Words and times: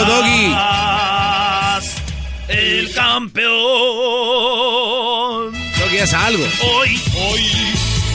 Algo, 0.00 0.12
Doggy. 0.12 0.56
El 2.48 2.92
campeón. 2.92 3.52
Doggy, 5.78 5.98
haz 5.98 6.14
algo. 6.14 6.44
Hoy, 6.62 7.00
hoy, 7.16 7.44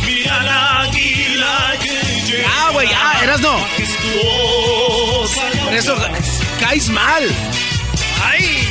mira 0.05 0.43
la 0.43 0.81
águila 0.81 1.73
que 1.81 1.89
llega. 2.27 2.49
Ah, 2.49 2.69
güey, 2.73 2.89
ah. 2.93 3.11
Majestuosa 3.41 5.41
y 5.53 5.57
Por 5.57 5.73
eso 5.73 5.95
caes 6.59 6.89
mal. 6.89 7.23
¡Ay! 8.23 8.67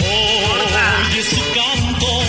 Oye 0.00 1.22
su 1.22 1.36
canto, 1.54 2.22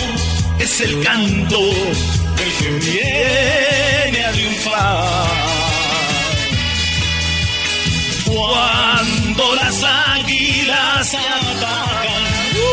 es 0.58 0.80
el 0.80 1.02
canto 1.02 1.60
del 1.60 2.52
que 2.58 2.70
viene 2.86 4.24
a 4.24 4.32
triunfar. 4.32 5.28
Cuando 8.24 9.17
las 9.38 9.84
águilas 9.84 11.14
atacan 11.14 12.24
con 12.54 12.72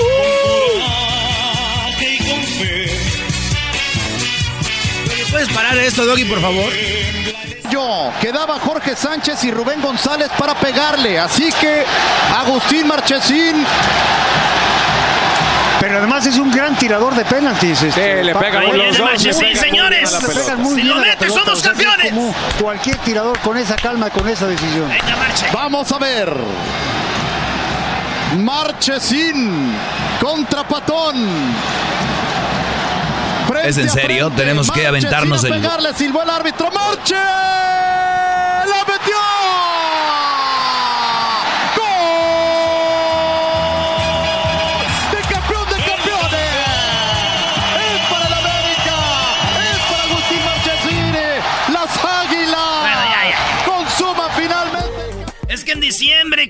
coraje 0.81 2.13
y 2.13 2.17
con 2.17 2.43
fe. 2.43 2.89
¿Puedes 5.29 5.49
parar 5.49 5.77
esto, 5.77 6.05
Doggy, 6.05 6.25
por 6.25 6.41
favor? 6.41 6.73
Yo, 7.69 8.11
quedaba 8.19 8.59
Jorge 8.59 8.95
Sánchez 8.95 9.43
y 9.43 9.51
Rubén 9.51 9.81
González 9.81 10.29
para 10.37 10.55
pegarle, 10.55 11.19
así 11.19 11.51
que 11.59 11.85
Agustín 12.35 12.87
Marchesín. 12.87 13.65
Pero 15.87 15.99
además 15.99 16.25
es 16.25 16.37
un 16.37 16.49
gran 16.51 16.75
tirador 16.77 17.13
de 17.13 17.23
penaltis. 17.25 17.79
Este, 17.83 18.23
le 18.23 18.33
pega 18.33 18.59
muy 18.61 18.75
los 18.77 18.97
dos, 18.97 19.07
pega 19.23 19.55
señores. 19.61 20.11
muy 20.57 20.63
muy 20.63 20.69
Si 20.69 20.81
bien 20.81 20.87
lo 20.89 20.95
mete, 20.95 21.29
somos 21.29 21.61
campeones. 21.61 22.09
como 22.11 22.35
Cualquier 22.59 22.97
tirador 22.97 23.37
con 23.39 23.55
esa 23.55 23.75
calma, 23.75 24.09
con 24.09 24.27
esa 24.27 24.47
decisión. 24.47 24.89
Venga, 24.89 25.15
marche. 25.15 25.45
Vamos 25.53 25.91
a 25.91 25.97
ver. 25.99 26.33
Marchesín 28.37 29.73
contra 30.19 30.63
Patón. 30.67 31.15
Frente 33.47 33.69
¿Es 33.69 33.77
en 33.77 33.89
serio? 33.91 34.25
frente, 34.27 34.41
Tenemos 34.41 34.71
que 34.71 34.87
aventarnos 34.87 35.43
el- 35.43 35.51
pegarle, 35.51 35.93
silbó 35.93 36.23
el 36.23 36.29
árbitro. 36.31 36.71
¡Marche! 36.71 37.13
¡La 37.13 38.83
metió! 38.87 39.15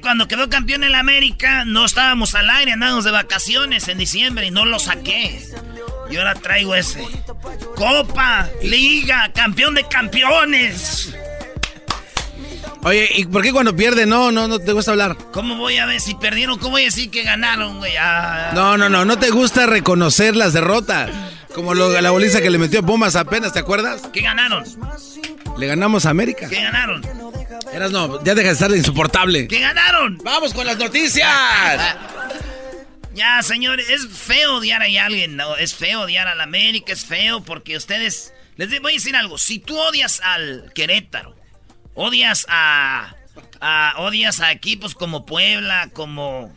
Cuando 0.06 0.28
quedó 0.28 0.48
campeón 0.50 0.84
en 0.84 0.92
la 0.92 1.00
América, 1.00 1.66
no 1.66 1.84
estábamos 1.84 2.36
al 2.36 2.48
aire, 2.52 2.74
andábamos 2.74 3.06
de 3.06 3.10
vacaciones 3.10 3.88
en 3.88 3.98
diciembre 3.98 4.46
y 4.46 4.52
no 4.52 4.64
lo 4.64 4.78
saqué. 4.78 5.44
Y 6.12 6.18
ahora 6.18 6.36
traigo 6.36 6.76
ese. 6.76 7.04
Copa, 7.76 8.48
Liga, 8.62 9.32
campeón 9.34 9.74
de 9.74 9.84
campeones. 9.88 11.12
Oye, 12.84 13.10
¿y 13.16 13.26
por 13.26 13.42
qué 13.42 13.52
cuando 13.52 13.76
pierde 13.76 14.06
no, 14.06 14.32
no, 14.32 14.48
no 14.48 14.60
te 14.60 14.74
gusta 14.74 14.92
hablar? 14.92 15.18
¿Cómo 15.32 15.56
voy 15.58 15.78
a 15.80 15.88
ver 15.88 16.00
si 16.00 16.14
perdieron? 16.14 16.60
¿Cómo 16.60 16.74
voy 16.74 16.84
a 16.84 16.86
decir 16.86 17.10
que 17.10 17.24
ganaron, 17.24 17.80
güey? 17.80 17.98
Ah, 18.00 18.52
No, 18.54 18.78
no, 18.78 18.88
no, 18.90 19.06
no 19.06 19.18
te 19.18 19.32
gusta 19.32 19.66
reconocer 19.66 20.36
las 20.36 20.54
derrotas. 20.54 21.10
Como 21.56 21.74
lo- 21.74 22.00
la 22.00 22.12
boliza 22.12 22.42
que 22.42 22.52
le 22.52 22.60
metió 22.60 22.84
Pumas 22.86 23.16
apenas, 23.16 23.54
¿te 23.54 23.60
acuerdas? 23.60 24.04
¿Qué 24.14 24.22
ganaron? 24.22 24.64
Le 25.58 25.66
ganamos 25.66 26.06
a 26.06 26.12
América. 26.12 26.48
¿Qué 26.48 26.62
ganaron? 26.62 27.02
Eras 27.76 27.92
no, 27.92 28.24
ya 28.24 28.34
deja 28.36 28.48
de 28.48 28.54
estar 28.54 28.72
de 28.72 28.78
insoportable. 28.78 29.48
¿Qué 29.50 29.60
ganaron? 29.60 30.18
¡Vamos 30.24 30.54
con 30.54 30.66
las 30.66 30.78
noticias! 30.78 31.28
Ya, 33.14 33.42
señores, 33.44 33.90
es 33.90 34.10
feo 34.10 34.58
odiar 34.58 34.82
a 34.82 34.88
alguien, 35.06 35.38
¿no? 35.38 35.56
Es 35.56 35.74
feo 35.74 36.02
odiar 36.02 36.28
a 36.28 36.36
la 36.36 36.44
América, 36.44 36.92
es 36.92 37.06
feo 37.06 37.42
porque 37.46 37.78
ustedes... 37.78 38.34
Les 38.58 38.70
voy 38.82 38.92
a 38.92 38.96
decir 38.96 39.16
algo, 39.16 39.38
si 39.38 39.58
tú 39.60 39.80
odias 39.80 40.20
al 40.22 40.70
Querétaro, 40.76 41.34
odias 41.94 42.46
a... 42.50 43.16
a- 43.62 43.94
odias 44.00 44.42
a 44.42 44.52
equipos 44.52 44.96
como 44.96 45.26
Puebla, 45.26 45.90
como... 45.94 46.54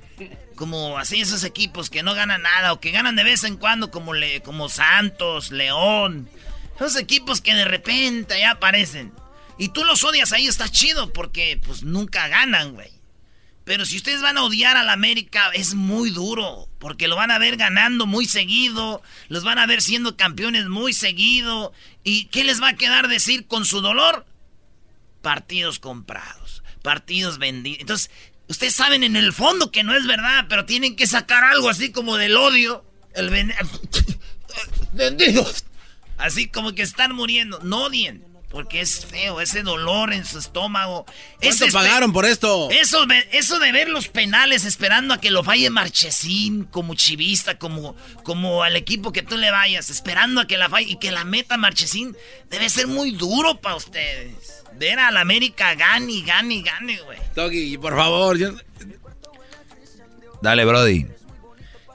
Como 0.56 0.98
así 0.98 1.20
esos 1.20 1.44
equipos 1.44 1.90
que 1.90 2.02
no 2.02 2.14
ganan 2.14 2.42
nada 2.42 2.72
o 2.72 2.80
que 2.80 2.90
ganan 2.90 3.14
de 3.14 3.22
vez 3.22 3.44
en 3.44 3.56
cuando 3.56 3.92
como, 3.92 4.12
le, 4.12 4.40
como 4.42 4.68
Santos, 4.68 5.52
León. 5.52 6.28
Esos 6.74 6.96
equipos 6.96 7.40
que 7.40 7.54
de 7.54 7.66
repente 7.66 8.40
ya 8.40 8.50
aparecen. 8.50 9.12
Y 9.58 9.68
tú 9.70 9.84
los 9.84 10.04
odias 10.04 10.32
ahí, 10.32 10.46
está 10.46 10.68
chido 10.68 11.12
porque 11.12 11.60
pues 11.64 11.82
nunca 11.82 12.28
ganan, 12.28 12.74
güey. 12.74 12.90
Pero 13.64 13.84
si 13.84 13.96
ustedes 13.98 14.22
van 14.22 14.38
a 14.38 14.44
odiar 14.44 14.78
a 14.78 14.82
la 14.84 14.94
América, 14.94 15.50
es 15.52 15.74
muy 15.74 16.10
duro. 16.10 16.68
Porque 16.78 17.06
lo 17.06 17.16
van 17.16 17.30
a 17.30 17.38
ver 17.38 17.56
ganando 17.58 18.06
muy 18.06 18.24
seguido. 18.24 19.02
Los 19.28 19.44
van 19.44 19.58
a 19.58 19.66
ver 19.66 19.82
siendo 19.82 20.16
campeones 20.16 20.68
muy 20.68 20.94
seguido. 20.94 21.72
¿Y 22.02 22.26
qué 22.26 22.44
les 22.44 22.62
va 22.62 22.68
a 22.68 22.76
quedar 22.76 23.08
decir 23.08 23.46
con 23.46 23.66
su 23.66 23.82
dolor? 23.82 24.24
Partidos 25.20 25.78
comprados. 25.80 26.62
Partidos 26.82 27.36
vendidos. 27.38 27.80
Entonces, 27.80 28.10
ustedes 28.48 28.74
saben 28.74 29.02
en 29.04 29.16
el 29.16 29.34
fondo 29.34 29.70
que 29.70 29.82
no 29.84 29.94
es 29.94 30.06
verdad. 30.06 30.46
Pero 30.48 30.64
tienen 30.64 30.96
que 30.96 31.06
sacar 31.06 31.44
algo 31.44 31.68
así 31.68 31.92
como 31.92 32.16
del 32.16 32.36
odio. 32.38 32.84
El 33.14 33.28
ven- 33.28 33.52
vendidos. 34.94 35.64
Así 36.16 36.48
como 36.48 36.72
que 36.74 36.82
están 36.82 37.14
muriendo. 37.14 37.58
No 37.62 37.84
odien. 37.84 38.24
Porque 38.50 38.80
es 38.80 39.04
feo, 39.04 39.42
ese 39.42 39.62
dolor 39.62 40.10
en 40.12 40.24
su 40.24 40.38
estómago. 40.38 41.04
¿Cuánto 41.04 41.64
Ese 41.66 41.70
pagaron 41.70 42.12
por 42.14 42.24
esto? 42.24 42.70
eso, 42.70 43.06
ve- 43.06 43.28
eso 43.32 43.58
de 43.58 43.72
ver 43.72 43.90
los 43.90 44.08
penales 44.08 44.64
esperando 44.64 45.12
a 45.12 45.20
que 45.20 45.30
lo 45.30 45.44
falle 45.44 45.68
Marchesín 45.68 46.64
como 46.64 46.94
chivista, 46.94 47.58
como, 47.58 47.94
como 48.22 48.62
al 48.62 48.74
equipo 48.76 49.12
que 49.12 49.22
tú 49.22 49.36
le 49.36 49.50
vayas, 49.50 49.90
esperando 49.90 50.40
a 50.40 50.46
que 50.46 50.56
la 50.56 50.70
falle 50.70 50.92
y 50.92 50.96
que 50.96 51.10
la 51.10 51.24
meta 51.24 51.58
Marchesín, 51.58 52.16
debe 52.48 52.70
ser 52.70 52.86
muy 52.86 53.10
duro 53.10 53.60
para 53.60 53.76
ustedes. 53.76 54.34
Ver 54.76 54.98
a 54.98 55.10
la 55.10 55.20
América 55.20 55.74
gane 55.74 56.22
gane 56.22 56.62
gane, 56.62 57.00
güey. 57.02 57.18
Doggy, 57.34 57.76
por 57.76 57.94
favor. 57.96 58.38
yo- 58.38 58.54
Dale, 60.40 60.64
Brody. 60.64 61.06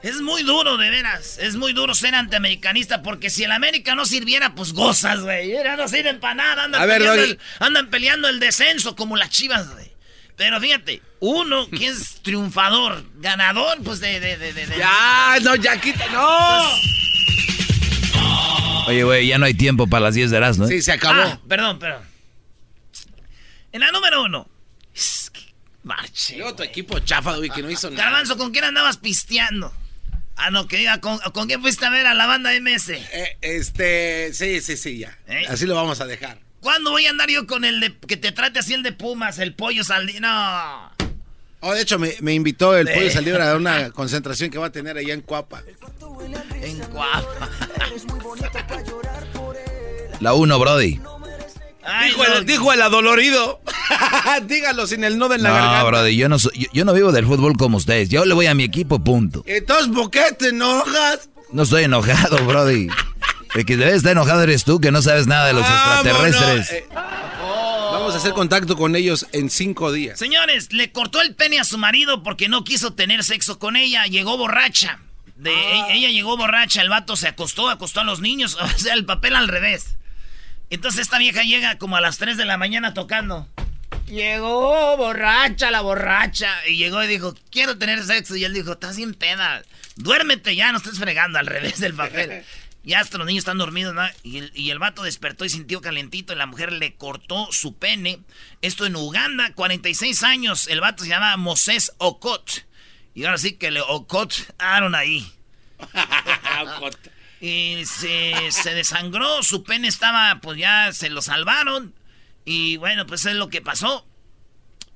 Es 0.04 0.20
muy 0.20 0.42
duro, 0.42 0.76
de 0.76 0.90
veras. 0.90 1.38
Es 1.38 1.56
muy 1.56 1.72
duro 1.72 1.94
ser 1.94 2.14
antiamericanista 2.14 3.00
porque 3.02 3.30
si 3.30 3.42
el 3.44 3.52
América 3.52 3.94
no 3.94 4.04
sirviera, 4.04 4.54
pues 4.54 4.74
gozas, 4.74 5.20
güey. 5.20 5.50
Ya 5.52 5.76
no 5.76 5.88
sirven 5.88 6.20
para 6.20 6.34
nada. 6.34 6.64
Andan, 6.64 6.82
A 6.82 6.84
peleando 6.86 7.22
el, 7.22 7.38
andan 7.58 7.88
peleando 7.88 8.28
el 8.28 8.38
descenso 8.38 8.94
como 8.96 9.16
las 9.16 9.30
chivas, 9.30 9.72
güey. 9.72 9.90
Pero 10.36 10.60
fíjate, 10.60 11.00
uno 11.20 11.70
que 11.70 11.86
es 11.86 12.20
triunfador, 12.22 13.02
ganador, 13.14 13.78
pues 13.82 14.00
de... 14.00 14.20
de, 14.20 14.36
de, 14.36 14.52
de- 14.52 14.66
de- 14.66 14.76
Ya, 14.76 15.38
no, 15.42 15.54
ya 15.56 15.80
quita, 15.80 16.06
no. 16.10 16.60
Oye, 18.88 19.04
güey, 19.04 19.26
ya 19.28 19.38
no 19.38 19.46
hay 19.46 19.54
tiempo 19.54 19.86
para 19.86 20.00
las 20.04 20.14
10 20.14 20.30
de 20.30 20.36
Erasmo, 20.36 20.66
¿eh? 20.66 20.68
Sí, 20.68 20.82
se 20.82 20.92
acabó. 20.92 21.22
Ah, 21.22 21.40
perdón, 21.48 21.78
perdón. 21.78 22.02
En 23.72 23.80
la 23.80 23.90
número 23.90 24.22
uno. 24.22 24.46
Marche. 25.82 26.36
Luego 26.36 26.56
tu 26.56 26.62
equipo 26.62 26.98
chafa, 26.98 27.32
Doggy, 27.32 27.48
que 27.48 27.62
no 27.62 27.70
hizo 27.70 27.90
nada. 27.90 28.04
Garbanzo, 28.04 28.36
¿con 28.36 28.52
quién 28.52 28.64
andabas 28.64 28.98
pisteando? 28.98 29.74
Ah, 30.36 30.50
no, 30.50 30.66
que 30.66 30.78
diga, 30.78 31.00
¿con, 31.00 31.18
¿con 31.32 31.46
quién 31.46 31.60
fuiste 31.62 31.86
a 31.86 31.90
ver 31.90 32.06
a 32.06 32.14
la 32.14 32.26
banda 32.26 32.50
MS? 32.60 32.90
Eh, 32.90 33.36
este, 33.40 34.32
sí, 34.34 34.60
sí, 34.60 34.76
sí, 34.76 34.98
ya. 34.98 35.16
¿Eh? 35.28 35.44
Así 35.48 35.66
lo 35.66 35.74
vamos 35.74 36.00
a 36.00 36.06
dejar. 36.06 36.38
¿Cuándo 36.60 36.90
voy 36.90 37.06
a 37.06 37.10
andar 37.10 37.28
yo 37.30 37.46
con 37.46 37.64
el 37.64 37.80
de 37.80 37.96
que 37.98 38.16
te 38.16 38.32
trate 38.32 38.58
así 38.58 38.74
el 38.74 38.82
de 38.82 38.92
Pumas, 38.92 39.38
el 39.38 39.54
pollo 39.54 39.84
saldí? 39.84 40.18
No. 40.20 40.90
Oh, 41.60 41.72
de 41.72 41.80
hecho, 41.82 41.98
me, 41.98 42.14
me 42.20 42.34
invitó 42.34 42.76
el 42.76 42.88
Sí. 42.88 42.94
pollo 42.94 43.10
salió 43.10 43.42
a 43.42 43.56
una 43.56 43.90
concentración 43.92 44.50
que 44.50 44.58
va 44.58 44.66
a 44.66 44.72
tener 44.72 44.96
allá 44.98 45.14
en 45.14 45.20
Cuapa. 45.20 45.62
En 46.62 46.78
guapa. 46.90 47.50
La 50.20 50.34
uno, 50.34 50.58
Brody. 50.58 51.00
Ay, 51.86 52.10
Dijo, 52.10 52.24
no. 52.24 52.34
el, 52.38 52.46
dijo 52.46 52.72
el 52.72 52.82
adolorido. 52.82 53.60
Dígalo 54.46 54.86
sin 54.86 55.04
el 55.04 55.18
nudo 55.18 55.34
en 55.34 55.42
la 55.42 55.48
No, 55.50 55.54
garganta. 55.54 55.84
Brody, 55.84 56.16
yo 56.16 56.28
no, 56.28 56.38
soy- 56.38 56.52
yo, 56.58 56.68
yo 56.72 56.84
no 56.84 56.92
vivo 56.92 57.12
del 57.12 57.26
fútbol 57.26 57.56
como 57.56 57.76
ustedes. 57.76 58.08
Yo 58.08 58.24
le 58.24 58.34
voy 58.34 58.46
a 58.46 58.54
mi 58.54 58.64
equipo, 58.64 59.02
punto. 59.02 59.42
Entonces, 59.46 59.88
¿por 59.94 60.10
qué 60.10 60.32
te 60.38 60.48
enojas? 60.48 61.28
No 61.52 61.62
estoy 61.64 61.84
enojado, 61.84 62.38
Brody. 62.46 62.88
El 63.54 63.64
que 63.64 63.76
debe 63.76 63.94
estar 63.94 64.12
enojado 64.12 64.42
eres 64.42 64.64
tú, 64.64 64.80
que 64.80 64.90
no 64.90 65.00
sabes 65.02 65.26
nada 65.26 65.46
de 65.46 65.52
los 65.52 65.62
extraterrestres. 65.64 66.70
Eh, 66.72 66.86
Vamos 66.90 68.14
a 68.14 68.18
hacer 68.18 68.32
contacto 68.32 68.76
con 68.76 68.96
ellos 68.96 69.26
en 69.32 69.48
cinco 69.50 69.92
días. 69.92 70.18
Señores, 70.18 70.72
le 70.72 70.90
cortó 70.90 71.20
el 71.22 71.34
pene 71.34 71.60
a 71.60 71.64
su 71.64 71.78
marido 71.78 72.22
porque 72.22 72.48
no 72.48 72.64
quiso 72.64 72.94
tener 72.94 73.22
sexo 73.24 73.58
con 73.58 73.76
ella. 73.76 74.04
Llegó 74.06 74.36
borracha. 74.36 74.98
De, 75.36 75.50
Ah. 75.54 75.88
e- 75.90 75.94
Ella 75.98 76.08
llegó 76.10 76.36
borracha, 76.36 76.80
el 76.82 76.88
vato 76.88 77.16
se 77.16 77.28
acostó, 77.28 77.68
acostó 77.68 78.00
a 78.00 78.04
los 78.04 78.20
niños. 78.20 78.56
O 78.60 78.68
sea, 78.78 78.94
el 78.94 79.04
papel 79.04 79.36
al 79.36 79.48
revés. 79.48 79.96
Entonces 80.74 81.02
esta 81.02 81.18
vieja 81.18 81.42
llega 81.42 81.78
como 81.78 81.96
a 81.96 82.00
las 82.00 82.18
3 82.18 82.36
de 82.36 82.44
la 82.44 82.58
mañana 82.58 82.94
tocando. 82.94 83.48
Llegó 84.08 84.96
borracha, 84.96 85.70
la 85.70 85.80
borracha. 85.82 86.50
Y 86.68 86.76
llegó 86.76 87.02
y 87.04 87.06
dijo, 87.06 87.34
quiero 87.50 87.78
tener 87.78 88.02
sexo. 88.02 88.34
Y 88.34 88.44
él 88.44 88.52
dijo, 88.52 88.72
estás 88.72 88.96
bien 88.96 89.14
peda. 89.14 89.62
Duérmete 89.94 90.56
ya, 90.56 90.72
no 90.72 90.78
estés 90.78 90.98
fregando 90.98 91.38
al 91.38 91.46
revés 91.46 91.78
del 91.80 91.94
papel. 91.94 92.44
Ya 92.86 93.00
hasta 93.00 93.16
los 93.16 93.26
niños 93.26 93.40
están 93.40 93.56
dormidos, 93.56 93.94
¿no? 93.94 94.02
Y 94.22 94.36
el, 94.36 94.52
y 94.54 94.68
el 94.68 94.78
vato 94.78 95.04
despertó 95.04 95.46
y 95.46 95.48
sintió 95.48 95.80
calentito 95.80 96.34
y 96.34 96.36
la 96.36 96.44
mujer 96.44 96.70
le 96.70 96.96
cortó 96.96 97.48
su 97.50 97.78
pene. 97.78 98.20
Esto 98.60 98.84
en 98.84 98.94
Uganda, 98.94 99.54
46 99.54 100.22
años. 100.22 100.68
El 100.68 100.82
vato 100.82 101.02
se 101.02 101.08
llama 101.08 101.34
Moses 101.38 101.92
Okot. 101.96 102.66
Y 103.14 103.24
ahora 103.24 103.38
sí 103.38 103.52
que 103.52 103.70
le 103.70 103.80
ocotaron 103.80 104.94
ahí. 104.94 105.32
Y 107.46 107.84
se, 107.84 108.50
se 108.52 108.72
desangró, 108.72 109.42
su 109.42 109.64
pene 109.64 109.86
estaba, 109.86 110.38
pues 110.40 110.56
ya 110.56 110.94
se 110.94 111.10
lo 111.10 111.20
salvaron. 111.20 111.94
Y 112.46 112.78
bueno, 112.78 113.06
pues 113.06 113.26
es 113.26 113.34
lo 113.34 113.50
que 113.50 113.60
pasó 113.60 114.06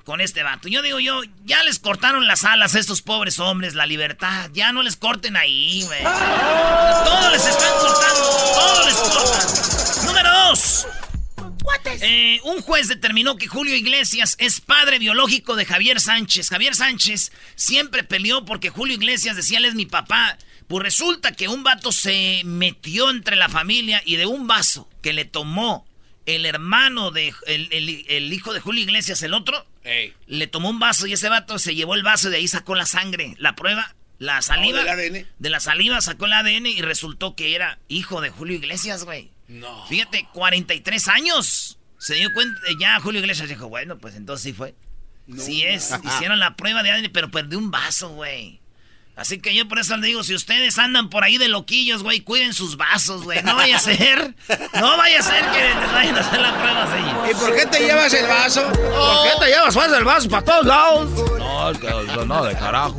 con 0.05 0.23
este 0.23 0.43
vato. 0.43 0.67
Yo 0.67 0.81
digo 0.81 0.99
yo, 0.99 1.21
ya 1.45 1.63
les 1.65 1.79
cortaron 1.79 2.27
las 2.27 2.45
alas 2.45 2.75
a 2.75 2.79
estos 2.79 3.03
pobres 3.03 3.39
hombres, 3.39 3.75
la 3.75 3.85
libertad. 3.85 4.49
Ya 4.55 4.73
no 4.73 4.83
les 4.83 4.97
corten 4.97 5.37
ahí, 5.37 5.83
güey. 5.85 6.03
Todo 6.03 7.31
les 7.33 7.45
están 7.45 7.73
cortando, 7.81 8.31
todo 8.55 8.87
les 8.87 8.97
cortan. 8.97 10.07
Número 10.07 10.31
dos. 10.33 10.87
Eh, 12.01 12.41
un 12.45 12.63
juez 12.63 12.89
determinó 12.89 13.37
que 13.37 13.47
Julio 13.47 13.77
Iglesias 13.77 14.37
es 14.39 14.63
padre 14.63 14.99
biológico 14.99 15.55
de 15.55 15.67
Javier 15.67 16.01
Sánchez. 16.01 16.49
Javier 16.49 16.75
Sánchez 16.75 17.31
siempre 17.57 18.05
peleó 18.05 18.47
porque 18.47 18.71
Julio 18.71 18.95
Iglesias 18.95 19.37
decía 19.37 19.59
él 19.59 19.67
es 19.67 19.75
mi 19.75 19.85
papá. 19.85 20.39
Pues 20.69 20.83
resulta 20.83 21.33
que 21.33 21.49
un 21.49 21.63
vato 21.65 21.93
se 21.93 22.43
metió 22.45 23.11
entre 23.11 23.37
la 23.37 23.49
familia 23.49 24.03
y 24.05 24.17
de 24.17 24.27
un 24.27 24.47
vaso 24.47 24.89
que 25.03 25.13
le 25.13 25.25
tomó 25.25 25.87
el 26.27 26.45
hermano 26.45 27.11
de 27.11 27.33
el, 27.47 27.69
el- 27.73 28.05
el 28.09 28.33
hijo 28.33 28.53
de 28.53 28.61
Julio 28.61 28.83
Iglesias, 28.83 29.23
el 29.23 29.33
otro, 29.35 29.67
le 30.27 30.47
tomó 30.47 30.69
un 30.69 30.79
vaso 30.79 31.07
y 31.07 31.15
ese 31.15 31.31
vato 31.31 31.59
se 31.59 31.75
llevó 31.75 31.95
el 31.95 32.03
vaso 32.03 32.29
y 32.29 32.33
de 32.33 32.37
ahí 32.37 32.49
sacó 32.49 32.75
la 32.75 32.85
sangre, 32.85 33.35
la 33.39 33.57
prueba, 33.57 33.95
la 34.19 34.43
saliva. 34.43 34.81
Oh, 34.81 34.85
del 34.85 34.89
ADN. 34.91 35.27
De 35.39 35.49
la 35.51 35.61
saliva 35.61 36.01
sacó 36.03 36.27
el 36.27 36.35
ADN 36.35 36.67
y 36.67 36.83
resultó 36.83 37.35
que 37.35 37.55
era 37.55 37.79
hijo 37.89 38.21
de 38.21 38.29
Julio 38.29 38.57
Iglesias, 38.57 39.05
güey. 39.05 39.31
No. 39.47 39.87
Fíjate, 39.89 40.29
43 40.35 41.09
años. 41.09 41.79
Se 41.97 42.15
dio 42.17 42.31
cuenta, 42.35 42.61
ya 42.79 43.01
Julio 43.01 43.21
Iglesias 43.23 43.49
dijo, 43.49 43.69
bueno, 43.71 43.97
pues 43.97 44.15
entonces 44.15 44.45
sí 44.45 44.53
fue. 44.53 44.75
sí 45.39 45.63
es, 45.63 45.91
hicieron 46.05 46.39
la 46.39 46.57
prueba 46.57 46.83
de 46.83 46.91
ADN, 46.91 47.11
pero 47.11 47.31
perdió 47.31 47.59
un 47.59 47.71
vaso, 47.71 48.11
güey. 48.11 48.61
Así 49.19 49.41
que 49.41 49.53
yo 49.53 49.67
por 49.67 49.81
eso 49.81 49.97
le 49.97 50.07
digo, 50.07 50.23
si 50.23 50.33
ustedes 50.33 50.79
andan 50.79 51.11
por 51.11 51.25
ahí 51.25 51.39
de 51.39 51.49
loquillos, 51.49 52.05
güey, 52.05 52.21
cuiden 52.21 52.55
sus 52.55 52.77
vasos, 52.77 53.25
güey. 53.25 53.43
No 53.43 53.57
vaya 53.57 53.77
a 53.77 53.81
ser, 53.81 54.33
no 54.75 54.97
vaya 54.97 55.19
a 55.19 55.23
ser 55.23 55.45
que 55.51 55.75
les 55.81 55.93
vayan 55.93 56.17
a 56.17 56.21
hacer 56.21 56.41
la 56.41 56.57
prueba 56.57 56.85
así. 56.85 57.33
¿Y 57.33 57.35
por 57.35 57.57
qué 57.57 57.67
te 57.67 57.81
llevas 57.81 58.15
el 58.15 58.29
vaso? 58.29 58.63
¿Por 58.71 59.23
qué 59.25 59.31
te 59.41 59.47
llevas 59.47 59.75
pues 59.75 59.93
el 59.93 60.05
vaso 60.05 60.29
para 60.29 60.45
todos 60.45 60.67
lados? 60.67 61.11
No, 61.37 61.71
es 61.71 61.79
que 61.79 61.91
no, 62.27 62.45
de 62.45 62.55
carajo. 62.55 62.97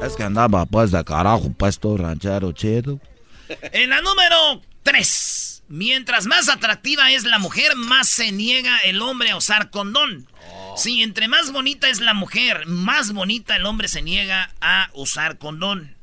Es 0.00 0.14
que 0.14 0.22
andaba 0.22 0.64
pues 0.64 0.92
de 0.92 1.04
carajo, 1.04 1.52
puesto 1.58 1.96
ranchero 1.96 2.52
chido. 2.52 3.00
En 3.72 3.90
la 3.90 4.00
número 4.02 4.62
3. 4.84 5.64
Mientras 5.68 6.26
más 6.26 6.48
atractiva 6.48 7.10
es 7.10 7.24
la 7.24 7.40
mujer, 7.40 7.74
más 7.74 8.08
se 8.08 8.30
niega 8.30 8.78
el 8.84 9.02
hombre 9.02 9.30
a 9.30 9.36
usar 9.36 9.70
condón. 9.70 10.28
Sí, 10.76 11.02
entre 11.02 11.26
más 11.28 11.52
bonita 11.52 11.88
es 11.88 12.00
la 12.00 12.12
mujer, 12.14 12.66
más 12.66 13.12
bonita 13.12 13.56
el 13.56 13.64
hombre 13.66 13.88
se 13.88 14.02
niega 14.02 14.50
a 14.60 14.90
usar 14.94 15.38
condón. 15.38 15.94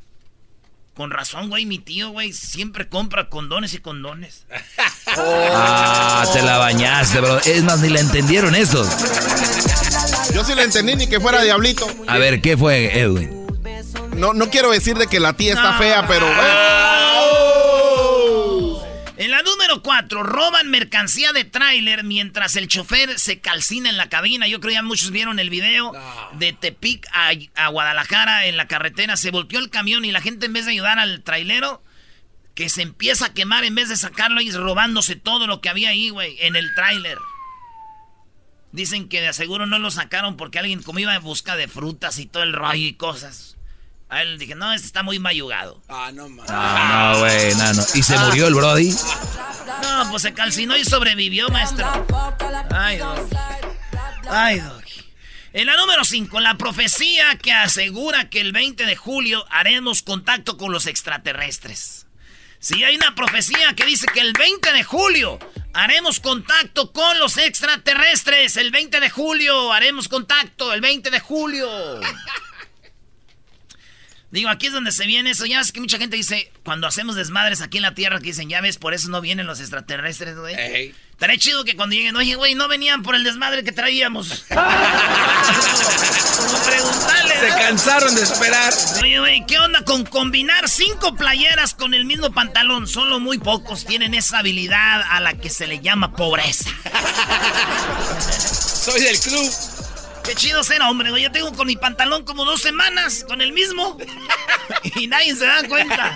Con 0.96 1.10
razón, 1.10 1.50
güey, 1.50 1.66
mi 1.66 1.80
tío, 1.80 2.10
güey, 2.10 2.34
siempre 2.34 2.88
compra 2.88 3.30
condones 3.30 3.74
y 3.74 3.80
condones. 3.80 4.46
Ah, 5.16 6.26
te 6.34 6.42
la 6.42 6.58
bañaste, 6.58 7.20
bro. 7.20 7.38
Es 7.40 7.62
más, 7.64 7.80
ni 7.82 7.90
la 7.90 8.00
entendieron 8.00 8.56
estos. 8.56 8.88
Yo 10.34 10.44
sí 10.44 10.56
lo 10.56 10.62
entendí, 10.64 10.96
ni 10.96 11.06
que 11.08 11.20
fuera 11.20 11.44
diablito. 11.44 11.86
A 12.08 12.18
ver, 12.18 12.42
¿qué 12.42 12.58
fue, 12.58 13.00
Edwin? 13.00 13.46
No, 14.16 14.34
no 14.34 14.50
quiero 14.50 14.72
decir 14.72 14.98
de 14.98 15.06
que 15.06 15.20
la 15.20 15.34
tía 15.34 15.54
está 15.54 15.74
No. 15.74 15.78
fea, 15.78 16.08
pero... 16.08 16.26
En 19.18 19.30
la 19.30 19.42
número 19.44 19.63
4, 19.84 20.24
roban 20.24 20.70
mercancía 20.72 21.34
de 21.34 21.44
tráiler 21.44 22.04
mientras 22.04 22.56
el 22.56 22.68
chofer 22.68 23.20
se 23.20 23.40
calcina 23.40 23.90
en 23.90 23.98
la 23.98 24.10
cabina. 24.10 24.48
Yo 24.48 24.60
creo 24.60 24.74
ya 24.74 24.82
muchos 24.82 25.12
vieron 25.12 25.40
el 25.40 25.50
video 25.50 25.92
de 26.34 26.54
Tepic 26.54 27.06
a, 27.12 27.32
a 27.56 27.68
Guadalajara 27.68 28.48
en 28.48 28.58
la 28.58 28.68
carretera. 28.68 29.18
Se 29.18 29.30
volteó 29.30 29.60
el 29.60 29.70
camión 29.70 30.06
y 30.06 30.12
la 30.12 30.22
gente 30.22 30.46
en 30.46 30.54
vez 30.54 30.66
de 30.66 30.72
ayudar 30.72 30.98
al 30.98 31.22
trailero, 31.22 31.84
que 32.56 32.70
se 32.70 32.82
empieza 32.82 33.28
a 33.28 33.34
quemar 33.34 33.66
en 33.66 33.76
vez 33.76 33.90
de 33.90 33.98
sacarlo 33.98 34.42
y 34.42 34.50
robándose 34.52 35.16
todo 35.16 35.46
lo 35.46 35.62
que 35.62 35.70
había 35.70 35.90
ahí, 35.90 36.10
güey, 36.10 36.38
en 36.40 36.56
el 36.56 36.74
tráiler. 36.76 37.18
Dicen 38.72 39.08
que 39.08 39.22
de 39.22 39.28
aseguro 39.28 39.66
no 39.66 39.78
lo 39.78 39.92
sacaron 39.92 40.38
porque 40.38 40.60
alguien 40.60 40.82
como 40.82 41.00
iba 41.00 41.14
en 41.14 41.22
busca 41.22 41.56
de 41.56 41.68
frutas 41.68 42.18
y 42.18 42.26
todo 42.26 42.42
el 42.44 42.54
rollo 42.54 42.88
y 42.88 42.94
cosas. 42.94 43.58
A 44.10 44.22
él 44.22 44.38
dije, 44.38 44.56
no, 44.56 44.72
este 44.74 44.88
está 44.88 45.04
muy 45.04 45.20
mayugado. 45.20 45.82
Ah, 45.90 46.12
no 46.14 46.30
mames. 46.30 46.46
Ah, 46.50 47.14
no, 47.14 47.20
güey, 47.20 47.56
no, 47.56 47.74
no. 47.74 47.84
¿Y 47.96 48.04
se 48.04 48.18
murió 48.18 48.48
el 48.48 48.54
Brody? 48.54 48.94
No, 49.82 50.10
pues 50.12 50.22
se 50.24 50.34
calcinó 50.34 50.78
y 50.78 50.84
sobrevivió, 50.84 51.50
maestro. 51.50 51.86
Ay, 52.72 52.98
Doggy. 52.98 53.36
Ay, 54.30 54.60
Doggy. 54.60 54.84
En 55.54 55.68
la 55.68 55.78
número 55.78 56.04
5, 56.04 56.40
la 56.40 56.58
profecía 56.58 57.38
que 57.38 57.54
asegura 57.54 58.30
que 58.30 58.42
el 58.42 58.52
20 58.52 58.86
de 58.86 58.96
julio 58.96 59.46
haremos 59.52 60.02
contacto 60.02 60.58
con 60.58 60.72
los 60.72 60.88
extraterrestres. 60.88 62.08
Sí, 62.60 62.84
hay 62.84 62.96
una 62.96 63.14
profecía 63.14 63.76
que 63.76 63.86
dice 63.86 64.08
que 64.14 64.22
el 64.22 64.34
20 64.34 64.72
de 64.72 64.84
julio 64.84 65.38
haremos 65.74 66.20
contacto 66.20 66.92
con 66.92 67.20
los 67.20 67.38
extraterrestres. 67.38 68.58
El 68.58 68.72
20 68.72 69.00
de 69.00 69.10
julio 69.10 69.72
haremos 69.74 70.08
contacto, 70.08 70.74
el 70.74 70.82
20 70.82 71.12
de 71.12 71.20
julio. 71.20 71.70
Digo, 74.34 74.50
aquí 74.50 74.66
es 74.66 74.74
donde 74.74 74.92
se 74.92 75.06
viene 75.06 75.30
eso. 75.30 75.46
Ya 75.46 75.60
ves 75.60 75.72
que 75.72 75.80
mucha 75.80 76.00
gente 76.00 76.18
dice, 76.18 76.52
cuando 76.64 76.88
hacemos 76.88 77.16
desmadres 77.16 77.62
aquí 77.62 77.78
en 77.78 77.84
la 77.84 77.94
Tierra, 77.94 78.18
que 78.18 78.26
dicen, 78.26 78.50
ya 78.50 78.62
ves, 78.62 78.80
por 78.80 78.96
eso 78.96 79.10
no 79.10 79.22
vienen 79.22 79.46
los 79.46 79.60
extraterrestres, 79.60 80.36
güey. 80.36 80.56
Ey. 80.56 80.96
Estaría 81.12 81.38
chido 81.38 81.64
que 81.64 81.76
cuando 81.76 81.96
lleguen, 81.96 82.16
oye, 82.16 82.34
güey, 82.34 82.56
no 82.56 82.68
venían 82.68 83.04
por 83.04 83.14
el 83.14 83.24
desmadre 83.24 83.64
que 83.64 83.72
traíamos. 83.72 84.46
Como 84.50 84.64
preguntarle. 86.64 87.40
Se 87.42 87.48
cansaron 87.50 88.16
de 88.16 88.24
esperar. 88.24 88.74
Oye, 89.04 89.20
güey, 89.20 89.46
¿qué 89.46 89.60
onda 89.60 89.86
con 89.86 90.04
combinar 90.04 90.68
cinco 90.68 91.14
playeras 91.14 91.76
con 91.76 91.94
el 91.94 92.06
mismo 92.06 92.34
pantalón? 92.34 92.88
Solo 92.88 93.20
muy 93.20 93.38
pocos 93.38 93.86
tienen 93.86 94.16
esa 94.16 94.40
habilidad 94.40 95.04
a 95.12 95.20
la 95.20 95.36
que 95.36 95.52
se 95.52 95.68
le 95.68 95.80
llama 95.80 96.16
pobreza. 96.16 96.72
Soy 98.84 99.00
del 99.00 99.20
club. 99.20 99.73
Qué 100.24 100.36
chido 100.36 100.64
ser 100.64 100.82
hombre, 100.82 101.10
güey. 101.10 101.24
Yo 101.24 101.32
tengo 101.32 101.52
con 101.54 101.68
mi 101.68 101.76
pantalón 101.76 102.24
como 102.24 102.46
dos 102.46 102.62
semanas, 102.62 103.26
con 103.28 103.42
el 103.42 103.52
mismo. 103.52 103.98
y 104.96 105.08
nadie 105.08 105.36
se 105.36 105.46
da 105.46 105.68
cuenta. 105.68 106.16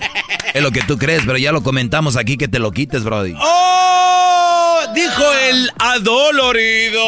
Es 0.54 0.62
lo 0.62 0.72
que 0.72 0.82
tú 0.84 0.98
crees, 0.98 1.24
pero 1.26 1.38
ya 1.38 1.52
lo 1.52 1.62
comentamos 1.62 2.16
aquí 2.16 2.38
que 2.38 2.48
te 2.48 2.60
lo 2.60 2.72
quites, 2.72 3.04
Brody. 3.04 3.34
¡Oh! 3.38 4.80
Dijo 4.94 5.34
el 5.34 5.72
adolorido. 5.80 7.02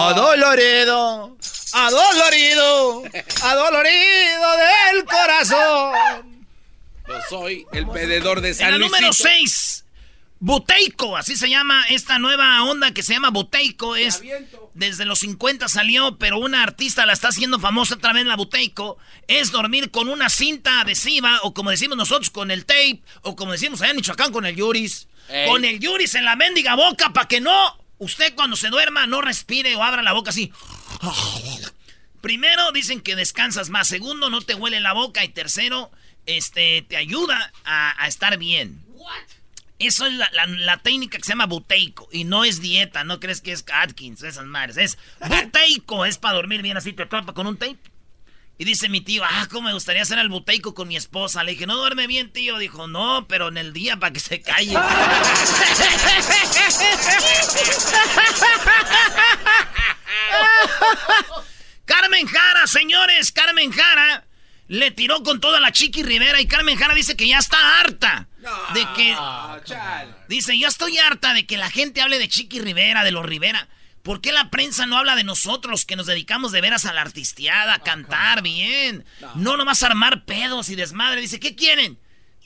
Adolorido, 0.00 1.36
adolorido, 1.72 3.02
adolorido 3.42 4.50
del 4.56 5.04
corazón. 5.04 6.46
Yo 7.08 7.14
soy 7.28 7.66
el 7.72 7.86
pededor 7.88 8.40
de 8.40 8.48
En 8.50 8.54
San 8.54 8.70
la 8.72 8.78
número 8.78 9.06
Luisito. 9.08 9.28
6, 9.28 9.84
Buteico, 10.46 11.16
así 11.16 11.36
se 11.36 11.50
llama 11.50 11.84
esta 11.88 12.20
nueva 12.20 12.62
onda 12.62 12.92
que 12.92 13.02
se 13.02 13.14
llama 13.14 13.30
Buteico. 13.30 13.96
Es, 13.96 14.22
desde 14.74 15.04
los 15.04 15.18
50 15.18 15.66
salió, 15.66 16.18
pero 16.18 16.38
una 16.38 16.62
artista 16.62 17.04
la 17.04 17.14
está 17.14 17.28
haciendo 17.28 17.58
famosa 17.58 17.96
otra 17.96 18.12
vez, 18.12 18.24
la 18.26 18.36
Buteico. 18.36 18.96
Es 19.26 19.50
dormir 19.50 19.90
con 19.90 20.08
una 20.08 20.30
cinta 20.30 20.82
adhesiva, 20.82 21.40
o 21.42 21.52
como 21.52 21.70
decimos 21.70 21.96
nosotros, 21.96 22.30
con 22.30 22.52
el 22.52 22.64
tape, 22.64 23.02
o 23.22 23.34
como 23.34 23.50
decimos 23.50 23.82
allá 23.82 23.90
en 23.90 23.96
Michoacán, 23.96 24.32
con 24.32 24.46
el 24.46 24.54
Yuris. 24.54 25.08
Ey. 25.28 25.48
Con 25.50 25.64
el 25.64 25.80
Yuris 25.80 26.14
en 26.14 26.24
la 26.24 26.36
mendiga 26.36 26.76
boca 26.76 27.12
para 27.12 27.26
que 27.26 27.40
no 27.40 27.76
Usted 27.98 28.34
cuando 28.34 28.56
se 28.56 28.68
duerma 28.68 29.06
no 29.06 29.22
respire 29.22 29.74
o 29.74 29.82
abra 29.82 30.02
la 30.02 30.12
boca 30.12 30.30
así. 30.30 30.52
Primero 32.20 32.70
dicen 32.72 33.00
que 33.00 33.16
descansas 33.16 33.70
más. 33.70 33.88
Segundo, 33.88 34.30
no 34.30 34.42
te 34.42 34.54
huele 34.54 34.80
la 34.80 34.92
boca. 34.92 35.24
Y 35.24 35.28
tercero, 35.30 35.90
este, 36.26 36.82
te 36.82 36.96
ayuda 36.96 37.52
a, 37.64 38.06
estar 38.06 38.36
bien. 38.38 38.84
Eso 39.78 40.06
es 40.06 40.14
la, 40.14 40.78
técnica 40.78 41.18
que 41.18 41.24
se 41.24 41.32
llama 41.32 41.46
buteico. 41.46 42.08
Y 42.10 42.24
no 42.24 42.44
es 42.44 42.60
dieta, 42.60 43.04
no 43.04 43.20
crees 43.20 43.42
que 43.42 43.52
es 43.52 43.64
Atkins, 43.72 44.22
esas 44.22 44.46
madres. 44.46 44.76
Es 44.78 44.98
buteico, 45.28 46.06
es 46.06 46.18
para 46.18 46.36
dormir 46.36 46.62
bien 46.62 46.76
así, 46.76 46.92
te 46.92 47.02
atrapa 47.02 47.34
con 47.34 47.46
un 47.46 47.56
tape. 47.56 47.78
Y 48.58 48.64
dice 48.64 48.88
mi 48.88 49.02
tío, 49.02 49.22
ah, 49.22 49.46
cómo 49.50 49.68
me 49.68 49.74
gustaría 49.74 50.00
hacer 50.00 50.18
el 50.18 50.30
buteico 50.30 50.72
con 50.72 50.88
mi 50.88 50.96
esposa. 50.96 51.44
Le 51.44 51.52
dije, 51.52 51.66
no 51.66 51.76
duerme 51.76 52.06
bien, 52.06 52.32
tío. 52.32 52.56
Dijo, 52.56 52.88
no, 52.88 53.26
pero 53.28 53.48
en 53.48 53.58
el 53.58 53.74
día 53.74 53.98
para 53.98 54.14
que 54.14 54.20
se 54.20 54.40
calle. 54.40 54.72
Carmen 61.84 62.26
Jara, 62.26 62.66
señores, 62.66 63.30
Carmen 63.30 63.70
Jara 63.70 64.24
le 64.68 64.90
tiró 64.90 65.22
con 65.22 65.38
toda 65.38 65.60
la 65.60 65.70
Chiqui 65.70 66.02
Rivera 66.02 66.40
y 66.40 66.46
Carmen 66.46 66.78
Jara 66.78 66.94
dice 66.94 67.14
que 67.14 67.28
ya 67.28 67.38
está 67.38 67.80
harta 67.80 68.26
de 68.74 68.86
que 68.94 69.16
dice, 70.28 70.58
"Yo 70.58 70.68
estoy 70.68 70.98
harta 70.98 71.34
de 71.34 71.46
que 71.46 71.56
la 71.56 71.70
gente 71.70 72.00
hable 72.00 72.18
de 72.18 72.28
Chiqui 72.28 72.60
Rivera, 72.60 73.04
de 73.04 73.10
los 73.10 73.24
Rivera. 73.24 73.68
¿Por 74.02 74.20
qué 74.20 74.30
la 74.30 74.50
prensa 74.50 74.86
no 74.86 74.96
habla 74.96 75.16
de 75.16 75.24
nosotros 75.24 75.84
que 75.84 75.96
nos 75.96 76.06
dedicamos 76.06 76.52
de 76.52 76.60
veras 76.60 76.84
a 76.84 76.92
la 76.92 77.02
artisteada, 77.02 77.74
a 77.74 77.78
cantar 77.80 78.40
bien? 78.40 79.04
No 79.34 79.56
nomás 79.56 79.82
armar 79.82 80.24
pedos 80.24 80.68
y 80.70 80.76
desmadre. 80.76 81.20
Dice, 81.20 81.40
¿qué 81.40 81.56
quieren? 81.56 81.98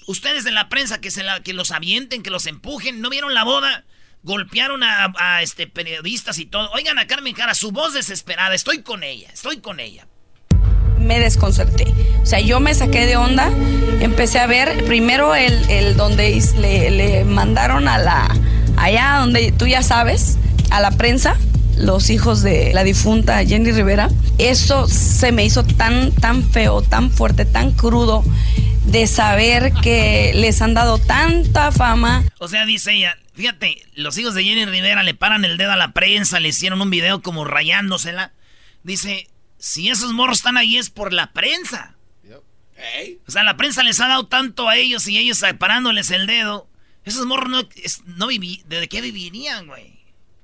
Ustedes 0.06 0.44
de 0.44 0.52
la 0.52 0.70
prensa 0.70 1.02
que, 1.02 1.10
se 1.10 1.22
la, 1.22 1.42
que 1.42 1.52
los 1.52 1.70
avienten, 1.70 2.22
que 2.22 2.30
los 2.30 2.46
empujen. 2.46 3.02
¿No 3.02 3.10
vieron 3.10 3.34
la 3.34 3.44
boda? 3.44 3.84
Golpearon 4.22 4.82
a, 4.82 5.42
este, 5.42 5.66
periodistas 5.66 6.38
y 6.38 6.46
todo. 6.46 6.70
Oigan 6.70 6.98
a 6.98 7.06
Carmen 7.06 7.34
Jara, 7.34 7.54
su 7.54 7.72
voz 7.72 7.92
desesperada. 7.92 8.54
Estoy 8.54 8.82
con 8.82 9.02
ella, 9.02 9.28
estoy 9.30 9.60
con 9.60 9.80
ella 9.80 10.06
me 11.00 11.18
desconcerté. 11.18 11.92
O 12.22 12.26
sea, 12.26 12.40
yo 12.40 12.60
me 12.60 12.74
saqué 12.74 13.06
de 13.06 13.16
onda, 13.16 13.50
empecé 14.00 14.38
a 14.38 14.46
ver 14.46 14.84
primero 14.84 15.34
el, 15.34 15.52
el 15.70 15.96
donde 15.96 16.42
le, 16.58 16.90
le, 16.90 17.24
mandaron 17.24 17.88
a 17.88 17.98
la, 17.98 18.34
allá 18.76 19.16
donde 19.20 19.52
tú 19.52 19.66
ya 19.66 19.82
sabes, 19.82 20.38
a 20.70 20.80
la 20.80 20.90
prensa, 20.92 21.36
los 21.76 22.10
hijos 22.10 22.42
de 22.42 22.72
la 22.74 22.84
difunta 22.84 23.44
Jenny 23.44 23.72
Rivera. 23.72 24.10
Eso 24.38 24.86
se 24.86 25.32
me 25.32 25.44
hizo 25.44 25.64
tan, 25.64 26.12
tan 26.12 26.48
feo, 26.48 26.82
tan 26.82 27.10
fuerte, 27.10 27.44
tan 27.44 27.72
crudo 27.72 28.22
de 28.84 29.06
saber 29.06 29.72
que 29.72 30.32
les 30.34 30.60
han 30.62 30.74
dado 30.74 30.98
tanta 30.98 31.72
fama. 31.72 32.24
O 32.38 32.48
sea, 32.48 32.66
dice 32.66 32.92
ella, 32.92 33.16
fíjate, 33.34 33.82
los 33.94 34.18
hijos 34.18 34.34
de 34.34 34.44
Jenny 34.44 34.66
Rivera 34.66 35.02
le 35.02 35.14
paran 35.14 35.44
el 35.44 35.56
dedo 35.56 35.72
a 35.72 35.76
la 35.76 35.92
prensa, 35.92 36.40
le 36.40 36.48
hicieron 36.48 36.80
un 36.82 36.90
video 36.90 37.22
como 37.22 37.44
rayándosela. 37.44 38.32
Dice, 38.82 39.29
si 39.60 39.90
esos 39.90 40.12
morros 40.12 40.38
están 40.38 40.56
ahí 40.56 40.78
es 40.78 40.90
por 40.90 41.12
la 41.12 41.32
prensa. 41.32 41.96
O 43.26 43.30
sea, 43.30 43.44
la 43.44 43.58
prensa 43.58 43.82
les 43.82 44.00
ha 44.00 44.08
dado 44.08 44.26
tanto 44.26 44.68
a 44.68 44.76
ellos 44.76 45.06
y 45.06 45.18
ellos 45.18 45.44
parándoles 45.58 46.10
el 46.10 46.26
dedo. 46.26 46.66
Esos 47.04 47.26
morros 47.26 47.50
no, 47.50 47.68
no 48.16 48.26
¿de 48.26 48.88
qué 48.88 49.00
vivirían, 49.02 49.66
güey? 49.66 49.99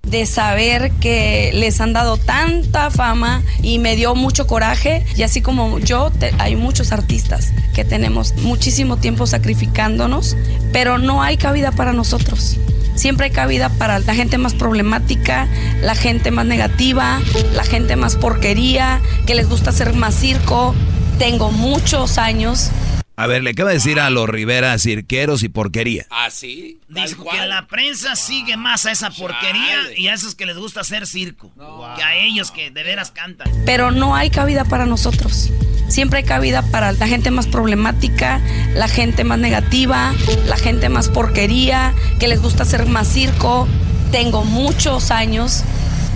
De 0.06 0.25
saber 0.25 0.92
que 0.92 1.50
les 1.54 1.80
han 1.80 1.92
dado 1.92 2.16
tanta 2.16 2.90
fama 2.90 3.42
y 3.60 3.78
me 3.78 3.96
dio 3.96 4.14
mucho 4.14 4.46
coraje. 4.46 5.04
Y 5.16 5.22
así 5.22 5.42
como 5.42 5.78
yo, 5.78 6.10
hay 6.38 6.56
muchos 6.56 6.92
artistas 6.92 7.52
que 7.75 7.84
tenemos 7.84 8.34
muchísimo 8.36 8.96
tiempo 8.96 9.26
sacrificándonos, 9.26 10.36
pero 10.72 10.98
no 10.98 11.22
hay 11.22 11.36
cabida 11.36 11.72
para 11.72 11.92
nosotros. 11.92 12.56
Siempre 12.94 13.26
hay 13.26 13.32
cabida 13.32 13.68
para 13.68 13.98
la 13.98 14.14
gente 14.14 14.38
más 14.38 14.54
problemática, 14.54 15.48
la 15.82 15.94
gente 15.94 16.30
más 16.30 16.46
negativa, 16.46 17.20
la 17.52 17.64
gente 17.64 17.94
más 17.94 18.16
porquería, 18.16 19.02
que 19.26 19.34
les 19.34 19.48
gusta 19.48 19.70
hacer 19.70 19.92
más 19.92 20.14
circo. 20.14 20.75
Tengo 21.18 21.50
muchos 21.50 22.16
años 22.16 22.70
a 23.18 23.26
ver, 23.26 23.42
le 23.42 23.50
acaba 23.50 23.70
de 23.70 23.76
decir 23.76 23.99
a 23.99 24.11
los 24.11 24.28
Rivera 24.28 24.78
cirqueros 24.78 25.42
y 25.42 25.49
porquería. 25.49 26.06
Ah, 26.11 26.28
sí. 26.30 26.80
Dijo 26.88 27.25
que 27.25 27.46
la 27.46 27.66
prensa 27.66 28.14
sigue 28.14 28.58
más 28.58 28.85
a 28.85 28.90
esa 28.90 29.11
porquería 29.11 29.78
y 29.96 30.08
a 30.08 30.14
esos 30.14 30.35
que 30.35 30.44
les 30.44 30.58
gusta 30.58 30.82
hacer 30.82 31.06
circo. 31.06 31.50
Que 31.96 32.02
a 32.02 32.14
ellos 32.16 32.50
que 32.50 32.70
de 32.70 32.82
veras 32.82 33.12
cantan. 33.12 33.50
Pero 33.64 33.90
no 33.90 34.14
hay 34.14 34.28
cabida 34.28 34.66
para 34.66 34.85
nosotros. 34.85 35.50
Siempre 35.88 36.18
hay 36.18 36.25
cabida 36.25 36.61
para 36.61 36.92
la 36.92 37.06
gente 37.06 37.30
más 37.30 37.46
problemática, 37.46 38.38
la 38.75 38.87
gente 38.87 39.25
más 39.25 39.38
negativa, 39.38 40.12
la 40.46 40.58
gente 40.58 40.90
más 40.90 41.08
porquería, 41.08 41.94
que 42.20 42.28
les 42.28 42.42
gusta 42.42 42.64
hacer 42.64 42.85
más 42.85 43.08
circo. 43.08 43.66
Tengo 44.12 44.44
muchos 44.44 45.11
años 45.11 45.64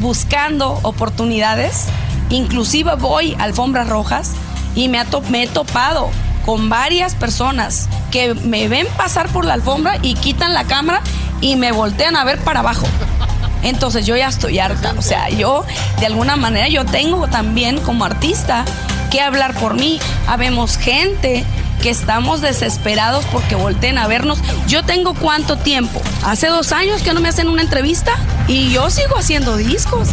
buscando 0.00 0.78
oportunidades. 0.82 1.86
Inclusive 2.28 2.96
voy 2.96 3.34
a 3.38 3.44
alfombras 3.44 3.88
rojas 3.88 4.34
y 4.74 4.88
me, 4.88 5.02
me 5.30 5.44
he 5.44 5.48
topado 5.48 6.10
con 6.50 6.68
varias 6.68 7.14
personas 7.14 7.88
que 8.10 8.34
me 8.34 8.66
ven 8.66 8.84
pasar 8.96 9.28
por 9.28 9.44
la 9.44 9.54
alfombra 9.54 10.00
y 10.02 10.14
quitan 10.14 10.52
la 10.52 10.64
cámara 10.64 11.00
y 11.40 11.54
me 11.54 11.70
voltean 11.70 12.16
a 12.16 12.24
ver 12.24 12.40
para 12.40 12.58
abajo. 12.58 12.88
Entonces 13.62 14.04
yo 14.04 14.16
ya 14.16 14.26
estoy 14.26 14.58
harta. 14.58 14.96
O 14.98 15.02
sea, 15.02 15.28
yo 15.28 15.64
de 16.00 16.06
alguna 16.06 16.34
manera 16.34 16.66
yo 16.66 16.84
tengo 16.84 17.28
también 17.28 17.78
como 17.78 18.04
artista 18.04 18.64
que 19.12 19.20
hablar 19.20 19.54
por 19.60 19.74
mí. 19.74 20.00
Habemos 20.26 20.76
gente 20.76 21.44
que 21.82 21.90
estamos 21.90 22.40
desesperados 22.40 23.24
porque 23.26 23.54
volteen 23.54 23.96
a 23.96 24.08
vernos. 24.08 24.40
Yo 24.66 24.82
tengo 24.82 25.14
cuánto 25.14 25.56
tiempo. 25.56 26.02
Hace 26.24 26.48
dos 26.48 26.72
años 26.72 27.02
que 27.02 27.14
no 27.14 27.20
me 27.20 27.28
hacen 27.28 27.46
una 27.46 27.62
entrevista 27.62 28.16
y 28.48 28.72
yo 28.72 28.90
sigo 28.90 29.16
haciendo 29.16 29.56
discos. 29.56 30.08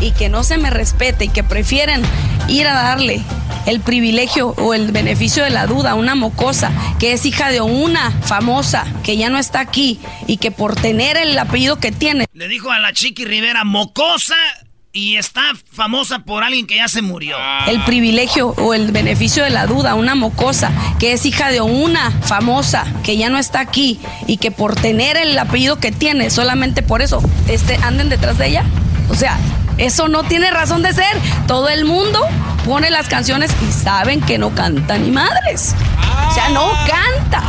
Y 0.00 0.12
que 0.12 0.28
no 0.28 0.44
se 0.44 0.58
me 0.58 0.70
respete 0.70 1.26
y 1.26 1.28
que 1.28 1.44
prefieren 1.44 2.02
ir 2.48 2.66
a 2.66 2.74
darle 2.74 3.22
el 3.66 3.80
privilegio 3.80 4.54
o 4.56 4.74
el 4.74 4.92
beneficio 4.92 5.44
de 5.44 5.50
la 5.50 5.66
duda 5.66 5.92
a 5.92 5.94
una 5.94 6.14
mocosa 6.14 6.72
que 6.98 7.12
es 7.12 7.26
hija 7.26 7.50
de 7.50 7.60
una 7.60 8.10
famosa 8.10 8.86
que 9.04 9.16
ya 9.16 9.28
no 9.28 9.38
está 9.38 9.60
aquí 9.60 10.00
y 10.26 10.38
que 10.38 10.50
por 10.50 10.74
tener 10.74 11.16
el 11.16 11.38
apellido 11.38 11.76
que 11.76 11.92
tiene. 11.92 12.26
Le 12.32 12.48
dijo 12.48 12.70
a 12.70 12.78
la 12.78 12.92
Chiqui 12.92 13.24
Rivera 13.24 13.64
mocosa 13.64 14.36
y 14.92 15.16
está 15.16 15.42
famosa 15.72 16.20
por 16.20 16.42
alguien 16.42 16.66
que 16.66 16.76
ya 16.76 16.88
se 16.88 17.00
murió. 17.00 17.36
El 17.68 17.84
privilegio 17.84 18.48
o 18.48 18.74
el 18.74 18.90
beneficio 18.90 19.44
de 19.44 19.50
la 19.50 19.66
duda, 19.66 19.92
a 19.92 19.94
una 19.94 20.16
mocosa 20.16 20.72
que 20.98 21.12
es 21.12 21.24
hija 21.26 21.50
de 21.50 21.60
una 21.60 22.10
famosa 22.10 22.86
que 23.04 23.16
ya 23.16 23.30
no 23.30 23.38
está 23.38 23.60
aquí 23.60 24.00
y 24.26 24.38
que 24.38 24.50
por 24.50 24.74
tener 24.74 25.16
el 25.16 25.38
apellido 25.38 25.78
que 25.78 25.92
tiene, 25.92 26.30
solamente 26.30 26.82
por 26.82 27.02
eso, 27.02 27.22
este, 27.48 27.76
anden 27.76 28.08
detrás 28.08 28.38
de 28.38 28.48
ella. 28.48 28.64
O 29.10 29.14
sea, 29.14 29.38
eso 29.80 30.08
no 30.08 30.22
tiene 30.22 30.50
razón 30.50 30.82
de 30.82 30.92
ser. 30.92 31.16
Todo 31.46 31.68
el 31.68 31.86
mundo 31.86 32.20
pone 32.66 32.90
las 32.90 33.08
canciones 33.08 33.50
y 33.66 33.72
saben 33.72 34.20
que 34.20 34.36
no 34.38 34.54
canta 34.54 34.98
ni 34.98 35.10
madres. 35.10 35.74
O 36.28 36.34
sea, 36.34 36.50
no 36.50 36.70
canta. 36.86 37.42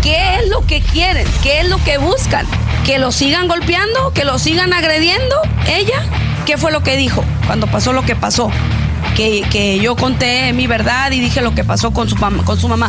¿Qué 0.00 0.36
es 0.36 0.48
lo 0.48 0.64
que 0.66 0.80
quieren? 0.80 1.26
¿Qué 1.42 1.60
es 1.60 1.68
lo 1.68 1.82
que 1.82 1.98
buscan? 1.98 2.46
¿Que 2.86 2.98
lo 2.98 3.10
sigan 3.10 3.48
golpeando? 3.48 4.12
¿Que 4.12 4.24
lo 4.24 4.38
sigan 4.38 4.72
agrediendo? 4.72 5.34
¿Ella? 5.66 6.04
¿Qué 6.46 6.56
fue 6.58 6.70
lo 6.70 6.82
que 6.82 6.96
dijo 6.96 7.24
cuando 7.46 7.66
pasó 7.66 7.92
lo 7.92 8.02
que 8.02 8.14
pasó? 8.14 8.50
Que, 9.16 9.80
yo 9.82 9.96
conté 9.96 10.52
mi 10.52 10.66
verdad 10.66 11.10
y 11.10 11.20
dije 11.20 11.40
lo 11.40 11.54
que 11.54 11.64
pasó 11.64 11.90
con 11.92 12.08
su, 12.08 12.16
con 12.16 12.58
su 12.58 12.68
mamá. 12.68 12.88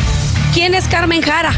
¿Quién 0.53 0.75
es 0.75 0.87
Carmen 0.87 1.21
Jara? 1.21 1.53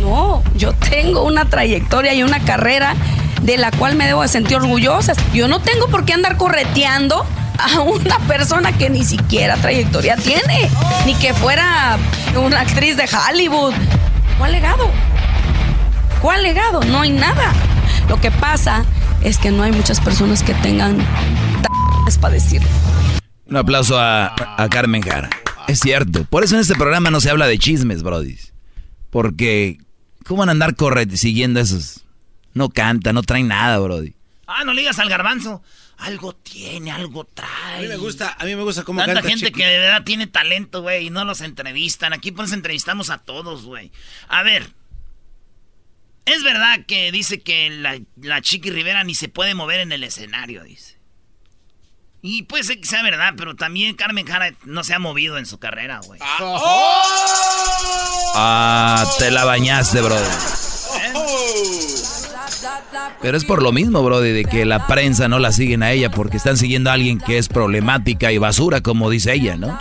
No, 0.00 0.42
yo 0.54 0.72
tengo 0.74 1.24
una 1.24 1.46
trayectoria 1.46 2.14
y 2.14 2.22
una 2.22 2.40
carrera 2.40 2.94
de 3.42 3.56
la 3.56 3.70
cual 3.70 3.96
me 3.96 4.06
debo 4.06 4.22
de 4.22 4.28
sentir 4.28 4.56
orgullosa. 4.56 5.12
Yo 5.32 5.48
no 5.48 5.60
tengo 5.60 5.88
por 5.88 6.04
qué 6.04 6.12
andar 6.12 6.36
correteando 6.36 7.24
a 7.58 7.80
una 7.80 8.18
persona 8.20 8.76
que 8.76 8.90
ni 8.90 9.04
siquiera 9.04 9.56
trayectoria 9.56 10.16
tiene, 10.16 10.70
ni 11.06 11.14
que 11.14 11.34
fuera 11.34 11.98
una 12.36 12.60
actriz 12.60 12.96
de 12.96 13.04
Hollywood. 13.04 13.74
¿Cuál 14.38 14.52
legado? 14.52 14.90
¿Cuál 16.22 16.42
legado? 16.42 16.82
No 16.84 17.00
hay 17.02 17.10
nada. 17.10 17.52
Lo 18.08 18.20
que 18.20 18.30
pasa 18.30 18.84
es 19.22 19.38
que 19.38 19.50
no 19.50 19.62
hay 19.62 19.72
muchas 19.72 20.00
personas 20.00 20.42
que 20.42 20.54
tengan 20.54 20.98
para 22.20 22.34
decir. 22.34 22.62
Un 23.46 23.56
aplauso 23.56 23.98
a, 23.98 24.34
Carmen 24.70 25.02
Jara. 25.02 25.30
Es 25.68 25.80
cierto. 25.80 26.24
Por 26.24 26.44
eso 26.44 26.54
en 26.56 26.62
este 26.62 26.74
programa 26.74 27.10
no 27.10 27.20
se 27.20 27.30
habla 27.30 27.46
de 27.46 27.58
chismes, 27.58 28.02
Brody. 28.02 28.36
Porque, 29.10 29.78
¿cómo 30.24 30.40
van 30.40 30.48
a 30.48 30.52
andar 30.52 30.74
corriendo 30.74 31.16
siguiendo 31.16 31.60
esos? 31.60 32.04
No 32.54 32.68
canta, 32.70 33.12
no 33.12 33.22
trae 33.22 33.42
nada, 33.42 33.78
Brody. 33.78 34.14
Ah, 34.46 34.64
no 34.64 34.72
le 34.72 34.80
digas 34.80 34.98
al 34.98 35.08
garbanzo 35.08 35.62
algo 36.00 36.34
tiene, 36.34 36.90
algo 36.90 37.24
trae. 37.24 37.78
A 37.78 37.80
mí 37.82 37.88
me 37.88 37.96
gusta, 37.96 38.36
a 38.38 38.44
mí 38.44 38.54
me 38.56 38.62
gusta 38.62 38.84
cómo 38.84 39.04
Tanta 39.04 39.22
gente 39.22 39.52
que 39.52 39.64
de 39.64 39.78
verdad 39.78 40.02
tiene 40.02 40.26
talento, 40.26 40.82
güey, 40.82 41.06
y 41.06 41.10
no 41.10 41.24
los 41.24 41.40
entrevistan. 41.42 42.12
Aquí 42.12 42.32
pues 42.32 42.52
entrevistamos 42.52 43.10
a 43.10 43.18
todos, 43.18 43.64
güey. 43.64 43.92
A 44.28 44.42
ver, 44.42 44.72
es 46.24 46.42
verdad 46.42 46.86
que 46.86 47.12
dice 47.12 47.40
que 47.40 47.70
la, 47.70 48.00
la 48.16 48.40
Chiqui 48.40 48.70
Rivera 48.70 49.04
ni 49.04 49.14
se 49.14 49.28
puede 49.28 49.54
mover 49.54 49.80
en 49.80 49.92
el 49.92 50.02
escenario, 50.02 50.64
dice. 50.64 50.98
Y 52.22 52.42
puede 52.42 52.64
ser 52.64 52.80
que 52.80 52.86
sea 52.86 53.02
verdad, 53.02 53.34
pero 53.36 53.56
también 53.56 53.94
Carmen 53.94 54.26
Jara 54.26 54.54
no 54.64 54.84
se 54.84 54.94
ha 54.94 54.98
movido 54.98 55.38
en 55.38 55.46
su 55.46 55.58
carrera, 55.58 56.00
güey. 56.04 56.20
Ah, 56.22 56.38
oh. 56.40 57.02
ah 58.36 59.04
te 59.18 59.30
la 59.30 59.44
bañaste, 59.44 60.00
brother. 60.00 60.69
Pero 63.22 63.36
es 63.36 63.44
por 63.44 63.62
lo 63.62 63.70
mismo, 63.70 64.02
Brody, 64.02 64.32
de 64.32 64.44
que 64.44 64.64
la 64.64 64.86
prensa 64.86 65.28
no 65.28 65.38
la 65.38 65.52
siguen 65.52 65.82
a 65.82 65.92
ella 65.92 66.10
porque 66.10 66.38
están 66.38 66.56
siguiendo 66.56 66.90
a 66.90 66.94
alguien 66.94 67.18
que 67.18 67.36
es 67.36 67.48
problemática 67.48 68.32
y 68.32 68.38
basura, 68.38 68.80
como 68.80 69.10
dice 69.10 69.34
ella, 69.34 69.56
¿no? 69.56 69.78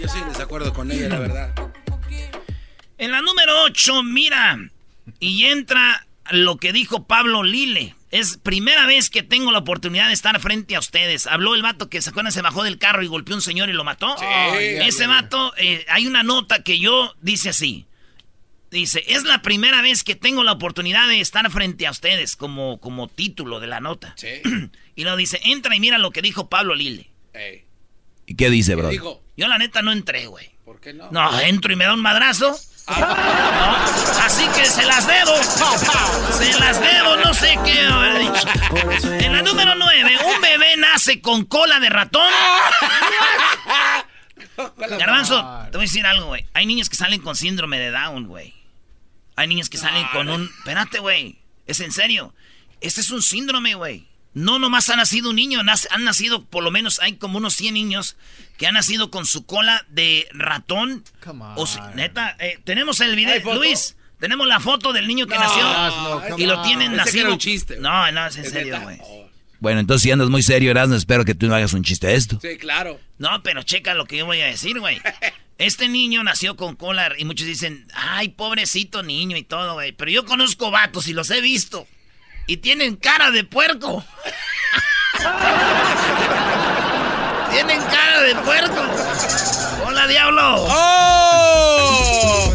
yo 0.00 0.08
sí 0.08 0.18
desacuerdo 0.28 0.72
con 0.72 0.90
ella, 0.92 1.08
la 1.08 1.18
verdad. 1.18 1.54
En 2.98 3.10
la 3.10 3.20
número 3.22 3.64
8, 3.64 4.02
mira, 4.04 4.58
y 5.20 5.44
entra 5.46 6.06
lo 6.30 6.56
que 6.56 6.72
dijo 6.72 7.06
Pablo 7.06 7.42
Lile. 7.42 7.94
Es 8.10 8.38
primera 8.38 8.86
vez 8.86 9.10
que 9.10 9.22
tengo 9.22 9.52
la 9.52 9.58
oportunidad 9.58 10.06
de 10.06 10.14
estar 10.14 10.38
frente 10.40 10.76
a 10.76 10.78
ustedes. 10.78 11.26
Habló 11.26 11.54
el 11.54 11.62
vato 11.62 11.90
que 11.90 12.00
se 12.00 12.10
acuerdan, 12.10 12.32
se 12.32 12.40
bajó 12.40 12.62
del 12.62 12.78
carro 12.78 13.02
y 13.02 13.06
golpeó 13.06 13.34
a 13.34 13.38
un 13.38 13.42
señor 13.42 13.68
y 13.68 13.72
lo 13.72 13.84
mató. 13.84 14.14
Ese 14.58 15.06
vato, 15.06 15.52
eh, 15.58 15.84
hay 15.88 16.06
una 16.06 16.22
nota 16.22 16.62
que 16.62 16.78
yo 16.78 17.14
dice 17.20 17.50
así. 17.50 17.86
Dice, 18.70 19.04
es 19.06 19.24
la 19.24 19.42
primera 19.42 19.80
vez 19.80 20.02
que 20.02 20.16
tengo 20.16 20.42
la 20.42 20.52
oportunidad 20.52 21.08
de 21.08 21.20
estar 21.20 21.48
frente 21.50 21.86
a 21.86 21.90
ustedes 21.92 22.34
como, 22.36 22.80
como 22.80 23.08
título 23.08 23.60
de 23.60 23.68
la 23.68 23.80
nota. 23.80 24.14
y 24.96 25.04
lo 25.04 25.16
dice, 25.16 25.40
entra 25.44 25.76
y 25.76 25.80
mira 25.80 25.98
lo 25.98 26.10
que 26.10 26.22
dijo 26.22 26.48
Pablo 26.48 26.74
Lile. 26.74 27.10
¿Y 28.26 28.34
qué 28.34 28.50
dice, 28.50 28.74
bro? 28.74 28.90
Yo 29.36 29.48
la 29.48 29.58
neta 29.58 29.82
no 29.82 29.92
entré, 29.92 30.26
güey. 30.26 30.50
¿Por 30.64 30.80
qué 30.80 30.92
no? 30.92 31.08
No, 31.12 31.40
entro 31.40 31.72
y 31.72 31.76
me 31.76 31.84
da 31.84 31.94
un 31.94 32.02
madrazo. 32.02 32.58
así 32.88 34.44
que 34.56 34.64
se 34.64 34.84
las 34.84 35.06
debo. 35.06 35.32
Se 36.32 36.58
las 36.58 36.80
debo, 36.80 37.16
no 37.16 37.34
sé 37.34 37.56
qué 37.64 37.80
haber 37.86 38.18
dicho. 38.20 38.48
En 39.20 39.32
la 39.32 39.42
número 39.42 39.74
9, 39.76 40.16
un 40.34 40.40
bebé 40.40 40.76
nace 40.76 41.20
con 41.20 41.44
cola 41.44 41.78
de 41.78 41.88
ratón. 41.88 42.32
Garbanzo, 44.98 45.36
te 45.70 45.76
voy 45.76 45.84
a 45.84 45.88
decir 45.88 46.06
algo, 46.06 46.26
güey. 46.26 46.46
Hay 46.54 46.66
niños 46.66 46.88
que 46.88 46.96
salen 46.96 47.20
con 47.20 47.36
síndrome 47.36 47.78
de 47.78 47.90
Down, 47.90 48.26
güey. 48.26 48.55
Hay 49.36 49.46
niños 49.48 49.68
que 49.68 49.78
salen 49.78 50.06
con 50.12 50.28
un... 50.28 50.50
Espérate, 50.58 50.98
güey. 50.98 51.38
Es 51.66 51.80
en 51.80 51.92
serio. 51.92 52.34
Este 52.80 53.00
es 53.00 53.10
un 53.10 53.22
síndrome, 53.22 53.74
güey. 53.74 54.06
No 54.32 54.58
nomás 54.58 54.90
ha 54.90 54.96
nacido 54.96 55.30
un 55.30 55.36
niño, 55.36 55.60
han 55.60 56.04
nacido, 56.04 56.44
por 56.44 56.62
lo 56.62 56.70
menos 56.70 57.00
hay 57.00 57.16
como 57.16 57.38
unos 57.38 57.54
100 57.54 57.72
niños 57.72 58.16
que 58.58 58.66
han 58.66 58.74
nacido 58.74 59.10
con 59.10 59.24
su 59.24 59.46
cola 59.46 59.86
de 59.88 60.28
ratón. 60.32 61.04
O 61.56 61.66
neta, 61.94 62.36
eh, 62.38 62.58
tenemos 62.64 63.00
el 63.00 63.16
video, 63.16 63.54
Luis, 63.54 63.96
tenemos 64.20 64.46
la 64.46 64.60
foto 64.60 64.92
del 64.92 65.06
niño 65.06 65.26
que 65.26 65.38
nació 65.38 66.36
y 66.36 66.44
lo 66.44 66.60
tienen 66.62 66.96
nacido. 66.96 67.32
un 67.32 67.38
chiste. 67.38 67.76
No, 67.78 68.12
no, 68.12 68.26
es 68.26 68.36
en 68.36 68.50
serio, 68.50 68.78
güey. 68.82 68.98
Bueno, 69.58 69.80
entonces 69.80 70.02
si 70.02 70.10
andas 70.10 70.28
muy 70.28 70.42
serio, 70.42 70.70
Erasmo, 70.70 70.96
espero 70.96 71.24
que 71.24 71.34
tú 71.34 71.46
no 71.46 71.54
hagas 71.54 71.72
un 71.72 71.82
chiste 71.82 72.06
de 72.08 72.16
esto. 72.16 72.38
Sí, 72.42 72.58
claro. 72.58 73.00
No, 73.16 73.42
pero 73.42 73.62
checa 73.62 73.94
lo 73.94 74.04
que 74.04 74.18
yo 74.18 74.26
voy 74.26 74.42
a 74.42 74.46
decir, 74.46 74.78
güey. 74.80 75.00
Este 75.58 75.88
niño 75.88 76.22
nació 76.22 76.54
con 76.56 76.76
cola 76.76 77.12
y 77.16 77.24
muchos 77.24 77.46
dicen, 77.46 77.88
ay, 77.94 78.28
pobrecito 78.28 79.02
niño 79.02 79.38
y 79.38 79.42
todo, 79.42 79.72
güey. 79.74 79.92
Pero 79.92 80.10
yo 80.10 80.26
conozco 80.26 80.70
vatos 80.70 81.08
y 81.08 81.14
los 81.14 81.30
he 81.30 81.40
visto. 81.40 81.86
Y 82.46 82.58
tienen 82.58 82.96
cara 82.96 83.30
de 83.30 83.44
puerco. 83.44 84.04
tienen 87.50 87.80
cara 87.80 88.20
de 88.22 88.34
puerco. 88.34 88.82
Hola, 89.86 90.06
diablo. 90.06 90.66
¡Oh! 90.68 92.52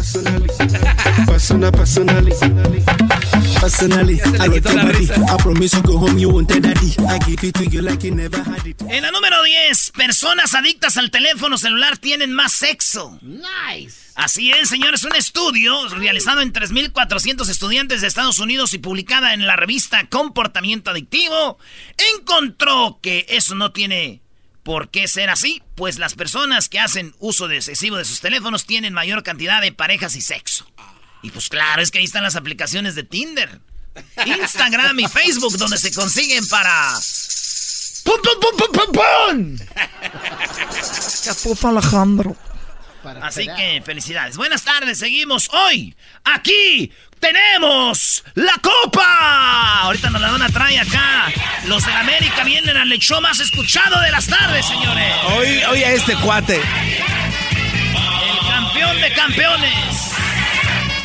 En 8.88 9.02
la 9.02 9.12
número 9.12 9.40
10, 9.40 9.92
personas 9.92 10.54
adictas 10.54 10.96
al 10.96 11.12
teléfono 11.12 11.56
celular 11.56 11.96
tienen 11.96 12.32
más 12.32 12.54
sexo. 12.54 13.20
Nice. 13.22 14.10
Así 14.16 14.50
es, 14.50 14.68
señores, 14.68 15.04
un 15.04 15.14
estudio 15.14 15.88
realizado 15.90 16.40
en 16.40 16.52
3.400 16.52 17.48
estudiantes 17.48 18.00
de 18.00 18.08
Estados 18.08 18.40
Unidos 18.40 18.74
y 18.74 18.78
publicada 18.78 19.32
en 19.32 19.46
la 19.46 19.54
revista 19.54 20.08
Comportamiento 20.08 20.90
Adictivo, 20.90 21.58
encontró 22.16 22.98
que 23.00 23.26
eso 23.28 23.54
no 23.54 23.70
tiene 23.70 24.22
por 24.64 24.90
qué 24.90 25.06
ser 25.06 25.30
así, 25.30 25.62
pues 25.76 26.00
las 26.00 26.14
personas 26.14 26.68
que 26.68 26.80
hacen 26.80 27.14
uso 27.20 27.48
excesivo 27.48 27.96
de 27.96 28.04
sus 28.04 28.20
teléfonos 28.20 28.66
tienen 28.66 28.92
mayor 28.92 29.22
cantidad 29.22 29.60
de 29.60 29.70
parejas 29.70 30.16
y 30.16 30.20
sexo. 30.20 30.66
Y 31.22 31.30
pues 31.30 31.48
claro, 31.48 31.82
es 31.82 31.90
que 31.90 31.98
ahí 31.98 32.04
están 32.04 32.22
las 32.24 32.36
aplicaciones 32.36 32.94
de 32.94 33.04
Tinder, 33.04 33.60
Instagram 34.24 34.98
y 35.00 35.08
Facebook 35.08 35.56
donde 35.56 35.78
se 35.78 35.92
consiguen 35.92 36.46
para... 36.48 36.98
¡Pum, 38.04 38.20
pum, 38.20 38.40
pum, 38.40 38.56
pum, 38.58 38.72
pum, 38.72 38.92
pum! 38.92 39.58
Alejandro. 41.68 42.36
Así 43.22 43.46
que 43.56 43.82
felicidades. 43.84 44.36
Buenas 44.36 44.62
tardes, 44.62 44.98
seguimos 44.98 45.48
hoy. 45.52 45.94
Aquí 46.24 46.92
tenemos 47.18 48.24
la 48.34 48.54
copa. 48.62 49.82
Ahorita 49.82 50.10
nos 50.10 50.20
la 50.20 50.30
van 50.30 50.42
a 50.42 50.48
traer 50.48 50.80
acá. 50.80 51.32
Los 51.66 51.84
de 51.84 51.92
América 51.92 52.44
vienen 52.44 52.76
al 52.76 52.90
show 52.98 53.20
más 53.20 53.40
escuchado 53.40 54.00
de 54.00 54.10
las 54.10 54.26
tardes, 54.26 54.66
señores. 54.66 55.14
Hoy, 55.36 55.62
hoy 55.70 55.84
a 55.84 55.92
este 55.92 56.16
cuate. 56.16 56.56
El 56.56 58.48
campeón 58.48 59.00
de 59.00 59.12
campeones. 59.12 60.12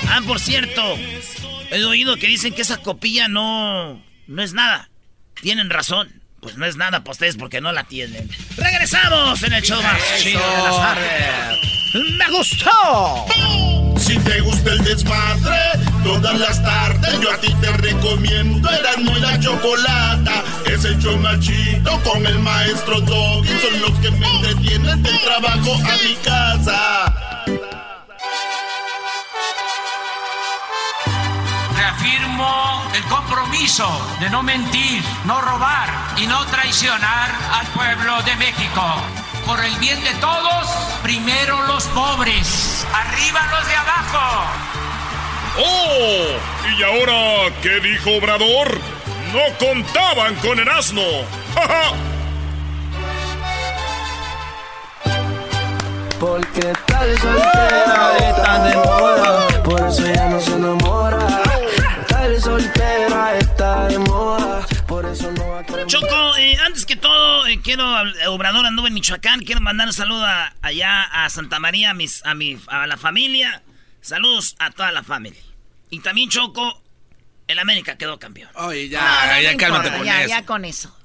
Ah, 0.10 0.22
por 0.26 0.40
cierto, 0.40 0.82
he 1.72 1.84
oído 1.86 2.18
que 2.18 2.28
dicen 2.28 2.54
que 2.54 2.62
esa 2.62 2.78
copilla 2.78 3.28
no, 3.28 4.02
no 4.28 4.42
es 4.42 4.54
nada. 4.54 4.90
Tienen 5.42 5.70
razón. 5.70 6.22
Pues 6.40 6.56
no 6.56 6.66
es 6.66 6.76
nada 6.76 7.00
para 7.00 7.12
ustedes 7.12 7.36
porque 7.36 7.62
no 7.62 7.72
la 7.72 7.84
tienen. 7.84 8.30
Regresamos 8.56 9.42
en 9.44 9.54
el 9.54 9.64
show 9.64 9.82
más 9.82 10.00
chido 10.22 10.40
de 10.40 10.64
las 10.64 10.78
tardes. 10.78 11.58
¡Me 12.18 12.30
gustó! 12.30 13.26
Si 13.98 14.18
te 14.20 14.40
gusta 14.42 14.72
el 14.72 14.84
desmadre, 14.84 15.58
todas 16.04 16.40
las 16.40 16.64
tardes 16.64 17.20
yo 17.20 17.32
a 17.32 17.38
ti 17.40 17.54
te 17.60 17.72
recomiendo 17.74 18.70
Erasmo 18.70 19.18
y 19.18 19.20
la 19.20 19.40
Chocolata. 19.40 20.44
Es 20.66 20.86
el 20.86 20.98
show 21.00 21.18
más 21.18 21.40
chido 21.40 22.02
con 22.04 22.26
el 22.26 22.40
maestro 22.40 23.02
Doggy. 23.02 23.50
Son 23.60 23.82
los 23.82 24.00
que 24.00 24.12
me 24.12 24.28
entretienen 24.36 25.02
del 25.02 25.20
trabajo 25.22 25.74
a 25.74 25.98
mi 26.08 26.16
casa. 26.24 27.14
Reafirmo 32.08 32.84
el 32.96 33.04
compromiso 33.04 33.86
de 34.22 34.30
no 34.30 34.42
mentir, 34.42 35.04
no 35.26 35.42
robar 35.42 35.90
y 36.16 36.26
no 36.26 36.46
traicionar 36.46 37.32
al 37.52 37.68
pueblo 37.68 38.22
de 38.22 38.34
México. 38.38 38.82
Por 39.46 39.62
el 39.64 39.76
bien 39.76 40.02
de 40.06 40.14
todos, 40.16 40.68
primero 41.04 41.62
los 41.68 41.84
pobres, 41.88 42.86
arriba 42.94 43.42
los 43.52 43.68
de 43.68 43.76
abajo. 43.76 44.46
¡Oh! 45.60 46.78
¿Y 46.78 46.84
ahora 46.84 47.54
qué 47.62 47.80
dijo 47.82 48.12
Obrador? 48.18 48.80
No 49.34 49.58
contaban 49.60 50.36
con 50.36 50.60
el 50.60 50.70
asno. 50.70 51.02
¡Ja, 51.56 51.92
Porque 56.20 56.74
tal 56.86 57.20
soltera 57.20 58.18
está 58.18 58.64
de 58.64 58.76
moda, 58.76 59.48
por 59.64 59.88
eso 59.88 60.04
ya 60.14 60.26
no 60.30 60.40
se 60.40 60.54
enamora. 60.54 61.47
Soltera 62.62 63.38
está 63.38 63.88
de 63.88 64.00
moda, 64.00 64.66
por 64.88 65.06
eso 65.06 65.32
no 65.32 65.48
va 65.48 65.60
a 65.60 65.86
Choco, 65.86 66.36
eh, 66.38 66.58
antes 66.66 66.88
que 66.88 66.96
todo, 66.96 67.46
eh, 67.46 67.60
quiero, 67.64 67.86
Obrador 68.32 68.66
anduvo 68.66 68.88
en 68.88 68.96
Michoacán, 68.96 69.42
quiero 69.42 69.62
mandar 69.62 69.86
un 69.86 69.94
saludo 69.94 70.26
a- 70.26 70.56
allá 70.64 71.04
a 71.04 71.30
Santa 71.30 71.60
María, 71.60 71.92
a, 71.92 71.94
mis, 71.94 72.26
a, 72.26 72.34
mi, 72.34 72.60
a 72.66 72.88
la 72.88 72.98
familia. 72.98 73.62
Saludos 74.02 74.56
a 74.58 74.72
toda 74.72 74.92
la 74.92 75.04
familia. 75.04 75.40
Y 75.92 76.00
también 76.00 76.30
Choco, 76.30 76.82
el 77.48 77.60
América 77.60 77.96
quedó 77.96 78.18
campeón. 78.18 78.50
Oye, 78.56 78.90
ya, 78.90 79.02
No, 79.02 79.34
no, 79.36 79.42
ya 79.42 79.52
no 79.52 79.58
cálmate 79.60 79.88
importa, 79.90 79.98
con 79.98 80.06
ya, 80.08 80.20
eso. 80.22 80.30
ya 80.30 80.46
con 80.48 80.66
eso. 80.66 80.98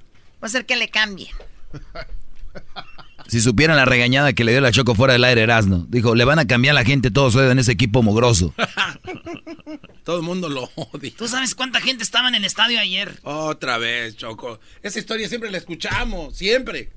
Va 0.43 0.47
a 0.47 0.51
ser 0.51 0.65
que 0.65 0.77
le 0.77 0.88
cambie. 0.88 1.31
Si 3.29 3.41
supieran 3.41 3.77
la 3.77 3.85
regañada 3.85 4.33
que 4.33 4.45
le 4.45 4.53
dio 4.53 4.61
la 4.61 4.73
Choco 4.73 4.95
fuera 4.95 5.13
del 5.15 5.25
aire 5.25 5.43
Erasmo. 5.43 5.87
Dijo, 5.89 6.15
le 6.15 6.25
van 6.25 6.39
a 6.39 6.47
cambiar 6.47 6.75
la 6.75 6.85
gente, 6.85 7.11
todos 7.11 7.35
en 7.37 7.59
ese 7.59 7.73
equipo 7.73 8.03
mugroso. 8.03 8.55
Todo 10.05 10.17
el 10.17 10.23
mundo 10.23 10.49
lo 10.49 10.69
odia. 10.75 11.13
¿Tú 11.17 11.29
sabes 11.29 11.55
cuánta 11.55 11.81
gente 11.81 12.03
estaba 12.03 12.27
en 12.29 12.35
el 12.35 12.45
estadio 12.45 12.81
ayer? 12.81 13.21
Otra 13.23 13.79
vez, 13.79 14.17
Choco. 14.17 14.59
Esa 14.83 14.99
historia 14.99 15.29
siempre 15.29 15.51
la 15.51 15.59
escuchamos, 15.59 16.37
siempre. 16.37 16.91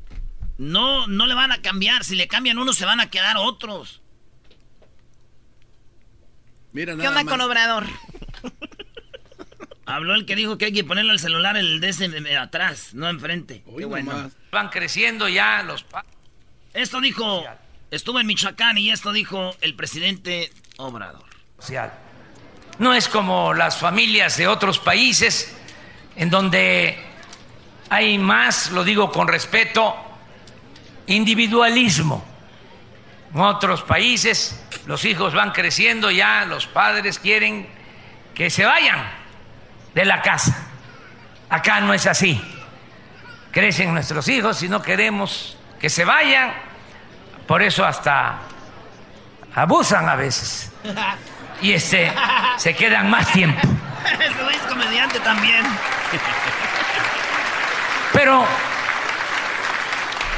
No, 0.58 1.06
no 1.06 1.28
le 1.28 1.36
van 1.36 1.52
a 1.52 1.62
cambiar. 1.62 2.04
Si 2.04 2.16
le 2.16 2.28
cambian 2.28 2.58
unos, 2.58 2.76
se 2.78 2.86
van 2.86 3.00
a 3.00 3.10
quedar 3.12 3.38
otros. 3.38 4.02
Mira 6.74 6.94
¿Qué 6.94 6.98
nada 6.98 7.10
onda 7.10 7.24
más. 7.24 7.32
con 7.32 7.42
Obrador? 7.42 7.86
Habló 9.86 10.16
el 10.16 10.26
que 10.26 10.36
dijo 10.36 10.58
que 10.58 10.66
hay 10.66 10.74
que 10.74 10.84
ponerle 10.84 11.12
al 11.12 11.20
celular 11.20 11.58
el 11.58 11.80
de 11.80 11.90
ese 11.90 12.38
atrás, 12.38 12.94
no 12.96 13.08
enfrente. 13.08 13.64
Qué 13.78 13.86
bueno. 13.86 14.32
Van 14.52 14.70
creciendo 14.70 15.30
ya 15.30 15.62
los... 15.62 15.84
pa- 15.84 16.06
Esto 16.76 17.00
dijo, 17.00 17.42
estuvo 17.90 18.20
en 18.20 18.28
Michoacán 18.28 18.78
y 18.78 18.92
esto 18.92 19.14
dijo 19.14 19.56
el 19.62 19.76
presidente 19.76 20.52
Obrador. 20.76 21.24
No 22.80 22.94
es 22.94 23.08
como 23.08 23.54
las 23.54 23.78
familias 23.78 24.36
de 24.36 24.50
otros 24.50 24.80
países 24.80 25.56
en 26.18 26.30
donde 26.30 27.02
hay 27.90 28.18
más, 28.18 28.72
lo 28.72 28.84
digo 28.84 29.10
con 29.10 29.30
respeto, 29.30 29.96
individualismo. 31.08 32.26
En 33.34 33.40
otros 33.40 33.82
países 33.84 34.62
los 34.86 35.06
hijos 35.06 35.34
van 35.34 35.54
creciendo, 35.54 36.12
ya 36.12 36.44
los 36.44 36.68
padres 36.68 37.20
quieren 37.20 37.70
que 38.34 38.50
se 38.50 38.66
vayan 38.66 39.00
de 39.94 40.04
la 40.04 40.22
casa. 40.22 40.68
Acá 41.48 41.80
no 41.80 41.94
es 41.94 42.06
así. 42.06 42.42
Crecen 43.52 43.94
nuestros 43.94 44.28
hijos 44.28 44.62
y 44.62 44.68
no 44.68 44.82
queremos 44.82 45.58
que 45.86 45.90
se 45.92 46.04
vayan, 46.04 46.52
por 47.46 47.62
eso 47.62 47.86
hasta 47.86 48.40
abusan 49.54 50.10
a 50.10 50.16
veces. 50.16 50.74
Y 51.62 51.74
este, 51.74 52.12
se 52.58 52.76
quedan 52.76 53.08
más 53.08 53.32
tiempo. 53.32 53.62
Güey 54.42 54.56
es 54.56 54.64
comediante 54.64 55.20
también. 55.20 55.64
Pero 58.14 58.48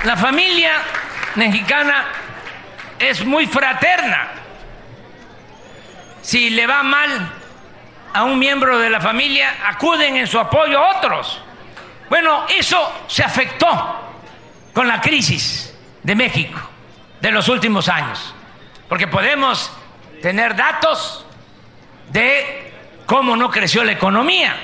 la 0.03 0.17
familia 0.17 0.81
mexicana 1.35 2.07
es 2.99 3.23
muy 3.23 3.47
fraterna. 3.47 4.27
Si 6.23 6.49
le 6.49 6.67
va 6.67 6.83
mal 6.83 7.31
a 8.13 8.25
un 8.25 8.37
miembro 8.37 8.79
de 8.79 8.89
la 8.89 8.99
familia, 8.99 9.55
acuden 9.65 10.17
en 10.17 10.27
su 10.27 10.41
apoyo 10.41 10.77
a 10.77 10.97
otros. 10.97 11.41
Bueno, 12.09 12.45
eso 12.49 13.05
se 13.07 13.23
afectó 13.23 14.06
con 14.77 14.87
la 14.87 15.01
crisis 15.01 15.73
de 16.03 16.13
México 16.13 16.59
de 17.19 17.31
los 17.31 17.49
últimos 17.49 17.89
años, 17.89 18.35
porque 18.87 19.07
podemos 19.07 19.71
tener 20.21 20.55
datos 20.55 21.25
de 22.11 22.73
cómo 23.07 23.35
no 23.35 23.49
creció 23.49 23.83
la 23.83 23.93
economía 23.93 24.55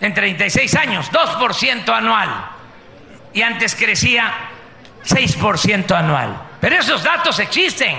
en 0.00 0.14
36 0.14 0.76
años, 0.76 1.10
2% 1.10 1.92
anual, 1.92 2.50
y 3.34 3.42
antes 3.42 3.74
crecía 3.74 4.32
6% 5.04 5.90
anual. 5.90 6.42
Pero 6.60 6.76
esos 6.76 7.02
datos 7.02 7.40
existen. 7.40 7.96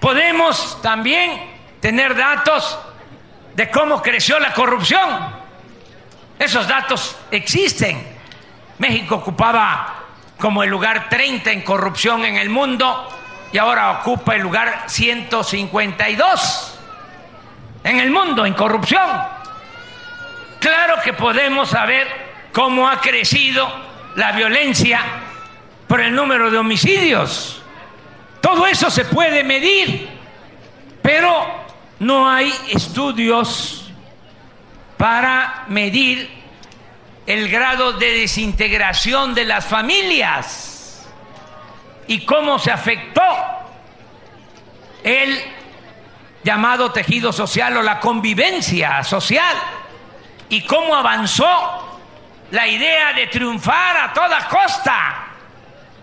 Podemos 0.00 0.82
también 0.82 1.50
tener 1.80 2.14
datos 2.14 2.78
de 3.54 3.70
cómo 3.70 4.02
creció 4.02 4.38
la 4.38 4.52
corrupción. 4.52 5.34
Esos 6.38 6.68
datos 6.68 7.16
existen. 7.30 8.13
México 8.78 9.16
ocupaba 9.16 9.94
como 10.38 10.62
el 10.62 10.70
lugar 10.70 11.08
30 11.08 11.52
en 11.52 11.62
corrupción 11.62 12.24
en 12.24 12.36
el 12.36 12.50
mundo 12.50 13.08
y 13.52 13.58
ahora 13.58 13.92
ocupa 14.00 14.34
el 14.34 14.42
lugar 14.42 14.84
152 14.86 16.78
en 17.84 18.00
el 18.00 18.10
mundo 18.10 18.44
en 18.44 18.54
corrupción. 18.54 19.08
Claro 20.58 20.96
que 21.04 21.12
podemos 21.12 21.68
saber 21.68 22.08
cómo 22.52 22.88
ha 22.88 23.00
crecido 23.00 23.68
la 24.16 24.32
violencia 24.32 25.00
por 25.86 26.00
el 26.00 26.14
número 26.14 26.50
de 26.50 26.58
homicidios. 26.58 27.62
Todo 28.40 28.66
eso 28.66 28.90
se 28.90 29.04
puede 29.04 29.44
medir, 29.44 30.08
pero 31.02 31.46
no 32.00 32.28
hay 32.28 32.52
estudios 32.70 33.92
para 34.96 35.64
medir 35.68 36.43
el 37.26 37.48
grado 37.48 37.94
de 37.94 38.10
desintegración 38.20 39.34
de 39.34 39.44
las 39.44 39.64
familias 39.64 41.06
y 42.06 42.24
cómo 42.24 42.58
se 42.58 42.70
afectó 42.70 43.22
el 45.02 45.40
llamado 46.42 46.92
tejido 46.92 47.32
social 47.32 47.76
o 47.78 47.82
la 47.82 48.00
convivencia 48.00 49.02
social 49.02 49.56
y 50.48 50.62
cómo 50.62 50.94
avanzó 50.94 52.00
la 52.50 52.68
idea 52.68 53.12
de 53.14 53.26
triunfar 53.26 53.96
a 53.96 54.12
toda 54.12 54.46
costa, 54.48 55.28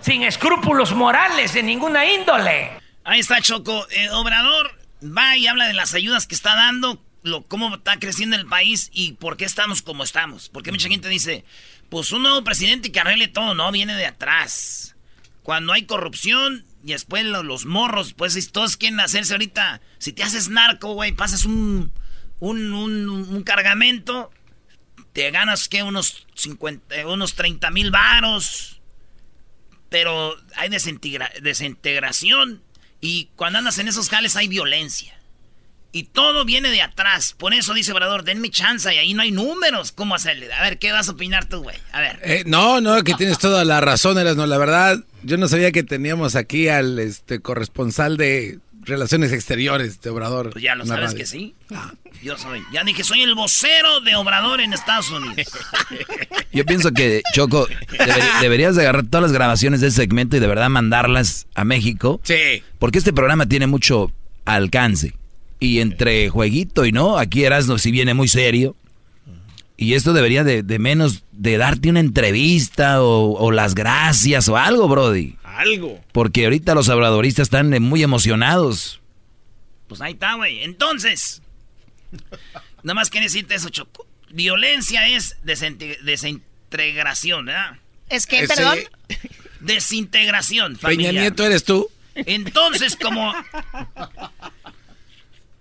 sin 0.02 0.24
escrúpulos 0.24 0.94
morales 0.94 1.54
de 1.54 1.64
ninguna 1.64 2.06
índole. 2.06 2.72
Ahí 3.04 3.20
está 3.20 3.40
Choco. 3.42 3.88
Eh, 3.92 4.10
Obrador 4.10 4.78
va 5.04 5.38
y 5.38 5.48
habla 5.48 5.68
de 5.68 5.74
las 5.74 5.94
ayudas 5.94 6.28
que 6.28 6.36
está 6.36 6.56
dando, 6.56 7.00
lo, 7.24 7.44
cómo 7.48 7.76
está 7.76 8.00
creciendo 8.00 8.36
el 8.36 8.48
país 8.48 8.90
y 8.94 9.14
por 9.14 9.38
qué 9.38 9.46
estamos 9.46 9.82
como 9.82 10.04
estamos. 10.04 10.50
Porque 10.50 10.72
mucha 10.72 10.88
gente 10.88 11.10
dice, 11.10 11.46
pues 11.90 12.12
un 12.12 12.24
nuevo 12.24 12.44
presidente 12.44 12.92
que 12.92 13.00
arregle 13.00 13.28
todo, 13.28 13.54
no, 13.54 13.72
viene 13.72 13.96
de 13.96 14.06
atrás. 14.06 14.96
Cuando 15.44 15.74
hay 15.74 15.86
corrupción 15.86 16.66
y 16.84 16.92
después 16.92 17.26
los, 17.26 17.44
los 17.46 17.66
morros, 17.66 18.14
pues 18.14 18.34
si 18.34 18.48
todos 18.48 18.78
quieren 18.78 19.00
hacerse 19.00 19.34
ahorita, 19.34 19.82
si 19.98 20.14
te 20.14 20.24
haces 20.24 20.50
narco, 20.50 20.94
güey, 20.94 21.12
pasas 21.12 21.46
un, 21.46 21.92
un, 22.40 22.74
un, 22.74 23.10
un 23.10 23.44
cargamento, 23.44 24.32
te 25.14 25.30
ganas 25.32 25.68
que 25.68 25.84
unos 25.84 26.28
50, 26.36 27.08
unos 27.08 27.36
30 27.36 27.70
mil 27.72 27.92
varos. 27.92 28.82
Pero 29.90 30.38
hay 30.56 30.70
desintegra 30.70 31.32
desintegración. 31.42 32.64
Y 33.02 33.30
cuando 33.36 33.60
andas 33.60 33.78
en 33.80 33.88
esos 33.88 34.10
jales 34.10 34.36
hay 34.36 34.48
violencia. 34.48 35.21
Y 35.94 36.04
todo 36.04 36.46
viene 36.46 36.70
de 36.70 36.82
atrás. 36.82 37.34
Por 37.38 37.54
eso 37.54 37.74
dice 37.74 37.92
Obrador, 37.92 38.24
denme 38.24 38.50
chance 38.50 38.94
y 38.94 38.98
ahí 38.98 39.14
no 39.14 39.24
hay 39.24 39.32
números. 39.32 39.92
¿Cómo 39.92 40.16
hacerle? 40.16 40.52
A 40.54 40.62
ver, 40.64 40.80
¿qué 40.80 40.92
vas 40.94 41.10
a 41.10 41.12
opinar 41.12 41.46
tú, 41.46 41.64
güey? 41.64 41.76
A 41.92 42.00
ver. 42.00 42.20
Eh, 42.24 42.44
no, 42.46 42.80
no, 42.80 43.04
que 43.04 43.14
tienes 43.16 43.38
toda 43.40 43.66
la 43.66 43.82
razón, 43.82 44.18
Eras, 44.18 44.38
no, 44.38 44.46
la 44.46 44.58
verdad, 44.58 45.04
yo 45.24 45.36
no 45.38 45.48
sabía 45.50 45.72
que 45.74 45.84
teníamos 45.84 46.36
aquí 46.36 46.70
al 46.70 46.98
este 47.00 47.42
corresponsal 47.42 48.16
de 48.16 48.60
Relaciones 48.84 49.32
Exteriores 49.34 50.02
de 50.02 50.10
Obrador. 50.10 50.52
Pues 50.52 50.64
ya 50.64 50.74
lo 50.76 50.86
sabes 50.86 51.06
radio. 51.12 51.18
que 51.18 51.26
sí. 51.26 51.54
Yo 52.24 52.38
soy. 52.38 52.64
Ya 52.72 52.84
dije, 52.84 53.04
soy 53.04 53.22
el 53.22 53.36
vocero 53.36 54.00
de 54.02 54.16
Obrador 54.16 54.60
en 54.62 54.74
Estados 54.74 55.12
Unidos. 55.12 55.36
Yo 56.54 56.66
pienso 56.66 56.92
que, 56.92 57.22
Choco, 57.34 57.68
deber- 57.68 58.40
deberías 58.42 58.76
de 58.76 58.82
agarrar 58.84 59.06
todas 59.06 59.24
las 59.24 59.32
grabaciones 59.34 59.82
de 59.82 59.88
ese 59.88 59.98
segmento 59.98 60.38
y 60.38 60.40
de 60.40 60.48
verdad 60.48 60.70
mandarlas 60.70 61.48
a 61.54 61.64
México. 61.64 62.20
Sí. 62.24 62.64
Porque 62.80 62.98
este 62.98 63.14
programa 63.14 63.46
tiene 63.46 63.68
mucho 63.68 64.12
alcance. 64.46 65.14
Y 65.62 65.80
entre 65.80 66.28
jueguito 66.30 66.86
y 66.86 66.92
no, 66.92 67.18
aquí 67.18 67.44
Erasmo 67.46 67.78
si 67.78 67.92
viene 67.92 68.14
muy 68.14 68.28
serio. 68.28 68.76
Y 69.78 69.94
esto 69.94 70.12
debería 70.12 70.44
de, 70.44 70.64
de 70.64 70.80
menos 70.80 71.24
de 71.32 71.58
darte 71.58 71.90
una 71.90 72.00
entrevista 72.02 73.02
o, 73.02 73.34
o 73.38 73.52
las 73.52 73.74
gracias 73.76 74.50
o 74.50 74.58
algo, 74.58 74.88
Brody. 74.88 75.38
Algo. 75.44 76.00
Porque 76.12 76.46
ahorita 76.46 76.76
los 76.76 76.90
obradoristas 76.90 77.44
están 77.44 77.74
eh, 77.74 77.80
muy 77.80 78.04
emocionados. 78.04 79.00
Pues 79.88 80.02
ahí 80.02 80.14
está, 80.14 80.34
güey. 80.34 80.64
Entonces, 80.64 81.42
nada 82.84 82.96
más 82.96 83.10
quería 83.10 83.28
decirte 83.28 83.56
eso, 83.56 83.70
Choco. 83.70 84.06
Violencia 84.32 85.08
es 85.08 85.38
desinte- 85.44 86.00
desintegración, 86.02 87.46
¿verdad? 87.46 87.78
¿Es 88.10 88.26
que, 88.26 88.40
Ese- 88.40 88.56
perdón? 88.56 88.80
Desintegración 89.60 90.74
Peña 90.74 90.82
familiar. 90.82 91.14
Nieto 91.14 91.46
eres 91.46 91.64
tú. 91.64 91.88
Entonces, 92.16 92.96
como... 92.96 93.34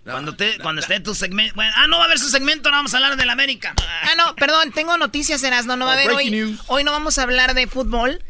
Cuando, 0.03 0.35
te, 0.35 0.57
cuando 0.57 0.81
esté 0.81 0.99
tu 0.99 1.13
segmento... 1.13 1.53
Bueno, 1.55 1.71
ah, 1.75 1.85
no 1.87 1.97
va 1.97 2.03
a 2.03 2.05
haber 2.07 2.17
su 2.17 2.29
segmento, 2.29 2.71
no 2.71 2.77
vamos 2.77 2.93
a 2.93 2.97
hablar 2.97 3.17
de 3.17 3.25
la 3.25 3.33
América. 3.33 3.75
Ah, 3.77 4.15
no, 4.17 4.35
perdón, 4.35 4.71
tengo 4.71 4.97
noticias, 4.97 5.43
Erasmo. 5.43 5.75
No 5.75 5.85
va 5.85 5.93
a 5.93 5.95
Oh, 5.95 5.99
haber 5.99 6.11
hoy. 6.11 6.31
news. 6.31 6.59
Hoy 6.67 6.83
no 6.83 6.91
vamos 6.91 7.19
a 7.19 7.23
hablar 7.23 7.53
de 7.53 7.67
fútbol. 7.67 8.23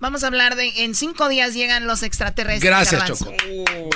Vamos 0.00 0.22
a 0.24 0.26
hablar 0.26 0.56
de. 0.56 0.84
En 0.84 0.94
cinco 0.94 1.28
días 1.28 1.54
llegan 1.54 1.86
los 1.86 2.02
extraterrestres. 2.02 2.62
Gracias. 2.62 3.04
Choco. 3.06 3.32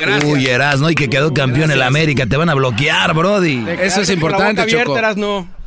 Gracias. 0.01 0.25
Uy, 0.25 0.47
Erasmo, 0.47 0.89
y 0.91 0.95
que 0.95 1.11
quedó 1.11 1.35
campeón 1.35 1.71
en 1.71 1.79
la 1.79 1.87
América. 1.87 2.27
Te 2.27 2.37
van 2.37 2.49
a 2.49 2.55
bloquear, 2.55 3.13
Brody. 3.15 3.65
Eso 3.81 4.01
es 4.03 4.11
importante, 4.11 4.67
Choco. 4.67 4.99
no. 5.17 5.58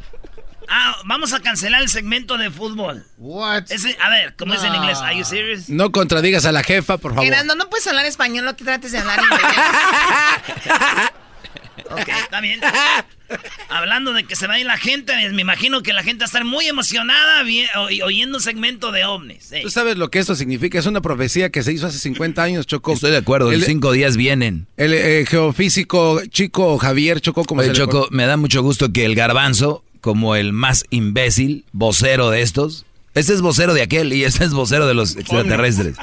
Ah, 0.74 0.96
vamos 1.04 1.34
a 1.34 1.42
cancelar 1.42 1.82
el 1.82 1.90
segmento 1.90 2.38
de 2.38 2.50
fútbol. 2.50 3.06
What? 3.18 3.70
Ese, 3.70 3.98
a 4.02 4.10
ver, 4.10 4.36
¿cómo 4.38 4.54
es 4.54 4.64
en 4.64 4.74
inglés? 4.74 5.00
¿Are 5.00 5.18
you 5.18 5.26
serious? 5.26 5.68
No 5.68 5.92
contradigas 5.92 6.46
a 6.46 6.54
la 6.54 6.64
jefa, 6.64 6.98
por 6.98 7.12
favor. 7.12 7.28
Erasmo, 7.28 7.56
no 7.56 7.70
puedes 7.70 7.86
hablar 7.88 8.06
español, 8.06 8.46
no 8.46 8.56
que 8.56 8.64
trates 8.64 8.94
de 8.94 9.00
hablar 9.00 9.20
inglés. 9.20 9.42
Ok, 11.90 12.08
está 12.08 12.40
bien. 12.40 12.62
Hablando 13.70 14.14
de 14.14 14.24
que 14.24 14.36
se 14.36 14.48
va 14.48 14.54
a 14.54 14.60
ir 14.60 14.66
la 14.66 14.78
gente, 14.78 15.14
me 15.32 15.42
imagino 15.42 15.84
que 15.84 15.92
la 15.94 16.04
gente 16.04 16.20
va 16.20 16.26
a 16.26 16.28
estar 16.28 16.46
muy 16.46 16.68
emocionada 16.68 17.44
oyendo 18.04 18.38
un 18.38 18.44
segmento 18.44 18.92
de 18.92 19.04
ovnis. 19.04 19.54
Tú 19.62 19.70
sabes 19.70 19.98
lo 19.98 20.10
que 20.10 20.20
esto 20.20 20.36
significa. 20.36 20.80
Es 20.80 20.86
una 20.86 21.02
profecía 21.02 21.50
que 21.50 21.64
se 21.64 21.74
hizo 21.74 21.88
hace 21.88 22.00
50 22.00 22.42
años, 22.42 22.66
Choco. 22.66 22.94
Estoy 22.94 23.12
de 23.12 23.18
acuerdo, 23.18 23.52
en 23.52 23.62
cinco 23.62 23.92
días 23.92 24.16
vienen. 24.16 24.68
el, 24.78 24.94
eh, 24.94 25.26
geofísico 25.28 26.22
chico 26.30 26.78
Javier 26.78 27.20
Choco, 27.20 27.44
como 27.44 27.62
Oye, 27.62 27.70
se 27.70 27.74
le 27.74 27.80
Choco, 27.80 28.08
me 28.12 28.26
da 28.26 28.38
mucho 28.38 28.62
gusto 28.62 28.94
que 28.94 29.06
el 29.06 29.16
garbanzo, 29.16 29.84
como 30.02 30.36
el 30.36 30.52
más 30.52 30.84
imbécil, 30.90 31.66
vocero 31.72 32.30
de 32.30 32.42
estos, 32.42 32.86
este 33.14 33.34
es 33.34 33.42
vocero 33.42 33.74
de 33.74 33.82
aquel 33.82 34.14
y 34.14 34.24
este 34.24 34.44
es 34.44 34.52
vocero 34.52 34.88
de 34.88 34.94
los 34.94 35.16
extraterrestres. 35.16 35.98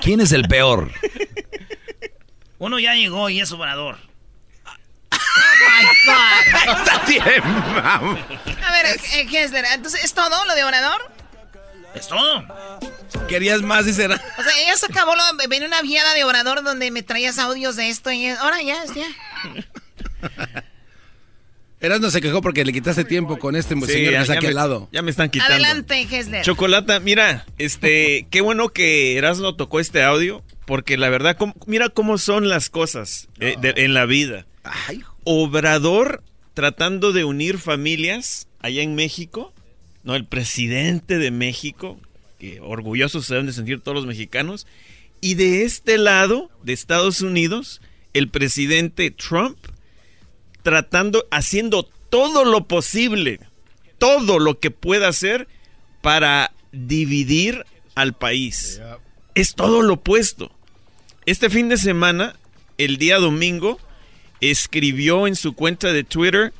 ¿Quién 0.00 0.20
es 0.20 0.32
el 0.32 0.48
peor? 0.48 0.90
Uno 2.58 2.78
ya 2.78 2.94
llegó 2.94 3.30
y 3.30 3.40
es 3.40 3.52
obrador. 3.52 3.98
Está 6.66 7.04
bien, 7.06 7.42
vamos. 7.76 8.18
A 8.66 8.72
ver, 8.72 8.86
eh, 8.86 9.28
Hessler, 9.30 9.64
entonces, 9.72 10.04
¿es 10.04 10.12
todo 10.12 10.44
lo 10.44 10.54
de 10.54 10.64
orador? 10.64 11.10
Es 11.94 12.08
todo. 12.08 12.44
Querías 13.28 13.62
más, 13.62 13.86
dice. 13.86 14.06
O 14.06 14.08
sea, 14.08 14.66
ya 14.66 14.76
se 14.76 14.86
acabó, 14.86 15.14
lo, 15.14 15.22
venía 15.48 15.68
una 15.68 15.82
viada 15.82 16.12
de 16.14 16.24
orador 16.24 16.62
donde 16.62 16.90
me 16.90 17.02
traías 17.02 17.38
audios 17.38 17.76
de 17.76 17.88
esto 17.88 18.10
y 18.10 18.26
ahora 18.28 18.60
ya, 18.62 18.84
ya. 18.86 19.06
Erasmo 21.80 22.10
se 22.10 22.20
quejó 22.20 22.42
porque 22.42 22.64
le 22.64 22.72
quitaste 22.72 23.04
tiempo 23.04 23.38
con 23.38 23.54
este 23.54 23.74
señor 23.86 24.26
que 24.26 24.32
aquí 24.32 24.46
al 24.46 24.54
lado. 24.54 24.88
ya 24.92 25.00
me 25.02 25.10
están 25.10 25.30
quitando. 25.30 25.54
Adelante, 25.54 26.00
Hessler. 26.10 26.44
Chocolata, 26.44 26.98
mira, 27.00 27.46
este, 27.58 28.26
qué 28.30 28.40
bueno 28.40 28.70
que 28.70 29.16
Erasmo 29.16 29.54
tocó 29.54 29.78
este 29.78 30.02
audio, 30.02 30.42
porque 30.66 30.96
la 30.96 31.08
verdad, 31.08 31.36
cómo- 31.38 31.54
mira 31.66 31.88
cómo 31.88 32.18
son 32.18 32.48
las 32.48 32.68
cosas 32.68 33.28
eh, 33.38 33.54
de- 33.60 33.74
en 33.76 33.94
la 33.94 34.06
vida. 34.06 34.44
Obrador 35.24 36.22
tratando 36.54 37.12
de 37.12 37.24
unir 37.24 37.58
familias 37.58 38.48
allá 38.60 38.82
en 38.82 38.94
México, 38.94 39.52
¿no? 40.02 40.16
El 40.16 40.24
presidente 40.26 41.18
de 41.18 41.30
México, 41.30 42.00
que 42.38 42.60
orgullosos 42.60 43.26
se 43.26 43.34
deben 43.34 43.46
de 43.46 43.52
sentir 43.52 43.80
todos 43.80 43.94
los 43.94 44.06
mexicanos, 44.06 44.66
y 45.20 45.34
de 45.34 45.64
este 45.64 45.98
lado, 45.98 46.50
de 46.62 46.72
Estados 46.72 47.20
Unidos, 47.20 47.80
el 48.14 48.28
presidente 48.28 49.10
Trump 49.10 49.56
tratando, 50.68 51.26
haciendo 51.30 51.88
todo 52.10 52.44
lo 52.44 52.68
posible, 52.68 53.40
todo 53.96 54.38
lo 54.38 54.60
que 54.60 54.70
pueda 54.70 55.08
hacer 55.08 55.48
para 56.02 56.52
dividir 56.72 57.64
al 57.94 58.12
país. 58.12 58.82
Es 59.34 59.54
todo 59.54 59.80
lo 59.80 59.94
opuesto. 59.94 60.52
Este 61.24 61.48
fin 61.48 61.70
de 61.70 61.78
semana, 61.78 62.36
el 62.76 62.98
día 62.98 63.16
domingo, 63.16 63.80
escribió 64.42 65.26
en 65.26 65.36
su 65.36 65.54
cuenta 65.54 65.90
de 65.90 66.04
Twitter 66.04 66.52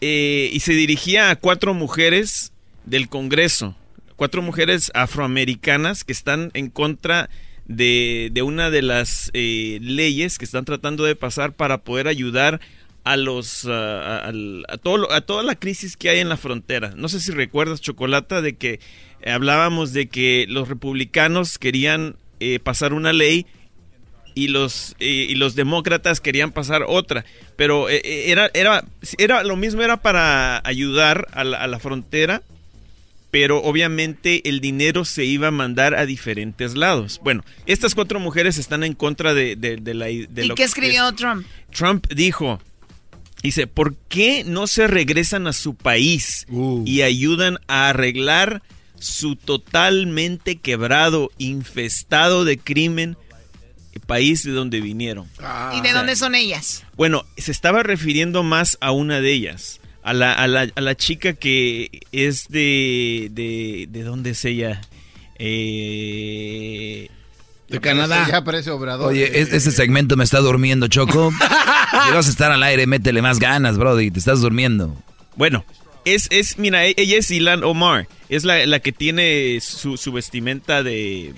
eh, 0.00 0.48
y 0.50 0.60
se 0.60 0.72
dirigía 0.72 1.28
a 1.28 1.36
cuatro 1.36 1.74
mujeres 1.74 2.54
del 2.86 3.10
Congreso, 3.10 3.76
cuatro 4.16 4.40
mujeres 4.40 4.90
afroamericanas 4.94 6.04
que 6.04 6.14
están 6.14 6.52
en 6.54 6.70
contra 6.70 7.28
de, 7.66 8.32
una 8.42 8.70
de 8.70 8.80
las 8.80 9.30
eh, 9.34 9.78
leyes 9.82 10.38
que 10.38 10.46
están 10.46 10.64
tratando 10.64 11.04
de 11.04 11.16
pasar 11.16 11.52
para 11.52 11.82
poder 11.82 12.08
ayudar 12.08 12.54
a 12.54 12.66
los 13.14 13.64
a, 13.66 14.32
todo, 14.82 15.12
a 15.12 15.20
toda 15.20 15.44
la 15.44 15.54
crisis 15.54 15.96
que 15.96 16.08
hay 16.08 16.18
en 16.18 16.28
la 16.28 16.36
frontera. 16.36 16.92
No 16.96 17.08
sé 17.08 17.20
si 17.20 17.30
recuerdas, 17.30 17.80
Chocolata, 17.80 18.42
de 18.42 18.56
que 18.56 18.80
hablábamos 19.24 19.92
de 19.92 20.08
que 20.08 20.46
los 20.48 20.68
republicanos 20.68 21.58
querían 21.58 22.16
eh, 22.40 22.58
pasar 22.58 22.92
una 22.92 23.12
ley 23.12 23.46
y 24.34 24.48
los 24.48 24.96
y 24.98 25.34
los 25.36 25.54
demócratas 25.54 26.20
querían 26.20 26.52
pasar 26.52 26.84
otra 26.86 27.24
pero 27.56 27.88
era 27.88 28.50
era 28.52 28.84
era 29.16 29.42
lo 29.44 29.56
mismo 29.56 29.80
era 29.80 29.96
para 29.96 30.60
ayudar 30.62 31.26
a 31.32 31.42
la, 31.42 31.56
a 31.56 31.66
la 31.66 31.78
frontera 31.78 32.42
pero 33.36 33.62
obviamente 33.62 34.48
el 34.48 34.60
dinero 34.60 35.04
se 35.04 35.26
iba 35.26 35.48
a 35.48 35.50
mandar 35.50 35.94
a 35.94 36.06
diferentes 36.06 36.74
lados. 36.74 37.20
Bueno, 37.22 37.44
estas 37.66 37.94
cuatro 37.94 38.18
mujeres 38.18 38.56
están 38.56 38.82
en 38.82 38.94
contra 38.94 39.34
de, 39.34 39.56
la... 39.94 40.10
¿Y 40.10 40.26
qué 40.54 40.62
escribió 40.62 41.12
Trump? 41.12 41.46
Trump 41.70 42.06
dijo, 42.08 42.60
dice, 43.46 43.66
¿por 43.66 43.94
qué 44.08 44.44
no 44.44 44.66
se 44.66 44.86
regresan 44.86 45.46
a 45.46 45.52
su 45.52 45.74
país 45.74 46.46
Uh. 46.50 46.82
y 46.86 47.02
ayudan 47.02 47.58
a 47.66 47.88
arreglar 47.88 48.62
su 48.98 49.36
totalmente 49.36 50.56
quebrado, 50.56 51.30
infestado 51.38 52.44
de 52.44 52.58
crimen 52.58 53.16
país 54.06 54.44
de 54.44 54.52
donde 54.52 54.80
vinieron? 54.80 55.26
¿Y 55.74 55.80
de 55.80 55.92
dónde 55.92 56.14
son 56.16 56.34
ellas? 56.34 56.84
Bueno, 56.96 57.24
se 57.36 57.50
estaba 57.50 57.82
refiriendo 57.82 58.42
más 58.42 58.78
a 58.80 58.92
una 58.92 59.20
de 59.20 59.32
ellas. 59.32 59.80
A 60.02 60.12
la, 60.12 60.32
a 60.32 60.46
la, 60.46 60.70
a 60.74 60.80
la 60.80 60.94
chica 60.96 61.32
que 61.32 62.02
es 62.12 62.46
de, 62.48 63.28
de... 63.32 63.88
¿De 63.90 64.02
dónde 64.04 64.30
es 64.30 64.44
ella? 64.44 64.80
Eh... 65.38 67.08
De 67.68 67.80
Canadá. 67.80 68.26
Ya 68.30 68.44
parece 68.44 68.70
obrador. 68.70 69.08
Oye, 69.08 69.40
es- 69.40 69.52
ese 69.52 69.72
segmento 69.72 70.16
me 70.16 70.24
está 70.24 70.38
durmiendo, 70.38 70.86
Choco. 70.88 71.32
si 72.06 72.12
vas 72.14 72.26
a 72.26 72.30
estar 72.30 72.52
al 72.52 72.62
aire, 72.62 72.86
métele 72.86 73.22
más 73.22 73.38
ganas, 73.38 73.76
Brody. 73.78 74.10
Te 74.10 74.18
estás 74.18 74.40
durmiendo. 74.40 74.94
Bueno, 75.34 75.64
es, 76.04 76.28
es, 76.30 76.58
mira, 76.58 76.84
ella 76.84 77.18
es 77.18 77.30
Ilan 77.30 77.64
Omar. 77.64 78.06
Es 78.28 78.44
la, 78.44 78.64
la 78.66 78.80
que 78.80 78.92
tiene 78.92 79.58
su, 79.60 79.96
su 79.96 80.12
vestimenta 80.12 80.82
de... 80.82 81.32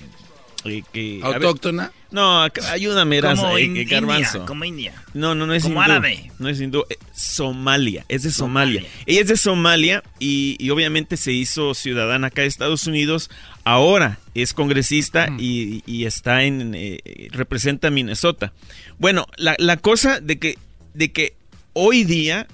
eh, 0.65 0.83
que- 0.91 1.19
a 1.23 1.27
ver- 1.29 1.35
¿Autóctona? 1.37 1.91
no, 2.11 2.41
ayúdame, 2.71 3.21
Como 3.21 3.29
Erasmo, 3.31 3.57
eh, 3.57 3.63
in- 3.63 3.87
Garbanzo. 3.87 4.37
India, 4.37 4.45
como 4.47 4.65
India. 4.65 4.93
No, 5.13 5.35
no, 5.35 5.45
no 5.47 5.53
es 5.53 5.63
Como 5.63 5.75
hindú. 5.81 5.91
árabe. 5.91 6.31
No 6.39 6.49
es 6.49 6.59
hindú, 6.59 6.85
eh, 6.89 6.97
Somalia, 7.13 8.05
es 8.09 8.23
de 8.23 8.31
Somalia. 8.31 8.83
Ella 9.05 9.21
es 9.21 9.27
de 9.27 9.37
Somalia 9.37 10.03
y, 10.19 10.55
y 10.59 10.69
obviamente 10.71 11.17
se 11.17 11.31
hizo 11.31 11.73
ciudadana 11.73 12.27
acá 12.27 12.41
de 12.41 12.47
Estados 12.47 12.87
Unidos. 12.87 13.29
Ahora 13.63 14.19
es 14.33 14.53
congresista 14.53 15.29
y, 15.37 15.83
y 15.85 16.05
está 16.05 16.43
en 16.43 16.73
eh, 16.75 16.99
representa 17.31 17.89
a 17.89 17.91
Minnesota. 17.91 18.53
Bueno, 18.97 19.27
la, 19.37 19.55
la 19.59 19.77
cosa 19.77 20.19
de 20.19 20.39
que 20.39 20.57
de 20.93 21.11
que 21.11 21.33
hoy 21.73 22.03
día 22.03 22.47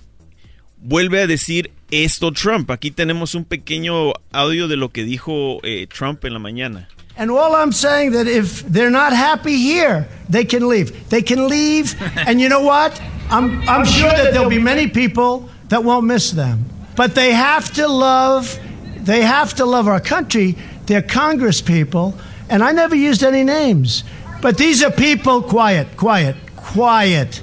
vuelve 0.78 1.22
a 1.22 1.28
decir 1.28 1.72
esto 1.92 2.32
Trump. 2.32 2.70
Aquí 2.72 2.92
tenemos 2.92 3.34
un 3.36 3.46
pequeño 3.46 4.14
audio 4.32 4.68
de 4.68 4.76
lo 4.76 4.90
que 4.90 5.04
dijo 5.04 5.60
eh, 5.64 5.88
Trump 5.88 6.24
en 6.26 6.34
la 6.34 6.40
mañana. 6.40 6.90
And 7.18 7.32
all 7.32 7.56
I'm 7.56 7.72
saying 7.72 8.12
that 8.12 8.28
if 8.28 8.62
they're 8.64 8.90
not 8.90 9.14
happy 9.14 9.56
here, 9.58 10.08
they 10.30 10.44
can 10.44 10.68
leave. 10.68 11.10
They 11.10 11.22
can 11.22 11.48
leave, 11.48 11.96
and 12.28 12.42
you 12.42 12.50
know 12.50 12.62
what? 12.62 13.02
I'm 13.30 13.68
I'm 13.68 13.86
sure 13.86 14.10
that 14.10 14.34
there'll 14.34 14.50
be 14.50 14.60
many 14.60 14.88
people 14.88 15.50
that 15.70 15.84
won't 15.84 16.06
miss 16.06 16.32
them. 16.32 16.66
But 16.96 17.16
they 17.16 17.32
have 17.32 17.74
to 17.74 17.88
love 17.88 18.60
they 19.06 19.22
have 19.22 19.54
to 19.56 19.66
love 19.66 19.88
our 19.88 20.00
country. 20.00 20.58
They're 20.88 21.02
Congress 21.02 21.62
people, 21.62 22.16
and 22.50 22.64
I 22.64 22.72
never 22.72 22.96
used 22.96 23.24
any 23.24 23.44
names. 23.44 24.04
But 24.42 24.58
these 24.58 24.84
are 24.84 24.92
people 24.92 25.42
quiet, 25.42 25.96
quiet, 25.96 26.36
quiet. 26.56 27.42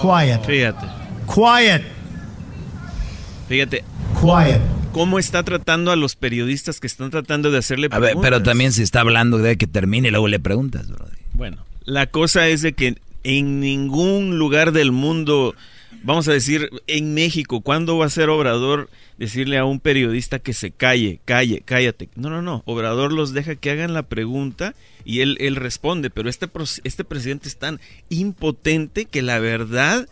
Quiet. 0.00 0.40
Fíjate, 0.42 1.26
Quiet. 1.26 1.82
fíjate. 3.48 3.82
Quiet. 4.16 4.60
¿Cómo 4.92 5.18
está 5.18 5.42
tratando 5.42 5.90
a 5.90 5.96
los 5.96 6.16
periodistas 6.16 6.78
que 6.78 6.86
están 6.86 7.10
tratando 7.10 7.50
de 7.50 7.58
hacerle 7.58 7.88
A 7.90 7.98
ver, 7.98 8.10
preguntas? 8.10 8.30
pero 8.30 8.42
también 8.42 8.72
si 8.72 8.82
está 8.82 9.00
hablando 9.00 9.38
de 9.38 9.56
que 9.56 9.66
termine 9.66 10.08
y 10.08 10.10
luego 10.10 10.28
le 10.28 10.38
preguntas, 10.38 10.88
Brody. 10.88 11.16
Bueno, 11.32 11.64
la 11.84 12.06
cosa 12.06 12.48
es 12.48 12.60
de 12.62 12.74
que 12.74 12.96
en 13.24 13.60
ningún 13.60 14.38
lugar 14.38 14.72
del 14.72 14.92
mundo, 14.92 15.54
vamos 16.02 16.28
a 16.28 16.32
decir, 16.32 16.68
en 16.86 17.14
México, 17.14 17.62
¿cuándo 17.62 17.96
va 17.96 18.06
a 18.06 18.10
ser 18.10 18.28
Obrador 18.28 18.90
decirle 19.16 19.56
a 19.56 19.64
un 19.64 19.80
periodista 19.80 20.38
que 20.38 20.52
se 20.52 20.70
calle, 20.72 21.20
calle, 21.24 21.62
cállate? 21.64 22.10
No, 22.14 22.28
no, 22.28 22.42
no. 22.42 22.62
Obrador 22.66 23.12
los 23.12 23.32
deja 23.32 23.54
que 23.54 23.70
hagan 23.70 23.94
la 23.94 24.02
pregunta 24.02 24.74
y 25.06 25.20
él, 25.20 25.38
él 25.40 25.56
responde, 25.56 26.10
pero 26.10 26.28
este, 26.28 26.48
este 26.84 27.04
presidente 27.04 27.48
es 27.48 27.56
tan 27.56 27.80
impotente 28.10 29.06
que 29.06 29.22
la 29.22 29.38
verdad... 29.38 30.06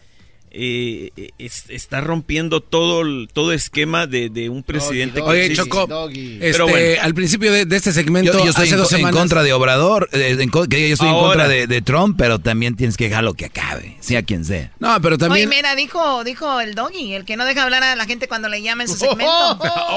eh, 0.52 1.30
es- 1.38 1.64
está 1.68 2.00
rompiendo 2.00 2.60
todo 2.60 3.02
el 3.02 3.28
todo 3.32 3.52
esquema 3.52 4.06
de, 4.06 4.28
de 4.30 4.48
un 4.48 4.62
presidente 4.62 5.20
que 5.22 5.28
Oye. 5.28 5.52
Choco, 5.54 5.86
Pero 5.88 6.08
este, 6.40 6.62
bueno. 6.62 7.02
al 7.02 7.14
principio 7.14 7.52
de, 7.52 7.66
de 7.66 7.76
este 7.76 7.92
segmento, 7.92 8.32
Yo, 8.32 8.44
yo 8.44 8.50
estoy 8.50 8.64
hace 8.66 8.74
en, 8.96 9.02
dos 9.02 9.12
contra 9.12 9.42
de 9.42 9.52
Obrador, 9.52 10.08
eh, 10.12 10.36
en 10.40 10.50
que 10.50 10.88
yo 10.88 10.94
estoy 10.94 11.08
en 11.08 11.14
contra 11.14 11.46
de, 11.48 11.66
de 11.66 11.82
Trump, 11.82 12.16
pero 12.18 12.38
también 12.38 12.76
tienes 12.76 12.96
que 12.96 13.08
dejarlo 13.08 13.34
que 13.34 13.44
acabe, 13.46 13.96
sea 14.00 14.22
quien 14.22 14.44
sea. 14.44 14.72
No, 14.80 15.00
pero 15.00 15.14
Oye, 15.16 15.18
también... 15.26 15.48
mira, 15.48 15.74
dijo, 15.76 16.24
dijo 16.24 16.60
el 16.60 16.74
doggy, 16.74 17.14
el 17.14 17.24
que 17.24 17.36
no 17.36 17.44
deja 17.44 17.62
hablar 17.62 17.82
a 17.82 17.94
la 17.96 18.06
gente 18.06 18.26
cuando 18.28 18.48
le 18.48 18.60
llama 18.62 18.82
en 18.82 18.88
su 18.88 18.96
segmento. 18.96 19.58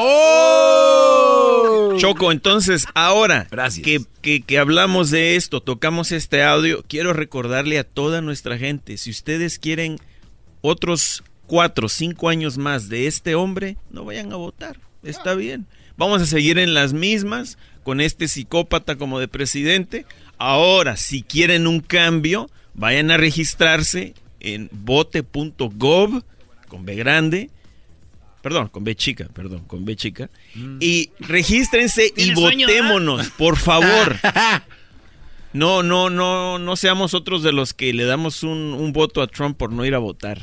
¡Oh! 0.63 1.95
Choco, 1.97 2.31
entonces 2.31 2.85
ahora 2.95 3.47
Gracias. 3.51 3.83
que, 3.83 4.01
que- 4.21 4.41
que 4.41 4.57
hablamos 4.57 5.09
de 5.11 5.35
esto, 5.35 5.61
tocamos 5.61 6.11
este 6.11 6.43
audio, 6.43 6.83
quiero 6.87 7.13
recordarle 7.13 7.77
a 7.79 7.83
toda 7.83 8.21
nuestra 8.21 8.57
gente, 8.57 8.97
si 8.97 9.11
ustedes 9.11 9.59
quieren 9.59 9.99
otros 10.63 11.23
cuatro, 11.45 11.89
cinco 11.89 12.29
años 12.29 12.57
más 12.57 12.89
de 12.89 13.05
este 13.05 13.35
hombre, 13.35 13.77
no 13.91 14.05
vayan 14.05 14.33
a 14.33 14.37
votar, 14.37 14.79
está 15.03 15.35
bien. 15.35 15.67
Vamos 15.97 16.23
a 16.23 16.25
seguir 16.25 16.57
en 16.57 16.73
las 16.73 16.93
mismas 16.93 17.59
con 17.83 18.01
este 18.01 18.27
psicópata 18.27 18.95
como 18.95 19.19
de 19.19 19.27
presidente. 19.27 20.07
Ahora, 20.39 20.97
si 20.97 21.21
quieren 21.21 21.67
un 21.67 21.81
cambio, 21.81 22.49
vayan 22.73 23.11
a 23.11 23.17
registrarse 23.17 24.15
en 24.39 24.69
vote.gov 24.71 26.23
con 26.67 26.85
B 26.85 26.95
grande 26.95 27.51
Perdón, 28.43 28.67
con 28.67 28.83
B 28.83 28.93
chica, 28.93 29.29
perdón, 29.33 29.63
con 29.67 29.85
B 29.85 29.95
chica. 29.95 30.29
Y 30.81 31.11
regístrense 31.19 32.07
y 32.07 32.11
¿Tienes 32.11 32.37
sueño, 32.37 32.67
votémonos, 32.67 33.29
por 33.29 33.55
favor. 33.55 34.17
No, 35.53 35.83
no, 35.83 36.09
no, 36.09 36.57
no 36.57 36.75
seamos 36.75 37.13
otros 37.13 37.43
de 37.43 37.51
los 37.51 37.75
que 37.75 37.93
le 37.93 38.05
damos 38.05 38.41
un, 38.41 38.73
un 38.73 38.91
voto 38.91 39.21
a 39.21 39.27
Trump 39.27 39.55
por 39.55 39.71
no 39.71 39.85
ir 39.85 39.93
a 39.93 39.99
votar. 39.99 40.39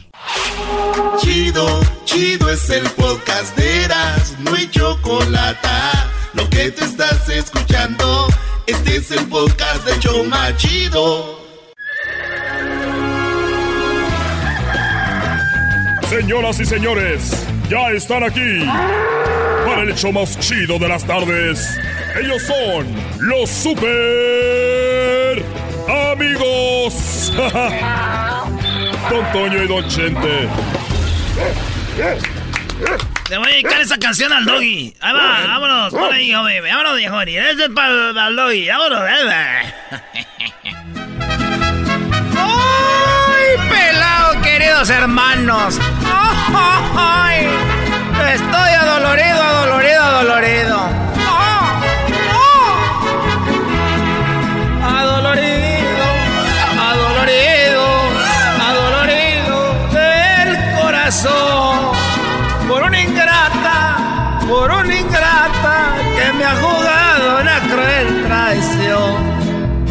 Chido, 1.18 1.80
chido 2.04 2.48
es 2.48 2.70
el 2.70 2.88
podcast 2.90 3.56
de 3.56 3.84
Eras, 3.84 4.36
no 4.38 4.54
hay 4.54 4.70
chocolate. 4.70 5.68
Lo 6.34 6.48
que 6.48 6.70
te 6.70 6.84
estás 6.84 7.28
escuchando, 7.28 8.28
este 8.68 8.96
es 8.96 9.10
el 9.10 9.26
podcast 9.26 9.84
de 9.84 9.98
Choma 9.98 10.56
Chido. 10.56 11.40
Señoras 16.08 16.60
y 16.60 16.64
señores, 16.64 17.46
ya 17.68 17.90
están 17.90 18.22
aquí 18.22 18.64
para 19.66 19.82
el 19.82 19.90
hecho 19.90 20.12
más 20.12 20.38
chido 20.38 20.78
de 20.78 20.88
las 20.88 21.04
tardes. 21.04 21.78
Ellos 22.20 22.42
son 22.42 22.86
los 23.20 23.50
super 23.50 24.99
amigos. 26.12 27.32
Don 29.10 29.32
Toño 29.32 29.62
y 29.62 29.66
Don 29.66 29.88
Chente. 29.88 30.48
Le 33.28 33.38
voy 33.38 33.46
a 33.46 33.50
dedicar 33.52 33.80
esa 33.80 33.98
canción 33.98 34.32
al 34.32 34.44
doggy. 34.44 34.94
Ahí 35.00 35.12
va, 35.12 35.46
vámonos, 35.46 35.92
por 35.92 36.12
ahí, 36.12 36.32
joven. 36.32 36.62
Vámonos, 36.64 36.96
viejo. 36.96 37.20
Este 37.20 37.64
es 37.64 37.70
para 37.70 38.28
el 38.28 38.36
doggy. 38.36 38.68
Vámonos. 38.68 39.02
¡Ay, 42.36 43.68
pelado 43.70 44.42
queridos 44.42 44.90
hermanos. 44.90 45.78
¡Ay! 46.96 47.46
Estoy 48.34 48.70
adolorido, 48.72 49.42
adolorido, 49.42 50.02
adolorido. 50.02 51.09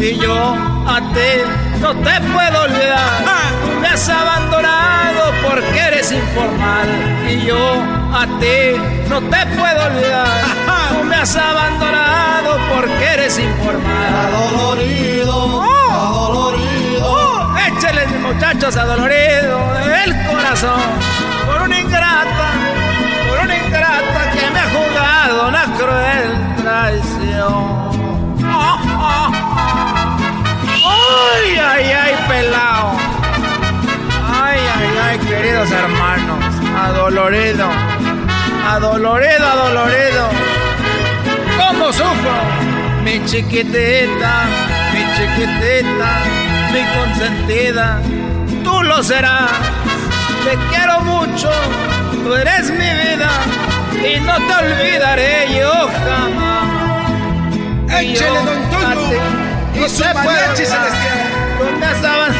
Y 0.00 0.16
yo 0.16 0.34
a 0.34 0.98
ti 1.12 1.30
no 1.78 1.94
te 1.94 2.20
puedo 2.32 2.62
olvidar. 2.62 3.20
Me 3.82 3.88
has 3.88 4.08
abandonado 4.08 5.30
porque 5.46 5.78
eres 5.78 6.10
informal. 6.10 6.88
Y 7.28 7.44
yo 7.44 7.82
a 8.14 8.26
ti 8.40 8.80
no 9.10 9.20
te 9.20 9.46
puedo 9.58 9.84
olvidar. 9.84 10.40
Tú 10.88 11.04
me 11.04 11.16
has 11.16 11.36
abandonado 11.36 12.58
porque 12.74 13.04
eres 13.12 13.38
informal. 13.38 14.14
Adolorido, 14.24 15.62
adolorido. 15.92 17.56
échale 17.68 18.06
mis 18.06 18.20
muchachos 18.20 18.76
adolorido 18.78 19.74
del 19.84 20.26
corazón. 20.28 20.80
Por 21.44 21.60
una 21.60 21.78
ingrata, 21.78 22.48
por 23.28 23.38
una 23.44 23.54
ingrata 23.54 24.30
que 24.32 24.50
me 24.50 24.60
ha 24.60 24.70
jugado 24.70 25.48
una 25.48 25.64
cruel 25.76 26.56
traición. 26.56 27.90
Ah, 28.42 28.80
ah, 28.82 29.32
ah. 29.56 29.59
Ay, 31.20 31.58
ay, 31.58 31.92
ay, 31.92 32.14
pelao. 32.28 32.92
Ay, 34.42 34.58
ay, 34.76 34.88
ay, 35.04 35.18
queridos 35.18 35.70
hermanos. 35.70 36.44
Adolorido. 36.86 37.68
Adolorido, 38.68 39.46
adolorido. 39.46 40.28
¿Cómo 41.58 41.92
sufro? 41.92 42.36
Mi 43.04 43.24
chiquitita, 43.24 44.32
mi 44.92 45.02
chiquitita, 45.16 46.10
mi 46.72 46.82
consentida. 46.96 48.00
Tú 48.64 48.82
lo 48.82 49.02
serás. 49.02 49.50
Te 50.44 50.56
quiero 50.70 51.00
mucho. 51.00 51.50
Tú 52.24 52.34
eres 52.34 52.70
mi 52.70 52.90
vida. 53.02 53.30
Y 54.02 54.20
no 54.20 54.34
te 54.36 54.52
olvidaré 54.64 55.48
yo 55.58 55.72
jamás. 56.04 56.60
Yo 58.02 58.34
don 58.34 58.70
Toño. 58.70 59.39
Y 59.74 59.78
no 59.78 59.88
su 59.88 60.02
mariachi 60.02 60.64
celestial. 60.64 61.58
¿Dónde 61.58 61.86
estaban? 61.92 62.34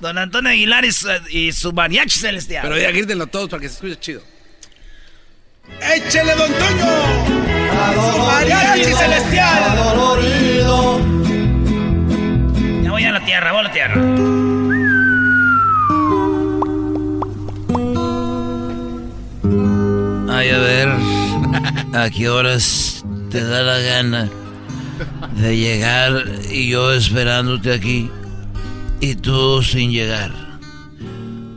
Don 0.00 0.18
Antonio 0.18 0.50
Aguilar 0.50 0.84
y 0.84 0.92
su, 0.92 1.08
y 1.30 1.52
su 1.52 1.72
mariachi 1.72 2.18
celestial. 2.18 2.62
Pero 2.62 2.78
ya 2.78 2.90
grítenlo 2.90 3.26
todos 3.26 3.48
para 3.48 3.60
que 3.60 3.68
se 3.68 3.74
escuche 3.74 3.96
chido. 4.00 4.22
Échele, 5.80 6.34
don 6.34 6.52
Toño. 6.52 6.84
Adolorido, 7.72 8.26
Mariachi 8.26 8.92
celestial. 8.92 9.62
Adolorido. 9.64 11.00
Ya 12.82 12.90
voy 12.90 13.04
a 13.04 13.12
la 13.12 13.24
tierra, 13.24 13.52
voy 13.52 13.60
a 13.60 13.62
la 13.62 13.72
tierra. 13.72 13.94
Ay, 20.36 20.50
a 20.50 20.58
ver, 20.58 20.88
¿a 21.94 22.10
qué 22.10 22.28
horas 22.28 23.04
te 23.30 23.42
da 23.44 23.62
la 23.62 23.78
gana 23.78 24.30
de 25.36 25.56
llegar 25.56 26.24
y 26.50 26.68
yo 26.68 26.92
esperándote 26.92 27.72
aquí 27.72 28.10
y 29.00 29.14
tú 29.16 29.62
sin 29.62 29.90
llegar? 29.90 30.30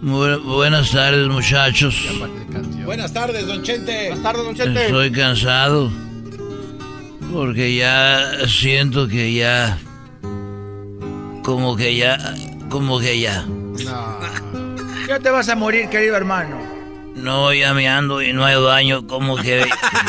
Bu- 0.01 0.41
buenas 0.43 0.91
tardes, 0.91 1.27
muchachos. 1.27 1.95
Buenas 2.85 3.13
tardes, 3.13 3.45
don 3.47 3.61
Chente. 3.63 4.07
Buenas 4.09 4.23
tardes, 4.23 4.45
don 4.45 4.55
Chente. 4.55 4.85
Estoy 4.85 5.11
cansado 5.11 5.91
porque 7.33 7.75
ya 7.75 8.31
siento 8.47 9.07
que 9.07 9.33
ya, 9.33 9.77
como 11.43 11.75
que 11.75 11.95
ya, 11.95 12.17
como 12.69 12.99
que 12.99 13.19
ya. 13.19 13.45
Ya 15.07 15.19
te 15.19 15.29
vas 15.29 15.49
a 15.49 15.55
morir, 15.55 15.89
querido 15.89 16.15
hermano. 16.15 16.57
No, 17.17 17.51
ya 17.53 17.73
me 17.73 17.89
ando 17.89 18.21
y 18.21 18.31
no 18.31 18.45
hay 18.45 18.61
daño, 18.61 19.05
como 19.07 19.35
que 19.37 19.65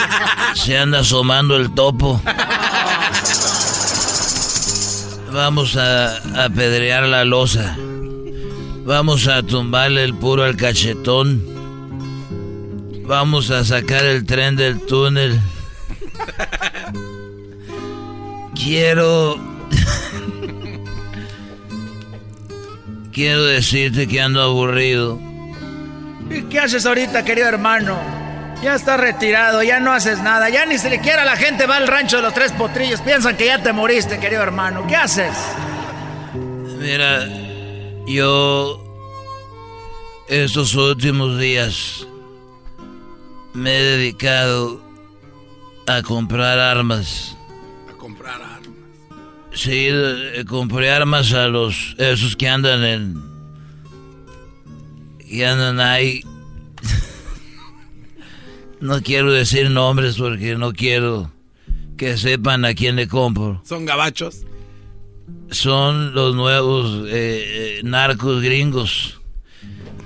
se 0.55 0.79
anda 0.79 1.01
asomando 1.01 1.57
el 1.57 1.75
topo. 1.75 2.21
Vamos 5.33 5.77
a 5.77 6.17
apedrear 6.45 7.05
la 7.05 7.25
losa. 7.25 7.77
Vamos 8.85 9.27
a 9.29 9.43
tumbarle 9.43 10.05
el 10.05 10.15
puro 10.15 10.45
al 10.45 10.57
cachetón. 10.57 11.43
Vamos 13.05 13.51
a 13.51 13.65
sacar 13.65 14.05
el 14.05 14.25
tren 14.27 14.57
del 14.57 14.85
túnel. 14.87 15.41
Quiero... 18.55 19.39
Quiero 23.13 23.45
decirte 23.45 24.07
que 24.07 24.21
ando 24.21 24.43
aburrido. 24.43 25.28
¿Y 26.31 26.43
qué 26.43 26.61
haces 26.61 26.85
ahorita, 26.87 27.25
querido 27.25 27.49
hermano? 27.49 27.99
Ya 28.63 28.75
estás 28.75 28.99
retirado, 28.99 29.63
ya 29.63 29.79
no 29.79 29.93
haces 29.93 30.21
nada, 30.21 30.51
ya 30.51 30.67
ni 30.67 30.79
siquiera 30.79 31.25
la 31.25 31.37
gente 31.37 31.67
va 31.67 31.77
al 31.77 31.87
rancho 31.87 32.17
de 32.17 32.23
los 32.23 32.35
tres 32.35 32.53
potrillos. 32.53 33.01
Piensan 33.01 33.37
que 33.37 33.47
ya 33.47 33.63
te 33.63 33.73
moriste, 33.73 34.19
querido 34.19 34.43
hermano. 34.43 34.85
¿Qué 34.89 34.97
haces? 34.97 35.35
Mira, 36.79 37.27
yo 38.07 38.85
estos 40.29 40.75
últimos 40.75 41.39
días 41.39 42.07
me 43.55 43.77
he 43.77 43.83
dedicado 43.83 44.81
a 45.87 46.03
comprar 46.03 46.59
armas. 46.59 47.37
A 47.89 47.97
comprar 47.97 48.43
armas. 48.43 48.69
Sí, 49.53 49.91
compré 50.49 50.91
armas 50.91 51.33
a 51.33 51.49
los 51.49 51.95
esos 51.99 52.37
que 52.37 52.49
andan 52.49 52.85
en 52.85 53.28
que 55.29 55.47
andan 55.47 55.81
ahí. 55.81 56.23
no 58.81 59.03
quiero 59.03 59.33
decir 59.33 59.71
nombres 59.71 60.17
porque 60.17 60.57
no 60.57 60.73
quiero 60.73 61.31
que 61.97 62.17
sepan 62.17 62.65
a 62.65 62.75
quién 62.75 62.97
le 62.97 63.09
compro. 63.09 63.61
Son 63.65 63.85
gabachos. 63.85 64.45
son 65.51 66.15
los 66.15 66.35
nuevos 66.35 67.07
eh, 67.09 67.79
eh, 67.79 67.81
narcos 67.85 68.43
gringos 68.43 69.21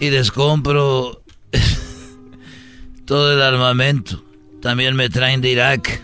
y 0.01 0.11
les 0.11 0.33
compro 0.33 1.23
todo 3.05 3.33
el 3.33 3.43
armamento. 3.43 4.25
También 4.61 4.95
me 4.97 5.11
traen 5.11 5.41
de 5.41 5.51
Irak 5.51 6.03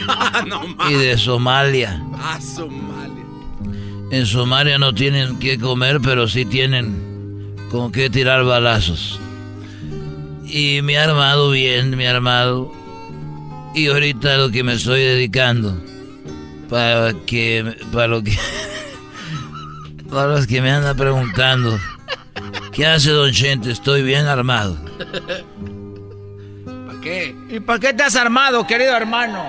no 0.46 0.76
y 0.88 0.94
de 0.94 1.16
Somalia. 1.16 2.02
Ah, 2.14 2.40
Somalia. 2.40 3.24
En 4.10 4.26
Somalia 4.26 4.78
no 4.78 4.92
tienen 4.92 5.38
que 5.38 5.58
comer, 5.58 6.00
pero 6.00 6.26
sí 6.26 6.44
tienen 6.44 7.09
con 7.70 7.92
qué 7.92 8.10
tirar 8.10 8.44
balazos. 8.44 9.20
Y 10.44 10.82
me 10.82 10.94
he 10.94 10.98
armado 10.98 11.50
bien, 11.50 11.96
me 11.96 12.04
he 12.04 12.08
armado. 12.08 12.72
Y 13.74 13.88
ahorita 13.88 14.36
lo 14.36 14.50
que 14.50 14.64
me 14.64 14.74
estoy 14.74 15.00
dedicando 15.00 15.80
para 16.68 17.12
que 17.26 17.76
para 17.92 18.08
lo 18.08 18.22
que 18.22 18.36
para 20.10 20.28
los 20.28 20.46
que 20.46 20.60
me 20.60 20.70
andan 20.70 20.96
preguntando 20.96 21.78
¿Qué 22.72 22.86
hace 22.86 23.10
Don 23.10 23.30
Chente? 23.32 23.70
Estoy 23.72 24.02
bien 24.02 24.26
armado. 24.26 24.76
¿Para 26.86 27.00
qué? 27.02 27.36
¿Y 27.50 27.60
para 27.60 27.78
qué 27.78 27.92
te 27.92 28.02
has 28.02 28.16
armado, 28.16 28.66
querido 28.66 28.96
hermano? 28.96 29.44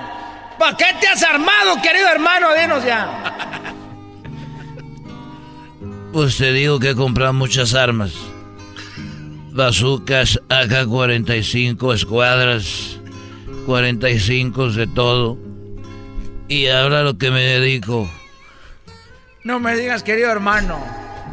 ¿Para 0.58 0.76
qué 0.76 0.86
te 1.00 1.08
has 1.08 1.24
armado, 1.24 1.82
querido 1.82 2.10
hermano? 2.10 2.48
Dinos 2.60 2.84
ya. 2.84 3.71
Pues 6.14 6.38
te 6.38 6.52
digo 6.52 6.80
que 6.80 6.90
he 6.90 6.96
comprado 6.96 7.34
muchas 7.34 7.74
armas. 7.74 8.12
Bazucas, 9.52 10.40
AK-45, 10.50 11.94
escuadras, 11.94 13.00
45 13.66 14.72
de 14.72 14.88
todo. 14.88 15.38
Y 16.48 16.68
ahora 16.68 17.04
lo 17.04 17.18
que 17.18 17.32
me 17.32 17.42
dedico, 17.42 18.10
No 19.44 19.60
me 19.60 19.76
digas, 19.76 20.04
querido 20.04 20.32
hermano. 20.32 20.84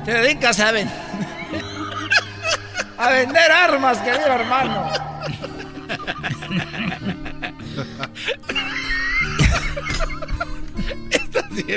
Te 0.04 0.12
dedicas 0.12 0.60
a 0.60 0.70
vender. 0.70 0.94
a 2.98 3.10
vender 3.10 3.50
armas, 3.50 3.98
querido 3.98 4.26
hermano. 4.26 4.90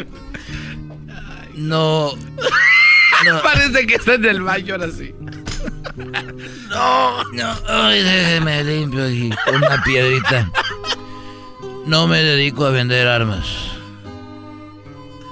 no... 1.55 2.13
no 3.25 3.41
Parece 3.43 3.87
que 3.87 3.95
está 3.95 4.13
en 4.15 4.25
el 4.25 4.41
baño 4.41 4.75
ahora 4.75 4.89
sí. 4.91 5.13
No, 6.69 7.23
no, 7.31 7.55
ay, 7.67 8.01
déjeme 8.01 8.63
limpio 8.63 9.05
aquí 9.05 9.29
con 9.45 9.55
una 9.55 9.83
piedrita. 9.83 10.49
No 11.85 12.07
me 12.07 12.23
dedico 12.23 12.65
a 12.65 12.71
vender 12.71 13.07
armas. 13.07 13.45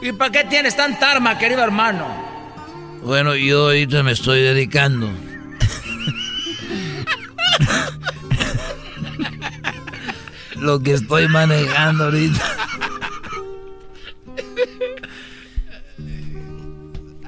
¿Y 0.01 0.11
para 0.13 0.31
qué 0.31 0.43
tienes 0.45 0.75
tanta 0.75 1.11
arma, 1.11 1.37
querido 1.37 1.63
hermano? 1.63 2.07
Bueno, 3.03 3.35
yo 3.35 3.65
ahorita 3.65 4.03
me 4.03 4.11
estoy 4.11 4.41
dedicando. 4.41 5.09
Lo 10.55 10.81
que 10.81 10.93
estoy 10.93 11.27
manejando 11.27 12.05
ahorita. 12.05 12.43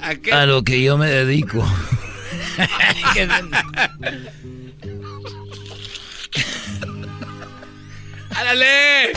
¿A, 0.02 0.46
lo 0.46 0.64
que 0.64 0.82
yo 0.82 0.98
me 0.98 1.08
dedico. 1.08 1.64
¡Álale! 8.34 9.12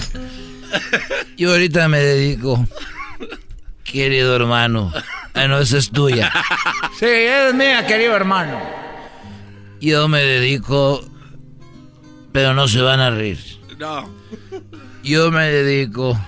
Yo 1.38 1.51
ahorita 1.51 1.88
me 1.88 1.99
dedico, 1.99 2.67
querido 3.83 4.36
hermano. 4.36 4.93
Ah, 5.33 5.47
no, 5.47 5.57
esa 5.59 5.77
es 5.77 5.89
tuya. 5.89 6.31
Sí, 6.99 7.05
es 7.07 7.53
mía, 7.55 7.88
querido 7.88 8.15
hermano. 8.15 8.59
Yo 9.81 10.07
me 10.07 10.21
dedico, 10.21 11.03
pero 12.31 12.53
no 12.53 12.67
se 12.67 12.81
van 12.81 12.99
a 12.99 13.09
reír. 13.09 13.39
No. 13.79 14.07
Yo 15.03 15.31
me 15.31 15.45
dedico 15.45 16.19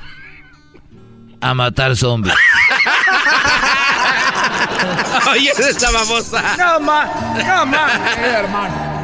a 1.41 1.53
matar 1.53 1.95
zombies. 1.95 2.35
Oye, 5.31 5.51
esa 5.57 5.91
babosa. 5.91 6.55
No 6.57 6.79
más, 6.79 7.09
no 7.45 7.65
más, 7.65 8.15
querido 8.15 8.37
hermano. 8.37 8.97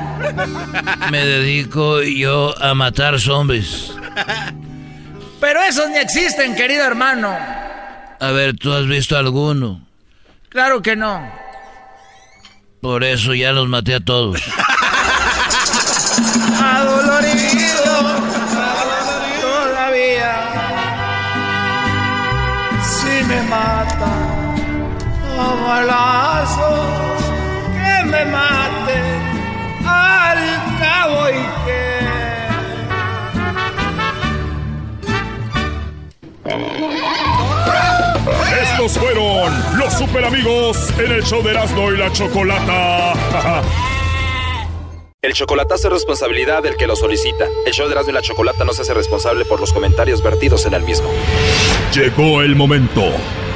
Me 1.11 1.25
dedico 1.25 2.01
yo 2.01 2.55
a 2.61 2.73
matar 2.73 3.19
zombies. 3.19 3.93
Pero 5.39 5.61
esos 5.61 5.89
ni 5.89 5.97
existen, 5.97 6.55
querido 6.55 6.85
hermano. 6.85 7.35
A 8.19 8.31
ver, 8.31 8.55
¿tú 8.55 8.71
has 8.71 8.87
visto 8.87 9.17
alguno? 9.17 9.81
Claro 10.49 10.81
que 10.81 10.95
no. 10.95 11.29
Por 12.81 13.03
eso 13.03 13.33
ya 13.33 13.51
los 13.51 13.67
maté 13.67 13.95
a 13.95 13.99
todos. 13.99 14.41
a 25.69 26.45
que 27.73 28.05
me 28.05 28.25
mate 28.25 29.01
al 29.85 30.39
cabo 30.79 31.29
y 31.29 31.33
que. 31.65 31.83
Estos 38.61 38.97
fueron 38.97 39.77
los 39.77 39.93
super 39.93 40.25
amigos 40.25 40.89
en 40.99 41.11
el 41.11 41.23
show 41.23 41.41
de 41.43 41.51
Erasmo 41.51 41.91
y 41.91 41.97
la 41.97 42.11
Chocolata. 42.11 43.13
El 45.21 45.31
chocolatazo 45.31 45.87
es 45.87 45.93
responsabilidad 45.93 46.63
del 46.63 46.75
que 46.75 46.85
lo 46.85 46.97
solicita. 46.97 47.47
El 47.65 47.71
show 47.71 47.87
de 47.87 47.93
Erasmo 47.93 48.11
y 48.11 48.13
la 48.13 48.21
Chocolata 48.21 48.65
no 48.65 48.73
se 48.73 48.81
hace 48.81 48.93
responsable 48.93 49.45
por 49.45 49.61
los 49.61 49.71
comentarios 49.71 50.21
vertidos 50.21 50.65
en 50.65 50.73
el 50.73 50.83
mismo. 50.83 51.07
Llegó 51.93 52.41
el 52.41 52.57
momento 52.57 53.03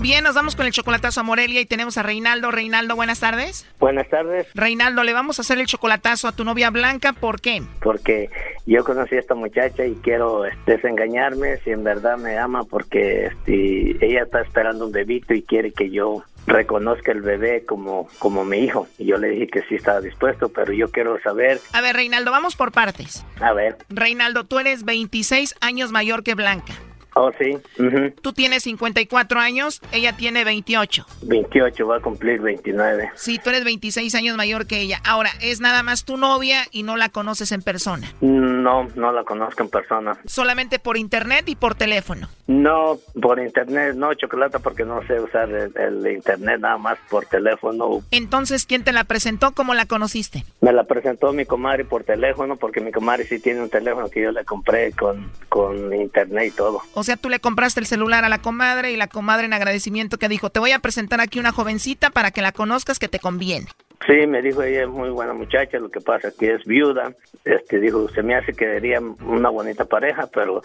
Bien, 0.00 0.24
nos 0.24 0.34
vamos 0.34 0.56
con 0.56 0.64
el 0.64 0.72
chocolatazo 0.72 1.20
a 1.20 1.22
Morelia 1.24 1.60
y 1.60 1.66
tenemos 1.66 1.98
a 1.98 2.02
Reinaldo. 2.02 2.50
Reinaldo, 2.50 2.96
buenas 2.96 3.20
tardes. 3.20 3.66
Buenas 3.78 4.08
tardes. 4.08 4.46
Reinaldo, 4.54 5.04
le 5.04 5.12
vamos 5.12 5.38
a 5.38 5.42
hacer 5.42 5.58
el 5.58 5.66
chocolatazo 5.66 6.26
a 6.26 6.32
tu 6.32 6.42
novia 6.42 6.70
Blanca. 6.70 7.12
¿Por 7.12 7.42
qué? 7.42 7.62
Porque 7.82 8.30
yo 8.64 8.82
conocí 8.82 9.16
a 9.16 9.20
esta 9.20 9.34
muchacha 9.34 9.84
y 9.84 9.94
quiero 9.96 10.46
este, 10.46 10.76
desengañarme 10.76 11.58
si 11.58 11.70
en 11.70 11.84
verdad 11.84 12.16
me 12.16 12.38
ama 12.38 12.64
porque 12.64 13.26
este, 13.26 14.04
ella 14.04 14.22
está 14.22 14.40
esperando 14.40 14.86
un 14.86 14.92
bebito 14.92 15.34
y 15.34 15.42
quiere 15.42 15.70
que 15.70 15.90
yo 15.90 16.24
reconozca 16.46 17.12
el 17.12 17.20
bebé 17.20 17.66
como, 17.66 18.08
como 18.18 18.46
mi 18.46 18.60
hijo. 18.60 18.88
Y 18.96 19.04
yo 19.04 19.18
le 19.18 19.28
dije 19.28 19.48
que 19.48 19.62
sí 19.68 19.74
estaba 19.74 20.00
dispuesto, 20.00 20.48
pero 20.48 20.72
yo 20.72 20.90
quiero 20.90 21.20
saber, 21.20 21.60
A 21.74 21.82
ver, 21.82 21.94
Reinaldo, 21.94 22.30
vamos 22.30 22.56
por 22.56 22.72
partes. 22.72 23.22
a 23.38 23.52
ver, 23.52 23.76
Reinaldo, 23.90 24.44
tú 24.44 24.58
eres 24.60 24.84
26 24.86 25.56
años 25.60 25.92
mayor 25.92 26.22
que 26.22 26.34
Blanca. 26.34 26.72
Oh 27.14 27.30
sí, 27.38 27.56
ujú, 27.78 28.12
Tú 28.22 28.32
tienes 28.32 28.62
54 28.64 29.40
años, 29.40 29.80
ella 29.92 30.16
tiene 30.16 30.44
28. 30.44 31.06
28, 31.22 31.86
va 31.86 31.96
a 31.96 32.00
cumplir 32.00 32.40
29. 32.40 33.10
Sí, 33.14 33.38
tú 33.42 33.50
eres 33.50 33.64
26 33.64 34.14
años 34.14 34.36
mayor 34.36 34.66
que 34.66 34.80
ella. 34.80 35.00
Ahora, 35.04 35.30
es 35.40 35.60
nada 35.60 35.82
más 35.82 36.04
tu 36.04 36.16
novia 36.16 36.66
y 36.70 36.82
no 36.82 36.96
la 36.96 37.08
conoces 37.08 37.52
en 37.52 37.62
persona. 37.62 38.12
No, 38.20 38.88
no 38.94 39.12
la 39.12 39.24
conozco 39.24 39.62
en 39.62 39.70
persona. 39.70 40.18
Solamente 40.26 40.78
por 40.78 40.96
internet 40.96 41.48
y 41.48 41.56
por 41.56 41.74
teléfono. 41.74 42.28
No, 42.46 42.98
por 43.20 43.38
internet, 43.38 43.94
no, 43.94 44.12
chocolate, 44.14 44.58
porque 44.58 44.84
no 44.84 45.00
sé 45.06 45.20
usar 45.20 45.48
el, 45.50 45.72
el 45.76 46.12
internet 46.14 46.60
nada 46.60 46.78
más 46.78 46.98
por 47.08 47.26
teléfono. 47.26 48.02
Entonces, 48.10 48.66
¿quién 48.66 48.82
te 48.82 48.92
la 48.92 49.04
presentó? 49.04 49.52
¿Cómo 49.52 49.74
la 49.74 49.86
conociste? 49.86 50.44
Me 50.60 50.72
la 50.72 50.84
presentó 50.84 51.32
mi 51.32 51.46
comadre 51.46 51.84
por 51.84 52.04
teléfono, 52.04 52.56
porque 52.56 52.80
mi 52.80 52.90
comadre 52.92 53.24
sí 53.24 53.38
tiene 53.38 53.62
un 53.62 53.70
teléfono 53.70 54.08
que 54.08 54.22
yo 54.22 54.32
le 54.32 54.44
compré 54.44 54.92
con, 54.92 55.30
con 55.48 55.94
internet 55.94 56.48
y 56.48 56.56
todo. 56.56 56.82
O 57.00 57.02
sea, 57.02 57.16
tú 57.16 57.30
le 57.30 57.40
compraste 57.40 57.80
el 57.80 57.86
celular 57.86 58.26
a 58.26 58.28
la 58.28 58.42
comadre 58.42 58.92
y 58.92 58.96
la 58.96 59.06
comadre 59.06 59.46
en 59.46 59.54
agradecimiento 59.54 60.18
que 60.18 60.28
dijo, 60.28 60.50
te 60.50 60.60
voy 60.60 60.72
a 60.72 60.80
presentar 60.80 61.22
aquí 61.22 61.38
una 61.38 61.50
jovencita 61.50 62.10
para 62.10 62.30
que 62.30 62.42
la 62.42 62.52
conozcas 62.52 62.98
que 62.98 63.08
te 63.08 63.18
conviene. 63.18 63.68
Sí, 64.06 64.26
me 64.26 64.42
dijo 64.42 64.62
ella 64.62 64.82
es 64.82 64.88
muy 64.90 65.08
buena 65.08 65.32
muchacha, 65.32 65.78
lo 65.78 65.90
que 65.90 66.02
pasa 66.02 66.28
es 66.28 66.34
que 66.34 66.52
es 66.52 66.64
viuda. 66.66 67.14
Este 67.46 67.80
dijo, 67.80 68.06
se 68.10 68.22
me 68.22 68.34
hace 68.34 68.52
que 68.52 68.66
sería 68.66 69.00
una 69.00 69.48
bonita 69.48 69.86
pareja, 69.86 70.26
pero 70.26 70.60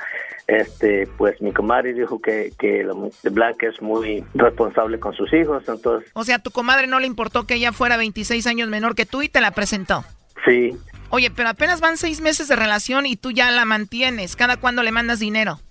este 0.46 1.08
pues 1.18 1.42
mi 1.42 1.54
comadre 1.54 1.94
dijo 1.94 2.22
que 2.22 2.52
que 2.60 2.84
la 2.84 2.94
Blanca 3.32 3.68
es 3.68 3.82
muy 3.82 4.26
responsable 4.34 5.00
con 5.00 5.14
sus 5.14 5.32
hijos, 5.32 5.64
entonces 5.70 6.12
O 6.16 6.26
sea, 6.26 6.36
a 6.36 6.40
tu 6.40 6.52
comadre 6.52 6.88
no 6.88 7.00
le 7.00 7.08
importó 7.08 7.48
que 7.48 7.54
ella 7.54 7.72
fuera 7.72 7.96
26 7.96 8.46
años 8.46 8.68
menor 8.68 8.94
que 8.94 9.06
tú 9.06 9.22
y 9.22 9.30
te 9.30 9.40
la 9.40 9.52
presentó. 9.52 10.04
sí, 10.44 10.78
Oye, 11.12 11.32
pero 11.32 11.48
apenas 11.48 11.80
van 11.80 11.96
seis 11.96 12.20
meses 12.20 12.50
de 12.50 12.58
relación 12.58 13.06
y 13.06 13.16
tú 13.16 13.32
ya 13.32 13.50
la 13.52 13.64
mantienes. 13.64 14.36
¿Cada 14.36 14.58
cuándo 14.58 14.84
le 14.84 14.92
mandas 14.92 15.20
dinero? 15.20 15.62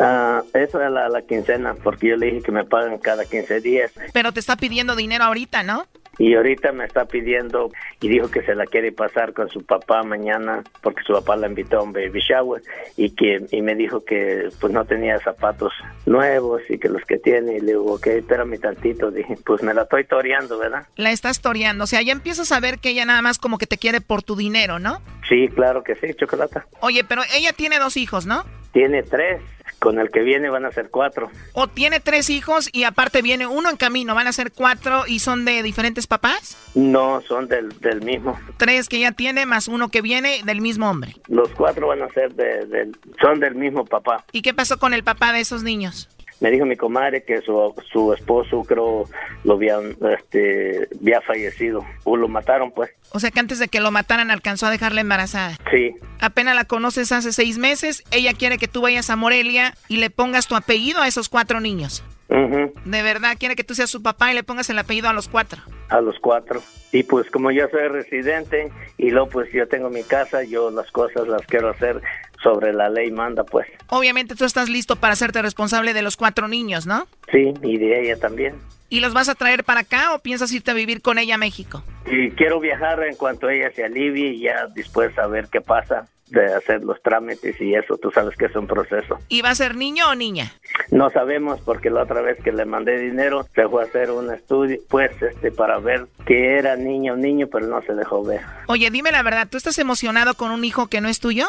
Ah, 0.00 0.42
eso 0.54 0.82
es 0.82 0.90
la, 0.90 1.08
la 1.08 1.22
quincena, 1.22 1.74
porque 1.74 2.08
yo 2.08 2.16
le 2.16 2.26
dije 2.26 2.42
que 2.42 2.52
me 2.52 2.64
pagan 2.64 2.98
cada 2.98 3.24
15 3.24 3.60
días. 3.60 3.92
Pero 4.12 4.32
te 4.32 4.40
está 4.40 4.56
pidiendo 4.56 4.96
dinero 4.96 5.24
ahorita, 5.24 5.62
¿no? 5.62 5.86
Y 6.20 6.34
ahorita 6.34 6.72
me 6.72 6.84
está 6.84 7.06
pidiendo 7.06 7.70
y 7.98 8.08
dijo 8.08 8.30
que 8.30 8.42
se 8.42 8.54
la 8.54 8.66
quiere 8.66 8.92
pasar 8.92 9.32
con 9.32 9.48
su 9.48 9.64
papá 9.64 10.02
mañana 10.02 10.62
porque 10.82 11.02
su 11.02 11.14
papá 11.14 11.34
la 11.34 11.46
invitó 11.46 11.78
a 11.78 11.82
un 11.82 11.94
baby 11.94 12.20
shower 12.20 12.62
y 12.98 13.14
que 13.14 13.46
y 13.50 13.62
me 13.62 13.74
dijo 13.74 14.04
que 14.04 14.50
pues 14.60 14.70
no 14.70 14.84
tenía 14.84 15.18
zapatos 15.20 15.72
nuevos 16.04 16.60
y 16.68 16.78
que 16.78 16.90
los 16.90 17.02
que 17.06 17.16
tiene 17.16 17.56
y 17.56 17.60
le 17.60 17.68
digo, 17.68 17.94
ok, 17.94 18.06
espérame 18.08 18.58
tantito, 18.60 19.10
dije, 19.10 19.38
pues 19.46 19.62
me 19.62 19.72
la 19.72 19.84
estoy 19.84 20.04
toreando, 20.04 20.58
¿verdad? 20.58 20.86
La 20.96 21.10
estás 21.10 21.40
toreando. 21.40 21.84
O 21.84 21.86
sea, 21.86 22.02
ya 22.02 22.12
empiezas 22.12 22.52
a 22.52 22.60
ver 22.60 22.80
que 22.80 22.90
ella 22.90 23.06
nada 23.06 23.22
más 23.22 23.38
como 23.38 23.56
que 23.56 23.66
te 23.66 23.78
quiere 23.78 24.02
por 24.02 24.22
tu 24.22 24.36
dinero, 24.36 24.78
¿no? 24.78 25.00
Sí, 25.26 25.48
claro 25.48 25.82
que 25.82 25.94
sí, 25.94 26.12
chocolata. 26.12 26.66
Oye, 26.80 27.02
pero 27.02 27.22
ella 27.34 27.54
tiene 27.54 27.78
dos 27.78 27.96
hijos, 27.96 28.26
¿no? 28.26 28.44
Tiene 28.72 29.02
tres, 29.02 29.40
con 29.80 29.98
el 29.98 30.10
que 30.10 30.20
viene 30.20 30.50
van 30.50 30.64
a 30.64 30.70
ser 30.70 30.90
cuatro. 30.90 31.30
O 31.54 31.66
tiene 31.66 31.98
tres 31.98 32.30
hijos 32.30 32.68
y 32.72 32.84
aparte 32.84 33.22
viene 33.22 33.46
uno 33.46 33.70
en 33.70 33.76
camino. 33.76 34.14
¿Van 34.14 34.28
a 34.28 34.32
ser 34.32 34.52
cuatro 34.52 35.04
y 35.08 35.18
son 35.18 35.44
de 35.44 35.62
diferentes 35.62 36.06
papás? 36.06 36.56
No, 36.74 37.20
son 37.22 37.48
del, 37.48 37.70
del 37.80 38.02
mismo. 38.02 38.38
Tres 38.58 38.88
que 38.88 38.98
ella 38.98 39.12
tiene 39.12 39.46
más 39.46 39.66
uno 39.66 39.88
que 39.88 40.02
viene 40.02 40.42
del 40.44 40.60
mismo 40.60 40.88
hombre. 40.88 41.16
Los 41.26 41.48
cuatro 41.50 41.88
van 41.88 42.02
a 42.02 42.08
ser 42.10 42.34
de, 42.34 42.66
del, 42.66 42.96
son 43.20 43.40
del 43.40 43.54
mismo 43.54 43.84
papá. 43.84 44.24
¿Y 44.32 44.42
qué 44.42 44.54
pasó 44.54 44.78
con 44.78 44.94
el 44.94 45.02
papá 45.02 45.32
de 45.32 45.40
esos 45.40 45.62
niños? 45.62 46.08
Me 46.40 46.50
dijo 46.50 46.64
mi 46.64 46.76
comadre 46.76 47.22
que 47.22 47.40
su, 47.42 47.74
su 47.92 48.12
esposo 48.12 48.62
creo 48.62 49.04
lo 49.44 49.54
había, 49.54 49.78
este, 50.18 50.88
había 51.00 51.20
fallecido 51.20 51.84
o 52.04 52.16
lo 52.16 52.28
mataron 52.28 52.72
pues. 52.72 52.90
O 53.12 53.20
sea 53.20 53.30
que 53.30 53.40
antes 53.40 53.58
de 53.58 53.68
que 53.68 53.80
lo 53.80 53.90
mataran 53.90 54.30
alcanzó 54.30 54.66
a 54.66 54.70
dejarla 54.70 55.00
embarazada. 55.00 55.56
Sí, 55.70 55.94
Apenas 56.20 56.54
la 56.54 56.64
conoces 56.64 57.12
hace 57.12 57.32
seis 57.32 57.56
meses, 57.56 58.04
ella 58.10 58.34
quiere 58.34 58.58
que 58.58 58.68
tú 58.68 58.82
vayas 58.82 59.08
a 59.08 59.16
Morelia 59.16 59.74
y 59.88 59.96
le 59.96 60.10
pongas 60.10 60.46
tu 60.46 60.54
apellido 60.54 61.00
a 61.00 61.08
esos 61.08 61.30
cuatro 61.30 61.60
niños. 61.60 62.04
De 62.30 63.02
verdad, 63.02 63.36
quiere 63.38 63.56
que 63.56 63.64
tú 63.64 63.74
seas 63.74 63.90
su 63.90 64.02
papá 64.02 64.30
y 64.30 64.34
le 64.34 64.42
pongas 64.44 64.70
el 64.70 64.78
apellido 64.78 65.08
a 65.08 65.12
los 65.12 65.28
cuatro. 65.28 65.60
a 65.88 66.00
los 66.00 66.18
cuatro. 66.20 66.62
Y 66.92 67.02
pues 67.02 67.28
como 67.30 67.50
yo 67.50 67.68
soy 67.68 67.88
residente 67.88 68.70
y 68.96 69.10
luego 69.10 69.28
pues 69.28 69.52
yo 69.52 69.66
tengo 69.66 69.90
mi 69.90 70.02
casa, 70.04 70.44
yo 70.44 70.70
las 70.70 70.90
cosas 70.92 71.26
las 71.26 71.44
quiero 71.46 71.70
hacer 71.70 72.00
sobre 72.42 72.72
la 72.72 72.88
ley 72.88 73.10
manda 73.10 73.42
pues. 73.44 73.66
Obviamente 73.88 74.34
tú 74.36 74.44
estás 74.44 74.68
listo 74.68 74.96
para 74.96 75.14
hacerte 75.14 75.42
responsable 75.42 75.92
de 75.92 76.02
los 76.02 76.16
cuatro 76.16 76.46
niños, 76.48 76.86
¿no? 76.86 77.06
Sí, 77.32 77.52
y 77.62 77.78
de 77.78 78.02
ella 78.02 78.16
también. 78.18 78.54
¿Y 78.88 79.00
los 79.00 79.12
vas 79.14 79.28
a 79.28 79.34
traer 79.34 79.62
para 79.62 79.80
acá 79.80 80.14
o 80.14 80.18
piensas 80.20 80.52
irte 80.52 80.70
a 80.70 80.74
vivir 80.74 81.00
con 81.02 81.18
ella 81.18 81.36
a 81.36 81.38
México? 81.38 81.82
Y 82.06 82.30
quiero 82.30 82.58
viajar 82.60 83.02
en 83.04 83.14
cuanto 83.16 83.48
ella 83.48 83.70
se 83.72 83.84
alivie 83.84 84.30
y 84.30 84.40
ya 84.42 84.66
después 84.74 85.16
a 85.18 85.26
ver 85.28 85.48
qué 85.50 85.60
pasa. 85.60 86.08
De 86.30 86.54
hacer 86.54 86.82
los 86.84 87.00
trámites 87.02 87.60
y 87.60 87.74
eso, 87.74 87.96
tú 87.96 88.10
sabes 88.10 88.36
que 88.36 88.46
es 88.46 88.56
un 88.56 88.66
proceso. 88.66 89.18
¿Y 89.28 89.42
va 89.42 89.50
a 89.50 89.54
ser 89.54 89.76
niño 89.76 90.08
o 90.08 90.14
niña? 90.14 90.52
No 90.90 91.10
sabemos 91.10 91.60
porque 91.60 91.90
la 91.90 92.02
otra 92.02 92.20
vez 92.22 92.38
que 92.42 92.52
le 92.52 92.64
mandé 92.64 92.98
dinero 92.98 93.46
se 93.54 93.68
fue 93.68 93.82
a 93.82 93.86
hacer 93.86 94.10
un 94.10 94.32
estudio, 94.32 94.78
pues, 94.88 95.10
este, 95.22 95.50
para 95.50 95.78
ver 95.78 96.06
que 96.26 96.56
era 96.56 96.76
niño 96.76 97.14
o 97.14 97.16
niño, 97.16 97.48
pero 97.50 97.66
no 97.66 97.82
se 97.82 97.94
dejó 97.94 98.24
ver. 98.24 98.40
Oye, 98.66 98.90
dime 98.90 99.12
la 99.12 99.22
verdad, 99.22 99.48
¿tú 99.50 99.56
estás 99.56 99.78
emocionado 99.78 100.34
con 100.34 100.50
un 100.50 100.64
hijo 100.64 100.88
que 100.88 101.00
no 101.00 101.08
es 101.08 101.20
tuyo? 101.20 101.48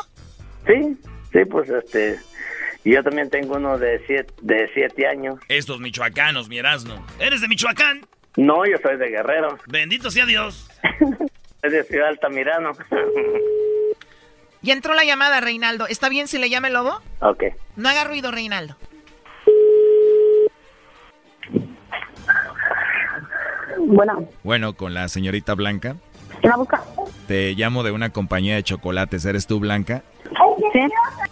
Sí, 0.67 0.97
sí, 1.31 1.45
pues, 1.45 1.69
este, 1.69 2.19
yo 2.83 3.03
también 3.03 3.29
tengo 3.29 3.55
uno 3.55 3.77
de 3.77 4.01
siete, 4.07 4.33
de 4.41 4.69
siete 4.73 5.07
años. 5.07 5.39
Estos 5.47 5.79
michoacanos, 5.79 6.49
mi 6.49 6.57
Erasmo. 6.57 7.05
¿Eres 7.19 7.41
de 7.41 7.47
Michoacán? 7.47 8.01
No, 8.37 8.65
yo 8.65 8.77
soy 8.81 8.97
de 8.97 9.09
Guerrero. 9.09 9.57
Bendito 9.67 10.09
sea 10.09 10.25
Dios. 10.25 10.69
es 11.61 11.71
de 11.71 11.83
Ciudad 11.83 12.09
Altamirano. 12.09 12.71
ya 14.61 14.73
entró 14.73 14.93
la 14.93 15.03
llamada, 15.03 15.41
Reinaldo. 15.41 15.87
¿Está 15.87 16.09
bien 16.09 16.27
si 16.27 16.37
le 16.37 16.49
llame 16.49 16.67
el 16.69 16.75
lobo? 16.75 17.01
Ok. 17.19 17.43
No 17.75 17.89
haga 17.89 18.03
ruido, 18.03 18.31
Reinaldo. 18.31 18.75
Bueno. 23.79 24.27
Bueno, 24.43 24.73
con 24.73 24.93
la 24.93 25.07
señorita 25.07 25.53
Blanca. 25.55 25.95
¿Quién 26.39 26.51
la 26.51 26.57
busca? 26.57 26.83
Te 27.27 27.53
llamo 27.53 27.83
de 27.83 27.91
una 27.91 28.11
compañía 28.11 28.55
de 28.55 28.63
chocolates. 28.63 29.25
¿Eres 29.25 29.47
tú, 29.47 29.59
Blanca? 29.59 30.03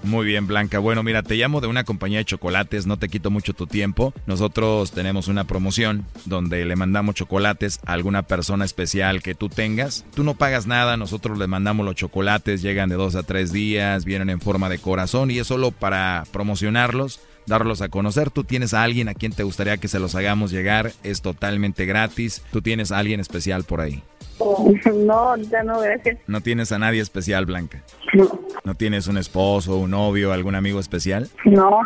Muy 0.03 0.25
bien, 0.25 0.47
Blanca. 0.47 0.80
Bueno, 0.80 1.03
mira, 1.03 1.23
te 1.23 1.36
llamo 1.36 1.61
de 1.61 1.67
una 1.67 1.84
compañía 1.84 2.19
de 2.19 2.25
chocolates, 2.25 2.86
no 2.88 2.97
te 2.97 3.09
quito 3.09 3.32
mucho 3.32 3.53
tu 3.53 3.67
tiempo. 3.67 4.13
Nosotros 4.25 4.91
tenemos 4.91 5.27
una 5.27 5.45
promoción 5.45 6.05
donde 6.25 6.65
le 6.65 6.75
mandamos 6.75 7.15
chocolates 7.15 7.80
a 7.86 7.93
alguna 7.93 8.23
persona 8.23 8.65
especial 8.65 9.21
que 9.21 9.36
tú 9.36 9.49
tengas. 9.49 10.05
Tú 10.15 10.23
no 10.23 10.36
pagas 10.36 10.67
nada, 10.67 10.97
nosotros 10.97 11.38
le 11.38 11.47
mandamos 11.47 11.86
los 11.86 11.95
chocolates, 11.95 12.61
llegan 12.61 12.89
de 12.89 12.95
dos 12.95 13.15
a 13.15 13.23
tres 13.23 13.51
días, 13.51 14.05
vienen 14.05 14.30
en 14.30 14.41
forma 14.41 14.69
de 14.69 14.80
corazón 14.80 15.32
y 15.32 15.39
es 15.39 15.47
solo 15.47 15.71
para 15.71 16.23
promocionarlos 16.32 17.21
darlos 17.45 17.82
a 17.82 17.89
conocer. 17.89 18.30
Tú 18.30 18.43
tienes 18.43 18.73
a 18.73 18.84
alguien 18.84 19.09
a 19.09 19.15
quien 19.15 19.34
te 19.34 19.43
gustaría 19.43 19.77
que 19.77 19.88
se 19.88 19.99
los 19.99 20.15
hagamos 20.15 20.51
llegar, 20.51 20.91
es 21.03 21.21
totalmente 21.21 21.86
gratis. 21.86 22.43
Tú 22.51 22.61
tienes 22.61 22.91
a 22.91 22.99
alguien 22.99 23.19
especial 23.19 23.63
por 23.65 23.82
ahí. 23.82 24.01
No, 24.93 25.36
ya 25.36 25.63
no, 25.63 25.80
gracias. 25.80 26.17
No 26.27 26.41
tienes 26.41 26.71
a 26.71 26.80
nadie 26.80 27.01
especial, 27.01 27.45
Blanca. 27.45 27.84
No. 28.14 28.28
¿No 28.64 28.76
tienes 28.76 29.07
un 29.07 29.18
esposo, 29.18 29.78
un 29.78 29.91
novio, 29.91 30.34
algún 30.34 30.55
amigo 30.55 30.80
especial? 30.80 31.30
No. 31.45 31.82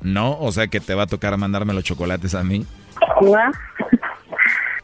No, 0.00 0.38
o 0.38 0.52
sea 0.52 0.68
que 0.68 0.80
te 0.80 0.94
va 0.94 1.04
a 1.04 1.06
tocar 1.06 1.36
mandarme 1.36 1.74
los 1.74 1.84
chocolates 1.84 2.34
a 2.34 2.42
mí. 2.42 2.66
No. 3.20 3.38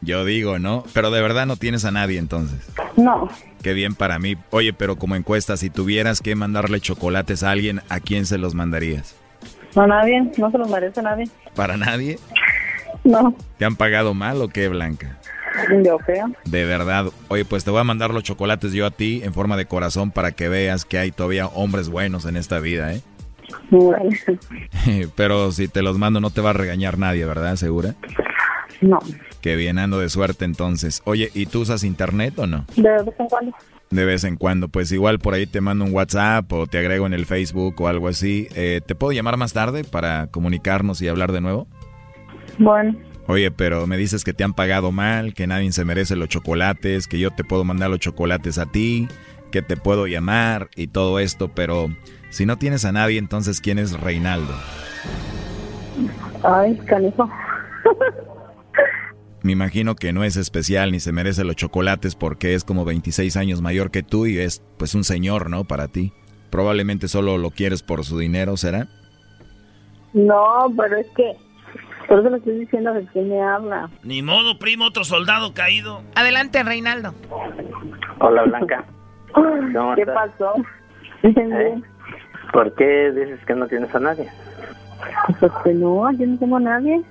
Yo 0.01 0.23
digo, 0.23 0.59
¿no? 0.59 0.83
Pero 0.93 1.09
de 1.11 1.21
verdad 1.21 1.45
no 1.45 1.57
tienes 1.57 1.83
a 1.85 1.91
nadie 1.91 2.19
entonces. 2.19 2.69
No. 2.95 3.27
Qué 3.63 3.73
bien 3.73 3.95
para 3.95 4.19
mí. 4.19 4.37
Oye, 4.51 4.71
pero 4.71 4.97
como 4.97 5.15
encuesta, 5.15 5.57
si 5.57 5.69
tuvieras 5.69 6.21
que 6.21 6.35
mandarle 6.35 6.79
chocolates 6.79 7.43
a 7.43 7.51
alguien, 7.51 7.81
¿a 7.89 7.99
quién 7.99 8.25
se 8.25 8.37
los 8.37 8.53
mandarías? 8.53 9.15
No, 9.75 9.83
a 9.83 9.87
nadie. 9.87 10.31
No 10.37 10.51
se 10.51 10.57
los 10.57 10.69
merece 10.69 10.99
a 10.99 11.03
nadie. 11.03 11.27
¿Para 11.55 11.75
nadie? 11.75 12.19
No. 13.03 13.35
¿Te 13.57 13.65
han 13.65 13.75
pagado 13.75 14.13
mal 14.13 14.41
o 14.41 14.47
qué, 14.47 14.67
Blanca? 14.67 15.17
Yo 15.83 15.97
creo. 15.99 16.27
De 16.45 16.65
verdad. 16.65 17.07
Oye, 17.27 17.45
pues 17.45 17.63
te 17.63 17.71
voy 17.71 17.81
a 17.81 17.83
mandar 17.83 18.13
los 18.13 18.23
chocolates 18.23 18.73
yo 18.73 18.85
a 18.85 18.91
ti 18.91 19.21
en 19.23 19.33
forma 19.33 19.57
de 19.57 19.65
corazón 19.65 20.11
para 20.11 20.31
que 20.31 20.49
veas 20.49 20.85
que 20.85 20.97
hay 20.97 21.11
todavía 21.11 21.47
hombres 21.47 21.89
buenos 21.89 22.25
en 22.25 22.37
esta 22.37 22.59
vida, 22.59 22.93
¿eh? 22.93 23.01
Bueno. 23.69 24.09
Pero 25.15 25.51
si 25.51 25.67
te 25.67 25.81
los 25.81 25.97
mando 25.97 26.19
no 26.19 26.29
te 26.29 26.41
va 26.41 26.51
a 26.51 26.53
regañar 26.53 26.97
nadie, 26.97 27.25
¿verdad? 27.25 27.55
¿Segura? 27.55 27.95
No. 28.81 28.99
Qué 29.41 29.55
bien, 29.55 29.77
ando 29.77 29.99
de 29.99 30.09
suerte 30.09 30.45
entonces. 30.45 31.01
Oye, 31.05 31.29
¿y 31.33 31.45
tú 31.45 31.61
usas 31.61 31.83
internet 31.83 32.37
o 32.37 32.47
no? 32.47 32.65
De 32.75 32.89
vez 32.89 33.15
en 33.19 33.27
cuando. 33.27 33.55
De 33.91 34.05
vez 34.05 34.23
en 34.23 34.35
cuando, 34.35 34.67
pues 34.67 34.91
igual 34.91 35.19
por 35.19 35.35
ahí 35.35 35.45
te 35.45 35.61
mando 35.61 35.85
un 35.85 35.93
WhatsApp 35.93 36.51
o 36.51 36.65
te 36.67 36.79
agrego 36.79 37.05
en 37.05 37.13
el 37.13 37.25
Facebook 37.25 37.79
o 37.79 37.87
algo 37.87 38.07
así. 38.07 38.47
Eh, 38.55 38.81
¿Te 38.85 38.95
puedo 38.95 39.13
llamar 39.13 39.37
más 39.37 39.53
tarde 39.53 39.83
para 39.83 40.27
comunicarnos 40.27 41.01
y 41.01 41.07
hablar 41.07 41.31
de 41.31 41.41
nuevo? 41.41 41.67
Bueno. 42.57 42.95
Oye, 43.27 43.49
pero 43.49 43.87
me 43.87 43.97
dices 43.97 44.23
que 44.23 44.33
te 44.33 44.43
han 44.43 44.53
pagado 44.53 44.91
mal, 44.91 45.33
que 45.33 45.47
nadie 45.47 45.71
se 45.71 45.83
merece 45.83 46.15
los 46.15 46.29
chocolates, 46.29 47.07
que 47.07 47.17
yo 47.17 47.31
te 47.31 47.43
puedo 47.43 47.63
mandar 47.63 47.89
los 47.89 47.99
chocolates 47.99 48.59
a 48.59 48.67
ti, 48.67 49.07
que 49.51 49.63
te 49.63 49.77
puedo 49.77 50.05
llamar 50.05 50.69
y 50.75 50.87
todo 50.87 51.19
esto, 51.19 51.49
pero 51.49 51.89
si 52.29 52.45
no 52.45 52.57
tienes 52.57 52.85
a 52.85 52.91
nadie, 52.91 53.17
entonces 53.17 53.61
¿quién 53.61 53.79
es 53.79 53.99
Reinaldo? 53.99 54.53
Ay, 56.43 56.77
canijo. 56.85 57.29
Me 59.41 59.51
imagino 59.51 59.95
que 59.95 60.11
no 60.11 60.23
es 60.23 60.37
especial 60.37 60.91
ni 60.91 60.99
se 60.99 61.11
merece 61.11 61.43
los 61.43 61.55
chocolates 61.55 62.15
porque 62.15 62.55
es 62.55 62.63
como 62.63 62.83
26 62.83 63.37
años 63.37 63.61
mayor 63.61 63.91
que 63.91 64.03
tú 64.03 64.25
y 64.25 64.39
es 64.39 64.63
pues 64.77 64.95
un 64.95 65.03
señor, 65.03 65.49
¿no? 65.49 65.65
Para 65.65 65.87
ti. 65.87 66.13
Probablemente 66.49 67.07
solo 67.07 67.37
lo 67.37 67.51
quieres 67.51 67.83
por 67.83 68.05
su 68.05 68.17
dinero, 68.17 68.57
¿será? 68.57 68.87
No, 70.13 70.73
pero 70.75 70.97
es 70.97 71.07
que 71.15 71.37
por 72.07 72.19
eso 72.19 72.29
le 72.29 72.37
estoy 72.37 72.59
diciendo 72.59 72.93
de 72.93 73.05
quién 73.07 73.29
me 73.29 73.41
habla. 73.41 73.89
Ni 74.03 74.21
modo, 74.21 74.57
primo, 74.59 74.85
otro 74.85 75.03
soldado 75.03 75.53
caído. 75.53 76.01
Adelante, 76.15 76.63
Reinaldo. 76.63 77.13
Hola, 78.19 78.43
Blanca. 78.43 78.85
¿Cómo 79.33 79.95
¿Qué 79.95 80.01
estás? 80.01 80.31
pasó? 80.37 80.53
¿Eh? 81.23 81.81
¿Por 82.53 82.73
qué 82.75 83.11
dices 83.11 83.39
que 83.45 83.55
no 83.55 83.67
tienes 83.67 83.93
a 83.93 83.99
nadie? 83.99 84.29
Pues 85.39 85.51
que 85.63 85.73
no, 85.73 86.11
yo 86.13 86.27
no 86.27 86.37
tengo 86.39 86.57
a 86.57 86.61
nadie. 86.61 87.01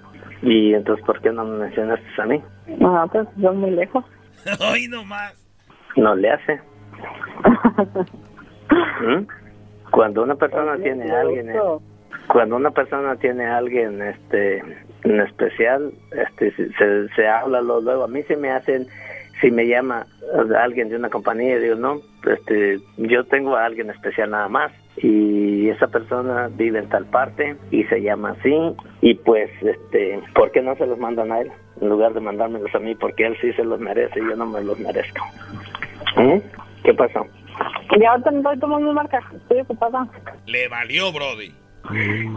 Y 0.43 0.75
entonces, 0.75 1.05
¿por 1.05 1.21
qué 1.21 1.31
no 1.33 1.45
me 1.45 1.59
mencionaste 1.59 2.05
a 2.23 2.27
mí? 2.27 2.43
Ah, 2.83 3.07
pues 3.11 3.27
son 3.41 3.59
muy 3.59 3.71
lejos. 3.71 4.05
Hoy 4.71 4.89
nomás. 4.89 5.35
No 5.97 6.15
le 6.15 6.31
hace. 6.31 6.61
¿Mm? 9.01 9.27
Cuando 9.91 10.23
una 10.23 10.35
persona 10.35 10.77
tiene 10.77 11.11
a 11.11 11.21
alguien, 11.21 11.51
eh, 11.51 11.59
cuando 12.27 12.57
una 12.57 12.71
persona 12.71 13.17
tiene 13.17 13.47
a 13.47 13.59
alguien, 13.59 14.03
este, 14.03 14.63
en 15.05 15.21
especial, 15.21 15.93
este, 16.13 16.51
se, 16.57 17.09
se, 17.15 17.29
habla 17.29 17.61
lo- 17.61 17.81
luego. 17.81 18.05
A 18.05 18.09
mí 18.09 18.23
se 18.25 18.37
me 18.37 18.51
hacen, 18.51 18.87
si 19.41 19.51
me 19.51 19.67
llama 19.67 20.07
eh, 20.23 20.55
alguien 20.57 20.89
de 20.89 20.97
una 20.97 21.11
compañía, 21.11 21.59
digo 21.59 21.77
no, 21.77 22.01
este, 22.31 22.79
yo 22.97 23.25
tengo 23.25 23.57
a 23.57 23.67
alguien 23.67 23.91
especial 23.91 24.31
nada 24.31 24.49
más 24.49 24.73
y 24.97 25.69
esa 25.69 25.89
persona 25.89 26.49
vive 26.55 26.79
en 26.79 26.89
tal 26.89 27.05
parte 27.07 27.57
y 27.71 27.85
se 27.85 28.01
llama 28.01 28.31
así 28.39 28.55
y 29.03 29.15
pues, 29.15 29.51
este, 29.63 30.21
¿por 30.35 30.51
qué 30.53 30.63
no 30.63 30.75
se 30.77 30.87
los 30.87 30.99
mandan 30.99 31.33
a 31.33 31.41
él 31.41 31.51
en 31.81 31.89
lugar 31.89 32.15
de 32.15 32.21
mandármelos 32.21 32.75
a 32.75 32.79
mí? 32.79 32.95
Porque 32.95 33.27
él 33.27 33.37
sí 33.41 33.53
se 33.55 33.65
los 33.65 33.81
merece 33.81 34.21
y 34.21 34.29
yo 34.29 34.37
no 34.37 34.47
me 34.47 34.63
los 34.63 34.79
merezco. 34.79 35.25
¿Mm? 36.17 36.39
¿Qué 36.85 36.95
pasó? 36.95 37.27
Ya 38.01 38.11
ahorita 38.13 38.31
no 38.31 38.39
estoy 38.39 38.59
tomando 38.59 38.89
mi 38.89 38.95
marca, 38.95 39.21
estoy 39.35 39.61
ocupada. 39.61 40.07
Le 40.47 40.69
valió, 40.69 41.13
Brody. 41.13 41.53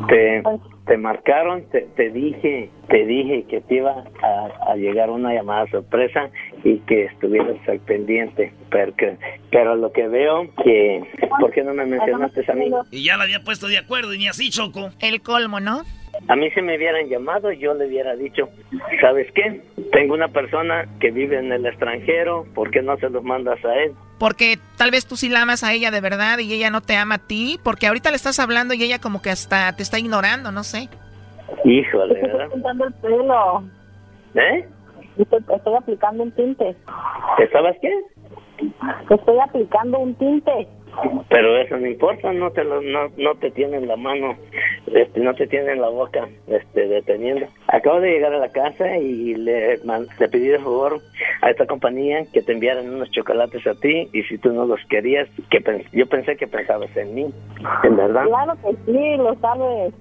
Te, 0.08 0.44
te 0.86 0.98
marcaron, 0.98 1.64
te, 1.72 1.82
te 1.96 2.10
dije, 2.10 2.70
te 2.90 3.06
dije 3.06 3.46
que 3.50 3.62
te 3.62 3.76
iba 3.76 4.04
a, 4.24 4.72
a 4.72 4.76
llegar 4.76 5.10
una 5.10 5.34
llamada 5.34 5.68
sorpresa 5.72 6.30
y 6.64 6.78
que 6.80 7.06
estuvieras 7.06 7.56
al 7.68 7.80
pendiente, 7.80 8.52
pero, 8.70 8.96
que- 8.96 9.18
pero 9.52 9.76
lo 9.76 9.92
que 9.92 10.08
veo 10.08 10.48
que, 10.64 11.04
¿por 11.40 11.52
qué 11.52 11.64
no 11.64 11.74
me 11.74 11.86
mencionaste 11.86 12.44
a 12.52 12.56
mí? 12.56 12.70
Y 12.92 13.04
ya 13.04 13.18
la 13.18 13.24
había 13.24 13.44
puesto 13.44 13.68
de 13.68 13.78
acuerdo 13.78 14.14
y 14.14 14.18
ni 14.20 14.28
así, 14.28 14.50
Choco. 14.50 14.90
El 15.00 15.22
colmo, 15.22 15.60
¿no? 15.60 15.84
A 16.28 16.36
mí 16.36 16.50
si 16.52 16.62
me 16.62 16.76
hubieran 16.78 17.08
llamado, 17.08 17.52
yo 17.52 17.74
le 17.74 17.88
hubiera 17.88 18.16
dicho, 18.16 18.50
¿sabes 19.02 19.28
qué? 19.34 19.62
Tengo 19.92 20.14
una 20.14 20.28
persona 20.28 20.86
que 21.00 21.12
vive 21.12 21.40
en 21.40 21.52
el 21.52 21.66
extranjero, 21.66 22.46
¿por 22.54 22.72
qué 22.72 22.82
no 22.82 22.98
se 22.98 23.10
los 23.10 23.24
mandas 23.24 23.64
a 23.64 23.76
él? 23.76 23.94
Porque 24.20 24.58
tal 24.78 24.92
vez 24.92 25.06
tú 25.08 25.16
sí 25.16 25.30
la 25.30 25.44
amas 25.44 25.64
a 25.64 25.74
ella 25.74 25.92
de 25.92 26.02
verdad 26.02 26.40
y 26.40 26.52
ella 26.54 26.70
no 26.72 26.82
te 26.82 26.96
ama 26.96 27.16
a 27.16 27.28
ti. 27.28 27.60
Porque 27.64 27.88
ahorita 27.88 28.10
le 28.10 28.16
estás 28.16 28.40
hablando 28.40 28.74
y 28.74 28.84
ella 28.84 29.00
como 29.00 29.22
que 29.22 29.30
hasta 29.30 29.72
te 29.76 29.84
está 29.84 30.00
ignorando, 30.00 30.52
no 30.52 30.64
sé. 30.64 30.90
Híjole, 31.64 32.16
Te 32.16 32.22
estoy 32.22 32.32
¿verdad? 32.38 32.54
pintando 32.54 32.86
el 32.86 32.94
pelo. 32.96 33.64
¿Eh? 34.36 34.68
Estoy, 35.20 35.40
estoy 35.56 35.74
aplicando 35.76 36.24
un 36.24 36.32
tinte. 36.32 36.76
¿Estabas 37.40 37.76
qué? 37.82 37.92
Estoy 39.10 39.40
aplicando 39.40 40.00
un 40.00 40.16
tinte. 40.16 40.68
Pero 41.30 41.58
eso 41.58 41.78
no 41.78 41.86
importa, 41.88 42.32
no 42.34 42.52
te 42.52 42.64
lo, 42.64 42.82
no, 42.82 43.10
no 43.18 43.36
te 43.36 43.52
tienen 43.52 43.88
la 43.88 43.96
mano, 43.98 44.36
este, 44.94 45.20
no 45.20 45.34
te 45.36 45.46
tienen 45.48 45.80
la 45.82 45.90
boca, 45.90 46.28
este, 46.48 46.88
deteniendo. 46.88 47.46
Acabo 47.68 48.00
de 48.00 48.12
llegar 48.12 48.34
a 48.34 48.40
la 48.40 48.52
casa 48.52 48.98
y 48.98 49.36
le, 49.36 49.78
le 49.78 50.28
pedí 50.30 50.48
de 50.48 50.60
favor 50.60 51.00
a 51.42 51.50
esta 51.52 51.66
compañía 51.66 52.26
que 52.34 52.42
te 52.42 52.54
enviaran 52.54 52.90
unos 52.90 53.12
chocolates 53.12 53.66
a 53.68 53.76
ti 53.76 54.10
y 54.14 54.24
si 54.24 54.38
tú 54.38 54.52
no 54.54 54.66
los 54.66 54.80
querías, 54.90 55.28
que 55.50 55.62
pens- 55.64 55.88
yo 55.92 56.08
pensé 56.08 56.36
que 56.38 56.48
pensabas 56.48 56.96
en 56.96 57.14
mí, 57.14 57.26
en 57.84 57.96
verdad. 57.98 58.26
Claro 58.26 58.54
que 58.64 58.76
sí, 58.92 59.18
lo 59.18 59.36
sabes. 59.40 59.94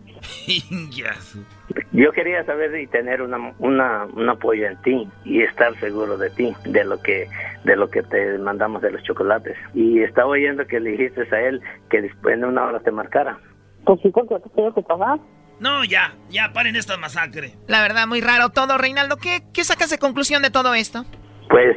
Yo 1.92 2.12
quería 2.12 2.44
saber 2.44 2.78
y 2.78 2.86
tener 2.86 3.22
una, 3.22 3.53
una, 3.59 4.05
un 4.07 4.28
apoyo 4.28 4.66
en 4.66 4.76
ti 4.82 5.09
y 5.24 5.42
estar 5.42 5.74
seguro 5.80 6.16
de 6.16 6.30
ti, 6.30 6.55
de 6.64 6.84
lo 6.84 7.01
que 7.01 7.28
de 7.64 7.76
lo 7.76 7.90
que 7.90 8.03
te 8.03 8.38
mandamos 8.38 8.82
de 8.82 8.92
los 8.92 9.03
chocolates. 9.03 9.57
Y 9.74 10.01
estaba 10.03 10.28
oyendo 10.28 10.66
que 10.66 10.78
le 10.78 10.90
dijiste 10.90 11.22
a 11.34 11.40
él 11.40 11.61
que 11.90 12.03
después 12.03 12.34
en 12.34 12.44
una 12.44 12.64
hora 12.64 12.80
te 12.80 12.90
marcara. 12.92 13.38
Pues 13.84 14.01
sí, 14.03 14.11
porque 14.11 14.36
estoy 14.36 14.68
ocupada. 14.68 15.18
No, 15.59 15.84
ya, 15.84 16.14
ya, 16.28 16.53
paren 16.53 16.76
esta 16.76 16.97
masacre. 16.97 17.55
La 17.66 17.82
verdad, 17.82 18.07
muy 18.07 18.20
raro 18.20 18.51
todo, 18.51 18.76
Reinaldo. 18.78 19.16
¿Qué, 19.16 19.42
qué 19.53 19.64
sacas 19.64 19.90
de 19.90 19.99
conclusión 19.99 20.42
de 20.42 20.51
todo 20.51 20.74
esto? 20.74 21.05
Pues 21.49 21.76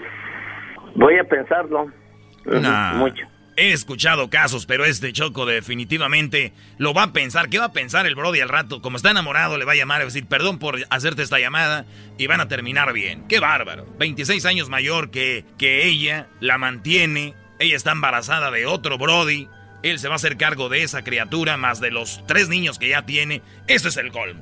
voy 0.95 1.17
a 1.17 1.23
pensarlo. 1.23 1.91
Nah. 2.45 2.93
Mucho. 2.95 3.25
He 3.59 3.73
escuchado 3.73 4.29
casos, 4.29 4.65
pero 4.65 4.85
este 4.85 5.11
Choco 5.11 5.45
definitivamente 5.45 6.53
lo 6.77 6.93
va 6.93 7.03
a 7.03 7.11
pensar. 7.11 7.49
¿Qué 7.49 7.59
va 7.59 7.65
a 7.65 7.73
pensar 7.73 8.05
el 8.05 8.15
Brody 8.15 8.39
al 8.39 8.47
rato? 8.47 8.81
Como 8.81 8.95
está 8.95 9.11
enamorado, 9.11 9.57
le 9.57 9.65
va 9.65 9.73
a 9.73 9.75
llamar 9.75 9.99
y 9.99 10.03
va 10.03 10.05
a 10.05 10.13
decir, 10.13 10.25
perdón 10.27 10.59
por 10.59 10.77
hacerte 10.89 11.23
esta 11.23 11.39
llamada 11.39 11.83
y 12.17 12.27
van 12.27 12.39
a 12.39 12.47
terminar 12.47 12.93
bien. 12.93 13.27
¡Qué 13.27 13.41
bárbaro! 13.41 13.85
26 13.97 14.45
años 14.45 14.69
mayor 14.69 15.11
que, 15.11 15.43
que 15.57 15.85
ella, 15.87 16.27
la 16.39 16.57
mantiene, 16.57 17.33
ella 17.59 17.75
está 17.75 17.91
embarazada 17.91 18.49
de 18.49 18.65
otro 18.65 18.97
Brody, 18.97 19.49
él 19.83 19.99
se 19.99 20.07
va 20.07 20.13
a 20.13 20.15
hacer 20.15 20.37
cargo 20.37 20.69
de 20.69 20.83
esa 20.83 21.03
criatura 21.03 21.57
más 21.57 21.81
de 21.81 21.91
los 21.91 22.25
tres 22.27 22.47
niños 22.47 22.79
que 22.79 22.87
ya 22.87 23.05
tiene. 23.05 23.41
Ese 23.67 23.89
es 23.89 23.97
el 23.97 24.13
colmo. 24.13 24.41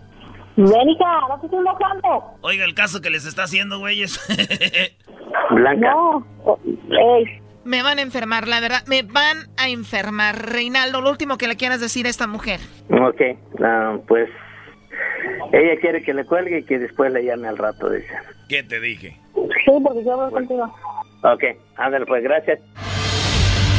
Mónica, 0.58 1.06
¿no 1.28 1.40
te? 1.42 2.08
Oiga, 2.42 2.66
el 2.66 2.76
caso 2.76 3.02
que 3.02 3.10
les 3.10 3.26
está 3.26 3.46
haciendo, 3.46 3.80
güeyes. 3.80 4.20
Blanca. 5.50 5.92
No. 5.92 6.60
Ey. 6.92 7.47
Me 7.68 7.84
van 7.84 8.00
a 8.00 8.02
enfermar, 8.02 8.48
la 8.48 8.62
verdad. 8.62 8.84
Me 8.88 9.04
van 9.04 9.50
a 9.58 9.68
enfermar. 9.68 10.52
Reinaldo, 10.54 11.02
lo 11.02 11.10
último 11.10 11.38
que 11.38 11.50
le 11.50 11.58
quieras 11.58 11.82
decir 11.82 12.06
a 12.06 12.10
esta 12.10 12.26
mujer. 12.26 12.62
Ok, 12.90 13.22
ah, 13.62 13.98
pues 14.08 14.30
ella 15.52 15.78
quiere 15.82 16.02
que 16.02 16.14
le 16.14 16.26
cuelgue 16.26 16.60
y 16.60 16.64
que 16.64 16.80
después 16.80 17.12
le 17.12 17.26
llame 17.26 17.50
al 17.50 17.58
rato, 17.58 17.90
dice. 17.90 18.14
¿Qué 18.48 18.64
te 18.64 18.80
dije? 18.80 19.20
Sí, 19.36 19.72
porque 19.84 20.02
yo 20.06 20.14
hablo 20.14 20.32
contigo. 20.32 20.74
Ok, 21.24 21.44
ándale 21.76 22.06
pues, 22.06 22.24
gracias. 22.24 22.60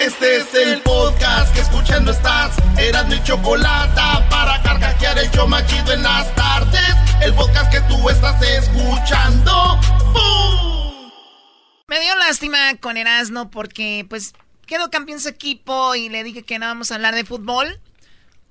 Este 0.00 0.36
es 0.36 0.54
el 0.54 0.80
podcast 0.82 1.52
que 1.52 1.60
escuchando 1.60 2.12
estás. 2.12 2.56
Eran 2.78 3.08
mi 3.08 3.20
chocolate 3.24 4.00
para 4.30 4.62
carcajear 4.62 5.18
el 5.18 5.28
yo 5.32 5.44
machido 5.48 5.92
en 5.92 6.04
las 6.04 6.32
tardes. 6.36 6.94
El 7.20 7.34
podcast 7.34 7.72
que 7.72 7.80
tú 7.80 8.08
estás 8.08 8.40
escuchando. 8.40 9.80
Me 11.88 11.98
dio 11.98 12.14
lástima 12.14 12.76
con 12.76 12.96
Erasno 12.96 13.50
porque, 13.50 14.06
pues, 14.08 14.34
quedó 14.66 14.88
campeón 14.88 15.18
su 15.18 15.30
equipo 15.30 15.96
y 15.96 16.08
le 16.08 16.22
dije 16.22 16.44
que 16.44 16.60
no 16.60 16.66
vamos 16.66 16.92
a 16.92 16.94
hablar 16.94 17.16
de 17.16 17.24
fútbol. 17.24 17.80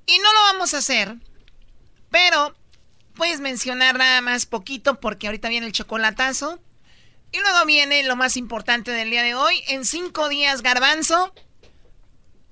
Y 0.06 0.20
no 0.20 0.34
lo 0.34 0.42
vamos 0.52 0.74
a 0.74 0.80
hacer. 0.80 1.16
Pero, 2.12 2.58
puedes 3.16 3.40
mencionar 3.40 3.98
nada 3.98 4.20
más 4.20 4.46
poquito 4.46 5.00
porque 5.00 5.28
ahorita 5.28 5.48
viene 5.48 5.68
el 5.68 5.72
chocolatazo. 5.72 6.60
Y 7.32 7.40
luego 7.40 7.66
viene 7.66 8.04
lo 8.04 8.16
más 8.16 8.38
importante 8.38 8.92
del 8.92 9.10
día 9.10 9.24
de 9.24 9.36
hoy. 9.36 9.62
En 9.68 9.86
cinco 9.86 10.30
días, 10.30 10.62
garbanzo, 10.62 11.34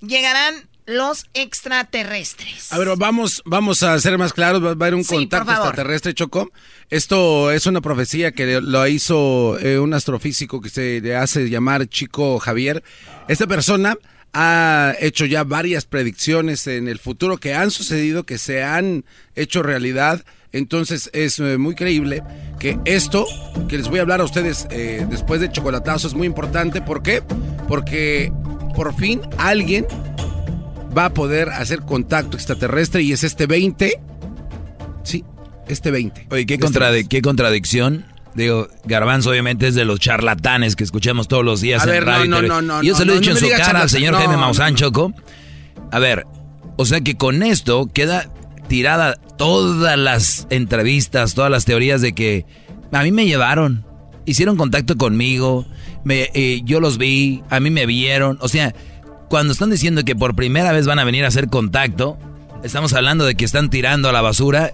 llegarán 0.00 0.68
los 0.84 1.26
extraterrestres. 1.34 2.72
A 2.72 2.78
ver, 2.78 2.88
vamos, 2.96 3.42
vamos 3.44 3.82
a 3.82 3.98
ser 3.98 4.16
más 4.18 4.32
claros. 4.32 4.62
Va 4.62 4.68
a 4.68 4.72
haber 4.72 4.94
un 4.94 5.02
Sí, 5.04 5.14
contacto 5.16 5.50
extraterrestre, 5.50 6.14
Choco. 6.14 6.52
Esto 6.90 7.50
es 7.50 7.66
una 7.66 7.80
profecía 7.80 8.32
que 8.32 8.60
lo 8.60 8.86
hizo 8.86 9.58
eh, 9.58 9.78
un 9.80 9.94
astrofísico 9.94 10.60
que 10.60 10.68
se 10.68 11.00
le 11.00 11.16
hace 11.16 11.48
llamar 11.50 11.88
Chico 11.88 12.38
Javier. 12.38 12.84
Esta 13.28 13.46
persona 13.46 13.96
ha 14.32 14.94
hecho 15.00 15.24
ya 15.24 15.42
varias 15.42 15.86
predicciones 15.86 16.66
en 16.66 16.86
el 16.88 16.98
futuro 16.98 17.38
que 17.38 17.54
han 17.54 17.70
sucedido, 17.70 18.24
que 18.24 18.38
se 18.38 18.62
han 18.62 19.04
hecho 19.34 19.62
realidad. 19.62 20.24
Entonces 20.52 21.10
es 21.12 21.38
eh, 21.38 21.58
muy 21.58 21.74
creíble 21.74 22.22
que 22.58 22.78
esto 22.84 23.26
que 23.68 23.76
les 23.76 23.88
voy 23.88 23.98
a 23.98 24.02
hablar 24.02 24.20
a 24.20 24.24
ustedes 24.24 24.66
eh, 24.70 25.06
después 25.10 25.40
de 25.40 25.50
chocolatazo 25.50 26.06
es 26.08 26.14
muy 26.14 26.26
importante. 26.26 26.80
¿Por 26.80 27.02
qué? 27.02 27.22
Porque 27.68 28.32
por 28.74 28.94
fin 28.94 29.20
alguien 29.38 29.86
va 30.96 31.06
a 31.06 31.10
poder 31.14 31.50
hacer 31.50 31.80
contacto 31.82 32.36
extraterrestre 32.36 33.02
y 33.02 33.12
es 33.12 33.24
este 33.24 33.46
20. 33.46 34.00
Sí, 35.02 35.24
este 35.68 35.90
20. 35.90 36.28
Oye, 36.30 36.46
¿qué, 36.46 36.58
contradi- 36.58 37.06
qué 37.08 37.20
contradicción. 37.22 38.06
Digo, 38.34 38.68
Garbanzo 38.84 39.30
obviamente 39.30 39.66
es 39.68 39.74
de 39.74 39.84
los 39.86 39.98
charlatanes 39.98 40.76
que 40.76 40.84
escuchamos 40.84 41.26
todos 41.26 41.42
los 41.44 41.60
días 41.62 41.80
A 41.82 41.84
en 41.84 41.90
ver, 41.90 42.04
radio. 42.04 42.26
no, 42.30 42.42
no, 42.42 42.60
no, 42.62 42.82
y 42.82 42.86
yo 42.88 42.94
se 42.94 43.04
lo 43.06 43.14
he 43.14 43.18
dicho 43.18 43.30
en 43.30 43.38
su 43.38 43.48
cara 43.48 43.80
al 43.82 43.88
señor 43.90 44.14
Jaime 44.14 44.36
Maussan. 44.36 44.74
Choco. 44.74 45.12
A 45.90 45.98
ver, 45.98 46.26
o 46.76 46.84
sea 46.84 47.00
que 47.00 47.16
con 47.16 47.42
esto 47.42 47.88
queda 47.92 48.28
tirada 48.68 49.14
todas 49.36 49.98
las 49.98 50.46
entrevistas, 50.50 51.34
todas 51.34 51.50
las 51.50 51.64
teorías 51.64 52.00
de 52.00 52.12
que 52.12 52.46
a 52.92 53.02
mí 53.02 53.12
me 53.12 53.26
llevaron, 53.26 53.84
hicieron 54.24 54.56
contacto 54.56 54.96
conmigo, 54.96 55.66
me, 56.04 56.30
eh, 56.34 56.62
yo 56.64 56.80
los 56.80 56.98
vi, 56.98 57.42
a 57.50 57.60
mí 57.60 57.70
me 57.70 57.86
vieron. 57.86 58.38
O 58.40 58.48
sea, 58.48 58.74
cuando 59.28 59.52
están 59.52 59.70
diciendo 59.70 60.04
que 60.04 60.14
por 60.14 60.36
primera 60.36 60.72
vez 60.72 60.86
van 60.86 60.98
a 60.98 61.04
venir 61.04 61.24
a 61.24 61.28
hacer 61.28 61.48
contacto, 61.48 62.18
estamos 62.62 62.92
hablando 62.92 63.24
de 63.24 63.34
que 63.34 63.44
están 63.44 63.70
tirando 63.70 64.08
a 64.08 64.12
la 64.12 64.20
basura. 64.20 64.72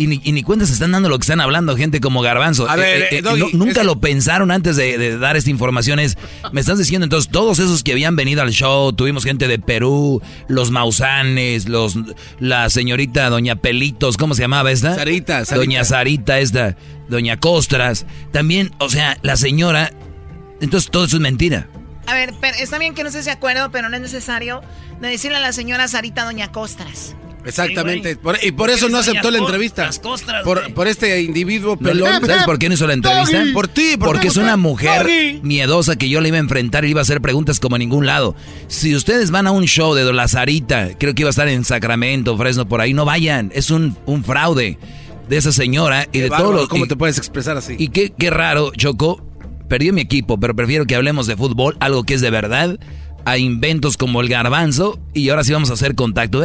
Y 0.00 0.06
ni, 0.06 0.18
y 0.24 0.32
ni 0.32 0.42
cuenta 0.42 0.64
se 0.64 0.72
están 0.72 0.92
dando 0.92 1.10
lo 1.10 1.18
que 1.18 1.24
están 1.24 1.42
hablando 1.42 1.76
gente 1.76 2.00
como 2.00 2.22
Garbanzo. 2.22 2.66
A 2.70 2.74
ver, 2.74 3.08
eh, 3.10 3.20
Doggy, 3.20 3.52
no- 3.52 3.66
nunca 3.66 3.80
es- 3.82 3.86
lo 3.86 4.00
pensaron 4.00 4.50
antes 4.50 4.76
de, 4.76 4.96
de 4.96 5.18
dar 5.18 5.36
esta 5.36 5.50
información. 5.50 5.98
Es, 5.98 6.16
me 6.52 6.60
estás 6.62 6.78
diciendo 6.78 7.04
entonces, 7.04 7.30
todos 7.30 7.58
esos 7.58 7.82
que 7.82 7.92
habían 7.92 8.16
venido 8.16 8.40
al 8.40 8.50
show, 8.50 8.94
tuvimos 8.94 9.24
gente 9.24 9.46
de 9.46 9.58
Perú, 9.58 10.22
los 10.48 10.70
Mausanes, 10.70 11.68
los, 11.68 11.96
la 12.38 12.70
señorita 12.70 13.28
Doña 13.28 13.56
Pelitos, 13.56 14.16
¿cómo 14.16 14.34
se 14.34 14.40
llamaba 14.40 14.70
esta? 14.70 14.94
Sarita, 14.94 15.44
Sarita. 15.44 15.56
Doña 15.56 15.84
Sarita, 15.84 16.38
esta, 16.38 16.76
Doña 17.10 17.36
Costras. 17.38 18.06
También, 18.32 18.70
o 18.78 18.88
sea, 18.88 19.18
la 19.20 19.36
señora. 19.36 19.92
Entonces 20.62 20.90
todo 20.90 21.04
eso 21.04 21.16
es 21.16 21.22
mentira. 21.22 21.68
A 22.06 22.14
ver, 22.14 22.32
pero 22.40 22.56
está 22.58 22.78
bien 22.78 22.94
que 22.94 23.02
no 23.02 23.08
estés 23.10 23.26
de 23.26 23.32
acuerdo, 23.32 23.70
pero 23.70 23.90
no 23.90 23.96
es 23.96 24.02
necesario 24.02 24.62
de 25.00 25.08
decirle 25.08 25.36
a 25.36 25.40
la 25.40 25.52
señora 25.52 25.86
Sarita 25.88 26.24
Doña 26.24 26.50
Costras. 26.52 27.14
Exactamente. 27.44 28.16
Por- 28.16 28.38
y 28.42 28.52
por 28.52 28.70
eso 28.70 28.88
no 28.88 28.98
aceptó 28.98 29.30
la 29.30 29.38
entrevista. 29.38 29.90
Por, 30.44 30.72
por 30.74 30.88
este 30.88 31.22
individuo 31.22 31.76
pelón. 31.76 32.20
¿Sabes 32.26 32.44
por 32.44 32.58
qué 32.58 32.68
no 32.68 32.74
hizo 32.74 32.86
la 32.86 32.94
entrevista? 32.94 33.42
Por 33.52 33.68
ti, 33.68 33.96
por 33.98 34.08
Porque 34.08 34.28
es 34.28 34.36
una 34.36 34.56
mujer 34.56 35.02
Doggy. 35.02 35.40
miedosa 35.42 35.96
que 35.96 36.08
yo 36.08 36.20
le 36.20 36.28
iba 36.28 36.36
a 36.36 36.40
enfrentar 36.40 36.84
y 36.84 36.88
le 36.88 36.90
iba 36.92 37.00
a 37.00 37.02
hacer 37.02 37.20
preguntas 37.20 37.60
como 37.60 37.76
a 37.76 37.78
ningún 37.78 38.06
lado. 38.06 38.34
Si 38.68 38.94
ustedes 38.94 39.30
van 39.30 39.46
a 39.46 39.50
un 39.52 39.64
show 39.64 39.94
de 39.94 40.10
La 40.12 40.28
Sarita, 40.28 40.90
creo 40.98 41.14
que 41.14 41.22
iba 41.22 41.28
a 41.28 41.30
estar 41.30 41.48
en 41.48 41.64
Sacramento, 41.64 42.36
Fresno, 42.36 42.68
por 42.68 42.80
ahí, 42.80 42.92
no 42.94 43.04
vayan. 43.04 43.50
Es 43.54 43.70
un, 43.70 43.96
un 44.06 44.24
fraude 44.24 44.78
de 45.28 45.36
esa 45.36 45.52
señora 45.52 46.04
y 46.04 46.12
Qué 46.12 46.22
de 46.22 46.28
bárbaro, 46.28 46.48
todos 46.50 46.60
los. 46.62 46.68
¿Cómo 46.68 46.84
y- 46.84 46.88
te 46.88 46.96
puedes 46.96 47.18
expresar 47.18 47.56
así? 47.56 47.76
y 47.78 47.88
qué, 47.88 48.12
qué 48.16 48.30
raro, 48.30 48.72
Choco. 48.76 49.24
Perdió 49.68 49.92
mi 49.92 50.00
equipo, 50.00 50.36
pero 50.40 50.56
prefiero 50.56 50.84
que 50.84 50.96
hablemos 50.96 51.28
de 51.28 51.36
fútbol, 51.36 51.76
algo 51.78 52.02
que 52.02 52.14
es 52.14 52.20
de 52.20 52.30
verdad, 52.30 52.76
a 53.24 53.38
inventos 53.38 53.96
como 53.96 54.20
el 54.20 54.28
garbanzo. 54.28 54.98
Y 55.14 55.28
ahora 55.30 55.44
sí 55.44 55.52
vamos 55.52 55.70
a 55.70 55.74
hacer 55.74 55.94
contacto 55.94 56.40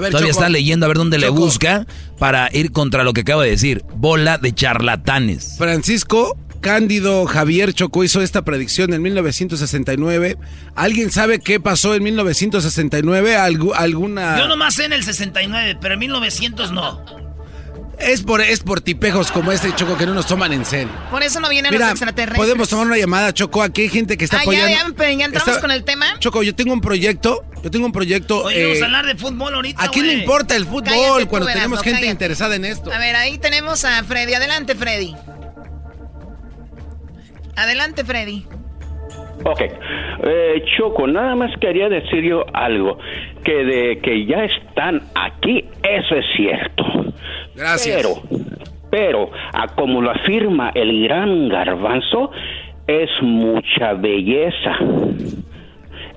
ver, 0.00 0.10
Todavía 0.10 0.30
Choco. 0.32 0.40
está 0.40 0.48
leyendo 0.48 0.86
a 0.86 0.88
ver 0.88 0.96
dónde 0.98 1.18
le 1.18 1.28
busca 1.28 1.86
para 2.18 2.48
ir 2.52 2.72
contra 2.72 3.04
lo 3.04 3.12
que 3.12 3.20
acabo 3.22 3.42
de 3.42 3.50
decir. 3.50 3.84
Bola 3.96 4.38
de 4.38 4.52
charlatanes. 4.52 5.54
Francisco 5.58 6.36
Cándido 6.60 7.26
Javier 7.26 7.74
Choco 7.74 8.04
hizo 8.04 8.22
esta 8.22 8.42
predicción 8.42 8.94
en 8.94 9.02
1969. 9.02 10.38
¿Alguien 10.74 11.10
sabe 11.10 11.38
qué 11.38 11.60
pasó 11.60 11.94
en 11.94 12.02
1969? 12.04 13.36
¿Algu- 13.36 13.74
¿Alguna...? 13.76 14.38
Yo 14.38 14.48
nomás 14.48 14.74
sé 14.74 14.86
en 14.86 14.94
el 14.94 15.04
69, 15.04 15.76
pero 15.80 15.94
en 15.94 16.00
1900 16.00 16.72
no. 16.72 17.04
Es 17.98 18.22
por, 18.22 18.40
es 18.40 18.60
por 18.60 18.80
tipejos 18.80 19.30
como 19.30 19.52
este 19.52 19.74
Choco 19.74 19.96
que 19.96 20.04
no 20.06 20.14
nos 20.14 20.26
toman 20.26 20.52
en 20.52 20.64
serio. 20.64 20.90
Por 21.10 21.22
eso 21.22 21.40
no 21.40 21.48
vienen 21.48 21.70
Mira, 21.72 21.86
los 21.86 21.92
extraterrestres. 21.92 22.36
podemos 22.38 22.68
tomar 22.68 22.86
una 22.86 22.98
llamada, 22.98 23.32
Choco. 23.32 23.62
Aquí 23.62 23.82
hay 23.82 23.88
gente 23.88 24.16
que 24.16 24.24
está 24.24 24.38
Ah, 24.38 24.40
ya, 24.40 24.44
apoyando. 24.44 25.02
ya, 25.04 25.24
entramos 25.24 25.48
Está- 25.48 25.60
con 25.60 25.70
el 25.70 25.84
tema. 25.84 26.18
Choco, 26.18 26.42
yo 26.42 26.54
tengo 26.54 26.72
un 26.72 26.80
proyecto. 26.80 27.44
Yo 27.62 27.70
tengo 27.70 27.86
un 27.86 27.92
proyecto. 27.92 28.42
Oye, 28.44 28.62
vamos 28.64 28.78
eh, 28.78 28.82
a 28.82 28.84
hablar 28.86 29.06
de 29.06 29.14
fútbol 29.16 29.54
ahorita, 29.54 29.82
¿A 29.82 29.88
quién 29.88 30.06
le 30.06 30.12
importa 30.14 30.54
el 30.56 30.66
fútbol 30.66 30.84
Cállate 30.84 31.26
cuando 31.26 31.46
tenemos 31.48 31.78
gente 31.82 32.00
cállate. 32.00 32.10
interesada 32.12 32.56
en 32.56 32.64
esto? 32.66 32.92
A 32.92 32.98
ver, 32.98 33.16
ahí 33.16 33.38
tenemos 33.38 33.84
a 33.84 34.02
Freddy. 34.04 34.34
Adelante, 34.34 34.74
Freddy. 34.74 35.14
Adelante, 37.56 38.04
Freddy. 38.04 38.46
Ok. 39.42 39.60
Eh, 39.60 40.64
Choco, 40.76 41.06
nada 41.06 41.34
más 41.34 41.50
quería 41.58 41.88
decir 41.88 42.22
yo 42.22 42.44
algo. 42.52 42.98
Que 43.42 43.64
de 43.64 43.98
que 43.98 44.24
ya 44.26 44.44
están 44.44 45.02
aquí, 45.14 45.64
eso 45.82 46.14
es 46.14 46.24
cierto. 46.36 46.84
Gracias. 47.54 47.96
Pero, 47.96 48.44
pero, 48.90 49.30
a 49.52 49.68
como 49.74 50.00
lo 50.00 50.10
afirma 50.10 50.70
el 50.74 51.04
gran 51.04 51.48
garbanzo, 51.48 52.30
es 52.86 53.10
mucha 53.22 53.94
belleza. 53.94 54.76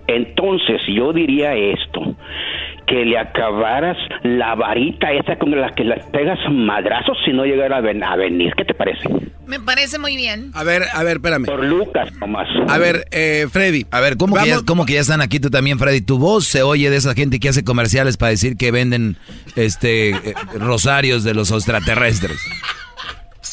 Entonces, 0.08 0.82
yo 0.88 1.12
diría 1.12 1.54
esto. 1.54 2.16
Que 2.88 3.04
le 3.06 3.18
acabaras 3.20 3.98
la 4.24 4.56
varita 4.56 5.12
esa 5.12 5.38
con 5.38 5.52
la 5.52 5.76
que 5.76 5.84
le 5.84 5.96
pegas 6.14 6.40
madrazos 6.50 7.18
si 7.26 7.34
no 7.34 7.44
llegara 7.46 7.78
a, 7.78 7.82
ven- 7.82 8.04
a 8.04 8.16
venir. 8.16 8.54
¿Qué 8.56 8.64
te 8.66 8.74
parece? 8.74 9.10
Me 9.46 9.60
parece 9.60 10.00
muy 10.00 10.16
bien. 10.16 10.52
A 10.54 10.64
ver, 10.64 10.84
a 10.94 11.04
ver, 11.04 11.18
espérame. 11.18 11.46
Por 11.46 11.64
Lucas 11.66 12.14
nomás. 12.16 12.48
A 12.70 12.78
ver, 12.78 13.06
eh, 13.12 13.48
Freddy. 13.52 13.86
A 13.92 14.00
ver, 14.00 14.18
¿cómo 14.18 14.36
que, 14.36 14.48
ya, 14.48 14.58
cómo 14.66 14.86
que 14.86 14.94
ya 14.94 15.02
están 15.02 15.22
aquí 15.22 15.40
tú 15.40 15.50
también, 15.50 15.80
Freddy? 15.80 16.02
Tu 16.02 16.18
voz 16.18 16.46
se 16.46 16.64
oye 16.64 16.90
de 16.90 16.96
esa 16.98 17.14
gente 17.14 17.40
que 17.40 17.50
hace 17.50 17.64
comerciales 17.64 18.16
para 18.18 18.30
decir 18.32 18.56
que 18.58 18.72
venden 18.72 19.18
este 19.56 20.10
eh, 20.12 20.34
rosarios 20.58 21.24
de 21.24 21.34
los 21.34 21.52
extraterrestres. 21.52 22.38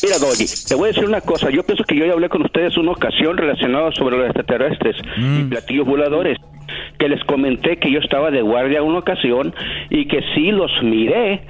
Mira, 0.03 0.19
Doggy, 0.19 0.45
te 0.69 0.75
voy 0.75 0.87
a 0.89 0.93
decir 0.93 1.05
una 1.07 1.21
cosa. 1.21 1.51
Yo 1.51 1.63
pienso 1.63 1.85
que 1.85 1.97
yo 1.97 2.05
ya 2.05 2.13
hablé 2.13 2.29
con 2.29 2.43
ustedes 2.43 2.77
una 2.77 2.93
ocasión 2.93 3.37
relacionada 3.39 3.91
sobre 3.93 4.17
los 4.19 4.27
extraterrestres 4.27 4.97
y 5.17 5.45
platillos 5.45 5.87
voladores. 5.87 6.37
Que 6.99 7.09
les 7.09 7.23
comenté 7.25 7.79
que 7.79 7.91
yo 7.91 8.01
estaba 8.01 8.31
de 8.31 8.43
guardia 8.43 8.83
una 8.83 8.99
ocasión 8.99 9.55
y 9.91 10.07
que 10.09 10.21
sí 10.35 10.51
los 10.51 10.71
miré. 10.83 11.43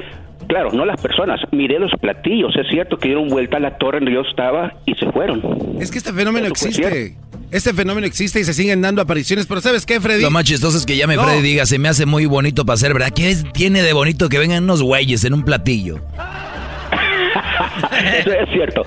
Claro, 0.48 0.72
no 0.72 0.84
las 0.84 1.00
personas, 1.00 1.40
miré 1.52 1.78
los 1.78 1.90
platillos. 2.00 2.54
Es 2.56 2.66
cierto 2.68 2.98
que 2.98 3.08
dieron 3.08 3.28
vuelta 3.28 3.56
a 3.56 3.60
la 3.60 3.78
torre 3.78 3.98
donde 4.00 4.12
yo 4.12 4.20
estaba 4.28 4.74
y 4.84 4.94
se 4.94 5.10
fueron. 5.10 5.40
Es 5.80 5.90
que 5.90 5.98
este 5.98 6.12
fenómeno 6.12 6.46
Eso 6.46 6.66
existe. 6.68 7.16
Este 7.50 7.72
fenómeno 7.72 8.06
existe 8.06 8.40
y 8.40 8.44
se 8.44 8.52
siguen 8.52 8.82
dando 8.82 9.00
apariciones, 9.00 9.46
pero 9.46 9.60
¿sabes 9.60 9.86
qué, 9.86 10.00
Freddy? 10.00 10.22
Lo 10.22 10.30
más 10.30 10.44
chistoso 10.44 10.76
es 10.76 10.84
que 10.84 10.96
llame 10.96 11.14
No. 11.16 11.22
Freddy 11.22 11.38
y 11.38 11.42
diga, 11.42 11.66
se 11.66 11.78
me 11.78 11.88
hace 11.88 12.04
muy 12.04 12.26
bonito 12.26 12.66
para 12.66 12.76
ser 12.76 12.92
verdad. 12.92 13.10
¿Qué 13.14 13.30
es- 13.30 13.44
tiene 13.52 13.82
de 13.82 13.92
bonito 13.92 14.28
que 14.28 14.38
vengan 14.38 14.64
unos 14.64 14.82
güeyes 14.82 15.24
en 15.24 15.34
un 15.34 15.44
platillo? 15.44 16.00
Eso 18.18 18.32
es 18.32 18.48
cierto. 18.52 18.82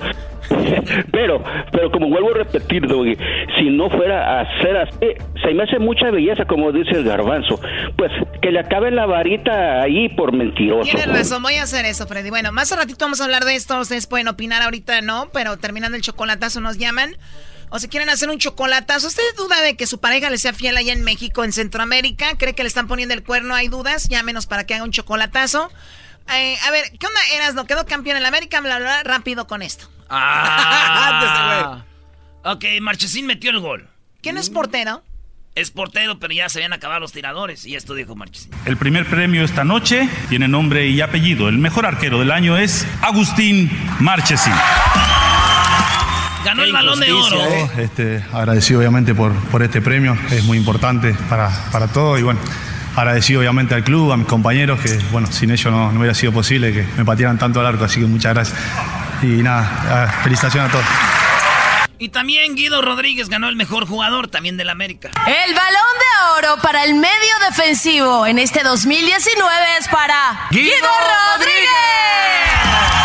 Pero, 1.12 1.42
pero 1.72 1.90
como 1.90 2.08
vuelvo 2.08 2.30
a 2.30 2.38
repetir, 2.38 2.86
Doggy, 2.86 3.16
si 3.58 3.70
no 3.70 3.90
fuera 3.90 4.40
a 4.40 4.62
ser 4.62 4.76
así, 4.76 4.96
se 5.42 5.54
me 5.54 5.64
hace 5.64 5.78
mucha 5.78 6.10
belleza, 6.10 6.44
como 6.46 6.72
dice 6.72 6.92
el 6.92 7.04
garbanzo. 7.04 7.60
Pues 7.96 8.10
que 8.40 8.50
le 8.50 8.60
acabe 8.60 8.90
la 8.90 9.06
varita 9.06 9.82
ahí 9.82 10.08
por 10.10 10.32
mentiroso. 10.32 10.90
Tienes 10.90 11.06
razón, 11.06 11.42
voy 11.42 11.54
a 11.56 11.64
hacer 11.64 11.84
eso, 11.84 12.06
Freddy. 12.06 12.30
Bueno, 12.30 12.52
más 12.52 12.72
a 12.72 12.76
ratito 12.76 13.04
vamos 13.04 13.20
a 13.20 13.24
hablar 13.24 13.44
de 13.44 13.54
esto. 13.56 13.78
Ustedes 13.80 14.06
pueden 14.06 14.28
opinar 14.28 14.62
ahorita, 14.62 15.00
no, 15.02 15.28
pero 15.32 15.56
terminando 15.56 15.96
el 15.96 16.02
chocolatazo 16.02 16.60
nos 16.60 16.78
llaman. 16.78 17.16
O 17.70 17.78
si 17.78 17.88
quieren 17.88 18.08
hacer 18.08 18.30
un 18.30 18.38
chocolatazo, 18.38 19.08
¿usted 19.08 19.22
duda 19.36 19.60
de 19.60 19.76
que 19.76 19.86
su 19.86 20.00
pareja 20.00 20.30
le 20.30 20.38
sea 20.38 20.54
fiel 20.54 20.76
allá 20.76 20.92
en 20.92 21.04
México, 21.04 21.44
en 21.44 21.52
Centroamérica? 21.52 22.38
¿Cree 22.38 22.54
que 22.54 22.62
le 22.62 22.68
están 22.68 22.88
poniendo 22.88 23.14
el 23.14 23.22
cuerno? 23.22 23.54
¿Hay 23.54 23.68
dudas? 23.68 24.08
Llámenos 24.08 24.46
para 24.46 24.64
que 24.64 24.74
haga 24.74 24.84
un 24.84 24.92
chocolatazo. 24.92 25.70
Eh, 26.34 26.56
a 26.66 26.70
ver, 26.70 26.84
¿qué 26.98 27.06
onda 27.06 27.20
eras? 27.34 27.54
¿No 27.54 27.66
quedó 27.66 27.84
campeón 27.84 28.16
en 28.16 28.22
la 28.22 28.28
América? 28.28 28.60
Bla, 28.60 28.78
bla, 28.78 29.02
bla, 29.02 29.14
rápido 29.14 29.46
con 29.46 29.60
esto. 29.62 29.88
Ah. 30.10 31.84
ok, 32.44 32.64
Marchesín 32.80 33.26
metió 33.26 33.50
el 33.50 33.60
gol. 33.60 33.88
¿Quién 34.22 34.36
es 34.38 34.50
portero? 34.50 35.02
Es 35.54 35.70
portero, 35.70 36.18
pero 36.18 36.32
ya 36.32 36.48
se 36.48 36.58
habían 36.58 36.72
acabado 36.72 37.00
los 37.00 37.12
tiradores. 37.12 37.66
Y 37.66 37.74
esto 37.74 37.94
dijo 37.94 38.14
Marchesín. 38.14 38.50
El 38.64 38.76
primer 38.76 39.06
premio 39.06 39.44
esta 39.44 39.64
noche 39.64 40.08
tiene 40.28 40.46
nombre 40.46 40.86
y 40.88 41.00
apellido. 41.00 41.48
El 41.48 41.58
mejor 41.58 41.86
arquero 41.86 42.20
del 42.20 42.30
año 42.30 42.56
es 42.56 42.86
Agustín 43.02 43.70
Marchesín. 43.98 44.52
Ganó 46.44 46.62
el 46.62 46.72
balón 46.72 47.00
de 47.00 47.12
oro. 47.12 47.40
Este, 47.76 48.24
agradecido 48.32 48.78
obviamente 48.80 49.14
por, 49.14 49.34
por 49.50 49.62
este 49.62 49.80
premio, 49.82 50.16
es 50.30 50.44
muy 50.44 50.56
importante 50.56 51.14
para, 51.28 51.50
para 51.72 51.88
todo 51.88 52.16
y 52.18 52.22
bueno, 52.22 52.40
agradecido 53.00 53.40
obviamente 53.40 53.74
al 53.74 53.84
club, 53.84 54.12
a 54.12 54.16
mis 54.16 54.26
compañeros, 54.26 54.80
que 54.80 54.98
bueno, 55.10 55.30
sin 55.30 55.50
ellos 55.50 55.72
no, 55.72 55.92
no 55.92 55.98
hubiera 55.98 56.14
sido 56.14 56.32
posible 56.32 56.72
que 56.72 56.86
me 56.96 57.04
patearan 57.04 57.38
tanto 57.38 57.60
al 57.60 57.66
arco, 57.66 57.84
así 57.84 58.00
que 58.00 58.06
muchas 58.06 58.34
gracias. 58.34 58.58
Y 59.22 59.42
nada, 59.42 60.08
felicitaciones 60.22 60.70
a 60.70 60.72
todos. 60.72 60.86
Y 62.00 62.10
también 62.10 62.54
Guido 62.54 62.80
Rodríguez 62.80 63.28
ganó 63.28 63.48
el 63.48 63.56
mejor 63.56 63.86
jugador 63.86 64.28
también 64.28 64.56
del 64.56 64.70
América. 64.70 65.10
El 65.26 65.52
balón 65.54 65.72
de 65.72 66.48
oro 66.48 66.62
para 66.62 66.84
el 66.84 66.94
medio 66.94 67.38
defensivo 67.48 68.24
en 68.24 68.38
este 68.38 68.62
2019 68.62 69.52
es 69.80 69.88
para 69.88 70.46
Guido, 70.50 70.88
Rodríguez. 71.34 72.97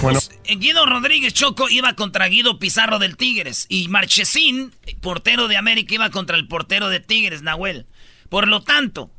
Bueno. 0.00 0.20
Guido 0.44 0.86
Rodríguez 0.86 1.34
Choco 1.34 1.68
iba 1.68 1.94
contra 1.94 2.26
Guido 2.28 2.58
Pizarro 2.58 2.98
del 2.98 3.16
Tigres. 3.16 3.66
Y 3.68 3.88
Marchesín, 3.88 4.72
portero 5.00 5.48
de 5.48 5.56
América, 5.56 5.94
iba 5.94 6.10
contra 6.10 6.36
el 6.36 6.46
portero 6.46 6.88
de 6.88 7.00
Tigres, 7.00 7.42
Nahuel. 7.42 7.86
Por 8.28 8.46
lo 8.46 8.62
tanto, 8.62 9.10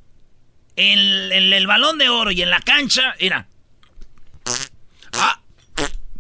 en, 0.76 1.00
en 1.32 1.52
el 1.54 1.68
balón 1.68 1.98
de 1.98 2.10
oro 2.10 2.32
y 2.32 2.42
en 2.42 2.50
la 2.50 2.62
cancha, 2.62 3.14
era. 3.20 3.48
Ah. 5.14 5.40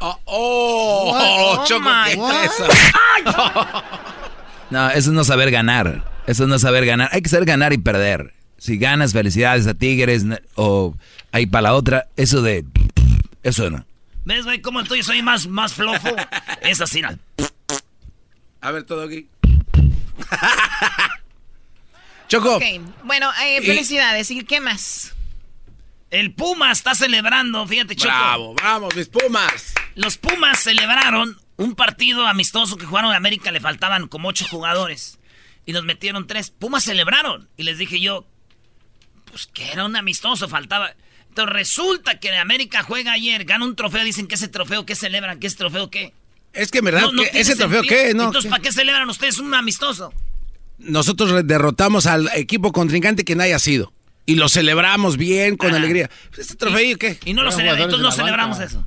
Oh, 0.02 0.18
oh, 0.26 1.58
Oh, 1.60 1.66
Choco, 1.66 1.82
my 1.82 2.10
¿qué 2.12 2.16
God. 2.16 2.32
es 2.44 2.52
eso? 2.54 2.68
No, 4.70 4.88
eso 4.92 5.10
es 5.10 5.16
no 5.16 5.24
saber 5.24 5.50
ganar. 5.50 6.04
Eso 6.28 6.44
es 6.44 6.50
no 6.50 6.60
saber 6.60 6.86
ganar. 6.86 7.10
Hay 7.12 7.24
que 7.24 7.30
saber 7.30 7.46
ganar 7.46 7.74
y 7.74 7.80
perder. 7.80 8.36
Si 8.60 8.78
ganas, 8.78 9.14
felicidades 9.14 9.66
a 9.66 9.74
Tigres 9.74 10.26
o 10.54 10.96
ahí 11.32 11.48
para 11.48 11.64
la 11.64 11.74
otra. 11.74 12.08
Eso 12.18 12.44
de... 12.44 12.66
Eso 13.42 13.72
no. 13.72 13.84
¿Ves, 14.30 14.46
güey, 14.46 14.62
cómo 14.62 14.80
el 14.80 14.88
tuyo 14.88 15.04
soy 15.04 15.24
más, 15.24 15.48
más 15.48 15.74
flojo? 15.74 16.16
es 16.62 16.80
así, 16.80 17.02
¿no? 17.02 17.10
A 18.62 18.70
ver, 18.70 18.84
todo 18.84 19.02
aquí. 19.02 19.28
Choco. 22.28 22.60
Bueno, 23.06 23.32
eh, 23.42 23.60
felicidades. 23.64 24.30
¿Y 24.30 24.44
qué 24.44 24.62
más? 24.62 25.16
El 26.12 26.36
Puma 26.36 26.72
está 26.72 26.94
celebrando, 26.94 27.66
fíjate, 27.66 27.96
Choco. 27.96 28.14
Bravo, 28.14 28.54
vamos, 28.54 28.96
mis 28.96 29.08
Pumas. 29.08 29.74
Los 29.96 30.20
Pumas 30.20 30.60
celebraron 30.60 31.36
un 31.58 31.74
partido 31.74 32.28
amistoso 32.28 32.78
que 32.78 32.86
jugaron 32.86 33.10
en 33.10 33.18
América, 33.18 33.52
le 33.52 33.60
faltaban 33.60 34.08
como 34.08 34.28
ocho 34.28 34.46
jugadores. 34.48 35.18
Y 35.66 35.74
nos 35.74 35.86
metieron 35.86 36.28
tres. 36.28 36.52
Pumas 36.52 36.84
celebraron. 36.84 37.50
Y 37.58 37.64
les 37.64 37.80
dije 37.80 38.00
yo, 38.00 38.28
pues 39.26 39.48
que 39.48 39.72
era 39.72 39.86
un 39.86 39.96
amistoso, 39.96 40.48
faltaba. 40.48 40.94
Entonces 41.40 41.54
resulta 41.54 42.20
que 42.20 42.36
América 42.36 42.84
juega 42.84 43.14
ayer, 43.14 43.46
gana 43.46 43.64
un 43.66 43.76
trofeo, 43.76 44.04
dicen 44.04 44.28
que 44.28 44.36
ese 44.36 44.48
trofeo, 44.50 44.86
¿qué 44.86 44.96
celebran? 44.96 45.40
¿Qué 45.40 45.48
es 45.48 45.56
trofeo 45.56 45.90
qué? 45.90 46.12
Es 46.52 46.70
que 46.72 46.80
en 46.80 46.86
verdad, 46.86 47.04
¿qué- 47.16 47.24
tiene 47.30 47.40
¿ese 47.40 47.56
trofeo 47.56 47.82
sentido. 47.82 48.02
qué? 48.04 48.14
No, 48.14 48.24
Entonces, 48.26 48.44
¿qué? 48.44 48.50
¿para 48.50 48.62
qué 48.64 48.72
celebran 48.74 49.10
ustedes 49.10 49.40
un 49.40 49.54
amistoso? 49.54 50.14
Nosotros 50.80 51.46
derrotamos 51.46 52.08
al 52.08 52.30
equipo 52.36 52.72
contrincante 52.74 53.24
que 53.24 53.36
no 53.36 53.44
haya 53.44 53.60
sido. 53.60 53.94
Y 54.30 54.36
lo 54.36 54.48
celebramos 54.48 55.18
bien, 55.18 55.58
con 55.58 55.74
alegría. 55.74 56.08
¿Este 56.38 56.54
trofeo 56.54 57.00
qué? 57.00 57.18
Y 57.26 57.34
no 57.34 57.42
lo 57.42 57.52
celebramos, 57.52 57.86
entonces 57.86 58.04
no 58.04 58.12
celebramos 58.12 58.60
eso. 58.60 58.86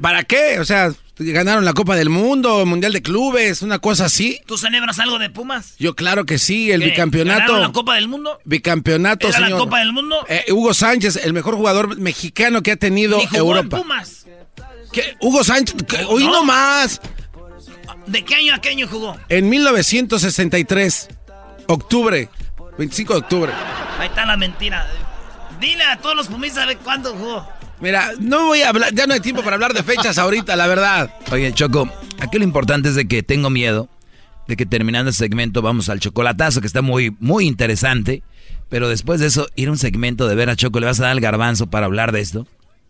¿Para 0.00 0.22
qué? 0.24 0.58
O 0.58 0.64
sea, 0.64 0.90
ganaron 1.18 1.66
la 1.66 1.74
Copa 1.74 1.96
del 1.96 2.08
Mundo, 2.08 2.64
Mundial 2.64 2.94
de 2.94 3.02
Clubes, 3.02 3.60
una 3.60 3.78
cosa 3.78 4.06
así. 4.06 4.40
¿Tú 4.46 4.56
celebras 4.56 4.98
algo 4.98 5.18
de 5.18 5.28
Pumas? 5.28 5.74
Yo 5.78 5.94
claro 5.94 6.24
que 6.24 6.38
sí, 6.38 6.72
el 6.72 6.80
¿Qué? 6.80 6.86
bicampeonato. 6.86 7.40
¿Ganaron 7.40 7.60
la 7.60 7.72
Copa 7.72 7.94
del 7.96 8.08
Mundo? 8.08 8.38
Bicampeonato, 8.46 9.28
¿Era 9.28 9.40
la 9.40 9.46
señor. 9.48 9.60
Copa 9.60 9.80
del 9.80 9.92
Mundo? 9.92 10.16
Eh, 10.30 10.46
Hugo 10.50 10.72
Sánchez, 10.72 11.16
el 11.24 11.34
mejor 11.34 11.56
jugador 11.56 11.98
mexicano 11.98 12.62
que 12.62 12.70
ha 12.72 12.76
tenido 12.76 13.20
¿Y 13.22 13.26
jugó 13.26 13.36
Europa. 13.56 13.76
en 13.76 13.82
Pumas? 13.82 14.26
¿Qué? 14.92 15.14
Hugo 15.20 15.44
Sánchez, 15.44 15.76
¿qué? 15.86 16.04
hoy 16.08 16.24
no 16.24 16.42
más. 16.42 17.02
¿De 18.06 18.24
qué 18.24 18.36
año 18.36 18.54
a 18.54 18.62
qué 18.62 18.70
año 18.70 18.88
jugó? 18.88 19.14
En 19.28 19.50
1963, 19.50 21.08
octubre, 21.66 22.30
25 22.80 23.12
de 23.12 23.18
octubre. 23.18 23.52
Ahí 23.98 24.08
está 24.08 24.24
la 24.24 24.38
mentira. 24.38 24.86
Dile 25.60 25.84
a 25.84 25.98
todos 25.98 26.16
los 26.16 26.28
pumistas 26.28 26.64
a 26.64 26.66
ver 26.66 26.78
cuándo 26.78 27.14
jugó. 27.14 27.46
Mira, 27.78 28.12
no 28.18 28.46
voy 28.46 28.62
a 28.62 28.70
hablar, 28.70 28.94
ya 28.94 29.06
no 29.06 29.12
hay 29.12 29.20
tiempo 29.20 29.42
para 29.42 29.56
hablar 29.56 29.74
de 29.74 29.82
fechas 29.82 30.16
ahorita, 30.16 30.56
la 30.56 30.66
verdad. 30.66 31.14
Oye, 31.30 31.52
Choco, 31.52 31.90
aquí 32.20 32.38
lo 32.38 32.44
importante 32.44 32.88
es 32.88 32.94
de 32.94 33.06
que 33.06 33.22
tengo 33.22 33.50
miedo 33.50 33.90
de 34.48 34.56
que 34.56 34.64
terminando 34.64 35.10
el 35.10 35.14
segmento 35.14 35.60
vamos 35.60 35.90
al 35.90 36.00
chocolatazo, 36.00 36.62
que 36.62 36.66
está 36.66 36.80
muy, 36.80 37.14
muy 37.20 37.46
interesante. 37.46 38.22
Pero 38.70 38.88
después 38.88 39.20
de 39.20 39.26
eso, 39.26 39.46
ir 39.56 39.68
a 39.68 39.72
un 39.72 39.78
segmento 39.78 40.26
de 40.26 40.34
ver 40.34 40.48
a 40.48 40.56
Choco, 40.56 40.80
¿le 40.80 40.86
vas 40.86 41.00
a 41.00 41.02
dar 41.02 41.12
al 41.12 41.20
garbanzo 41.20 41.68
para 41.68 41.84
hablar 41.84 42.12
de 42.12 42.20
esto? 42.20 42.46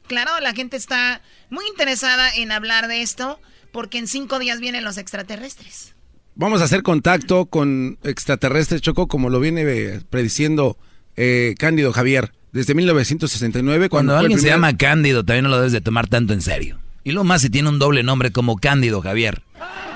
Claro, 0.07 0.39
la 0.39 0.55
gente 0.55 0.77
está 0.77 1.21
muy 1.51 1.67
interesada 1.67 2.31
en 2.33 2.53
hablar 2.53 2.87
de 2.87 3.03
esto 3.03 3.41
porque 3.73 3.99
en 3.99 4.07
cinco 4.07 4.39
días 4.39 4.61
vienen 4.61 4.85
los 4.85 4.99
extraterrestres. 4.99 5.95
Vamos 6.41 6.63
a 6.63 6.65
hacer 6.65 6.83
contacto 6.83 7.45
con 7.45 7.99
extraterrestres, 8.03 8.81
Choco, 8.81 9.09
como 9.09 9.29
lo 9.29 9.41
viene 9.41 9.61
eh, 9.67 10.01
prediciendo 10.09 10.79
eh, 11.15 11.55
Cándido 11.59 11.93
Javier 11.93 12.33
desde 12.53 12.73
1969. 12.73 13.91
Cuando 13.91 14.17
alguien 14.17 14.41
se 14.41 14.49
llama 14.49 14.75
Cándido, 14.75 15.23
también 15.23 15.43
no 15.45 15.51
lo 15.51 15.59
debes 15.59 15.73
de 15.73 15.83
tomar 15.83 16.09
tanto 16.09 16.33
en 16.33 16.41
serio. 16.41 16.79
Y 17.05 17.13
lo 17.13 17.25
más 17.25 17.43
si 17.43 17.51
tiene 17.51 17.69
un 17.69 17.79
doble 17.79 18.03
nombre 18.03 18.33
como 18.33 18.57
Cándido 18.57 19.03
Javier. 19.03 19.43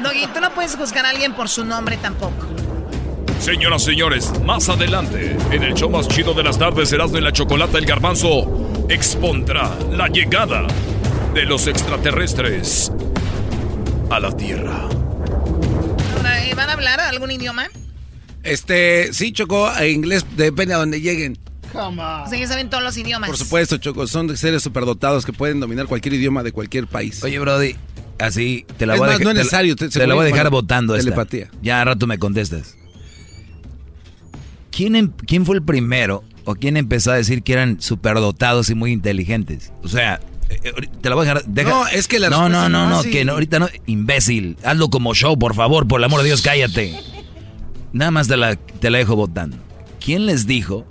Doggy, 0.02 0.26
tú 0.34 0.40
no 0.42 0.52
puedes 0.52 0.76
juzgar 0.76 1.06
a 1.06 1.10
alguien 1.10 1.32
por 1.32 1.48
su 1.48 1.64
nombre 1.64 1.96
tampoco. 1.96 2.46
Señoras 3.40 3.80
y 3.84 3.92
señores, 3.92 4.30
más 4.44 4.68
adelante, 4.68 5.38
en 5.50 5.62
el 5.62 5.72
show 5.72 5.88
más 5.88 6.08
chido 6.08 6.34
de 6.34 6.42
las 6.42 6.58
tardes, 6.58 6.92
Erasmo 6.92 7.16
y 7.16 7.22
la 7.22 7.32
Chocolata, 7.32 7.78
el 7.78 7.86
Garbanzo 7.86 8.86
expondrá 8.90 9.74
la 9.92 10.08
llegada 10.08 10.66
de 11.32 11.46
los 11.46 11.66
extraterrestres 11.68 12.92
a 14.10 14.20
la 14.20 14.36
Tierra. 14.36 15.03
Ahora, 16.54 16.62
¿eh, 16.62 16.66
¿Van 16.66 16.70
a 16.70 16.72
hablar 16.74 17.00
algún 17.00 17.30
idioma? 17.30 17.66
Este, 18.42 19.12
sí, 19.12 19.32
Choco, 19.32 19.70
inglés 19.84 20.24
depende 20.36 20.74
a 20.74 20.78
donde 20.78 21.00
lleguen. 21.00 21.38
O 21.72 21.92
sea, 22.28 22.38
ya 22.38 22.46
saben 22.46 22.70
todos 22.70 22.84
los 22.84 22.96
idiomas. 22.96 23.28
Por 23.28 23.36
supuesto, 23.36 23.78
Choco, 23.78 24.06
son 24.06 24.36
seres 24.36 24.62
superdotados 24.62 25.26
que 25.26 25.32
pueden 25.32 25.58
dominar 25.60 25.86
cualquier 25.86 26.14
idioma 26.14 26.42
de 26.44 26.52
cualquier 26.52 26.86
país. 26.86 27.22
Oye, 27.24 27.38
Brody, 27.40 27.74
así 28.20 28.64
te 28.76 28.86
la 28.86 28.94
Es 28.94 29.00
voy 29.00 29.08
a 29.08 29.12
dejar. 29.12 29.24
no 29.24 29.30
es 29.30 29.34
te 29.34 29.38
la- 29.38 29.42
necesario, 29.42 29.76
te- 29.76 30.06
la 30.06 30.14
voy 30.14 30.22
a 30.22 30.26
dejar 30.26 30.50
votando 30.50 30.94
esta. 30.94 31.04
telepatía. 31.10 31.50
Ya 31.62 31.80
a 31.80 31.84
rato 31.84 32.06
me 32.06 32.18
contestas. 32.18 32.76
¿quién, 34.70 34.96
em- 34.96 35.12
¿quién 35.26 35.46
fue 35.46 35.56
el 35.56 35.62
primero 35.62 36.24
o 36.44 36.54
quién 36.56 36.76
empezó 36.76 37.12
a 37.12 37.16
decir 37.16 37.42
que 37.42 37.52
eran 37.52 37.80
superdotados 37.80 38.70
y 38.70 38.74
muy 38.74 38.92
inteligentes? 38.92 39.72
O 39.82 39.88
sea, 39.88 40.20
te 41.00 41.08
la 41.08 41.14
voy 41.14 41.26
a 41.26 41.34
dejar. 41.34 41.44
deja- 41.46 41.70
No, 41.70 41.86
es 41.86 42.08
que 42.08 42.18
la 42.18 42.30
No, 42.30 42.48
no, 42.48 42.68
no, 42.68 42.88
no, 42.88 43.02
que 43.02 43.24
no, 43.24 43.32
ahorita 43.32 43.58
no. 43.58 43.68
Imbécil, 43.86 44.56
hazlo 44.64 44.88
como 44.90 45.14
show, 45.14 45.38
por 45.38 45.54
favor, 45.54 45.86
por 45.88 46.00
el 46.00 46.04
amor 46.04 46.20
de 46.20 46.26
Dios, 46.26 46.42
cállate. 46.42 46.94
Nada 47.92 48.10
más 48.10 48.28
te 48.28 48.36
la, 48.36 48.56
te 48.56 48.90
la 48.90 48.98
dejo 48.98 49.16
votando. 49.16 49.56
¿Quién 50.04 50.26
les 50.26 50.46
dijo 50.46 50.84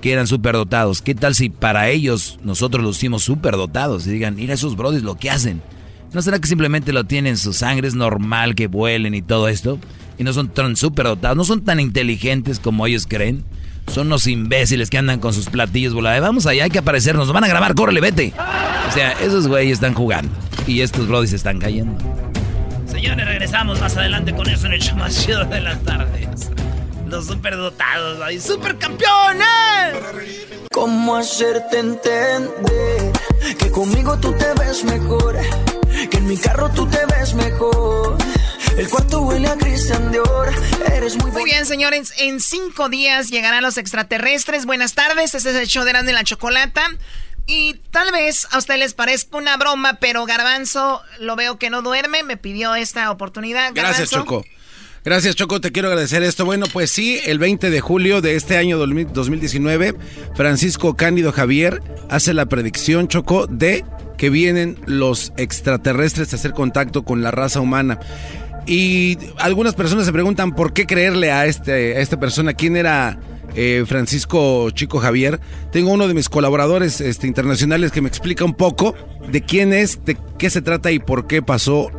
que 0.00 0.12
eran 0.12 0.26
superdotados? 0.26 1.00
¿Qué 1.02 1.14
tal 1.14 1.34
si 1.34 1.48
para 1.48 1.88
ellos 1.90 2.38
nosotros 2.42 2.84
los 2.84 2.96
hicimos 2.96 3.22
superdotados? 3.22 4.06
Y 4.06 4.10
digan, 4.10 4.34
mira 4.34 4.54
esos 4.54 4.76
brodis 4.76 5.02
lo 5.02 5.14
que 5.16 5.30
hacen. 5.30 5.62
¿No 6.12 6.20
será 6.20 6.38
que 6.40 6.48
simplemente 6.48 6.92
lo 6.92 7.04
tienen 7.04 7.30
en 7.32 7.36
su 7.38 7.52
sangre? 7.52 7.88
Es 7.88 7.94
normal 7.94 8.54
que 8.54 8.66
vuelen 8.66 9.14
y 9.14 9.22
todo 9.22 9.48
esto. 9.48 9.78
Y 10.18 10.24
no 10.24 10.32
son 10.32 10.48
tan 10.48 10.76
superdotados, 10.76 11.36
no 11.36 11.44
son 11.44 11.64
tan 11.64 11.80
inteligentes 11.80 12.58
como 12.58 12.86
ellos 12.86 13.06
creen. 13.08 13.44
Son 13.88 14.08
los 14.08 14.26
imbéciles 14.26 14.90
que 14.90 14.98
andan 14.98 15.20
con 15.20 15.34
sus 15.34 15.50
platillos 15.50 15.92
volados. 15.94 16.22
Vamos 16.22 16.46
allá, 16.46 16.64
hay 16.64 16.70
que 16.70 16.78
aparecernos, 16.78 17.26
nos 17.26 17.34
van 17.34 17.44
a 17.44 17.48
grabar, 17.48 17.74
córrele, 17.74 18.00
vete. 18.00 18.32
O 18.88 18.92
sea, 18.92 19.12
esos 19.12 19.48
güeyes 19.48 19.74
están 19.74 19.94
jugando. 19.94 20.32
Y 20.66 20.80
estos 20.80 21.08
brodis 21.08 21.32
están 21.32 21.58
cayendo. 21.58 21.96
Señores, 22.86 23.26
regresamos 23.26 23.80
más 23.80 23.96
adelante 23.96 24.34
con 24.34 24.48
eso 24.48 24.66
en 24.66 24.74
el 24.74 24.80
show 24.80 24.96
más 24.96 25.24
chido 25.24 25.44
de 25.44 25.60
las 25.60 25.82
tardes. 25.82 26.50
Los 27.06 27.26
superdotados, 27.26 28.20
ahí, 28.22 28.40
supercampeones. 28.40 29.46
¿Cómo 30.72 31.16
hacerte 31.16 31.78
entender 31.78 33.12
que 33.58 33.70
conmigo 33.70 34.18
tú 34.18 34.32
te 34.32 34.46
ves 34.58 34.84
mejor? 34.84 35.36
Que 36.10 36.16
en 36.18 36.26
mi 36.26 36.36
carro 36.38 36.70
tú 36.70 36.86
te 36.86 37.04
ves 37.06 37.34
mejor. 37.34 38.16
El 38.76 38.88
cuarto 38.88 39.20
huele 39.20 39.48
a 39.48 39.56
Christian 39.56 40.10
Dior. 40.10 40.50
Eres 40.94 41.16
muy 41.16 41.30
Muy 41.30 41.44
bien, 41.44 41.66
señores. 41.66 42.12
En 42.18 42.40
cinco 42.40 42.88
días 42.88 43.30
llegarán 43.30 43.62
los 43.62 43.76
extraterrestres. 43.76 44.64
Buenas 44.64 44.94
tardes. 44.94 45.34
Este 45.34 45.50
es 45.50 45.56
el 45.56 45.66
show 45.66 45.84
de 45.84 45.90
Erasmo 45.90 46.10
y 46.10 46.12
la 46.14 46.24
Chocolata. 46.24 46.82
Y 47.46 47.74
tal 47.90 48.12
vez 48.12 48.46
a 48.50 48.58
ustedes 48.58 48.80
les 48.80 48.94
parezca 48.94 49.36
una 49.36 49.56
broma, 49.56 49.98
pero 50.00 50.24
Garbanzo 50.24 51.02
lo 51.20 51.36
veo 51.36 51.58
que 51.58 51.70
no 51.70 51.82
duerme. 51.82 52.22
Me 52.22 52.36
pidió 52.36 52.74
esta 52.74 53.10
oportunidad. 53.10 53.72
Gracias. 53.74 54.10
Choco. 54.10 54.44
Gracias, 55.04 55.34
Choco. 55.34 55.60
Te 55.60 55.72
quiero 55.72 55.88
agradecer 55.88 56.22
esto. 56.22 56.44
Bueno, 56.44 56.66
pues 56.72 56.90
sí, 56.90 57.20
el 57.24 57.38
20 57.38 57.70
de 57.70 57.80
julio 57.80 58.20
de 58.20 58.36
este 58.36 58.56
año 58.56 58.78
2019, 58.78 59.96
Francisco 60.36 60.94
Cándido 60.94 61.32
Javier 61.32 61.82
hace 62.08 62.32
la 62.32 62.46
predicción, 62.46 63.08
Choco, 63.08 63.48
de 63.48 63.84
que 64.16 64.30
vienen 64.30 64.78
los 64.86 65.32
extraterrestres 65.36 66.32
a 66.32 66.36
hacer 66.36 66.52
contacto 66.52 67.02
con 67.02 67.22
la 67.22 67.32
raza 67.32 67.58
humana. 67.58 67.98
Y 68.66 69.18
algunas 69.38 69.74
personas 69.74 70.06
se 70.06 70.12
preguntan 70.12 70.54
por 70.54 70.72
qué 70.72 70.86
creerle 70.86 71.32
a, 71.32 71.46
este, 71.46 71.96
a 71.96 72.00
esta 72.00 72.20
persona. 72.20 72.54
¿Quién 72.54 72.76
era 72.76 73.18
eh, 73.54 73.84
Francisco 73.86 74.70
Chico 74.70 74.98
Javier? 74.98 75.40
Tengo 75.72 75.90
uno 75.90 76.06
de 76.06 76.14
mis 76.14 76.28
colaboradores 76.28 77.00
este, 77.00 77.26
internacionales 77.26 77.90
que 77.90 78.00
me 78.00 78.08
explica 78.08 78.44
un 78.44 78.54
poco 78.54 78.94
de 79.28 79.42
quién 79.42 79.72
es, 79.72 80.04
de 80.04 80.16
qué 80.38 80.50
se 80.50 80.62
trata 80.62 80.92
y 80.92 80.98
por 80.98 81.26
qué 81.26 81.42
pasó 81.42 81.90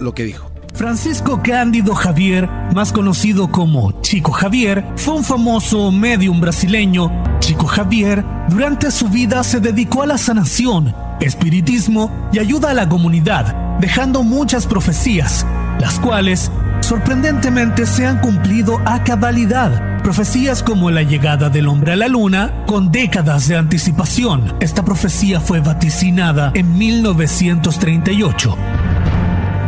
lo 0.00 0.14
que 0.14 0.24
dijo. 0.24 0.51
Francisco 0.74 1.42
Cándido 1.44 1.94
Javier, 1.94 2.48
más 2.74 2.92
conocido 2.92 3.50
como 3.50 4.00
Chico 4.00 4.32
Javier, 4.32 4.84
fue 4.96 5.14
un 5.14 5.24
famoso 5.24 5.92
medium 5.92 6.40
brasileño. 6.40 7.12
Chico 7.40 7.66
Javier, 7.66 8.24
durante 8.48 8.90
su 8.90 9.08
vida 9.08 9.44
se 9.44 9.60
dedicó 9.60 10.02
a 10.02 10.06
la 10.06 10.16
sanación, 10.16 10.94
espiritismo 11.20 12.10
y 12.32 12.38
ayuda 12.38 12.70
a 12.70 12.74
la 12.74 12.88
comunidad, 12.88 13.54
dejando 13.80 14.22
muchas 14.22 14.66
profecías, 14.66 15.46
las 15.78 16.00
cuales 16.00 16.50
sorprendentemente 16.80 17.84
se 17.84 18.06
han 18.06 18.18
cumplido 18.20 18.80
a 18.86 19.04
cabalidad. 19.04 20.00
Profecías 20.02 20.62
como 20.62 20.90
la 20.90 21.02
llegada 21.02 21.50
del 21.50 21.68
hombre 21.68 21.92
a 21.92 21.96
la 21.96 22.08
luna, 22.08 22.64
con 22.66 22.90
décadas 22.90 23.46
de 23.46 23.56
anticipación. 23.56 24.54
Esta 24.60 24.84
profecía 24.84 25.38
fue 25.40 25.60
vaticinada 25.60 26.50
en 26.54 26.76
1938. 26.76 28.56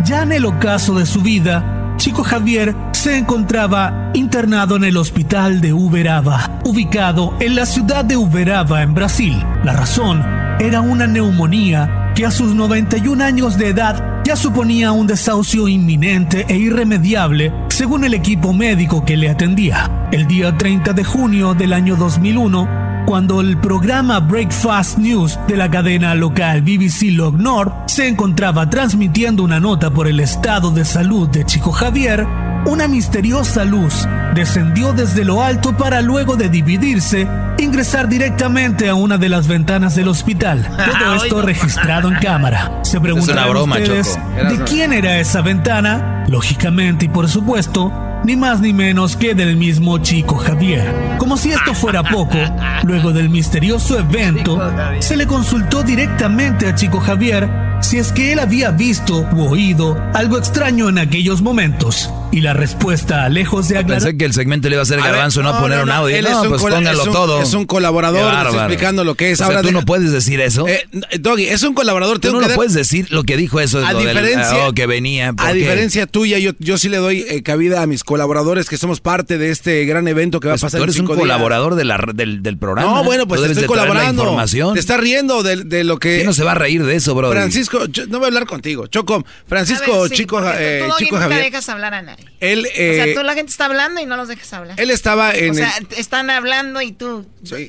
Ya 0.05 0.23
en 0.23 0.33
el 0.33 0.45
ocaso 0.45 0.99
de 0.99 1.07
su 1.07 1.23
vida, 1.23 1.95
Chico 1.97 2.23
Javier 2.25 2.77
se 2.93 3.17
encontraba 3.17 4.11
internado 4.13 4.77
en 4.77 4.85
el 4.85 4.99
hospital 4.99 5.63
de 5.63 5.73
Uberaba, 5.73 6.61
ubicado 6.65 7.35
en 7.41 7.55
la 7.55 7.65
ciudad 7.65 8.05
de 8.05 8.15
Uberaba, 8.15 8.83
en 8.83 8.93
Brasil. 8.93 9.43
La 9.65 9.73
razón 9.73 10.23
era 10.61 10.83
una 10.83 11.07
neumonía 11.07 12.13
que 12.15 12.27
a 12.27 12.31
sus 12.31 12.55
91 12.55 13.25
años 13.25 13.57
de 13.57 13.69
edad 13.69 14.23
ya 14.25 14.37
suponía 14.37 14.93
un 14.93 15.07
desahucio 15.07 15.69
inminente 15.69 16.45
e 16.49 16.57
irremediable, 16.57 17.51
según 17.71 18.05
el 18.05 18.13
equipo 18.13 18.53
médico 18.53 19.07
que 19.07 19.17
le 19.17 19.31
atendía. 19.31 20.09
El 20.13 20.27
día 20.27 20.57
30 20.57 20.93
de 20.93 21.05
junio 21.05 21.55
del 21.55 21.73
año 21.73 21.97
2001, 21.97 22.84
cuando 23.07 23.41
el 23.41 23.59
programa 23.59 24.21
Breakfast 24.21 24.99
News 24.99 25.39
de 25.47 25.57
la 25.57 25.71
cadena 25.71 26.15
local 26.15 26.63
BBC 26.63 27.13
Log 27.13 27.39
Nord 27.39 27.73
se 27.87 28.09
encontraba 28.09 28.69
transmitiendo 28.71 29.43
una 29.43 29.61
nota 29.61 29.91
por 29.91 30.09
el 30.09 30.21
estado 30.21 30.71
de 30.71 30.85
salud 30.85 31.29
de 31.29 31.45
Chico 31.45 31.71
Javier, 31.73 32.27
una 32.67 32.89
misteriosa 32.89 33.65
luz 33.65 34.07
descendió 34.35 34.93
desde 34.93 35.25
lo 35.25 35.43
alto 35.43 35.77
para 35.77 36.01
luego 36.01 36.37
de 36.37 36.49
dividirse 36.49 37.29
ingresar 37.59 38.09
directamente 38.09 38.89
a 38.89 38.95
una 38.95 39.19
de 39.19 39.29
las 39.29 39.47
ventanas 39.47 39.95
del 39.95 40.09
hospital. 40.09 40.67
Todo 40.99 41.15
esto 41.15 41.43
registrado 41.43 42.09
en 42.09 42.17
cámara. 42.17 42.81
Se 42.83 43.01
preguntarán 43.01 43.51
broma, 43.51 43.77
ustedes 43.77 44.19
de 44.49 44.65
quién 44.65 44.93
era 44.93 45.19
esa 45.19 45.41
ventana. 45.43 46.25
Lógicamente 46.29 47.05
y 47.05 47.09
por 47.09 47.29
supuesto, 47.29 47.93
ni 48.25 48.37
más 48.37 48.61
ni 48.61 48.73
menos 48.73 49.17
que 49.17 49.35
del 49.35 49.57
mismo 49.57 49.99
Chico 49.99 50.37
Javier. 50.37 51.17
Como 51.19 51.37
si 51.37 51.53
esto 51.53 51.75
fuera 51.75 52.03
poco, 52.03 52.39
luego 52.83 53.13
del 53.13 53.29
misterioso 53.29 53.99
evento, 53.99 54.61
se 55.01 55.17
le 55.17 55.27
consultó 55.27 55.83
directamente 55.83 56.67
a 56.67 56.75
Chico 56.75 57.01
Javier 57.01 57.49
si 57.81 57.99
es 57.99 58.13
que 58.13 58.33
él 58.33 58.39
había 58.39 58.71
visto 58.71 59.29
u 59.33 59.43
oído 59.43 60.03
algo 60.15 60.39
extraño 60.39 60.89
en 60.89 60.99
aquellos 60.99 61.43
momentos. 61.43 62.11
Y 62.35 62.41
la 62.41 62.53
respuesta, 62.53 63.29
lejos 63.29 63.69
de 63.69 63.79
aclarar... 63.79 64.03
Pensé 64.03 64.17
que 64.19 64.25
el 64.25 64.33
segmento 64.33 64.69
le 64.69 64.75
iba 64.75 64.81
a 64.81 64.83
hacer 64.83 64.99
A 64.99 65.05
garbanzo, 65.07 65.41
no, 65.43 65.53
no, 65.53 65.61
poner 65.61 65.77
no, 65.79 65.83
un 65.85 65.89
no, 65.91 65.95
audio. 65.95 66.17
él 66.17 66.25
no, 66.25 66.31
es 66.31 66.37
un 66.37 66.49
pues 66.49 66.63
póngalo 66.63 67.01
es 67.01 67.07
un- 67.07 67.13
todo. 67.13 67.41
es 67.43 67.55
un 67.55 67.65
colaborador, 67.65 68.25
bárbaro. 68.25 68.59
explicando 68.59 69.05
lo 69.05 69.15
que 69.15 69.31
es. 69.31 69.35
O 69.35 69.37
sea, 69.39 69.47
Ahora 69.47 69.61
tú 69.61 69.69
deja- 69.69 69.79
no 69.79 69.87
puedes 69.87 70.11
decir 70.11 70.41
eso. 70.41 70.67
Eh, 70.67 70.85
Doggy, 71.21 71.45
es 71.47 71.63
un 71.63 71.75
colaborador. 71.75 72.19
tú 72.19 72.33
no 72.33 72.39
que 72.39 72.43
lo 72.43 72.49
dar- 72.49 72.57
puedes 72.57 72.75
decir 72.75 73.07
lo 73.13 73.23
que 73.23 73.37
dijo 73.37 73.61
eso. 73.61 73.79
A 73.87 73.93
lo 73.93 74.01
del- 74.01 74.09
diferencia, 74.09 74.67
oh, 74.69 74.73
que 74.73 74.87
venía. 74.87 75.33
¿por 75.33 75.47
a 75.47 75.53
qué? 75.53 75.59
diferencia 75.61 76.07
tuya, 76.09 76.39
yo, 76.41 76.51
yo 76.59 76.77
sí 76.77 76.89
le 76.89 76.97
doy 76.97 77.25
eh, 77.29 77.45
cabida 77.45 77.83
a 77.83 77.87
mis 77.87 78.03
colaboradores 78.03 78.69
que 78.69 78.79
somos 78.79 79.01
parte 79.01 79.39
de 79.39 79.51
este 79.51 79.85
gran 79.85 80.09
evento 80.09 80.41
que 80.41 80.49
va 80.49 80.55
Pues 80.55 80.65
a 80.65 80.67
pasar 80.67 80.79
tú 80.81 80.85
en 80.85 80.89
eres 80.91 80.97
un 80.97 81.03
cinco 81.03 81.15
días. 81.15 81.23
colaborador 81.23 81.77
de 81.77 81.85
la, 81.85 82.05
del, 82.15 82.43
del 82.43 82.59
programa. 82.59 82.91
No, 82.91 83.05
bueno, 83.05 83.29
pues 83.29 83.41
Tú 83.41 83.47
estoy 83.47 83.63
de 83.63 83.69
traer 83.69 83.79
la 83.79 83.87
colaborando. 83.87 84.23
información. 84.25 84.75
Te 84.75 84.81
estás 84.81 84.99
riendo 84.99 85.45
de, 85.45 85.63
de 85.63 85.85
lo 85.85 85.99
que. 85.99 86.17
¿Quién 86.17 86.27
no 86.27 86.33
se 86.33 86.43
va 86.43 86.51
a 86.53 86.57
reír 86.57 86.85
de 86.85 86.97
eso, 86.97 87.15
bro? 87.15 87.31
Francisco, 87.31 87.87
yo- 87.87 88.07
no 88.09 88.19
voy 88.19 88.25
a 88.25 88.29
hablar 88.29 88.47
contigo. 88.47 88.89
Choco, 88.89 89.25
Francisco 89.47 89.95
A 89.95 89.99
ver, 90.01 90.09
sí, 90.11 90.17
Chico, 90.17 90.41
tú- 90.41 90.47
eh, 90.59 90.85
tú, 90.89 90.95
Chico 90.99 91.17
Javier. 91.17 91.43
dejas 91.45 91.69
hablar 91.69 91.95
a 91.95 92.03
nadie. 92.03 92.24
Él, 92.41 92.61
o 92.61 92.63
sea, 92.75 93.07
eh, 93.07 93.15
tú 93.15 93.23
la 93.23 93.35
gente 93.35 93.51
está 93.51 93.67
hablando 93.67 94.01
y 94.01 94.07
no 94.07 94.17
los 94.17 94.29
dejas 94.29 94.53
hablar. 94.53 94.79
él 94.81 94.91
estaba 94.91 95.33
en. 95.35 95.51
o 95.53 95.55
sea, 95.55 95.73
el- 95.79 95.87
están 95.99 96.29
hablando 96.31 96.81
y 96.83 96.93
tú 96.93 97.27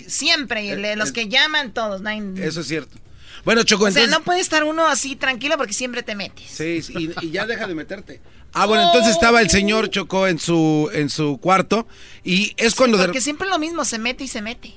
siempre, 0.08 0.66
y 0.66 0.70
el- 0.70 0.98
los 1.00 1.12
que 1.12 1.28
llaman 1.30 1.74
todos. 1.74 2.02
Eso 2.38 2.62
es 2.62 2.68
cierto. 2.68 2.98
Bueno, 3.46 3.62
Choco, 3.64 3.84
o 3.86 3.92
sea, 3.92 4.02
entonces. 4.02 4.20
no 4.20 4.24
puede 4.26 4.40
estar 4.42 4.64
uno 4.64 4.88
así 4.88 5.16
tranquilo 5.16 5.56
porque 5.58 5.74
siempre 5.74 6.02
te 6.02 6.16
metes. 6.16 6.50
Sí, 6.50 6.82
sí, 6.82 6.94
y, 7.22 7.26
y 7.28 7.32
ya 7.32 7.46
deja 7.46 7.68
de 7.68 7.76
meterte. 7.76 8.20
Ah, 8.54 8.66
bueno, 8.66 8.86
entonces 8.88 9.12
estaba 9.12 9.42
el 9.42 9.50
señor 9.52 9.90
Choco 9.92 10.28
en 10.28 10.40
su 10.40 10.90
en 10.94 11.10
su 11.10 11.38
cuarto 11.40 11.88
y 12.24 12.54
es 12.58 12.74
cuando 12.74 12.98
de- 12.98 13.06
Porque 13.06 13.22
siempre 13.22 13.48
lo 13.48 13.60
mismo, 13.60 13.86
se 13.86 14.00
mete 14.00 14.24
y 14.24 14.28
se 14.28 14.42
mete. 14.42 14.74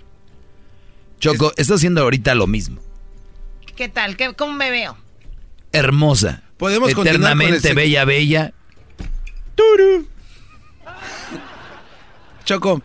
Choco, 1.18 1.52
está 1.56 1.74
haciendo 1.74 2.02
ahorita 2.02 2.34
lo 2.34 2.46
mismo. 2.46 2.80
¿Qué 3.74 3.88
tal? 3.88 4.16
¿Qué- 4.16 4.34
¿Cómo 4.34 4.52
me 4.52 4.70
veo? 4.70 4.96
Hermosa. 5.72 6.42
Podemos 6.56 6.92
continuar 6.94 7.32
con 7.32 7.40
el 7.42 7.54
Eternamente 7.54 7.70
seg- 7.72 7.74
bella, 7.76 8.52
Choco, 12.44 12.82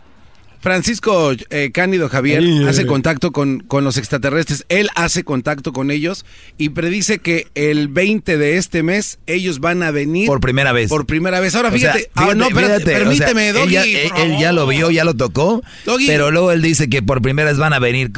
Francisco 0.60 1.32
eh, 1.50 1.70
Cándido 1.72 2.08
Javier 2.08 2.40
Ay, 2.42 2.64
hace 2.68 2.82
ay. 2.82 2.86
contacto 2.86 3.32
con, 3.32 3.60
con 3.60 3.84
los 3.84 3.96
extraterrestres. 3.96 4.64
Él 4.68 4.88
hace 4.94 5.24
contacto 5.24 5.72
con 5.72 5.90
ellos 5.90 6.24
y 6.58 6.70
predice 6.70 7.18
que 7.18 7.48
el 7.54 7.88
20 7.88 8.36
de 8.38 8.56
este 8.58 8.82
mes 8.82 9.18
ellos 9.26 9.60
van 9.60 9.82
a 9.82 9.90
venir. 9.90 10.26
Por 10.26 10.40
primera 10.40 10.72
vez. 10.72 10.88
Por 10.90 11.06
primera 11.06 11.40
vez. 11.40 11.54
Ahora 11.54 11.68
O 11.68 11.78
sea, 11.78 11.92
fíjate. 11.92 12.10
ah, 12.14 12.32
no, 12.34 12.48
espérate, 12.48 12.84
fíjate, 12.84 12.84
o 13.08 13.14
sea, 13.14 13.26
permíteme, 13.26 13.48
él 13.48 13.54
Doggy. 13.54 13.72
ya- 13.72 13.84
él, 13.84 14.10
él 14.16 14.38
ya 14.38 14.52
lo 14.52 14.66
vio, 14.66 14.90
ya 14.90 15.04
lo 15.04 15.14
tocó. 15.14 15.62
Doggy. 15.86 16.06
Pero 16.06 16.30
luego 16.30 16.52
él 16.52 16.60
dice 16.62 16.88
que 16.88 17.02
por 17.02 17.22
primera 17.22 17.48
vez 17.50 17.58
van 17.58 17.72
a 17.72 17.78
venir. 17.78 18.10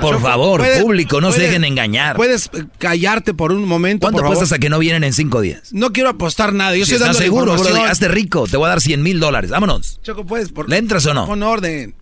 Por 0.00 0.14
Choco, 0.14 0.26
favor, 0.26 0.62
público, 0.80 1.20
no 1.20 1.32
se 1.32 1.40
dejen 1.40 1.64
engañar. 1.64 2.16
Puedes 2.16 2.50
eh, 2.52 2.64
callarte 2.78 3.34
por 3.34 3.52
un 3.52 3.64
momento, 3.64 4.04
¿Cuánto 4.04 4.20
apuestas 4.22 4.52
a 4.52 4.58
que 4.58 4.68
no 4.68 4.78
vienen 4.78 5.02
en 5.04 5.12
cinco 5.12 5.40
días? 5.40 5.72
No 5.72 5.92
quiero 5.92 6.10
apostar 6.10 6.52
nada. 6.52 6.76
Yo 6.76 6.86
Si 6.86 6.94
estoy 6.94 7.08
estás 7.08 7.22
seguro, 7.22 7.56
bro, 7.56 7.84
hazte 7.84 8.08
rico. 8.08 8.46
Te 8.46 8.56
voy 8.56 8.66
a 8.66 8.68
dar 8.70 8.80
100 8.80 9.02
mil 9.02 9.18
dólares. 9.18 9.50
Vámonos. 9.50 10.00
Choco, 10.02 10.24
puedes. 10.24 10.50
Por... 10.50 10.68
¿Le 10.68 10.76
entras 10.76 11.04
o 11.06 11.14
no? 11.14 11.26
Pon 11.26 11.42
orden. 11.42 11.94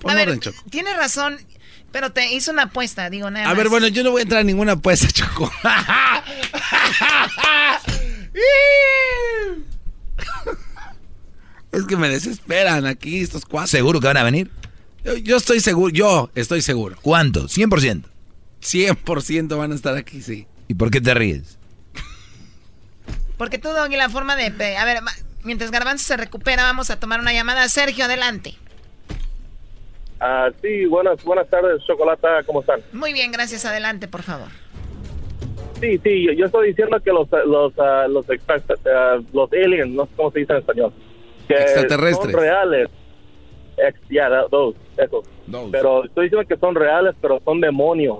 Pon 0.00 0.12
a 0.12 0.14
ver, 0.14 0.28
orden, 0.28 0.40
Choco. 0.40 0.62
tienes 0.70 0.96
razón, 0.96 1.38
pero 1.90 2.12
te 2.12 2.32
hizo 2.32 2.52
una 2.52 2.64
apuesta, 2.64 3.10
digo, 3.10 3.30
nada 3.30 3.48
A 3.48 3.54
ver, 3.54 3.68
bueno, 3.68 3.88
yo 3.88 4.04
no 4.04 4.10
voy 4.10 4.20
a 4.20 4.22
entrar 4.22 4.42
en 4.42 4.46
ninguna 4.48 4.72
apuesta, 4.72 5.08
Choco. 5.08 5.50
Es 11.72 11.84
que 11.84 11.96
me 11.96 12.08
desesperan 12.08 12.86
aquí 12.86 13.20
estos 13.20 13.44
cuatro. 13.44 13.68
¿Seguro 13.68 14.00
que 14.00 14.06
van 14.06 14.16
a 14.16 14.22
venir? 14.22 14.50
Yo, 15.22 15.36
estoy 15.36 15.60
seguro, 15.60 15.92
yo 15.92 16.30
estoy 16.34 16.62
seguro. 16.62 16.96
¿Cuánto? 17.00 17.44
¿100%? 17.44 18.02
100% 18.60 19.56
van 19.56 19.72
a 19.72 19.74
estar 19.74 19.96
aquí, 19.96 20.20
sí. 20.20 20.46
¿Y 20.66 20.74
por 20.74 20.90
qué 20.90 21.00
te 21.00 21.14
ríes? 21.14 21.58
Porque 23.38 23.58
tú, 23.58 23.68
Doggy, 23.68 23.96
la 23.96 24.08
forma 24.08 24.34
de... 24.34 24.76
A 24.76 24.84
ver, 24.84 24.98
mientras 25.44 25.70
Garbanzo 25.70 26.04
se 26.04 26.16
recupera, 26.16 26.64
vamos 26.64 26.90
a 26.90 26.98
tomar 26.98 27.20
una 27.20 27.32
llamada. 27.32 27.68
Sergio, 27.68 28.06
adelante. 28.06 28.54
Ah, 30.18 30.50
sí, 30.62 30.86
buenas, 30.86 31.22
buenas 31.24 31.48
tardes, 31.48 31.84
Chocolata, 31.86 32.42
¿cómo 32.44 32.60
están? 32.60 32.80
Muy 32.92 33.12
bien, 33.12 33.30
gracias. 33.30 33.64
Adelante, 33.64 34.08
por 34.08 34.22
favor. 34.22 34.48
Sí, 35.80 36.00
sí, 36.02 36.26
yo, 36.26 36.32
yo 36.32 36.46
estoy 36.46 36.68
diciendo 36.68 36.98
que 37.00 37.10
los 37.10 37.28
los 37.46 37.72
uh, 37.76 38.08
los, 38.08 38.26
uh, 38.26 39.26
los 39.34 39.52
aliens, 39.52 39.90
no 39.90 40.06
sé 40.06 40.10
cómo 40.16 40.32
se 40.32 40.38
dice 40.38 40.52
en 40.54 40.58
español, 40.58 40.92
que 41.46 41.54
extraterrestres 41.54 42.32
son 42.32 42.40
reales. 42.40 42.88
Ex, 43.76 44.00
yeah, 44.08 44.46
those, 44.50 44.76
eso. 44.96 45.22
Pero 45.70 46.04
estoy 46.04 46.26
diciendo 46.26 46.48
que 46.48 46.56
son 46.56 46.74
reales, 46.74 47.14
pero 47.20 47.40
son 47.44 47.60
demonios. 47.60 48.18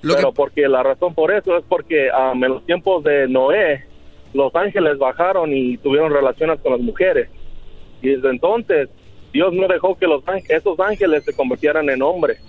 Lo 0.00 0.16
pero 0.16 0.32
porque 0.32 0.68
la 0.68 0.82
razón 0.82 1.14
por 1.14 1.32
eso 1.32 1.56
es 1.56 1.64
porque 1.68 2.08
um, 2.10 2.42
en 2.42 2.50
los 2.50 2.66
tiempos 2.66 3.04
de 3.04 3.28
Noé, 3.28 3.84
los 4.34 4.54
ángeles 4.54 4.98
bajaron 4.98 5.52
y 5.52 5.76
tuvieron 5.78 6.12
relaciones 6.12 6.60
con 6.60 6.72
las 6.72 6.80
mujeres. 6.80 7.28
Y 8.00 8.08
desde 8.08 8.30
entonces, 8.30 8.88
Dios 9.32 9.52
no 9.52 9.68
dejó 9.68 9.96
que 9.96 10.06
los 10.06 10.26
ángeles, 10.26 10.60
esos 10.60 10.78
ángeles 10.80 11.24
se 11.24 11.32
convirtieran 11.32 11.88
en 11.88 12.02
hombres. 12.02 12.42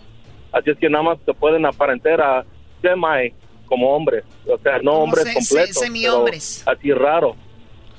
Así 0.51 0.71
es 0.71 0.77
que 0.77 0.89
nada 0.89 1.03
más 1.03 1.19
se 1.25 1.33
pueden 1.33 1.65
aparentar 1.65 2.21
a 2.21 2.45
semi 2.81 3.33
como 3.65 3.95
hombres, 3.95 4.23
o 4.45 4.57
sea, 4.57 4.79
no 4.79 4.93
hombres 4.99 5.23
completos, 5.33 5.77
semi-hombres. 5.77 6.63
así 6.67 6.91
raro. 6.91 7.35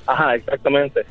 Ajá, 0.05 0.35
exactamente. 0.35 1.05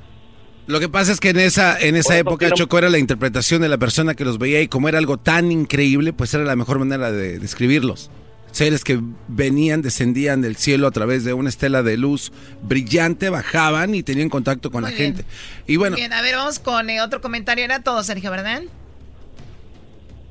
Lo 0.66 0.80
que 0.80 0.88
pasa 0.88 1.12
es 1.12 1.20
que 1.20 1.30
en 1.30 1.38
esa 1.38 1.78
en 1.78 1.94
esa 1.94 2.16
época 2.16 2.50
Choco 2.50 2.78
era 2.78 2.88
la 2.88 2.98
interpretación 2.98 3.60
de 3.60 3.68
la 3.68 3.76
persona 3.76 4.14
que 4.14 4.24
los 4.24 4.38
veía 4.38 4.62
y 4.62 4.68
como 4.68 4.88
era 4.88 4.98
algo 4.98 5.18
tan 5.18 5.52
increíble, 5.52 6.12
pues 6.12 6.32
era 6.32 6.44
la 6.44 6.56
mejor 6.56 6.78
manera 6.78 7.12
de 7.12 7.38
describirlos. 7.38 8.10
Seres 8.50 8.84
que 8.84 9.00
venían, 9.26 9.82
descendían 9.82 10.40
del 10.40 10.56
cielo 10.56 10.86
a 10.86 10.92
través 10.92 11.24
de 11.24 11.32
una 11.32 11.48
estela 11.48 11.82
de 11.82 11.96
luz 11.96 12.32
brillante, 12.62 13.28
bajaban 13.28 13.96
y 13.96 14.04
tenían 14.04 14.28
contacto 14.28 14.70
con 14.70 14.84
la 14.84 14.90
gente. 14.90 15.24
Y 15.66 15.76
bueno, 15.76 15.96
bien, 15.96 16.12
a 16.12 16.22
ver, 16.22 16.36
vamos 16.36 16.60
con 16.60 16.88
eh, 16.88 17.02
otro 17.02 17.20
comentario. 17.20 17.64
Era 17.64 17.82
todo, 17.82 18.04
Sergio, 18.04 18.30
¿verdad? 18.30 18.62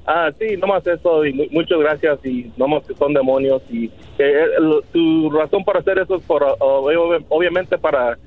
Ah, 0.06 0.30
sí, 0.38 0.58
nomás 0.58 0.86
eso, 0.86 1.26
y 1.26 1.34
muchas 1.51 1.80
gracias, 1.80 2.20
y 2.26 2.51
nomás 2.58 2.86
que 2.86 2.93
son 2.95 3.14
demonios, 3.14 3.62
y 3.70 3.89
eh, 4.18 4.47
tu 4.91 5.30
razón 5.30 5.64
para 5.64 5.80
hacer 5.80 5.99
eso 5.99 6.18
es 6.18 6.24
por, 6.24 6.43
obviamente 6.60 7.78
para 7.78 8.18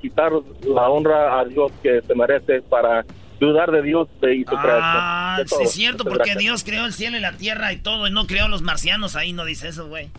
quitar 0.00 0.30
la 0.66 0.88
honra 0.88 1.40
a 1.40 1.44
Dios 1.44 1.72
que 1.82 2.00
se 2.02 2.14
merece, 2.14 2.62
para 2.62 3.04
dudar 3.40 3.70
de 3.72 3.82
Dios 3.82 4.08
y 4.22 4.44
su 4.44 4.54
Ah, 4.56 5.42
sí, 5.44 5.56
es 5.62 5.72
cierto, 5.72 6.04
porque 6.04 6.36
Dios 6.36 6.62
creó 6.62 6.84
el 6.86 6.92
cielo 6.92 7.16
y 7.16 7.20
la 7.20 7.32
tierra 7.32 7.72
y 7.72 7.78
todo, 7.78 8.06
y 8.06 8.12
no 8.12 8.26
creó 8.26 8.46
los 8.48 8.62
marcianos, 8.62 9.16
ahí 9.16 9.32
no 9.32 9.44
dice 9.44 9.68
eso, 9.68 9.88
güey. 9.88 10.10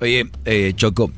Oye, 0.00 0.30
eh, 0.44 0.74
Choco, 0.76 1.10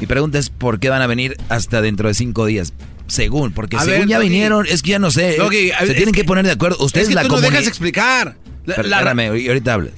mi 0.00 0.06
pregunta 0.06 0.38
es, 0.38 0.50
¿por 0.50 0.80
qué 0.80 0.90
van 0.90 1.02
a 1.02 1.06
venir 1.06 1.36
hasta 1.48 1.80
dentro 1.80 2.08
de 2.08 2.14
cinco 2.14 2.46
días? 2.46 2.74
Según, 3.06 3.52
porque 3.52 3.78
según 3.78 4.08
ya 4.08 4.18
vinieron, 4.18 4.66
es 4.66 4.82
que 4.82 4.92
ya 4.92 4.98
no 4.98 5.10
sé. 5.10 5.36
se 5.36 5.94
tienen 5.94 6.14
que, 6.14 6.24
poner 6.24 6.44
de 6.46 6.52
acuerdo. 6.52 6.82
Ustedes 6.84 7.08
es 7.08 7.14
la 7.14 7.22
tú 7.22 7.28
no 7.28 7.40
dejas 7.40 7.66
explicar. 7.66 8.36
Espérame, 8.66 9.46
ahorita 9.48 9.74
hablas. 9.74 9.92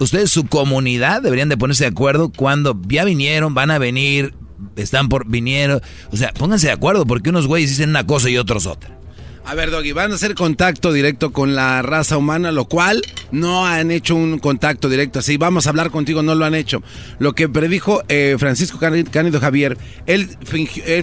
Ustedes, 0.00 0.30
su 0.30 0.46
comunidad, 0.46 1.22
deberían 1.22 1.48
de 1.48 1.56
ponerse 1.56 1.84
de 1.84 1.90
acuerdo 1.90 2.30
cuando 2.30 2.80
ya 2.88 3.04
vinieron, 3.04 3.54
van 3.54 3.70
a 3.70 3.78
venir, 3.78 4.34
están 4.76 5.08
por 5.08 5.28
vinieron. 5.28 5.80
O 6.10 6.16
sea, 6.16 6.32
pónganse 6.32 6.66
de 6.66 6.72
acuerdo 6.72 7.06
porque 7.06 7.30
unos 7.30 7.46
güeyes 7.46 7.70
dicen 7.70 7.90
una 7.90 8.06
cosa 8.06 8.28
y 8.28 8.38
otros 8.38 8.66
otra. 8.66 8.97
A 9.48 9.54
ver, 9.54 9.70
Doggy, 9.70 9.92
van 9.92 10.12
a 10.12 10.16
hacer 10.16 10.34
contacto 10.34 10.92
directo 10.92 11.32
con 11.32 11.54
la 11.54 11.80
raza 11.80 12.18
humana, 12.18 12.52
lo 12.52 12.66
cual 12.66 13.00
no 13.32 13.66
han 13.66 13.90
hecho 13.90 14.14
un 14.14 14.38
contacto 14.40 14.90
directo 14.90 15.20
así. 15.20 15.38
Vamos 15.38 15.66
a 15.66 15.70
hablar 15.70 15.90
contigo, 15.90 16.22
no 16.22 16.34
lo 16.34 16.44
han 16.44 16.54
hecho. 16.54 16.82
Lo 17.18 17.34
que 17.34 17.48
predijo 17.48 18.02
eh, 18.10 18.36
Francisco 18.38 18.78
Cánido 18.78 19.40
Javier, 19.40 19.78
él, 20.04 20.28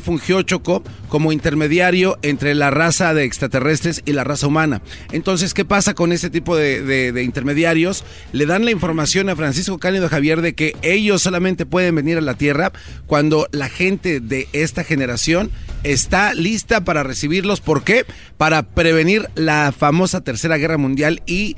fungió 0.03 0.43
Choco 0.43 0.83
como 1.09 1.31
intermediario 1.31 2.19
entre 2.21 2.53
la 2.53 2.69
raza 2.69 3.15
de 3.15 3.23
extraterrestres 3.23 4.03
y 4.05 4.11
la 4.11 4.23
raza 4.23 4.45
humana. 4.45 4.83
Entonces, 5.11 5.55
¿qué 5.55 5.65
pasa 5.65 5.95
con 5.95 6.11
ese 6.11 6.29
tipo 6.29 6.55
de, 6.55 6.83
de 6.83 7.23
intermediarios? 7.23 8.03
Le 8.31 8.45
dan 8.45 8.63
la 8.63 8.69
información 8.69 9.27
a 9.29 9.35
Francisco 9.35 9.79
Cánido 9.79 10.07
Javier 10.07 10.41
de 10.41 10.53
que 10.53 10.75
ellos 10.83 11.23
solamente 11.23 11.65
pueden 11.65 11.95
venir 11.95 12.19
a 12.19 12.21
la 12.21 12.35
Tierra 12.35 12.71
cuando 13.07 13.47
la 13.51 13.69
gente 13.69 14.19
de 14.19 14.47
esta 14.53 14.83
generación 14.83 15.49
está 15.86 16.33
lista 16.33 16.83
para 16.83 17.03
recibirlos. 17.03 17.61
¿Por 17.61 17.83
qué? 17.83 18.05
Para 18.38 18.63
prevenir 18.63 19.29
la 19.36 19.71
famosa 19.71 20.21
Tercera 20.21 20.57
Guerra 20.57 20.77
Mundial 20.77 21.21
y 21.25 21.55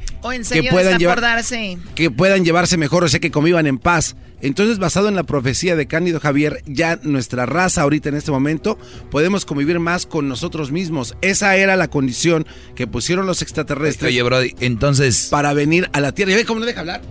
que 0.52 0.64
puedan 0.64 1.00
llevarse 1.00 1.78
que 1.96 2.12
puedan 2.12 2.46
llevarse 2.46 2.78
mejor, 2.78 3.06
o 3.06 3.08
sea, 3.08 3.20
que 3.20 3.32
convivan 3.32 3.68
en 3.68 3.78
paz. 3.78 4.16
Entonces, 4.40 4.78
basado 4.78 5.08
en 5.08 5.16
la 5.16 5.24
profecía 5.24 5.76
de 5.76 5.88
Cándido 5.88 6.20
Javier, 6.20 6.62
ya 6.68 7.00
nuestra 7.02 7.48
raza 7.48 7.82
ahorita 7.82 8.10
en 8.10 8.16
este 8.16 8.30
momento 8.30 8.78
podemos 9.10 9.46
convivir 9.46 9.80
más 9.80 10.06
con 10.06 10.28
nosotros 10.28 10.72
mismos. 10.72 11.16
Esa 11.22 11.56
era 11.56 11.76
la 11.76 11.88
condición 11.88 12.46
que 12.76 12.86
pusieron 12.86 13.26
los 13.26 13.42
extraterrestres. 13.42 14.12
Oye, 14.12 14.22
Brody, 14.22 14.54
entonces 14.60 15.30
para 15.32 15.54
venir 15.54 15.90
a 15.94 16.02
la 16.02 16.12
Tierra. 16.12 16.32
¿Ya 16.32 16.38
ve 16.38 16.46
cómo 16.46 16.60
no 16.60 16.66
deja 16.66 16.82
hablar? 16.82 17.02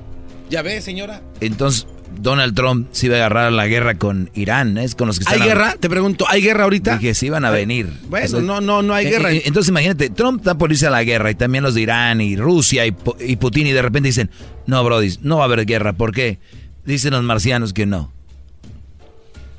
¿Ya 0.50 0.62
ve, 0.62 0.80
señora? 0.80 1.22
Entonces, 1.40 1.88
Donald 2.18 2.54
Trump 2.54 2.88
se 2.92 3.06
iba 3.06 3.16
a 3.16 3.18
agarrar 3.18 3.52
la 3.52 3.66
guerra 3.66 3.96
con 3.96 4.30
Irán, 4.34 4.78
es 4.78 4.94
con 4.94 5.06
los 5.06 5.18
que 5.18 5.24
¿Hay 5.28 5.40
guerra? 5.40 5.74
Te 5.78 5.88
pregunto, 5.88 6.26
¿hay 6.28 6.42
guerra 6.42 6.64
ahorita? 6.64 6.98
Dije, 6.98 7.14
sí 7.14 7.26
iban 7.26 7.44
a 7.44 7.50
venir. 7.50 7.90
Bueno, 8.08 8.40
no, 8.40 8.60
no, 8.60 8.82
no 8.82 8.94
hay 8.94 9.06
guerra. 9.06 9.32
Entonces 9.32 9.68
imagínate, 9.68 10.10
Trump 10.10 10.40
está 10.40 10.56
por 10.56 10.72
irse 10.72 10.86
a 10.86 10.90
la 10.90 11.04
guerra 11.04 11.30
y 11.30 11.34
también 11.34 11.64
los 11.64 11.74
de 11.74 11.82
Irán 11.82 12.20
y 12.20 12.36
Rusia 12.36 12.86
y, 12.86 12.92
Putin 12.92 13.66
y 13.66 13.72
de 13.72 13.82
repente 13.82 14.08
dicen, 14.08 14.30
no, 14.66 14.82
Brody, 14.84 15.18
no 15.22 15.36
va 15.38 15.42
a 15.42 15.46
haber 15.46 15.64
guerra. 15.66 15.92
¿Por 15.92 16.12
qué? 16.12 16.38
Dicen 16.84 17.12
los 17.12 17.22
marcianos 17.22 17.72
que 17.72 17.86
no. 17.86 18.12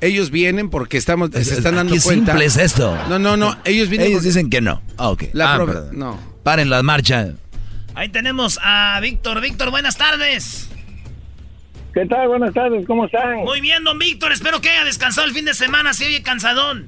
Ellos 0.00 0.30
vienen 0.30 0.70
porque 0.70 0.96
estamos, 0.96 1.30
se 1.32 1.40
están 1.40 1.74
dando 1.74 1.92
qué 1.92 2.00
cuenta. 2.00 2.32
simple 2.32 2.46
es 2.46 2.56
esto. 2.56 2.96
No, 3.08 3.18
no, 3.18 3.36
no. 3.36 3.56
Ellos 3.64 3.88
vienen. 3.88 4.08
Ellos 4.08 4.22
dicen 4.22 4.48
que 4.48 4.60
no. 4.60 4.80
Ah, 4.96 5.08
ok. 5.08 5.24
La 5.32 5.54
ah, 5.54 5.66
no. 5.92 6.18
Paren 6.44 6.70
la 6.70 6.82
marcha. 6.82 7.32
Ahí 7.94 8.08
tenemos 8.08 8.60
a 8.62 8.98
Víctor. 9.00 9.40
Víctor, 9.40 9.70
buenas 9.70 9.96
tardes. 9.96 10.68
¿Qué 11.98 12.06
tal? 12.06 12.28
Buenas 12.28 12.54
tardes, 12.54 12.86
¿cómo 12.86 13.06
están? 13.06 13.38
Muy 13.38 13.60
bien, 13.60 13.82
don 13.82 13.98
Víctor. 13.98 14.30
Espero 14.30 14.60
que 14.60 14.68
haya 14.68 14.84
descansado 14.84 15.26
el 15.26 15.34
fin 15.34 15.44
de 15.44 15.52
semana. 15.52 15.92
Si 15.92 16.04
oye 16.04 16.22
cansadón. 16.22 16.86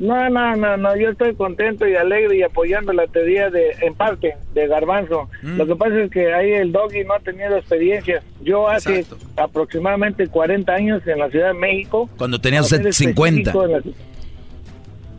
No, 0.00 0.28
no, 0.28 0.56
no, 0.56 0.76
no. 0.76 0.96
Yo 0.96 1.10
estoy 1.10 1.36
contento 1.36 1.86
y 1.86 1.94
alegre 1.94 2.38
y 2.38 2.42
apoyando 2.42 2.92
la 2.92 3.06
teoría 3.06 3.48
de, 3.48 3.70
en 3.82 3.94
parte, 3.94 4.34
de 4.54 4.66
Garbanzo. 4.66 5.30
Mm. 5.42 5.56
Lo 5.56 5.68
que 5.68 5.76
pasa 5.76 6.02
es 6.02 6.10
que 6.10 6.34
ahí 6.34 6.50
el 6.50 6.72
doggy 6.72 7.04
no 7.04 7.14
ha 7.14 7.20
tenido 7.20 7.56
experiencia. 7.56 8.24
Yo 8.42 8.68
hace 8.68 9.06
aproximadamente 9.36 10.26
40 10.26 10.72
años 10.72 11.06
en 11.06 11.20
la 11.20 11.30
Ciudad 11.30 11.52
de 11.52 11.58
México. 11.60 12.10
Cuando 12.18 12.40
tenía 12.40 12.62
usted 12.62 12.90
50. 12.90 13.52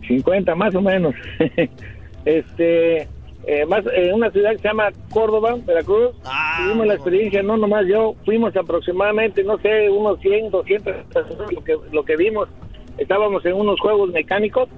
50, 0.10 0.56
más 0.56 0.76
o 0.76 0.82
menos. 0.82 1.16
este 2.26 3.08
eh, 3.48 3.66
más 3.66 3.84
en 3.94 4.14
una 4.14 4.30
ciudad 4.30 4.52
que 4.52 4.60
se 4.60 4.68
llama 4.68 4.90
Córdoba, 5.12 5.58
Veracruz. 5.66 6.12
tuvimos 6.58 6.88
la 6.88 6.94
experiencia, 6.94 7.42
no 7.42 7.58
nomás 7.58 7.88
yo, 7.88 8.16
fuimos 8.24 8.56
aproximadamente, 8.56 9.44
no 9.44 9.58
sé, 9.60 9.90
unos 9.90 10.20
100, 10.20 10.52
200 10.52 10.96
personas 11.12 11.52
lo 11.52 11.64
que, 11.64 11.78
lo 11.92 12.06
que 12.06 12.16
vimos. 12.18 12.50
Estábamos 12.98 13.44
en 13.46 13.54
unos 13.54 13.80
juegos 13.80 14.12
mecánicos, 14.12 14.70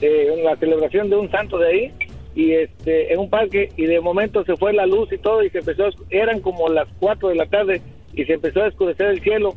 eh, 0.00 0.32
en 0.34 0.44
la 0.44 0.56
celebración 0.56 1.10
de 1.10 1.16
un 1.16 1.30
santo 1.30 1.58
de 1.58 1.68
ahí, 1.68 1.92
y 2.34 2.52
este 2.52 3.12
en 3.12 3.18
un 3.18 3.28
parque, 3.28 3.70
y 3.76 3.84
de 3.84 4.00
momento 4.00 4.44
se 4.44 4.56
fue 4.56 4.72
la 4.72 4.86
luz 4.86 5.12
y 5.12 5.18
todo, 5.18 5.42
y 5.42 5.50
se 5.50 5.58
empezó, 5.58 5.88
eran 6.08 6.40
como 6.40 6.68
las 6.68 6.88
4 7.00 7.28
de 7.28 7.34
la 7.34 7.46
tarde, 7.46 7.82
y 8.14 8.24
se 8.24 8.34
empezó 8.34 8.62
a 8.62 8.68
oscurecer 8.68 9.08
el 9.08 9.20
cielo. 9.20 9.54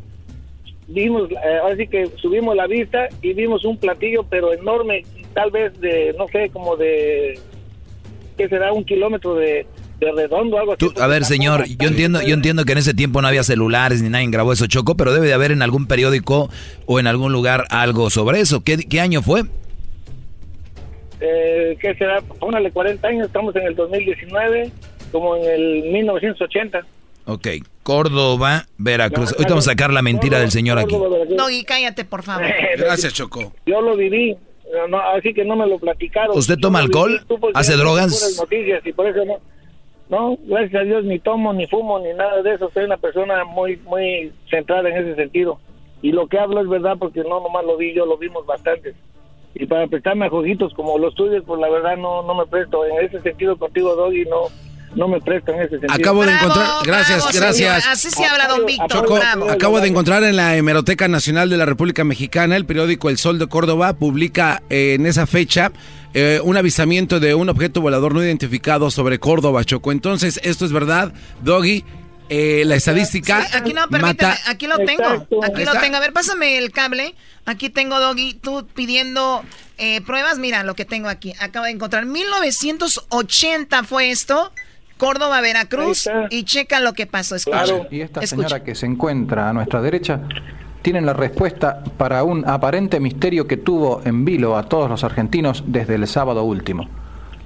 Vimos, 0.88 1.32
eh, 1.32 1.60
así 1.72 1.88
que 1.88 2.08
subimos 2.18 2.58
la 2.58 2.68
vista 2.68 3.08
y 3.22 3.34
vimos 3.34 3.64
un 3.64 3.78
platillo, 3.78 4.26
pero 4.30 4.52
enorme, 4.52 5.04
tal 5.34 5.50
vez 5.52 5.80
de, 5.80 6.14
no 6.18 6.28
sé, 6.28 6.50
como 6.50 6.76
de 6.76 7.40
que 8.42 8.50
será 8.50 8.74
un 8.74 8.84
kilómetro 8.84 9.36
de, 9.36 9.68
redondo, 10.00 10.58
algo 10.58 10.74
así. 10.74 10.88
a 11.00 11.08
ver, 11.08 11.26
señor, 11.26 11.66
yo 11.68 11.88
entiendo, 11.88 12.22
yo 12.22 12.34
entiendo 12.34 12.66
que 12.66 12.72
en 12.72 12.80
ese 12.80 12.96
tiempo 12.96 13.22
no 13.22 13.28
había 13.28 13.44
celulares 13.44 14.02
ni 14.02 14.10
nadie 14.10 14.28
grabó 14.32 14.52
eso, 14.52 14.66
Choco, 14.66 14.98
pero 14.98 15.14
debe 15.14 15.28
de 15.28 15.34
haber 15.34 15.52
en 15.52 15.62
algún 15.62 15.86
periódico 15.86 16.50
o 16.88 17.00
en 17.00 17.06
algún 17.06 17.32
lugar 17.32 17.66
algo 17.70 18.10
sobre 18.10 18.40
eso. 18.40 18.64
¿Qué, 18.64 18.78
qué 18.78 19.00
año 19.00 19.22
fue? 19.22 19.44
Eh, 21.20 21.78
¿Qué 21.80 21.94
será? 21.96 22.22
Póngale 22.22 22.72
40 22.72 23.08
años, 23.08 23.28
estamos 23.28 23.56
en 23.56 23.68
el 23.68 23.76
2019, 23.76 24.72
como 25.12 25.36
en 25.36 25.46
el 25.46 25.84
1980. 25.92 26.82
Ok, 27.26 27.48
Córdoba, 27.84 28.66
Veracruz. 28.80 29.36
Hoy 29.38 29.46
vamos 29.48 29.68
a 29.68 29.72
sacar 29.72 29.94
la 29.94 30.02
mentira 30.02 30.40
del 30.40 30.50
señor 30.50 30.80
aquí. 30.80 30.96
No, 31.30 31.52
y 31.52 31.64
cállate, 31.64 32.06
por 32.06 32.24
favor. 32.24 32.48
Gracias, 32.78 33.14
Choco. 33.14 33.54
Yo 33.68 33.82
lo 33.82 33.96
viví, 33.96 34.36
no, 34.90 35.00
así 35.00 35.34
que 35.34 35.46
no 35.46 35.56
me 35.56 35.68
lo 35.68 35.80
platicaron. 35.80 36.38
¿Usted 36.38 36.58
toma 36.60 36.80
alcohol? 36.80 37.22
¿Hace 37.54 37.76
drogas? 37.78 38.38
Noticias 38.40 38.86
y 38.86 38.94
por 38.94 39.08
eso 39.08 39.26
no, 39.26 39.38
no, 40.10 40.38
gracias 40.44 40.82
a 40.82 40.86
Dios 40.86 41.04
ni 41.06 41.20
tomo, 41.20 41.54
ni 41.54 41.68
fumo, 41.68 42.00
ni 42.00 42.14
nada 42.14 42.42
de 42.42 42.54
eso. 42.54 42.70
Soy 42.74 42.84
una 42.86 42.98
persona 42.98 43.44
muy, 43.46 43.78
muy 43.78 44.32
centrada 44.50 44.90
en 44.90 44.98
ese 44.98 45.16
sentido. 45.16 45.60
Y 46.02 46.12
lo 46.12 46.28
que 46.28 46.40
hablo 46.40 46.62
es 46.62 46.68
verdad 46.68 46.98
porque 47.00 47.22
no 47.22 47.42
nomás 47.42 47.66
lo 47.66 47.78
vi, 47.78 47.94
yo 47.94 48.06
lo 48.06 48.18
vimos 48.18 48.46
bastante. 48.46 48.96
Y 49.54 49.64
y 49.64 49.66
para 49.68 49.86
prestarme 49.86 50.26
a 50.26 50.30
jueguitos 50.30 50.74
como 50.74 50.98
los 50.98 51.14
tuyos, 51.14 51.44
pues 51.46 51.60
la 51.60 51.70
verdad 51.70 51.96
no, 51.96 52.24
no 52.24 52.34
me 52.34 52.46
presto. 52.48 52.86
En 52.86 53.06
ese 53.06 53.22
sentido 53.22 53.58
contigo, 53.58 53.96
Doggy, 53.96 54.26
no, 54.26 54.48
no 54.96 55.08
me 55.08 55.20
presto 55.22 55.52
en 55.54 55.62
ese 55.62 55.70
sentido. 55.80 55.94
Acabo 55.94 56.26
de 56.26 56.34
encontrar, 56.34 56.68
gracias, 56.86 57.34
gracias. 57.34 57.88
Así 57.88 58.10
se 58.10 58.26
habla, 58.26 58.48
don 58.48 58.66
Víctor. 58.66 58.90
Choco, 58.90 59.16
bravo. 59.16 59.50
acabo 59.50 59.80
de 59.80 59.88
encontrar 59.88 60.24
en 60.24 60.36
la 60.36 60.56
Hemeroteca 60.58 61.08
Nacional 61.08 61.50
de 61.50 61.58
la 61.58 61.66
República 61.66 62.04
Mexicana, 62.04 62.56
el 62.58 62.66
periódico 62.66 63.10
El 63.10 63.18
Sol 63.18 63.40
de 63.40 63.48
Córdoba 63.48 63.94
publica 63.94 64.62
eh, 64.70 64.96
en 64.96 65.06
esa 65.06 65.28
fecha 65.28 65.72
eh, 66.14 66.42
un 66.44 66.58
avisamiento 66.58 67.20
de 67.22 67.34
un 67.36 67.48
objeto 67.50 67.80
volador 67.82 68.14
no 68.14 68.24
identificado 68.24 68.92
sobre 68.92 69.18
Córdoba, 69.20 69.64
Choco. 69.64 69.92
Entonces, 69.94 70.40
esto 70.44 70.66
es 70.66 70.72
verdad, 70.74 71.14
Doggy. 71.42 71.86
eh, 72.30 72.64
la 72.66 72.76
estadística 72.76 73.46
Sí, 73.46 73.58
aquí 73.58 73.74
no, 73.74 73.88
permíteme, 73.90 74.32
mata. 74.32 74.38
aquí 74.50 74.68
lo 74.68 74.78
tengo. 74.80 75.04
Exacto. 75.04 75.44
Aquí 75.44 75.64
lo 75.66 75.74
tengo. 75.80 75.98
A 75.98 76.00
ver, 76.00 76.14
pásame 76.14 76.58
el 76.58 76.72
cable. 76.72 77.16
Aquí 77.46 77.70
tengo, 77.70 78.00
Doggy, 78.00 78.34
tú 78.36 78.68
pidiendo 78.76 79.44
eh, 79.78 80.02
pruebas. 80.02 80.38
Mira 80.38 80.64
lo 80.64 80.76
que 80.76 80.86
tengo 80.86 81.08
aquí. 81.10 81.34
Acabo 81.40 81.66
de 81.66 81.72
encontrar. 81.72 82.06
1980 82.06 83.84
fue 83.84 84.12
esto. 84.12 84.52
Córdoba, 85.02 85.42
Veracruz. 85.42 86.08
Y 86.30 86.44
checa 86.44 86.80
lo 86.80 86.94
que 86.94 87.08
pasó. 87.08 87.36
Escucha. 87.36 87.88
Y 87.90 88.02
esta 88.02 88.20
Escucha. 88.20 88.50
señora 88.50 88.64
que 88.64 88.76
se 88.76 88.86
encuentra 88.86 89.50
a 89.50 89.54
nuestra 89.54 89.82
derecha 89.82 90.22
tiene 90.84 91.02
la 91.02 91.14
respuesta 91.14 91.84
para 91.98 92.24
un 92.24 92.48
aparente 92.48 93.00
misterio 93.00 93.48
que 93.48 93.58
tuvo 93.58 94.04
en 94.06 94.26
vilo 94.26 94.56
a 94.56 94.70
todos 94.70 94.92
los 94.92 95.04
argentinos 95.04 95.64
desde 95.66 95.96
el 95.96 96.06
sábado 96.08 96.44
último. 96.44 96.88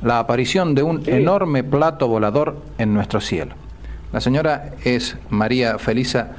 La 0.03 0.19
aparición 0.19 0.75
de 0.75 0.83
un 0.83 1.03
enorme 1.05 1.63
plato 1.63 2.09
volador 2.09 2.61
en 2.77 2.93
nuestro 2.93 3.21
cielo. 3.21 3.55
La 4.11 4.19
señora 4.19 4.71
es 4.83 5.15
María 5.29 5.79
Felisa 5.79 6.31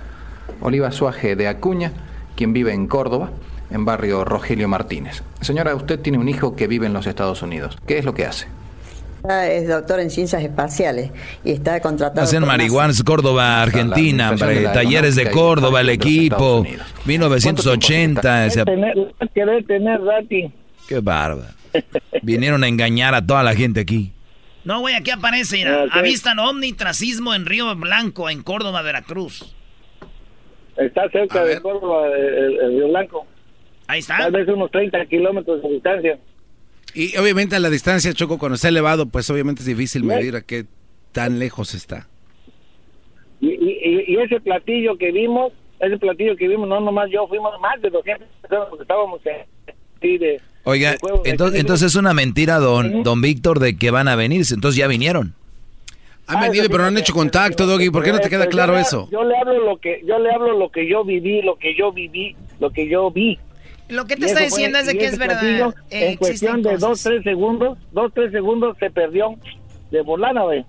Oliva 0.60 0.92
Suaje 0.92 1.34
de 1.34 1.48
Acuña, 1.48 1.92
quien 2.36 2.52
vive 2.52 2.74
en 2.74 2.88
Córdoba, 2.88 3.30
en 3.70 3.86
barrio 3.86 4.22
Rogelio 4.26 4.68
Martínez. 4.68 5.22
Señora, 5.40 5.74
usted 5.74 5.98
tiene 5.98 6.18
un 6.18 6.28
hijo 6.28 6.56
que 6.56 6.66
vive 6.66 6.84
en 6.84 6.92
los 6.92 7.06
Estados 7.06 7.40
Unidos. 7.40 7.78
¿Qué 7.86 7.96
es 7.96 8.04
lo 8.04 8.12
que 8.12 8.26
hace? 8.26 8.48
Es 9.30 9.68
doctor 9.68 10.00
en 10.00 10.10
ciencias 10.10 10.42
espaciales 10.42 11.10
y 11.44 11.52
está 11.52 11.80
contratado. 11.80 12.22
Hacen 12.22 12.40
por 12.40 12.48
marihuana, 12.48 12.92
Córdoba, 13.04 13.62
Argentina, 13.62 14.32
de 14.32 14.60
la 14.62 14.72
talleres 14.72 15.16
de 15.16 15.30
Córdoba, 15.30 15.80
el 15.80 15.88
equipo, 15.90 16.34
Estados 16.34 16.60
Unidos. 16.60 16.86
1980, 17.04 18.46
ese- 18.46 18.64
Tener, 18.64 18.94
querer 19.34 19.64
tener, 19.66 20.00
Rati. 20.00 20.50
qué 20.88 21.00
bárbaro. 21.00 21.48
Vinieron 22.22 22.64
a 22.64 22.68
engañar 22.68 23.14
a 23.14 23.24
toda 23.26 23.42
la 23.42 23.54
gente 23.54 23.80
aquí. 23.80 24.12
No, 24.64 24.80
güey, 24.80 24.94
aquí 24.94 25.10
aparece, 25.10 25.56
mira, 25.58 25.84
Ok. 25.84 25.90
avistan 25.92 26.38
ovni 26.38 26.72
tracismo 26.72 27.34
en 27.34 27.46
Río 27.46 27.74
Blanco, 27.76 28.28
en 28.30 28.42
Córdoba, 28.42 28.82
Veracruz. 28.82 29.54
Está 30.76 31.08
cerca 31.10 31.44
de 31.44 31.60
Córdoba, 31.60 32.08
el, 32.16 32.58
el 32.60 32.70
Río 32.72 32.88
Blanco. 32.88 33.26
Ahí 33.86 34.00
está. 34.00 34.18
Tal 34.18 34.32
vez 34.32 34.48
unos 34.48 34.70
30 34.70 35.04
kilómetros 35.06 35.62
de 35.62 35.68
distancia. 35.68 36.18
Y 36.96 37.16
obviamente 37.18 37.54
a 37.54 37.60
la 37.60 37.68
distancia, 37.68 38.12
Choco, 38.14 38.38
cuando 38.38 38.54
está 38.56 38.68
elevado, 38.68 39.06
pues 39.06 39.28
obviamente 39.28 39.60
es 39.60 39.66
difícil 39.66 40.02
medir 40.02 40.34
a 40.34 40.40
qué 40.40 40.64
tan 41.12 41.38
lejos 41.38 41.74
está. 41.74 42.08
Y, 43.40 43.48
y, 43.50 44.04
y 44.08 44.16
ese 44.16 44.40
platillo 44.40 44.96
que 44.96 45.12
vimos, 45.12 45.52
ese 45.78 45.98
platillo 45.98 46.34
que 46.36 46.48
vimos, 46.48 46.66
no 46.66 46.80
nomás 46.80 47.10
yo, 47.10 47.28
fuimos 47.28 47.52
más 47.60 47.80
de 47.82 47.90
200 47.90 48.26
personas 48.40 48.68
porque 48.70 48.82
estábamos 48.82 49.20
en, 49.26 50.18
de, 50.18 50.40
Oiga, 50.64 50.92
de 50.92 50.98
entonces, 51.30 51.60
entonces 51.60 51.86
es 51.88 51.96
una 51.96 52.14
mentira, 52.14 52.58
don, 52.58 53.02
don 53.02 53.20
Víctor, 53.20 53.60
de 53.60 53.76
que 53.76 53.90
van 53.90 54.08
a 54.08 54.16
venir. 54.16 54.42
Entonces 54.50 54.76
ya 54.76 54.86
vinieron. 54.88 55.34
Han 56.28 56.40
venido, 56.40 56.64
pero 56.68 56.78
no 56.78 56.86
han 56.88 56.98
hecho 56.98 57.12
contacto, 57.12 57.66
Doggy. 57.66 57.90
¿Por 57.90 58.02
qué 58.02 58.10
no 58.12 58.18
te 58.20 58.28
queda 58.30 58.46
claro 58.46 58.72
yo 58.72 58.76
le- 58.76 58.82
eso? 58.82 59.08
Yo 59.12 59.22
le 59.22 59.36
hablo 59.36 59.64
lo 59.64 59.76
que 59.78 60.00
yo 60.04 60.18
le 60.18 60.30
hablo 60.32 60.58
lo 60.58 60.70
que 60.70 60.88
yo 60.88 61.04
viví, 61.04 61.42
lo 61.42 61.56
que 61.56 61.76
yo 61.76 61.92
viví, 61.92 62.34
lo 62.58 62.70
que 62.70 62.88
yo 62.88 63.10
vi. 63.10 63.38
Lo 63.88 64.06
que 64.06 64.16
te 64.16 64.26
está 64.26 64.40
diciendo 64.40 64.78
es 64.78 64.86
de 64.86 64.98
que 64.98 65.06
es 65.06 65.18
verdad. 65.18 65.40
platillo, 65.40 65.74
eh, 65.90 66.10
en 66.10 66.16
cuestión 66.16 66.62
de 66.62 66.70
cosas. 66.70 66.80
dos, 66.80 67.02
tres 67.02 67.22
segundos, 67.22 67.78
dos, 67.92 68.12
tres 68.14 68.32
segundos 68.32 68.76
se 68.80 68.90
perdió 68.90 69.34
de 69.90 70.02
volada, 70.02 70.42
güey. 70.42 70.64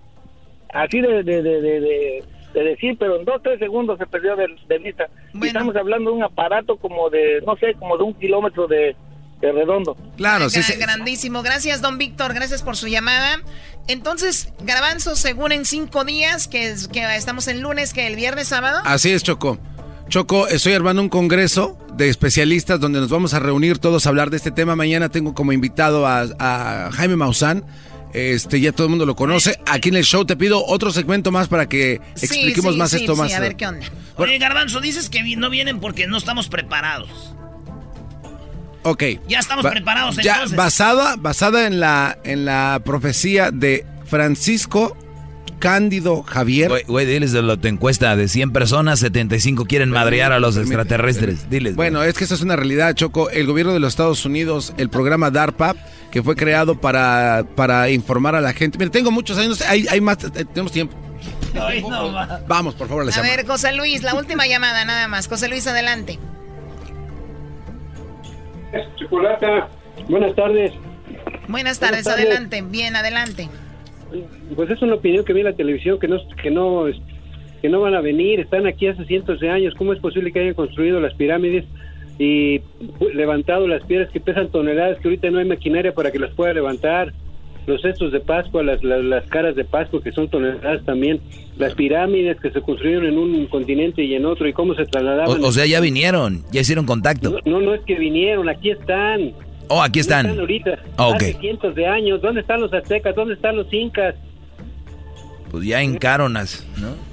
Así 0.74 1.02
de, 1.02 1.24
de, 1.24 1.42
de, 1.42 1.62
de, 1.62 1.80
de- 1.82 2.24
de 2.54 2.64
decir, 2.64 2.96
pero 2.98 3.20
en 3.20 3.26
dos, 3.26 3.42
tres 3.44 3.60
segundos 3.60 4.00
se 4.00 4.08
perdió 4.08 4.36
de, 4.36 4.48
de 4.68 4.78
vista. 4.80 5.08
Y 5.34 5.48
estamos 5.48 5.76
hablando 5.76 6.10
de 6.12 6.18
un 6.18 6.24
aparato 6.24 6.78
como 6.78 7.10
de, 7.10 7.42
no 7.46 7.56
sé, 7.58 7.74
como 7.78 7.98
de 7.98 8.04
un 8.04 8.14
kilómetro 8.16 8.68
de, 8.68 8.96
de 9.42 9.52
redondo. 9.52 9.96
Claro, 10.16 10.46
Gra- 10.48 10.80
Grandísimo. 10.80 11.44
Gracias, 11.44 11.82
don 11.82 11.98
Víctor. 12.00 12.34
Gracias 12.34 12.64
por 12.64 12.76
su 12.76 12.88
llamada. 12.88 13.42
Entonces, 13.88 14.54
Garbanzo, 14.64 15.16
según 15.16 15.52
en 15.52 15.66
cinco 15.66 16.04
días, 16.04 16.48
que, 16.48 16.70
es, 16.70 16.88
que 16.88 17.04
estamos 17.16 17.48
en 17.48 17.62
lunes, 17.62 17.94
que 17.94 18.08
el 18.08 18.16
viernes, 18.16 18.48
sábado. 18.48 18.80
Así 18.86 19.12
es, 19.12 19.24
Choco. 19.24 19.60
Choco, 20.10 20.48
estoy 20.48 20.74
armando 20.74 21.02
un 21.02 21.10
congreso 21.10 21.78
de 21.94 22.08
especialistas 22.10 22.80
donde 22.80 23.00
nos 23.02 23.10
vamos 23.10 23.34
a 23.34 23.40
reunir 23.40 23.78
todos 23.78 24.06
a 24.06 24.10
hablar 24.10 24.30
de 24.30 24.38
este 24.38 24.52
tema. 24.52 24.76
Mañana 24.76 25.10
tengo 25.10 25.34
como 25.34 25.52
invitado 25.52 26.08
a, 26.08 26.22
a 26.40 26.92
Jaime 26.94 27.18
Maussan. 27.18 27.66
Este, 28.14 28.62
ya 28.62 28.72
todo 28.72 28.86
el 28.88 28.90
mundo 28.92 29.06
lo 29.06 29.16
conoce. 29.18 29.60
Aquí 29.66 29.90
en 29.90 29.96
el 29.98 30.06
show 30.06 30.24
te 30.26 30.38
pido 30.38 30.66
otro 30.66 30.92
segmento 30.92 31.30
más 31.32 31.50
para 31.50 31.68
que 31.68 32.00
Sí, 32.16 32.26
expliquemos 32.26 32.74
sí, 32.74 32.80
más 32.80 32.90
sí, 32.92 32.98
esto 32.98 33.16
sí, 33.16 33.22
más. 33.22 33.34
a 33.34 33.40
ver 33.42 33.58
qué 33.58 33.68
onda. 33.68 33.86
Oye, 34.16 34.38
Garbanzo, 34.38 34.80
dices 34.80 35.10
que 35.10 35.22
no 35.36 35.50
vienen 35.50 35.80
porque 35.82 36.08
no 36.08 36.18
estamos 36.18 36.48
preparados. 36.48 37.34
Ok. 38.84 39.04
Ya 39.28 39.40
estamos 39.40 39.64
Ba- 39.66 39.72
preparados, 39.72 40.16
Ya 40.18 40.36
entonces. 40.36 40.58
basada, 40.58 41.16
basada 41.18 41.68
en 41.68 41.82
la, 41.82 42.18
en 42.24 42.46
la 42.46 42.82
profecía 42.86 43.52
de 43.52 43.86
Francisco 44.06 44.96
Cándido 45.60 46.24
Javier. 46.24 46.70
Güey, 46.70 46.84
güey, 46.84 47.06
diles 47.06 47.32
de 47.32 47.42
la 47.42 47.58
encuesta 47.64 48.16
de 48.16 48.28
100 48.28 48.52
personas, 48.52 49.00
75 49.00 49.66
quieren 49.66 49.90
madrear 49.90 50.32
a 50.32 50.40
los 50.40 50.58
extraterrestres. 50.58 51.50
Diles. 51.50 51.76
Bueno, 51.76 52.04
es 52.04 52.16
que 52.16 52.24
eso 52.26 52.36
es 52.36 52.42
una 52.42 52.56
realidad, 52.56 52.94
Choco. 52.96 53.30
El 53.30 53.46
gobierno 53.48 53.74
de 53.74 53.80
los 53.80 53.94
Estados 53.94 54.26
Unidos, 54.26 54.74
el 54.78 54.90
programa 54.90 55.32
DARPA, 55.32 55.76
que 56.12 56.22
fue 56.24 56.36
creado 56.36 56.80
para, 56.80 57.46
para 57.56 57.90
informar 57.90 58.36
a 58.36 58.42
la 58.42 58.54
gente. 58.54 58.78
Mira, 58.78 58.92
tengo 58.92 59.12
muchos 59.12 59.38
años, 59.38 59.62
hay, 59.62 59.88
hay 59.90 60.00
más, 60.02 60.18
eh, 60.24 60.46
tenemos 60.46 60.72
tiempo. 60.72 60.96
Ay, 61.60 61.82
no, 61.82 62.14
va. 62.14 62.42
Vamos, 62.48 62.76
por 62.76 62.88
favor, 62.88 63.04
la 63.06 63.12
A 63.12 63.16
llamada. 63.16 63.36
ver, 63.38 63.48
José 63.48 63.74
Luis, 63.74 64.04
la 64.04 64.14
última 64.14 64.46
llamada 64.46 64.86
nada 64.86 65.08
más. 65.08 65.28
José 65.28 65.48
Luis, 65.48 65.66
adelante. 65.66 66.20
Chocolata, 68.98 69.70
buenas 70.08 70.36
tardes. 70.36 70.74
Buenas 71.48 71.80
tardes, 71.80 72.04
tardes. 72.04 72.26
adelante. 72.26 72.62
Bien, 72.62 72.96
adelante. 72.96 73.50
Pues 74.56 74.70
es 74.70 74.82
una 74.82 74.96
opinión 74.96 75.26
que 75.26 75.34
vi 75.34 75.40
en 75.42 75.46
la 75.46 75.54
televisión 75.54 76.00
que 76.00 76.08
no 76.08 76.18
que 76.42 76.52
no 76.52 76.86
que 77.62 77.70
no 77.70 77.82
van 77.82 77.96
a 77.96 78.02
venir, 78.02 78.40
están 78.40 78.68
aquí 78.68 78.88
hace 78.88 79.06
cientos 79.06 79.40
de 79.40 79.50
años. 79.50 79.74
¿Cómo 79.78 79.94
es 79.94 80.00
posible 80.00 80.32
que 80.32 80.40
hayan 80.40 80.54
construido 80.54 81.00
las 81.00 81.14
pirámides 81.16 81.66
y 82.20 82.62
levantado 83.14 83.68
las 83.68 83.84
piedras 83.84 84.12
que 84.12 84.20
pesan 84.20 84.50
toneladas 84.50 85.00
que 85.00 85.08
ahorita 85.08 85.30
no 85.30 85.40
hay 85.40 85.46
maquinaria 85.46 85.94
para 85.94 86.12
que 86.12 86.20
las 86.20 86.32
pueda 86.34 86.54
levantar? 86.54 87.14
Los 87.66 87.82
cestos 87.82 88.14
de 88.14 88.22
Pascua, 88.22 88.64
las, 88.64 88.82
las, 88.82 89.04
las 89.04 89.28
caras 89.28 89.56
de 89.56 89.66
Pascua 89.66 90.02
que 90.02 90.14
son 90.14 90.30
toneladas 90.30 90.86
también, 90.86 91.20
las 91.58 91.74
pirámides 91.76 92.40
que 92.40 92.50
se 92.52 92.62
construyeron 92.62 93.08
en 93.08 93.18
un 93.18 93.46
continente 93.48 94.04
y 94.04 94.16
en 94.16 94.26
otro 94.26 94.48
y 94.48 94.54
cómo 94.54 94.74
se 94.74 94.86
trasladaban. 94.86 95.44
O, 95.44 95.48
o 95.48 95.52
sea, 95.52 95.66
ya 95.66 95.82
vinieron, 95.82 96.44
ya 96.52 96.62
hicieron 96.62 96.86
contacto. 96.86 97.40
No, 97.46 97.60
no 97.60 97.74
es 97.74 97.82
que 97.82 97.96
vinieron, 97.96 98.48
aquí 98.48 98.70
están. 98.70 99.34
Oh, 99.70 99.82
aquí 99.82 100.00
¿Dónde 100.02 100.16
están. 100.16 100.40
ahorita. 100.40 100.80
Ah, 100.98 101.08
ok. 101.08 101.16
Hace 101.16 101.34
cientos 101.40 101.76
de 101.76 101.86
años. 101.88 102.22
¿Dónde 102.22 102.42
están 102.42 102.62
los 102.62 102.74
aztecas? 102.74 103.16
¿Dónde 103.16 103.34
están 103.34 103.56
los 103.58 103.72
incas? 103.74 104.16
Pues 105.52 105.66
ya 105.66 105.82
encaronas, 105.82 106.66
¿no? 106.78 107.08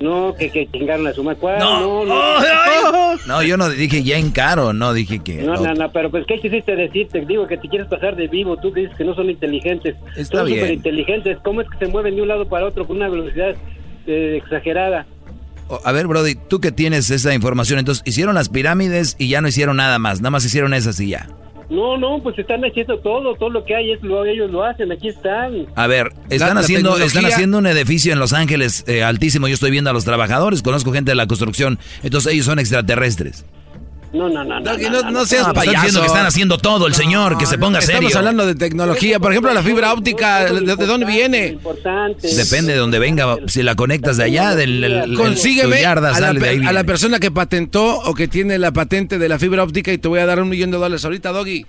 No, 0.00 0.34
que, 0.34 0.50
que 0.50 0.68
chingaron 0.70 1.06
a 1.06 1.12
su 1.12 1.22
madre. 1.24 1.38
No. 1.58 2.04
no, 2.04 2.04
no. 2.92 3.16
No, 3.26 3.42
yo 3.42 3.56
no 3.56 3.68
dije 3.68 4.02
ya 4.02 4.18
encaro, 4.18 4.72
no 4.72 4.92
dije 4.92 5.20
que. 5.20 5.42
No, 5.42 5.54
no. 5.54 5.74
no, 5.74 5.90
pero 5.92 6.10
pues 6.10 6.24
¿qué 6.26 6.38
quisiste 6.40 6.76
decir? 6.76 7.08
Te 7.08 7.24
digo 7.24 7.46
que 7.46 7.56
te 7.56 7.68
quieres 7.68 7.88
pasar 7.88 8.16
de 8.16 8.28
vivo, 8.28 8.56
tú 8.56 8.72
dices 8.72 8.94
que 8.96 9.04
no 9.04 9.14
son 9.14 9.30
inteligentes. 9.30 9.96
Está 10.16 10.38
son 10.38 10.46
bien. 10.46 10.58
súper 10.60 10.74
inteligentes. 10.74 11.38
¿Cómo 11.42 11.60
es 11.62 11.68
que 11.70 11.78
se 11.84 11.86
mueven 11.90 12.16
de 12.16 12.22
un 12.22 12.28
lado 12.28 12.48
para 12.48 12.66
otro 12.66 12.86
con 12.86 12.96
una 12.96 13.08
velocidad 13.08 13.54
eh, 14.06 14.40
exagerada? 14.42 15.06
O- 15.68 15.80
A 15.84 15.92
ver, 15.92 16.06
Brody, 16.06 16.34
tú 16.34 16.60
que 16.60 16.70
tienes 16.72 17.10
esa 17.10 17.32
información, 17.34 17.78
entonces 17.78 18.02
hicieron 18.06 18.34
las 18.34 18.48
pirámides 18.48 19.16
y 19.18 19.28
ya 19.28 19.40
no 19.40 19.48
hicieron 19.48 19.76
nada 19.76 19.98
más, 19.98 20.20
nada 20.20 20.30
más 20.30 20.44
hicieron 20.44 20.74
esas 20.74 20.98
y 21.00 21.08
ya. 21.10 21.28
No, 21.70 21.96
no, 21.96 22.20
pues 22.20 22.36
están 22.36 22.64
haciendo 22.64 22.98
todo, 22.98 23.36
todo 23.36 23.48
lo 23.48 23.64
que 23.64 23.76
hay, 23.76 23.92
es 23.92 24.02
lo, 24.02 24.24
ellos 24.24 24.50
lo 24.50 24.64
hacen, 24.64 24.90
aquí 24.90 25.08
están. 25.08 25.66
A 25.76 25.86
ver, 25.86 26.12
están 26.28 26.56
la 26.56 26.60
haciendo, 26.62 26.98
están 26.98 27.24
haciendo 27.24 27.58
un 27.58 27.66
edificio 27.66 28.12
en 28.12 28.18
Los 28.18 28.32
Ángeles 28.32 28.84
eh, 28.88 29.04
altísimo. 29.04 29.46
Yo 29.46 29.54
estoy 29.54 29.70
viendo 29.70 29.88
a 29.88 29.92
los 29.92 30.04
trabajadores, 30.04 30.62
conozco 30.62 30.92
gente 30.92 31.12
de 31.12 31.14
la 31.14 31.28
construcción, 31.28 31.78
entonces 32.02 32.32
ellos 32.32 32.46
son 32.46 32.58
extraterrestres. 32.58 33.44
No, 34.12 34.28
no, 34.28 34.42
no, 34.42 34.58
no. 34.58 34.76
No, 34.76 34.90
no, 35.02 35.10
no 35.12 35.24
seas 35.24 35.46
Ah, 35.46 35.52
pues 35.54 35.66
payaso. 35.66 35.70
están 35.70 35.82
diciendo 35.84 36.00
que 36.00 36.06
están 36.08 36.26
haciendo 36.26 36.58
todo 36.58 36.86
el 36.88 36.94
señor, 36.94 37.38
que 37.38 37.46
se 37.46 37.58
ponga 37.58 37.80
serio. 37.80 37.94
Estamos 38.08 38.16
hablando 38.16 38.44
de 38.44 38.54
tecnología. 38.56 39.20
Por 39.20 39.30
ejemplo, 39.30 39.54
la 39.54 39.62
fibra 39.62 39.92
óptica, 39.92 40.46
¿de, 40.52 40.60
de 40.76 40.86
dónde 40.86 41.06
viene? 41.06 41.58
Depende 42.20 42.72
de 42.72 42.78
donde 42.78 42.98
venga, 42.98 43.36
si 43.46 43.62
la 43.62 43.76
conectas 43.76 44.16
de 44.16 44.24
allá, 44.24 44.56
del 44.56 44.82
el- 44.82 44.92
el- 45.10 45.14
Consígueme 45.16 45.80
yarda 45.80 46.08
a, 46.08 46.12
la, 46.20 46.26
sale 46.28 46.40
de 46.40 46.48
ahí 46.48 46.58
per- 46.58 46.68
a 46.68 46.72
la 46.72 46.84
persona 46.84 47.18
que 47.20 47.30
patentó 47.30 47.98
o 48.00 48.14
que 48.14 48.26
tiene 48.26 48.58
la 48.58 48.72
patente 48.72 49.18
de 49.18 49.28
la 49.28 49.38
fibra 49.38 49.62
óptica 49.62 49.92
y 49.92 49.98
te 49.98 50.08
voy 50.08 50.18
a 50.20 50.26
dar 50.26 50.40
un 50.42 50.48
millón 50.48 50.70
de 50.70 50.78
dólares 50.78 51.04
ahorita, 51.04 51.30
Doggy. 51.30 51.66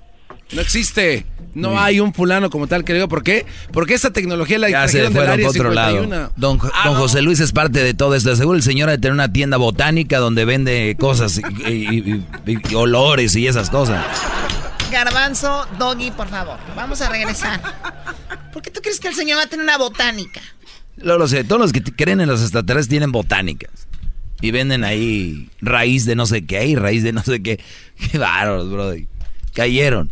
No 0.54 0.62
existe. 0.62 1.26
No 1.54 1.78
hay 1.80 2.00
un 2.00 2.14
fulano 2.14 2.50
como 2.50 2.68
tal 2.68 2.84
que 2.86 2.94
le 2.94 3.00
diga. 3.00 3.08
¿Por 3.10 3.24
qué? 3.24 3.46
Porque 3.74 3.94
esa 3.94 4.12
tecnología 4.12 4.58
la 4.58 4.70
Ya 4.70 4.88
se 4.88 5.02
del 5.02 5.12
fueron 5.12 5.32
área 5.34 5.48
por 5.48 5.56
otro 5.56 5.74
lado. 5.74 5.92
51. 6.02 6.32
Don, 6.38 6.60
Ah, 6.74 6.82
don 6.86 6.94
no. 6.94 7.00
José 7.02 7.22
Luis 7.22 7.40
es 7.42 7.52
parte 7.52 7.84
de 7.84 7.94
todo 7.94 8.16
esto. 8.16 8.34
Seguro 8.36 8.56
el 8.58 8.64
señor 8.64 8.88
ha 8.90 8.94
de 8.94 8.98
tener 8.98 9.14
una 9.14 9.32
tienda 9.32 9.58
botánica 9.58 10.20
donde 10.20 10.46
vende 10.46 10.96
cosas 11.00 11.40
y, 11.68 11.72
y- 11.72 12.24
y- 12.46 12.58
y 12.70 12.76
olores 12.76 13.36
y 13.36 13.48
esas 13.48 13.70
cosas. 13.70 14.06
Garbanzo, 14.92 15.66
Doggy, 15.78 16.12
por 16.12 16.28
favor. 16.30 16.58
Vamos 16.76 17.02
a 17.02 17.10
regresar. 17.10 17.62
¿Por 18.54 18.62
qué 18.62 18.72
tú 18.72 18.82
crees 18.82 19.00
que 19.00 19.08
el 19.08 19.16
señor 19.16 19.38
va 19.40 19.44
a 19.44 19.48
tener 19.48 19.64
una 19.64 19.78
botánica? 19.78 20.42
Lo, 20.98 21.18
lo 21.18 21.28
sé, 21.28 21.44
todos 21.44 21.62
los 21.62 21.72
que 21.74 21.82
creen 21.84 22.20
en 22.22 22.28
los 22.28 22.42
extraterrestres 22.42 22.90
tienen 22.90 23.12
botánicas. 23.12 23.72
Y 24.42 24.52
venden 24.52 24.84
ahí 24.84 25.50
raíz 25.62 26.06
de 26.06 26.16
no 26.16 26.26
sé 26.26 26.46
qué 26.46 26.66
y 26.66 26.76
raíz 26.76 27.04
de 27.04 27.14
no 27.14 27.24
sé 27.24 27.42
qué. 27.42 27.60
Qué 28.12 28.18
bárbaros, 28.18 28.70
bro. 28.72 28.94
Cayeron. 29.54 30.12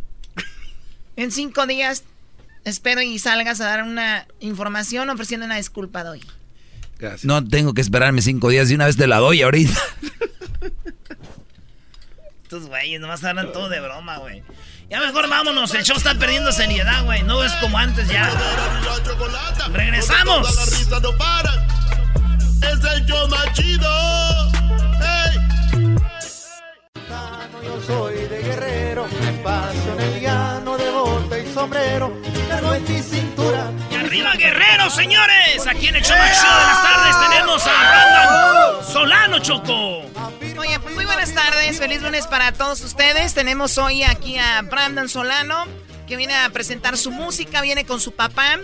En 1.20 1.34
cinco 1.34 1.68
días 1.68 2.06
espero 2.64 3.02
y 3.02 3.20
salgas 3.20 3.60
a 3.60 3.66
dar 3.66 3.84
una 3.84 4.26
información 4.40 5.10
ofreciendo 5.10 5.46
una 5.46 5.58
disculpa, 5.58 6.06
Doggy. 6.06 6.26
Gracias. 6.98 7.26
No 7.26 7.46
tengo 7.46 7.74
que 7.74 7.82
esperarme 7.82 8.22
cinco 8.22 8.48
días 8.48 8.72
y 8.72 8.76
una 8.76 8.86
vez 8.86 8.96
te 8.96 9.06
la 9.06 9.18
doy 9.18 9.42
ahorita. 9.42 9.78
Estos 12.44 12.68
güeyes 12.68 13.02
nomás 13.02 13.22
hablan 13.26 13.52
todo 13.52 13.68
de 13.68 13.82
broma, 13.82 14.20
güey. 14.20 14.44
Ya 14.90 15.02
mejor 15.02 15.28
vámonos, 15.28 15.74
el 15.74 15.84
show 15.84 15.98
está 15.98 16.18
perdiendo 16.18 16.54
seriedad, 16.54 17.04
güey. 17.04 17.22
No 17.24 17.44
es 17.44 17.52
como 17.56 17.78
antes 17.78 18.08
ya. 18.08 18.32
¡Regresamos! 19.74 20.48
Es 22.62 22.96
el 22.96 23.06
show 23.06 23.28
más 23.28 23.54
chido. 23.56 24.50
Yo 27.64 27.82
soy 27.86 28.16
de 28.16 28.42
guerrero, 28.42 29.06
paso 29.44 29.94
en 29.98 30.02
el 30.02 30.22
llano 30.22 30.78
de 30.78 30.90
bota 30.90 31.38
y 31.38 31.54
sombrero, 31.54 32.14
cargo 32.48 32.74
en 32.74 32.84
mi 32.84 33.02
cintura. 33.02 33.72
¡Y 33.92 33.96
arriba 33.96 34.34
guerreros, 34.34 34.96
señores! 34.96 35.68
Aquí 35.68 35.88
en 35.88 35.96
el 35.98 36.04
show 36.04 36.18
más 36.18 36.30
de 36.30 36.48
las 36.48 36.82
tardes 36.82 37.30
tenemos 37.30 37.68
a 37.68 37.72
Brandon 37.72 38.86
Solano 38.86 39.40
Choco. 39.40 40.02
Oye, 40.58 40.80
pues 40.80 40.96
muy 40.96 41.06
buenas 41.06 41.34
tardes, 41.34 41.80
feliz 41.80 42.02
lunes 42.02 42.28
para 42.28 42.52
todos 42.54 42.82
ustedes. 42.82 43.34
Tenemos 43.34 43.78
hoy 43.78 44.04
aquí 44.04 44.38
a 44.38 44.62
Brandon 44.62 45.10
Solano, 45.10 45.66
que 46.10 46.18
viene 46.18 46.34
a 46.34 46.50
presentar 46.50 46.98
su 46.98 47.12
música, 47.12 47.62
viene 47.62 47.86
con 47.86 48.00
su 48.00 48.14
papá, 48.14 48.60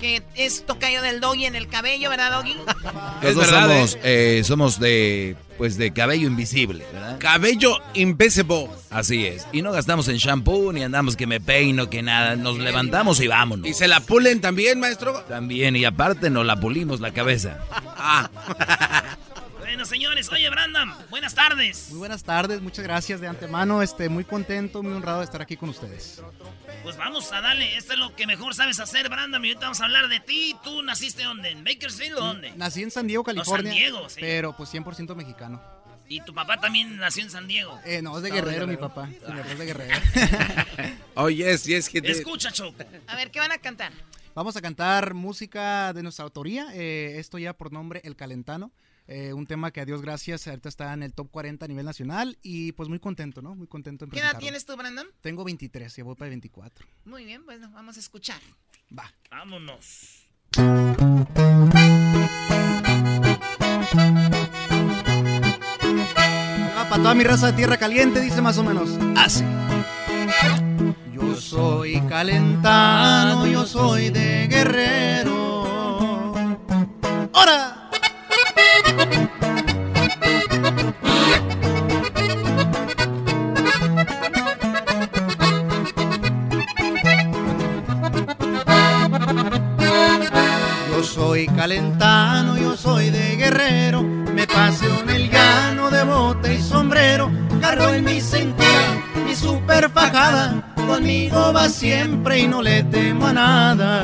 que 0.00 0.22
es 0.34 0.66
tocayo 0.66 1.00
del 1.00 1.20
doggy 1.20 1.46
en 1.46 1.56
el 1.56 1.66
cabello, 1.66 2.10
¿verdad, 2.10 2.30
doggy? 2.30 2.54
Los 3.22 3.34
dos 3.34 3.46
somos, 3.46 3.98
eh, 4.02 4.42
somos 4.44 4.78
de, 4.78 5.34
pues 5.56 5.78
de 5.78 5.92
cabello 5.92 6.28
invisible, 6.28 6.84
¿verdad? 6.92 7.18
Cabello 7.18 7.78
invisible. 7.94 8.68
Así 8.90 9.26
es. 9.26 9.46
Y 9.50 9.62
no 9.62 9.72
gastamos 9.72 10.08
en 10.08 10.18
shampoo, 10.18 10.72
ni 10.72 10.82
andamos 10.82 11.16
que 11.16 11.26
me 11.26 11.40
peino, 11.40 11.88
que 11.88 12.02
nada. 12.02 12.36
Nos 12.36 12.58
levantamos 12.58 13.18
y 13.20 13.28
vámonos. 13.28 13.66
¿Y 13.66 13.72
se 13.72 13.88
la 13.88 14.00
pulen 14.00 14.42
también, 14.42 14.78
maestro? 14.78 15.24
También, 15.26 15.76
y 15.76 15.86
aparte 15.86 16.28
nos 16.28 16.44
la 16.44 16.60
pulimos 16.60 17.00
la 17.00 17.12
cabeza. 17.12 17.58
ah. 17.70 18.28
Bueno, 19.70 19.84
señores, 19.84 20.28
oye, 20.32 20.50
Brandon, 20.50 20.92
buenas 21.10 21.32
tardes. 21.32 21.90
Muy 21.90 22.00
buenas 22.00 22.24
tardes, 22.24 22.60
muchas 22.60 22.82
gracias 22.82 23.20
de 23.20 23.28
antemano. 23.28 23.82
Este, 23.82 24.08
muy 24.08 24.24
contento, 24.24 24.82
muy 24.82 24.94
honrado 24.94 25.20
de 25.20 25.26
estar 25.26 25.40
aquí 25.40 25.56
con 25.56 25.68
ustedes. 25.68 26.20
Pues 26.82 26.96
vamos 26.96 27.30
a 27.30 27.40
darle, 27.40 27.76
esto 27.76 27.92
es 27.92 28.00
lo 28.00 28.16
que 28.16 28.26
mejor 28.26 28.52
sabes 28.56 28.80
hacer, 28.80 29.08
Brandon. 29.08 29.44
Y 29.44 29.50
ahorita 29.50 29.66
vamos 29.66 29.80
a 29.80 29.84
hablar 29.84 30.08
de 30.08 30.18
ti. 30.18 30.56
¿Tú 30.64 30.82
naciste 30.82 31.22
dónde? 31.22 31.50
¿En 31.50 31.62
Bakersfield 31.62 32.18
o 32.18 32.20
dónde? 32.20 32.50
Nací 32.56 32.82
en 32.82 32.90
San 32.90 33.06
Diego, 33.06 33.22
California. 33.22 33.70
San 33.70 33.78
Diego, 33.78 34.08
sí. 34.08 34.20
Pero 34.20 34.56
pues 34.56 34.74
100% 34.74 35.14
mexicano. 35.14 35.62
¿Y 36.08 36.20
tu 36.22 36.34
papá 36.34 36.60
también 36.60 36.96
nació 36.96 37.22
en 37.22 37.30
San 37.30 37.46
Diego? 37.46 37.78
Eh, 37.84 38.02
no, 38.02 38.16
es 38.16 38.24
de 38.24 38.30
Guerrero, 38.32 38.66
mi 38.66 38.76
papá. 38.76 39.06
Mi 39.06 39.14
papá 39.14 39.52
es 39.52 39.58
de 39.60 39.66
Guerrero. 39.66 40.00
Oye, 41.14 41.48
es, 41.48 41.68
es 41.68 41.88
que... 41.88 41.98
Escucha, 41.98 42.50
Choco. 42.50 42.82
A 43.06 43.14
ver, 43.14 43.30
¿qué 43.30 43.38
van 43.38 43.52
a 43.52 43.58
cantar? 43.58 43.92
Vamos 44.34 44.56
a 44.56 44.60
cantar 44.60 45.14
música 45.14 45.92
de 45.92 46.02
nuestra 46.02 46.24
autoría. 46.24 46.66
Eh, 46.74 47.14
esto 47.18 47.38
ya 47.38 47.52
por 47.52 47.72
nombre 47.72 48.00
El 48.02 48.16
Calentano. 48.16 48.72
Eh, 49.12 49.32
un 49.32 49.44
tema 49.44 49.72
que 49.72 49.80
a 49.80 49.84
Dios 49.84 50.02
gracias 50.02 50.46
ahorita 50.46 50.68
está 50.68 50.92
en 50.92 51.02
el 51.02 51.12
top 51.12 51.32
40 51.32 51.64
a 51.64 51.68
nivel 51.68 51.84
nacional 51.84 52.38
y 52.42 52.70
pues 52.72 52.88
muy 52.88 53.00
contento, 53.00 53.42
¿no? 53.42 53.56
Muy 53.56 53.66
contento 53.66 54.04
en 54.04 54.12
¿Qué 54.12 54.20
edad 54.20 54.38
tienes 54.38 54.64
tú, 54.64 54.76
Brandon? 54.76 55.04
Tengo 55.20 55.42
23 55.42 55.98
y 55.98 56.02
voy 56.02 56.14
para 56.14 56.28
24. 56.28 56.86
Muy 57.06 57.24
bien, 57.24 57.44
bueno, 57.44 57.68
vamos 57.72 57.96
a 57.96 58.00
escuchar. 58.00 58.40
Va. 58.96 59.12
Vámonos. 59.28 60.28
Va 66.76 66.88
para 66.88 67.02
toda 67.02 67.14
mi 67.16 67.24
raza 67.24 67.48
de 67.48 67.54
tierra 67.54 67.78
caliente, 67.78 68.20
dice 68.20 68.40
más 68.40 68.58
o 68.58 68.62
menos. 68.62 68.90
Así. 69.16 69.42
Yo 71.12 71.34
soy 71.34 72.00
calentano, 72.02 73.44
yo 73.48 73.66
soy 73.66 74.10
de 74.10 74.46
guerrero. 74.46 75.64
¡Hora! 77.32 77.79
Soy 91.10 91.46
calentano, 91.48 92.56
yo 92.56 92.76
soy 92.76 93.10
de 93.10 93.34
guerrero, 93.34 94.02
me 94.02 94.46
paseo 94.46 95.00
en 95.00 95.10
el 95.10 95.30
llano 95.30 95.90
de 95.90 96.04
bote 96.04 96.54
y 96.54 96.62
sombrero, 96.62 97.30
cargo 97.60 97.88
en 97.88 98.04
mi 98.04 98.20
cintura 98.20 99.02
mi 99.26 99.34
super 99.34 99.90
fajada, 99.90 100.62
conmigo 100.76 101.52
va 101.52 101.68
siempre 101.68 102.40
y 102.40 102.46
no 102.46 102.62
le 102.62 102.84
temo 102.84 103.26
a 103.26 103.32
nada. 103.32 104.02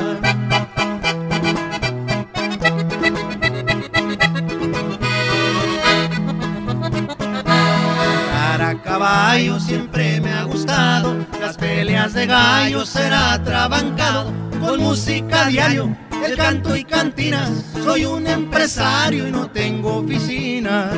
Para 8.33 8.81
caballo 8.81 9.59
siempre 9.61 10.19
me 10.19 10.33
ha 10.33 10.43
gustado, 10.43 11.15
las 11.39 11.55
peleas 11.55 12.13
de 12.13 12.25
gallo 12.25 12.85
será 12.85 13.41
trabancado, 13.43 14.33
con 14.59 14.81
música 14.81 15.45
diario, 15.47 15.95
el 16.25 16.35
canto 16.35 16.75
y 16.75 16.83
cantinas, 16.83 17.51
soy 17.83 18.05
un 18.05 18.27
empresario 18.27 19.27
y 19.27 19.31
no 19.31 19.49
tengo 19.49 19.97
oficinas. 19.97 20.93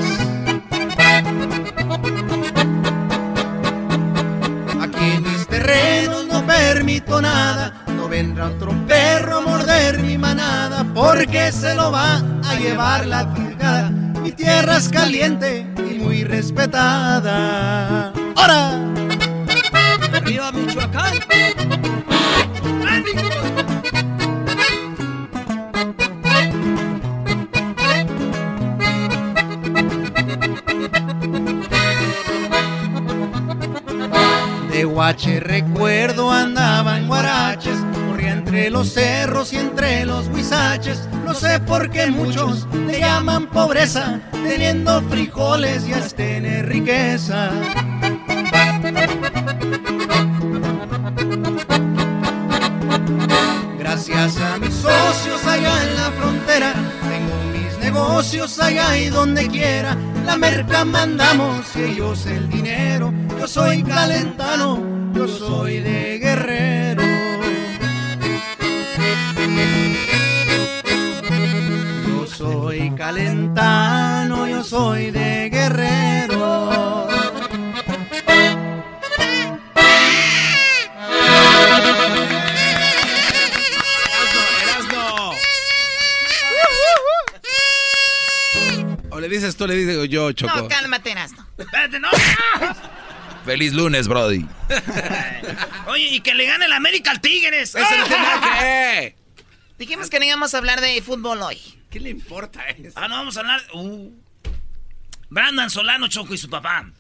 Aquí 4.82 5.12
en 5.16 5.24
mis 5.24 5.48
terrenos 5.48 6.26
no 6.28 6.46
permito 6.46 7.22
nada, 7.22 7.84
no 7.96 8.08
vendrá 8.08 8.48
otro 8.48 8.72
perro 8.88 9.38
a 9.38 9.42
morder 9.42 10.00
mi 10.00 10.18
manada, 10.18 10.86
porque 10.94 11.52
se 11.52 11.76
lo 11.76 11.92
va 11.92 12.24
a 12.44 12.56
llevar 12.56 13.06
la 13.06 13.28
fregada. 13.28 13.90
Mi 14.22 14.32
tierra 14.32 14.78
es 14.78 14.90
caliente 14.90 15.66
y 15.78 16.00
muy 16.00 16.24
respetada. 16.24 18.14
¡Ahora! 18.36 18.74
¡Arriba 20.14 20.52
Michoacán! 20.52 21.14
De 34.80 34.86
guache 34.86 35.42
recuerdo 35.42 36.32
andaba 36.32 36.98
en 36.98 37.10
guaraches, 37.10 37.78
corría 38.08 38.32
entre 38.32 38.70
los 38.70 38.94
cerros 38.94 39.52
y 39.52 39.58
entre 39.58 40.06
los 40.06 40.30
huizaches. 40.30 41.06
No 41.26 41.34
sé 41.34 41.60
por 41.60 41.90
qué 41.90 42.08
muchos 42.08 42.66
le 42.88 43.02
llaman 43.02 43.48
pobreza, 43.48 44.22
teniendo 44.32 45.02
frijoles 45.10 45.86
y 45.86 45.92
es 45.92 46.16
tener 46.16 46.66
riqueza. 46.68 47.52
Gracias 53.78 54.38
a 54.38 54.58
mis 54.60 54.74
socios 54.76 55.46
allá 55.46 55.84
en 55.84 55.96
la 55.98 56.12
frontera, 56.12 56.74
tengo 57.02 57.36
mis 57.52 57.80
negocios 57.80 58.58
allá 58.62 58.98
y 58.98 59.10
donde 59.10 59.46
quiera. 59.50 59.98
La 60.26 60.38
merca 60.38 60.86
mandamos 60.86 61.66
y 61.76 61.82
ellos 61.82 62.26
el 62.28 62.48
dinero. 62.48 63.12
Yo 63.40 63.48
soy 63.48 63.84
calentano, 63.84 65.14
yo 65.14 65.28
soy 65.28 65.80
de 65.80 66.20
guerrero. 66.20 67.04
Yo 72.06 72.28
soy 72.28 72.92
calentano, 72.96 74.46
yo 74.48 74.64
soy 74.64 75.12
de 75.12 75.50
guerrero. 75.50 77.08
O 89.12 89.20
le 89.20 89.28
dices 89.28 89.56
tú, 89.56 89.66
le 89.66 89.76
digo 89.76 90.06
yo, 90.06 90.32
Choco. 90.34 90.56
No, 90.56 90.68
cálmate, 90.68 91.12
Erasno. 91.12 91.46
Espérate, 91.58 92.00
no. 92.00 92.10
Feliz 93.50 93.74
lunes, 93.74 94.08
Brody. 94.08 94.46
Oye, 95.88 96.10
y 96.10 96.22
que 96.22 96.36
le 96.36 96.46
gane 96.46 96.66
el 96.66 96.72
América 96.72 97.10
al 97.10 97.20
Tigres. 97.20 97.74
Eso 97.74 97.98
no 97.98 98.06
tiene 98.06 98.26
que. 98.60 99.16
Dijimos 99.80 100.12
que 100.12 100.20
no 100.20 100.26
íbamos 100.26 100.54
a 100.54 100.60
hablar 100.60 100.82
de 100.82 101.02
fútbol 101.02 101.42
hoy. 101.42 101.58
¿Qué 101.90 102.00
le 102.00 102.12
importa 102.12 102.64
eso? 102.68 102.92
Ah, 102.94 103.08
no, 103.08 103.16
vamos 103.16 103.38
a 103.38 103.40
hablar. 103.40 103.60
Uh. 103.74 104.12
Brandon 105.30 105.68
Solano 105.72 106.08
Choco 106.08 106.36
y 106.36 106.38
su 106.38 106.48
papá. 106.48 106.92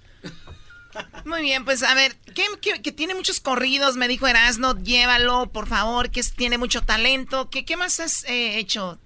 Muy 1.23 1.43
bien, 1.43 1.65
pues 1.65 1.83
a 1.83 1.93
ver, 1.93 2.15
que, 2.33 2.91
tiene 2.93 3.13
muchos 3.13 3.39
corridos, 3.39 3.95
me 3.95 4.07
dijo 4.07 4.25
Erasno, 4.25 4.75
llévalo, 4.81 5.51
por 5.51 5.67
favor, 5.67 6.09
que 6.09 6.23
tiene 6.35 6.57
mucho 6.57 6.81
talento. 6.81 7.51
¿Qué, 7.51 7.63
qué 7.63 7.77
más 7.77 7.99
has 7.99 8.23
eh, 8.23 8.57
hecho? 8.57 8.99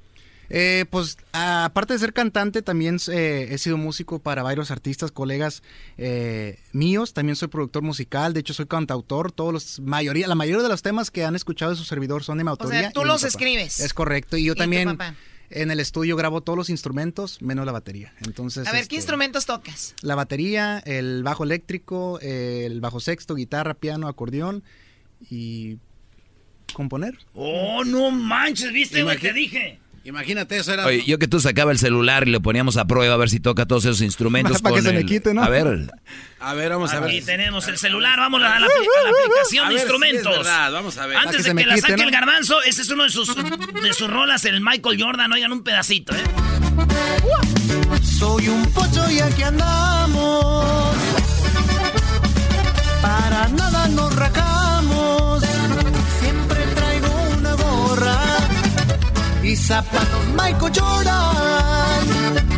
Eh, 0.49 0.85
pues 0.89 1.17
aparte 1.31 1.93
de 1.93 1.99
ser 1.99 2.13
cantante, 2.13 2.61
también 2.61 2.97
eh, 3.11 3.47
he 3.51 3.57
sido 3.57 3.77
músico 3.77 4.19
para 4.19 4.43
varios 4.43 4.71
artistas, 4.71 5.11
colegas 5.11 5.63
eh, 5.97 6.59
míos. 6.71 7.13
También 7.13 7.35
soy 7.35 7.47
productor 7.47 7.83
musical, 7.83 8.33
de 8.33 8.41
hecho 8.41 8.53
soy 8.53 8.67
cantautor. 8.67 9.31
Todos 9.31 9.53
los 9.53 9.79
mayoría, 9.79 10.27
la 10.27 10.35
mayoría 10.35 10.63
de 10.63 10.69
los 10.69 10.81
temas 10.81 11.11
que 11.11 11.23
han 11.23 11.35
escuchado 11.35 11.71
de 11.71 11.77
su 11.77 11.83
servidor 11.83 12.23
son 12.23 12.37
de 12.37 12.43
mi 12.43 12.49
autoría. 12.49 12.79
O 12.79 12.81
sea, 12.83 12.91
tú 12.91 13.05
los 13.05 13.23
escribes. 13.23 13.79
Es 13.79 13.93
correcto. 13.93 14.37
Y 14.37 14.45
yo 14.45 14.55
también 14.55 14.97
en 15.49 15.69
el 15.71 15.79
estudio 15.79 16.15
grabo 16.15 16.41
todos 16.41 16.57
los 16.57 16.69
instrumentos 16.69 17.41
menos 17.41 17.65
la 17.65 17.71
batería. 17.71 18.13
Entonces, 18.25 18.67
a 18.67 18.71
ver, 18.71 18.81
¿qué 18.81 18.83
este, 18.83 18.95
instrumentos 18.95 19.45
tocas? 19.45 19.95
La 20.01 20.15
batería, 20.15 20.79
el 20.79 21.23
bajo 21.23 21.43
eléctrico, 21.43 22.19
el 22.21 22.81
bajo 22.81 22.99
sexto, 22.99 23.35
guitarra, 23.35 23.75
piano, 23.75 24.07
acordeón 24.07 24.63
y 25.29 25.77
componer. 26.73 27.17
Oh, 27.33 27.83
no 27.83 28.11
manches, 28.11 28.71
¿viste 28.73 29.01
lo 29.03 29.15
que 29.15 29.31
dije? 29.31 29.79
Imagínate 30.05 30.57
eso 30.57 30.73
era. 30.73 30.85
Oye, 30.85 31.03
yo 31.05 31.17
que 31.17 31.29
tú 31.29 31.39
sacaba 31.39 31.71
el 31.71 31.79
celular 31.79 32.27
y 32.27 32.31
le 32.31 32.41
poníamos 32.41 32.75
a 32.75 32.85
prueba 32.85 33.13
a 33.13 33.17
ver 33.17 33.29
si 33.29 33.39
toca 33.39 33.65
todos 33.65 33.85
esos 33.85 34.01
instrumentos. 34.01 34.61
Para 34.61 34.75
que 34.75 34.81
se 34.81 34.91
me 34.91 35.05
quite, 35.05 35.33
¿no? 35.33 35.43
A 35.43 35.49
ver. 35.49 35.89
A 36.39 36.53
ver, 36.53 36.71
vamos 36.71 36.91
a 36.93 36.99
ver. 36.99 37.09
Aquí 37.09 37.21
tenemos 37.21 37.67
el 37.69 37.77
celular, 37.77 38.19
vamos 38.19 38.41
a 38.41 38.59
la, 38.59 38.65
aplicación 38.65 39.69
de 39.69 39.75
instrumentos. 39.75 40.37
verdad, 40.37 40.71
vamos 40.73 40.97
a 40.97 41.07
ver. 41.07 41.17
Antes 41.17 41.45
de 41.45 41.55
que, 41.55 41.65
la 41.65 41.77
saque 41.77 42.03
el 42.03 42.11
garbanzo, 42.11 42.61
este 42.63 42.81
es 42.81 42.89
uno 42.89 43.03
de 43.03 43.09
sus, 43.09 43.33
de 43.35 43.93
sus 43.93 44.09
rolas, 44.09 44.43
el 44.43 44.59
Michael 44.59 45.01
Jordan. 45.01 45.31
Oigan 45.31 45.53
un 45.53 45.63
pedacito, 45.63 46.13
¿eh? 46.13 46.23
Soy 48.01 48.49
un 48.49 48.65
pocho 48.73 49.09
y 49.09 49.19
aquí 49.19 49.43
andamos. 49.43 50.97
Para 53.01 53.47
nada 53.49 53.87
nos 53.87 54.13
rajamos 54.15 54.62
y 59.43 59.55
zapatos 59.55 60.25
Michael 60.37 60.71
Jordan. 60.73 62.52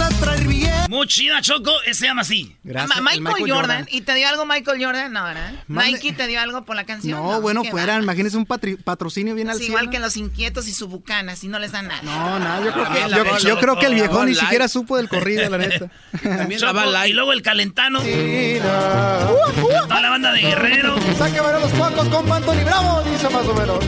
Me 0.00 0.06
gusta 0.06 0.24
traer 0.24 0.46
bien. 0.46 0.72
Muy 0.88 1.06
chida, 1.06 1.40
Choco, 1.42 1.72
ese 1.84 2.00
se 2.00 2.06
llama 2.06 2.22
así. 2.22 2.56
Gracias, 2.64 3.00
Michael, 3.02 3.50
Jordan. 3.50 3.86
¿Y 3.90 4.00
te 4.00 4.14
dio 4.14 4.28
algo 4.28 4.46
Michael 4.46 4.82
Jordan? 4.82 5.12
No, 5.12 5.24
¿verdad? 5.24 5.52
Nike 5.68 6.12
te 6.12 6.26
dio 6.26 6.40
algo 6.40 6.64
por 6.64 6.76
la 6.76 6.84
canción. 6.84 7.22
No, 7.22 7.40
bueno, 7.40 7.64
fuera, 7.64 7.96
imagínese 7.96 8.36
un 8.36 8.46
patrocinio 8.46 9.34
bien 9.34 9.50
al 9.50 9.60
Igual 9.60 9.90
que 9.90 9.98
los 9.98 10.16
inquietos 10.16 10.68
y 10.68 10.72
su 10.72 10.88
bucana, 10.88 11.36
si 11.36 11.48
no 11.48 11.58
les 11.58 11.72
dan 11.72 11.88
nada. 11.88 12.02
No, 12.02 12.38
nada, 12.38 12.64
yo 12.64 12.72
creo 12.72 12.88
que, 12.88 13.46
yo, 13.46 13.58
creo 13.58 13.78
que 13.78 13.86
el 13.86 13.94
viejo 13.94 14.24
ni 14.24 14.34
siquiera 14.34 14.68
supo 14.68 14.96
del 14.96 15.08
corrido, 15.08 15.48
la 15.50 15.58
neta. 15.58 15.90
También 16.22 16.60
y 17.06 17.12
luego 17.12 17.32
el 17.32 17.42
calentano. 17.42 18.00
Toda 18.00 20.00
la 20.00 20.10
banda 20.10 20.32
de 20.32 20.40
Guerrero. 20.40 20.96
Saque 21.18 21.40
ver 21.40 21.60
los 21.60 21.72
cuancos 21.72 22.08
con 22.08 22.32
Anthony 22.32 22.64
Bravo, 22.64 23.02
dice 23.02 23.28
más 23.28 23.46
o 23.46 23.54
menos. 23.54 23.78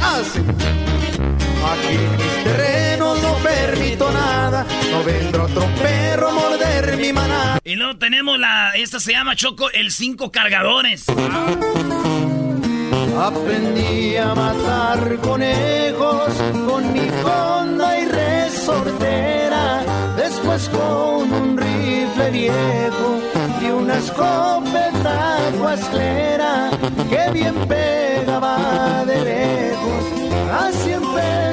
Así. 0.00 0.91
Aquí 1.72 1.94
en 1.94 2.16
mis 2.16 2.44
terrenos 2.44 3.22
no 3.22 3.34
permito 3.36 4.12
nada, 4.12 4.66
no 4.90 5.02
vendrá 5.04 5.44
otro 5.44 5.66
perro 5.80 6.28
a 6.28 6.32
morder 6.32 6.96
mi 6.98 7.12
manada. 7.14 7.58
Y 7.64 7.76
luego 7.76 7.96
tenemos 7.96 8.38
la, 8.38 8.72
esta 8.76 9.00
se 9.00 9.12
llama 9.12 9.34
Choco, 9.36 9.70
el 9.70 9.90
cinco 9.90 10.30
cargadores. 10.30 11.06
Aprendí 13.18 14.16
a 14.16 14.34
matar 14.34 15.16
conejos 15.22 16.32
con 16.66 16.92
mi 16.92 17.08
honda 17.24 17.98
y 18.00 18.04
resortera, 18.06 19.82
después 20.16 20.68
con 20.68 21.32
un 21.32 21.56
rifle 21.56 22.30
viejo 22.32 23.20
y 23.62 23.64
una 23.66 23.96
escopeta 23.96 25.38
guasclera 25.58 26.70
que 27.08 27.30
bien 27.32 27.54
pegaba 27.66 27.91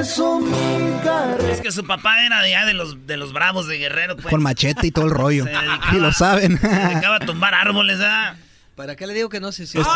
empezó 0.00 0.40
mi 0.40 0.98
carrera. 1.04 1.52
Es 1.52 1.60
que 1.60 1.70
su 1.70 1.84
papá 1.84 2.24
era 2.24 2.40
de, 2.40 2.56
de 2.66 2.74
los, 2.74 3.06
de 3.06 3.16
los 3.18 3.34
bravos 3.34 3.66
de 3.66 3.76
Guerrero. 3.76 4.16
Pues. 4.16 4.28
Con 4.28 4.42
machete 4.42 4.86
y 4.86 4.90
todo 4.90 5.04
el 5.04 5.10
rollo. 5.10 5.44
y 5.92 5.96
lo 5.96 6.10
saben. 6.12 6.58
Se 6.58 6.68
dedicaba 6.68 7.16
a 7.16 7.20
tumbar 7.20 7.54
árboles, 7.54 7.98
¿verdad? 7.98 8.36
¿Para 8.76 8.96
qué 8.96 9.06
le 9.06 9.12
digo 9.12 9.28
que 9.28 9.40
no 9.40 9.52
sé 9.52 9.66
si... 9.66 9.78
Es, 9.78 9.86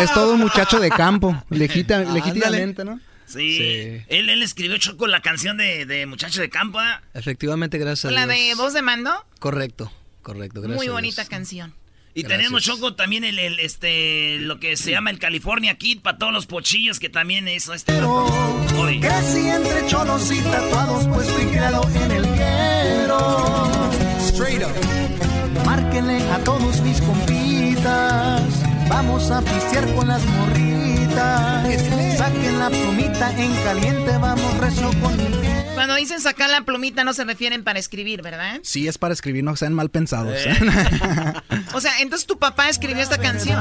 es, 0.00 0.12
todo 0.12 0.34
un 0.34 0.40
muchacho 0.40 0.80
de 0.80 0.90
campo, 0.90 1.44
legítimamente, 1.48 2.84
¿no? 2.84 2.98
Sí. 3.24 4.02
Él, 4.08 4.28
él 4.28 4.42
escribió 4.42 4.76
Choco 4.78 5.06
la 5.06 5.22
canción 5.22 5.56
de, 5.56 5.86
de 5.86 6.06
Muchacho 6.06 6.40
de 6.40 6.50
Campo. 6.50 6.80
Efectivamente, 7.14 7.78
gracias 7.78 8.06
a 8.06 8.08
Dios. 8.08 8.20
¿La 8.20 8.26
de 8.26 8.54
voz 8.56 8.74
de 8.74 8.82
mando? 8.82 9.12
Correcto, 9.38 9.92
correcto. 10.22 10.60
Gracias 10.60 10.76
Muy 10.76 10.88
bonita 10.88 11.24
canción. 11.24 11.72
Y 12.14 12.24
tenemos, 12.24 12.62
Choco, 12.62 12.94
también 12.94 13.24
el, 13.24 13.38
el, 13.38 13.58
este, 13.58 14.38
lo 14.40 14.60
que 14.60 14.76
se 14.76 14.90
llama 14.90 15.10
el 15.10 15.18
California 15.18 15.76
Kid 15.76 16.00
para 16.00 16.18
todos 16.18 16.32
los 16.32 16.46
pochillos 16.46 17.00
que 17.00 17.08
también 17.08 17.48
eso 17.48 17.72
este. 17.72 17.94
Hoy. 18.02 19.00
Crecí 19.00 19.48
entre 19.48 19.86
cholos 19.86 20.30
y 20.30 20.40
tatuados, 20.40 21.06
pues 21.08 21.30
fui 21.30 21.44
criado 21.46 21.82
en 21.94 22.10
el 22.10 22.22
quiero. 22.22 23.90
Straight 24.20 24.62
up. 24.62 25.64
Márquenle 25.64 26.18
a 26.30 26.38
todos 26.44 26.80
mis 26.82 27.00
compitas. 27.00 28.42
Vamos 28.88 29.30
a 29.30 29.40
pistear 29.40 29.94
con 29.94 30.08
las 30.08 30.22
morritas. 30.24 31.82
Saquen 32.18 32.58
la 32.58 32.68
plumita 32.68 33.42
en 33.42 33.54
caliente, 33.64 34.18
vamos 34.18 34.58
recio 34.58 34.90
con 35.00 35.16
mi 35.16 35.41
cuando 35.82 35.96
dicen 35.96 36.20
sacar 36.20 36.48
la 36.48 36.60
plumita 36.60 37.02
no 37.02 37.12
se 37.12 37.24
refieren 37.24 37.64
para 37.64 37.80
escribir, 37.80 38.22
¿verdad? 38.22 38.60
Sí, 38.62 38.86
es 38.86 38.98
para 38.98 39.14
escribir, 39.14 39.42
no 39.42 39.56
sean 39.56 39.74
mal 39.74 39.90
pensados. 39.90 40.32
Eh. 40.36 40.54
o 41.74 41.80
sea, 41.80 41.98
entonces 41.98 42.24
tu 42.24 42.38
papá 42.38 42.68
escribió 42.68 43.02
esta 43.02 43.18
canción. 43.18 43.60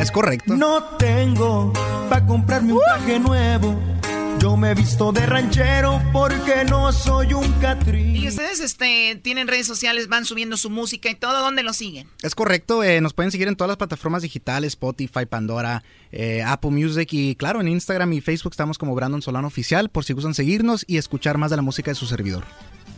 Es 0.00 0.10
correcto. 0.10 0.56
No 0.56 0.82
tengo 0.96 1.74
para 2.08 2.24
comprarme 2.24 2.72
un 2.72 2.80
traje 2.80 3.18
nuevo 3.20 3.78
yo 4.40 4.56
me 4.56 4.70
he 4.70 4.74
visto 4.74 5.12
de 5.12 5.24
ranchero 5.26 6.02
porque 6.12 6.64
no 6.68 6.92
soy 6.92 7.32
un 7.32 7.50
catrín. 7.54 8.16
Y 8.16 8.28
ustedes 8.28 8.60
este, 8.60 9.18
tienen 9.22 9.48
redes 9.48 9.66
sociales, 9.66 10.08
van 10.08 10.24
subiendo 10.24 10.56
su 10.56 10.70
música 10.70 11.08
y 11.10 11.14
todo. 11.14 11.40
¿Dónde 11.40 11.62
lo 11.62 11.72
siguen? 11.72 12.08
Es 12.22 12.34
correcto. 12.34 12.82
Eh, 12.82 13.00
nos 13.00 13.14
pueden 13.14 13.30
seguir 13.30 13.48
en 13.48 13.56
todas 13.56 13.68
las 13.68 13.76
plataformas 13.76 14.22
digitales, 14.22 14.72
Spotify, 14.74 15.26
Pandora, 15.28 15.82
eh, 16.12 16.42
Apple 16.46 16.70
Music 16.70 17.08
y 17.12 17.34
claro, 17.36 17.60
en 17.60 17.68
Instagram 17.68 18.12
y 18.12 18.20
Facebook 18.20 18.52
estamos 18.52 18.78
como 18.78 18.94
Brandon 18.94 19.22
Solano 19.22 19.48
Oficial 19.48 19.88
por 19.88 20.04
si 20.04 20.12
gustan 20.12 20.34
seguirnos 20.34 20.84
y 20.86 20.98
escuchar 20.98 21.38
más 21.38 21.50
de 21.50 21.56
la 21.56 21.62
música 21.62 21.90
de 21.90 21.94
su 21.94 22.06
servidor. 22.06 22.44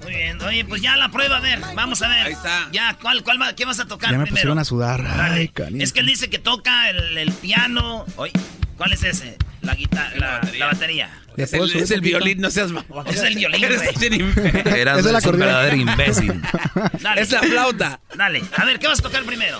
Muy 0.03 0.15
bien, 0.15 0.41
oye, 0.43 0.65
pues 0.65 0.83
ya 0.83 0.95
la 0.97 1.11
prueba, 1.11 1.39
a 1.39 1.41
ver, 1.41 1.61
vamos 1.75 2.03
a 2.03 2.09
ver. 2.09 2.27
Ahí 2.27 2.33
está. 2.33 2.69
Ya, 2.73 2.97
¿cuál, 3.01 3.23
cuál, 3.25 3.55
¿qué 3.55 3.65
vas 3.65 3.81
a 3.81 3.87
tocar 3.87 4.11
ya 4.11 4.19
me 4.19 4.25
primero? 4.25 4.35
pusieron 4.35 4.59
a 4.59 4.65
sudar. 4.65 5.05
Ay, 5.07 5.51
es 5.79 5.93
que 5.93 6.01
él 6.01 6.07
dice 6.07 6.29
que 6.29 6.39
toca 6.39 6.91
el, 6.91 7.17
el 7.19 7.33
piano. 7.33 8.05
Oye, 8.17 8.33
¿cuál 8.77 8.93
es 8.93 9.03
ese? 9.03 9.37
La 9.67 9.75
guitarra, 9.75 10.17
la, 10.17 10.41
la, 10.59 10.67
batería. 10.67 11.11
Es 11.37 11.53
el, 11.53 11.71
es 11.77 11.91
el 11.91 12.01
violín, 12.01 12.41
no 12.41 12.51
seas 12.53 12.71
Es 13.07 13.21
el 13.21 13.35
violín, 13.35 13.65
Eras 13.65 15.05
es 15.05 15.27
un 15.27 15.33
verdadero 15.39 15.77
imbécil. 15.77 16.41
Dale. 17.03 17.21
Es 17.21 17.33
la 17.33 17.41
flauta. 17.41 18.01
Dale, 18.17 18.43
a 18.57 18.65
ver, 18.65 18.79
¿qué 18.79 18.87
vas 18.87 19.01
a 19.01 19.03
tocar 19.03 19.25
primero? 19.25 19.59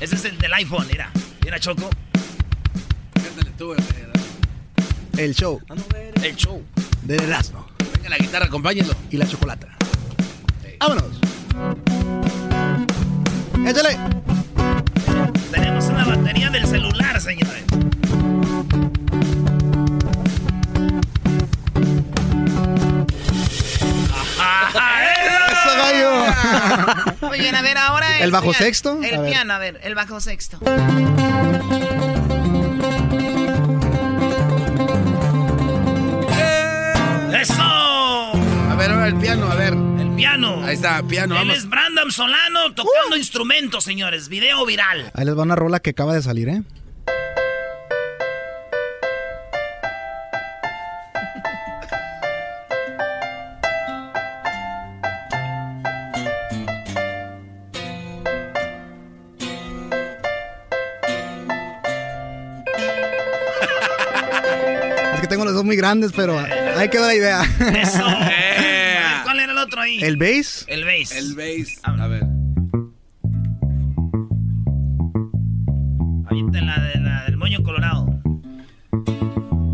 Ese 0.00 0.14
es 0.14 0.24
el 0.26 0.38
del 0.38 0.54
iPhone, 0.54 0.86
mira. 0.88 1.10
Mira, 1.44 1.58
Choco. 1.58 1.90
tú, 3.58 3.74
El 5.18 5.34
show. 5.34 5.60
El 6.22 6.36
show. 6.36 6.64
De 7.02 7.16
Erasmo. 7.16 7.66
Venga, 7.96 8.10
la 8.10 8.18
guitarra, 8.18 8.46
acompáñenlo. 8.46 8.94
Y 9.10 9.16
la 9.16 9.26
chocolata. 9.26 9.68
¡Vámonos! 10.78 11.18
¡Échale! 13.66 13.98
Tenemos 15.50 15.84
una 15.86 16.04
batería 16.04 16.48
del 16.50 16.66
celular, 16.66 17.20
señores. 17.20 17.64
¡Eso, 25.52 25.76
gallo! 25.76 27.26
Muy 27.28 27.38
bien, 27.38 27.54
a 27.54 27.62
ver, 27.62 27.78
ahora 27.78 28.20
el, 28.20 28.30
bajo 28.30 28.52
sexto. 28.52 29.00
El 29.02 29.24
piano, 29.24 29.54
a 29.54 29.58
ver, 29.58 29.80
el 29.82 29.94
bajo 29.94 30.20
sexto. 30.20 30.58
¡Eso! 37.32 37.62
A 37.62 38.74
ver, 38.76 38.90
ahora 38.90 39.08
el 39.08 39.16
piano, 39.16 39.50
a 39.50 39.54
ver. 39.54 39.72
El 39.72 40.14
piano. 40.14 40.62
Ahí 40.64 40.74
está, 40.74 41.02
piano, 41.02 41.40
Él 41.40 41.50
es 41.50 41.68
Brandon 41.68 42.10
Solano 42.12 42.72
tocando 42.74 43.16
instrumentos, 43.16 43.84
señores. 43.84 44.28
Video 44.28 44.64
viral. 44.64 45.10
Ahí 45.14 45.24
les 45.24 45.36
va 45.36 45.42
una 45.42 45.56
rola 45.56 45.80
que 45.80 45.90
acaba 45.90 46.14
de 46.14 46.22
salir, 46.22 46.48
¿eh? 46.48 46.62
Muy 65.64 65.76
grandes, 65.76 66.12
pero 66.14 66.38
ahí 66.38 66.88
quedó 66.88 67.06
la 67.06 67.14
idea. 67.14 67.42
Eso. 67.42 68.04
¿Cuál 69.24 69.40
era 69.40 69.52
el 69.52 69.58
otro 69.58 69.80
ahí? 69.80 70.02
¿El 70.02 70.16
bass? 70.16 70.64
El 70.68 70.84
bass. 70.84 71.12
El 71.12 71.34
bass. 71.34 71.80
A 71.82 72.06
ver. 72.06 72.24
Ahí 76.30 76.40
está 76.46 76.60
la, 76.62 76.78
de, 76.80 77.00
la 77.00 77.24
del 77.24 77.36
moño 77.36 77.62
colorado. 77.62 78.06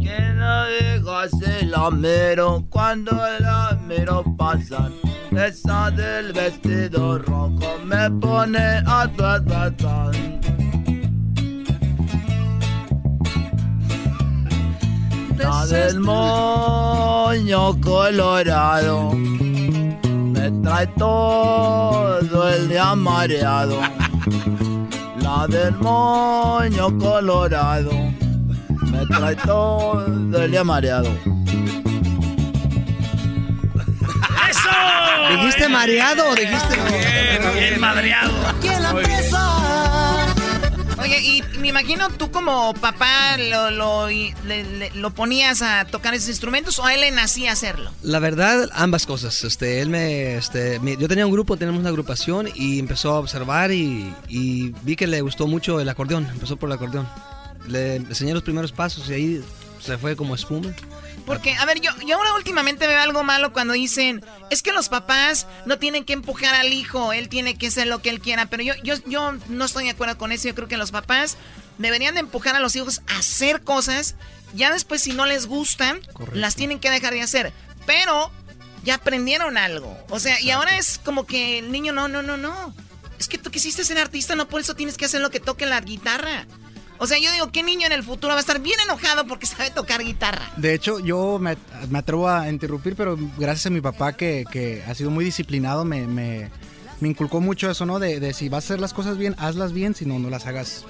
Que 0.02 0.18
no 0.34 0.66
digas 0.66 1.32
el 1.60 1.74
amero 1.74 2.66
cuando 2.68 3.12
el 3.26 3.44
amero 3.44 4.24
pasa. 4.36 4.90
Esa 5.30 5.90
del 5.90 6.32
vestido 6.32 7.18
rojo 7.18 7.78
me 7.84 8.10
pone 8.10 8.82
a 8.86 9.08
tratar. 9.16 10.12
La 15.38 15.66
del 15.66 16.00
moño 16.00 17.80
colorado 17.80 19.12
me 19.12 20.50
trae 20.62 20.86
todo 20.98 22.48
el 22.48 22.68
día 22.68 22.94
mareado. 22.96 23.80
La 25.22 25.46
del 25.46 25.74
moño 25.76 26.98
colorado 26.98 27.90
me 28.90 29.06
trae 29.06 29.36
todo 29.36 30.42
el 30.42 30.50
día 30.50 30.64
mareado. 30.64 31.08
¡Eso! 34.50 34.70
¿Dijiste 35.30 35.68
mareado 35.68 36.30
o 36.30 36.34
dijiste 36.34 36.76
Bien, 36.88 37.54
bien 37.54 37.80
madreado. 37.80 38.32
¿Quién 38.60 38.82
la 38.82 38.92
Oye, 41.08 41.20
y 41.22 41.42
me 41.58 41.68
imagino 41.68 42.10
tú 42.10 42.30
como 42.30 42.74
papá 42.74 43.38
lo, 43.38 43.70
lo, 43.70 44.08
le- 44.08 44.34
le- 44.44 44.90
lo 44.94 45.10
ponías 45.14 45.62
a 45.62 45.86
tocar 45.86 46.12
esos 46.12 46.28
instrumentos 46.28 46.78
o 46.78 46.84
a 46.84 46.92
él 46.92 47.00
le 47.00 47.10
nacía 47.10 47.50
hacerlo. 47.52 47.90
La 48.02 48.18
verdad, 48.18 48.68
ambas 48.74 49.06
cosas. 49.06 49.42
Este, 49.42 49.80
él 49.80 49.88
me, 49.88 50.36
este, 50.36 50.78
mi- 50.80 50.98
yo 50.98 51.08
tenía 51.08 51.24
un 51.24 51.32
grupo, 51.32 51.56
tenemos 51.56 51.80
una 51.80 51.88
agrupación 51.88 52.48
y 52.54 52.78
empezó 52.78 53.14
a 53.14 53.20
observar 53.20 53.72
y, 53.72 54.12
y 54.28 54.74
vi 54.82 54.96
que 54.96 55.06
le 55.06 55.22
gustó 55.22 55.46
mucho 55.46 55.80
el 55.80 55.88
acordeón. 55.88 56.26
Empezó 56.30 56.58
por 56.58 56.68
el 56.68 56.74
acordeón. 56.74 57.08
Le 57.66 57.96
enseñé 57.96 58.34
los 58.34 58.42
primeros 58.42 58.72
pasos 58.72 59.08
y 59.08 59.14
ahí 59.14 59.44
se 59.80 59.96
fue 59.96 60.14
como 60.14 60.34
espuma. 60.34 60.74
Porque, 61.28 61.54
a 61.56 61.66
ver, 61.66 61.82
yo, 61.82 61.90
yo 62.06 62.16
ahora 62.16 62.32
últimamente 62.32 62.86
veo 62.86 62.98
algo 62.98 63.22
malo 63.22 63.52
cuando 63.52 63.74
dicen, 63.74 64.24
es 64.48 64.62
que 64.62 64.72
los 64.72 64.88
papás 64.88 65.46
no 65.66 65.78
tienen 65.78 66.06
que 66.06 66.14
empujar 66.14 66.54
al 66.54 66.72
hijo, 66.72 67.12
él 67.12 67.28
tiene 67.28 67.58
que 67.58 67.66
hacer 67.66 67.86
lo 67.86 68.00
que 68.00 68.08
él 68.08 68.20
quiera, 68.20 68.46
pero 68.46 68.62
yo, 68.62 68.72
yo, 68.82 68.94
yo 69.04 69.34
no 69.48 69.66
estoy 69.66 69.84
de 69.84 69.90
acuerdo 69.90 70.16
con 70.16 70.32
eso, 70.32 70.48
yo 70.48 70.54
creo 70.54 70.68
que 70.68 70.78
los 70.78 70.90
papás 70.90 71.36
deberían 71.76 72.14
de 72.14 72.20
empujar 72.20 72.56
a 72.56 72.60
los 72.60 72.74
hijos 72.76 73.02
a 73.08 73.18
hacer 73.18 73.60
cosas, 73.62 74.14
ya 74.54 74.72
después 74.72 75.02
si 75.02 75.12
no 75.12 75.26
les 75.26 75.44
gustan, 75.44 76.00
las 76.32 76.54
tienen 76.54 76.80
que 76.80 76.90
dejar 76.90 77.12
de 77.12 77.20
hacer, 77.20 77.52
pero 77.84 78.32
ya 78.82 78.94
aprendieron 78.94 79.58
algo, 79.58 79.98
o 80.08 80.18
sea, 80.18 80.40
y 80.40 80.50
ahora 80.50 80.78
es 80.78 80.96
como 80.96 81.26
que 81.26 81.58
el 81.58 81.70
niño, 81.70 81.92
no, 81.92 82.08
no, 82.08 82.22
no, 82.22 82.38
no, 82.38 82.74
es 83.18 83.28
que 83.28 83.36
tú 83.36 83.50
quisiste 83.50 83.84
ser 83.84 83.98
artista, 83.98 84.34
no 84.34 84.48
por 84.48 84.62
eso 84.62 84.74
tienes 84.74 84.96
que 84.96 85.04
hacer 85.04 85.20
lo 85.20 85.30
que 85.30 85.40
toque 85.40 85.66
la 85.66 85.82
guitarra. 85.82 86.46
O 86.98 87.06
sea, 87.06 87.18
yo 87.18 87.30
digo, 87.32 87.50
¿qué 87.52 87.62
niño 87.62 87.86
en 87.86 87.92
el 87.92 88.02
futuro 88.02 88.32
va 88.32 88.38
a 88.38 88.40
estar 88.40 88.60
bien 88.60 88.78
enojado 88.84 89.26
porque 89.26 89.46
sabe 89.46 89.70
tocar 89.70 90.02
guitarra? 90.02 90.50
De 90.56 90.74
hecho, 90.74 90.98
yo 90.98 91.38
me, 91.38 91.56
me 91.90 91.98
atrevo 91.98 92.28
a 92.28 92.48
interrumpir, 92.48 92.96
pero 92.96 93.16
gracias 93.38 93.66
a 93.66 93.70
mi 93.70 93.80
papá 93.80 94.14
que, 94.14 94.44
que 94.50 94.82
ha 94.86 94.94
sido 94.94 95.10
muy 95.10 95.24
disciplinado, 95.24 95.84
me, 95.84 96.06
me, 96.06 96.50
me 97.00 97.08
inculcó 97.08 97.40
mucho 97.40 97.70
eso, 97.70 97.86
¿no? 97.86 97.98
De, 97.98 98.20
de 98.20 98.34
si 98.34 98.48
vas 98.48 98.64
a 98.64 98.66
hacer 98.66 98.80
las 98.80 98.92
cosas 98.92 99.16
bien, 99.16 99.34
hazlas 99.38 99.72
bien, 99.72 99.94
si 99.94 100.06
no, 100.06 100.18
no 100.18 100.28
las 100.28 100.46
hagas 100.46 100.84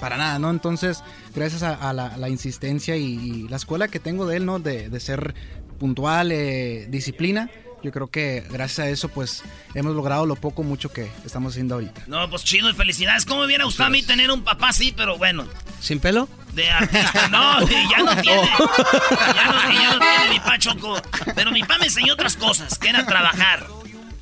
para 0.00 0.16
nada, 0.16 0.38
¿no? 0.38 0.50
Entonces, 0.50 1.02
gracias 1.34 1.62
a, 1.62 1.92
la, 1.92 2.28
insistencia 2.28 2.96
y, 2.96 3.04
y 3.04 3.48
la 3.48 3.56
escuela 3.56 3.88
que 3.88 4.00
tengo 4.00 4.26
de 4.26 4.38
él, 4.38 4.46
¿no? 4.46 4.58
De, 4.58 4.88
de 4.88 5.00
ser 5.00 5.34
puntual, 5.78 6.32
eh, 6.32 6.86
disciplina, 6.88 7.50
yo 7.84 7.92
creo 7.92 8.08
que 8.08 8.44
gracias 8.50 8.78
a 8.86 8.88
eso, 8.88 9.10
pues, 9.10 9.42
hemos 9.74 9.94
logrado 9.94 10.24
lo 10.24 10.36
poco, 10.36 10.62
mucho 10.62 10.90
que 10.90 11.12
estamos 11.26 11.52
haciendo 11.52 11.74
ahorita. 11.74 12.04
No, 12.06 12.28
pues 12.30 12.42
chido 12.42 12.70
y 12.70 12.72
felicidades. 12.74 13.26
¿Cómo 13.26 13.40
me 13.40 13.46
hubiera 13.46 13.64
gustado 13.64 13.88
a 13.88 13.90
mí 13.90 14.02
tener 14.02 14.30
un 14.30 14.42
papá 14.42 14.70
así, 14.70 14.92
pero 14.96 15.18
bueno, 15.18 15.46
¿Sin 15.80 16.00
pelo? 16.00 16.26
de 16.54 16.70
artista? 16.70 17.28
No, 17.28 17.60
ya 17.90 17.98
no 17.98 18.16
tiene. 18.22 18.48
Ya 18.48 19.44
no, 19.52 19.72
ya 19.72 19.92
no 19.92 19.98
tiene 19.98 20.28
mi 20.30 20.40
pa 20.40 20.58
Choco. 20.58 20.96
Pero 21.34 21.50
mi 21.52 21.62
pa 21.62 21.76
me 21.78 21.84
enseñó 21.84 22.14
otras 22.14 22.36
cosas, 22.36 22.78
que 22.78 22.88
era 22.88 23.04
trabajar. 23.04 23.66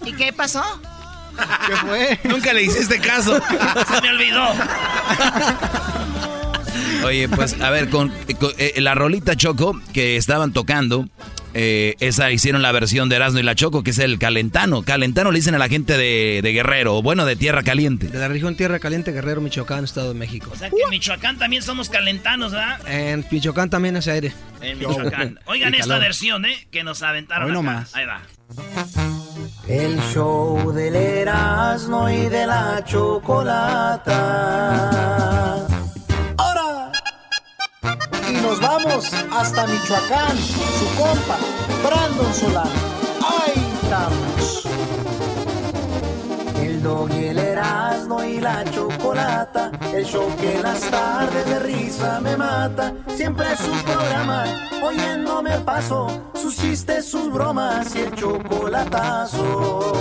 ¿Y 0.05 0.13
qué 0.15 0.33
pasó? 0.33 0.65
¿Qué 1.67 1.77
fue? 1.77 2.21
Nunca 2.25 2.53
le 2.53 2.65
hiciste 2.65 2.99
caso. 3.01 3.41
Se 3.87 4.01
me 4.03 4.09
olvidó. 4.11 4.45
Oye, 7.05 7.29
pues 7.29 7.61
a 7.61 7.71
ver, 7.71 7.89
con, 7.89 8.13
con, 8.39 8.53
eh, 8.59 8.81
la 8.81 8.95
rolita 8.95 9.37
Choco 9.37 9.81
que 9.93 10.17
estaban 10.17 10.53
tocando, 10.53 11.09
eh, 11.55 11.97
esa 12.01 12.31
hicieron 12.31 12.63
la 12.63 12.73
versión 12.73 13.09
de 13.09 13.17
Erasmo 13.17 13.41
y 13.41 13.43
la 13.43 13.55
Choco, 13.55 13.83
que 13.83 13.91
es 13.91 13.99
el 13.99 14.19
calentano. 14.19 14.83
Calentano 14.83 15.31
le 15.31 15.39
dicen 15.39 15.55
a 15.55 15.59
la 15.59 15.69
gente 15.69 15.99
de, 15.99 16.41
de 16.43 16.53
Guerrero, 16.53 16.97
o 16.97 17.03
bueno, 17.03 17.25
de 17.27 17.37
Tierra 17.37 17.63
Caliente. 17.63 18.09
De 18.09 18.19
la 18.19 18.29
región 18.29 18.57
Tierra 18.57 18.79
Caliente, 18.79 19.13
Guerrero, 19.13 19.41
Michoacán, 19.41 19.85
Estado 19.85 20.09
de 20.09 20.15
México. 20.19 20.51
O 20.53 20.57
sea 20.57 20.71
que 20.71 20.77
en 20.83 20.91
Michoacán 20.91 21.39
también 21.39 21.63
somos 21.63 21.89
calentanos, 21.89 22.53
¿verdad? 22.53 22.81
En 22.89 23.25
Michoacán 23.31 23.71
también 23.71 23.97
hace 23.97 24.11
aire. 24.13 24.33
En 24.61 24.79
Michoacán. 24.79 25.41
Oigan 25.47 25.75
esta 25.75 25.99
versión, 25.99 26.45
¿eh? 26.47 26.67
Que 26.71 26.85
nos 26.85 27.03
aventaron 27.03 27.49
Hoy 27.49 27.55
nomás. 27.55 27.95
Ahí 27.95 28.07
va. 28.07 28.23
El 29.69 29.99
show 30.13 30.73
del 30.73 30.95
Erasmo 30.97 32.09
y 32.11 32.29
de 32.29 32.47
la 32.47 32.83
Chocolata. 32.85 34.13
Y 38.33 38.37
nos 38.37 38.61
vamos 38.61 39.13
hasta 39.31 39.67
Michoacán, 39.67 40.39
su 40.39 40.87
compa, 40.97 41.37
Brandon 41.85 42.33
Solano. 42.33 42.71
¡Ahí 43.21 43.73
estamos! 43.83 44.67
El 46.59 46.83
dog 46.83 47.11
y 47.11 47.27
el 47.27 47.39
Erasmo 47.39 48.25
y 48.25 48.41
la 48.41 48.65
Chocolata. 48.71 49.71
El 49.93 50.07
show 50.07 50.27
que 50.41 50.55
en 50.55 50.63
las 50.63 50.81
tardes 50.81 51.45
de 51.45 51.59
risa 51.59 52.21
me 52.23 52.35
mata. 52.39 52.95
Siempre 53.15 53.53
es 53.53 53.59
su 53.59 53.71
programa, 53.85 54.45
oyendo 54.83 55.43
me 55.43 55.61
paso. 55.61 56.07
Sus 56.33 56.57
chistes, 56.57 57.05
sus 57.11 57.31
bromas 57.31 57.95
y 57.95 58.01
el 58.01 58.15
chocolatazo. 58.15 59.93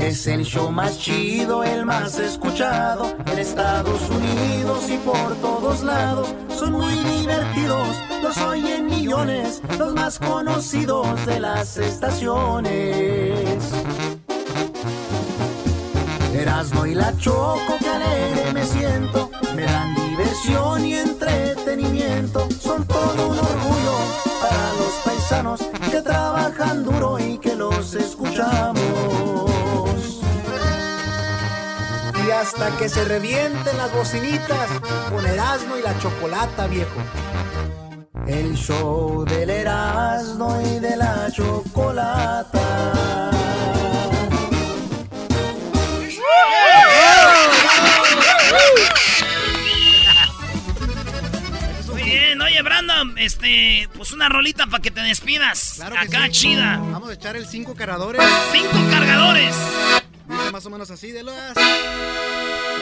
Es 0.00 0.26
el 0.26 0.44
show 0.44 0.70
más 0.70 0.98
chido, 0.98 1.64
el 1.64 1.84
más 1.84 2.18
escuchado 2.18 3.16
en 3.26 3.38
Estados 3.38 4.00
Unidos 4.10 4.88
y 4.88 4.98
por 4.98 5.34
todos 5.36 5.82
lados. 5.82 6.34
Son 6.56 6.72
muy 6.72 6.94
divertidos, 6.94 7.96
los 8.22 8.36
oyen 8.38 8.86
millones, 8.86 9.62
los 9.78 9.94
más 9.94 10.18
conocidos 10.18 11.26
de 11.26 11.40
las 11.40 11.76
estaciones. 11.78 13.72
Erasmo 16.34 16.86
y 16.86 16.94
la 16.94 17.16
Choco, 17.16 17.78
que 17.80 17.88
alegre 17.88 18.52
me 18.52 18.64
siento, 18.64 19.30
me 19.54 19.64
dan 19.64 19.94
diversión 19.94 20.84
y 20.84 20.94
entretenimiento. 20.94 22.46
Son 22.60 22.86
todo 22.86 23.28
un 23.28 23.38
orgullo 23.38 23.94
para 24.40 24.72
los 24.74 24.92
paisanos 25.04 25.60
que 25.90 26.02
trabajan 26.02 26.84
duro 26.84 27.18
y 27.18 27.38
que 27.38 27.56
los 27.56 27.94
escuchamos. 27.94 29.25
Hasta 32.40 32.76
que 32.76 32.88
se 32.88 33.04
revienten 33.04 33.76
las 33.78 33.92
bocinitas 33.92 34.68
con 35.10 35.26
Erasmo 35.26 35.76
y 35.78 35.82
la 35.82 35.98
chocolata, 35.98 36.66
viejo. 36.66 37.00
El 38.26 38.54
show 38.54 39.24
del 39.24 39.50
Erasmo 39.50 40.60
y 40.60 40.80
de 40.80 40.96
la 40.96 41.30
Chocolata. 41.32 43.30
Muy 51.88 52.02
bien, 52.02 52.40
oye 52.42 52.62
Brandon, 52.62 53.16
este, 53.18 53.88
pues 53.96 54.12
una 54.12 54.28
rolita 54.28 54.66
para 54.66 54.82
que 54.82 54.90
te 54.90 55.00
despidas. 55.00 55.74
Claro 55.76 55.96
que 55.96 56.06
Acá 56.06 56.26
sí. 56.26 56.32
chida. 56.32 56.78
Vamos 56.90 57.10
a 57.10 57.14
echar 57.14 57.36
el 57.36 57.46
cinco 57.46 57.74
cargadores. 57.74 58.22
Cinco 58.52 58.76
cargadores. 58.90 59.54
Dice 60.28 60.50
más 60.52 60.66
o 60.66 60.70
menos 60.70 60.90
así 60.90 61.12
de 61.12 61.22
las 61.22 61.54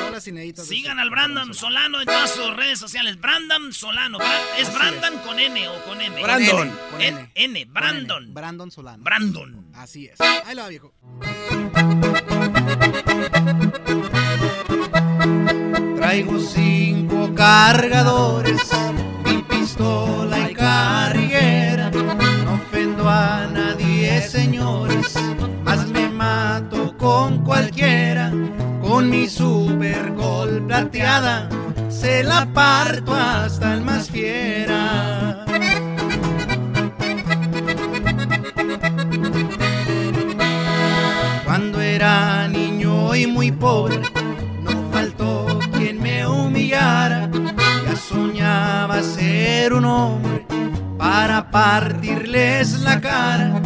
rolas 0.00 0.26
inéditas. 0.26 0.68
de 0.68 0.74
Sigan 0.74 0.92
este 0.92 1.02
al 1.02 1.10
Brandon 1.10 1.54
Solano 1.54 2.00
en 2.00 2.06
todas 2.06 2.30
sus 2.30 2.56
redes 2.56 2.78
sociales. 2.78 3.20
Brandon 3.20 3.72
Solano. 3.72 4.18
¿Es 4.58 4.72
Brandon 4.72 5.18
con 5.20 5.38
N 5.38 5.68
o 5.68 5.84
con 5.84 6.00
M? 6.00 6.22
Brandon. 6.22 6.78
Con 6.90 7.00
N. 7.34 7.64
Brandon. 7.66 8.34
Brandon 8.34 8.70
Solano. 8.70 9.02
Brandon. 9.02 9.66
Así 9.74 10.06
es. 10.06 10.20
Ahí 10.20 10.54
lo 10.54 10.62
va, 10.62 10.68
viejo. 10.68 10.92
Traigo 15.96 16.38
cinco 16.38 17.34
cargadores, 17.34 18.70
mi 19.24 19.42
pistola 19.42 20.50
y 20.50 20.54
carriguera. 20.54 21.90
No 21.90 22.54
ofendo 22.54 23.08
a 23.08 23.46
nadie, 23.46 24.20
señores, 24.28 25.14
con 27.04 27.44
cualquiera, 27.44 28.32
con 28.80 29.10
mi 29.10 29.28
super 29.28 30.14
gol 30.14 30.64
plateada, 30.66 31.50
se 31.90 32.24
la 32.24 32.46
parto 32.46 33.14
hasta 33.14 33.74
el 33.74 33.82
más 33.82 34.08
fiera. 34.08 35.44
Cuando 41.44 41.82
era 41.82 42.48
niño 42.48 43.14
y 43.14 43.26
muy 43.26 43.52
pobre, 43.52 44.00
no 44.62 44.90
faltó 44.90 45.58
quien 45.76 46.00
me 46.00 46.26
humillara, 46.26 47.28
ya 47.86 47.96
soñaba 47.96 49.02
ser 49.02 49.74
un 49.74 49.84
hombre 49.84 50.46
para 50.96 51.50
partirles 51.50 52.80
la 52.80 52.98
cara 52.98 53.60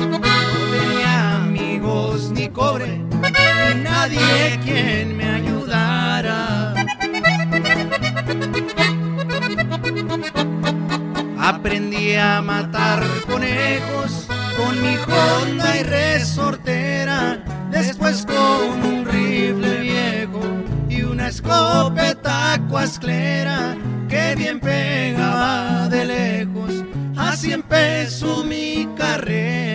nadie 3.98 4.58
quien 4.64 5.16
me 5.16 5.26
ayudara. 5.40 6.74
Aprendí 11.40 12.14
a 12.14 12.40
matar 12.42 13.02
conejos 13.26 14.28
con 14.56 14.72
mi 14.82 14.94
Honda 14.96 15.76
y 15.80 15.82
resortera. 15.82 17.42
Después 17.70 18.26
con 18.26 18.74
un 18.92 19.04
rifle 19.04 19.80
viejo 19.80 20.42
y 20.88 21.02
una 21.02 21.28
escopeta 21.28 22.60
cuasclera 22.68 23.76
que 24.08 24.34
bien 24.36 24.60
pegaba 24.60 25.88
de 25.88 26.04
lejos. 26.04 26.72
Así 27.16 27.52
empezó 27.52 28.44
mi 28.44 28.88
carrera. 28.96 29.67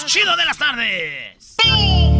Más 0.00 0.06
chido 0.06 0.34
de 0.36 0.44
las 0.44 0.56
tardes. 0.56 1.56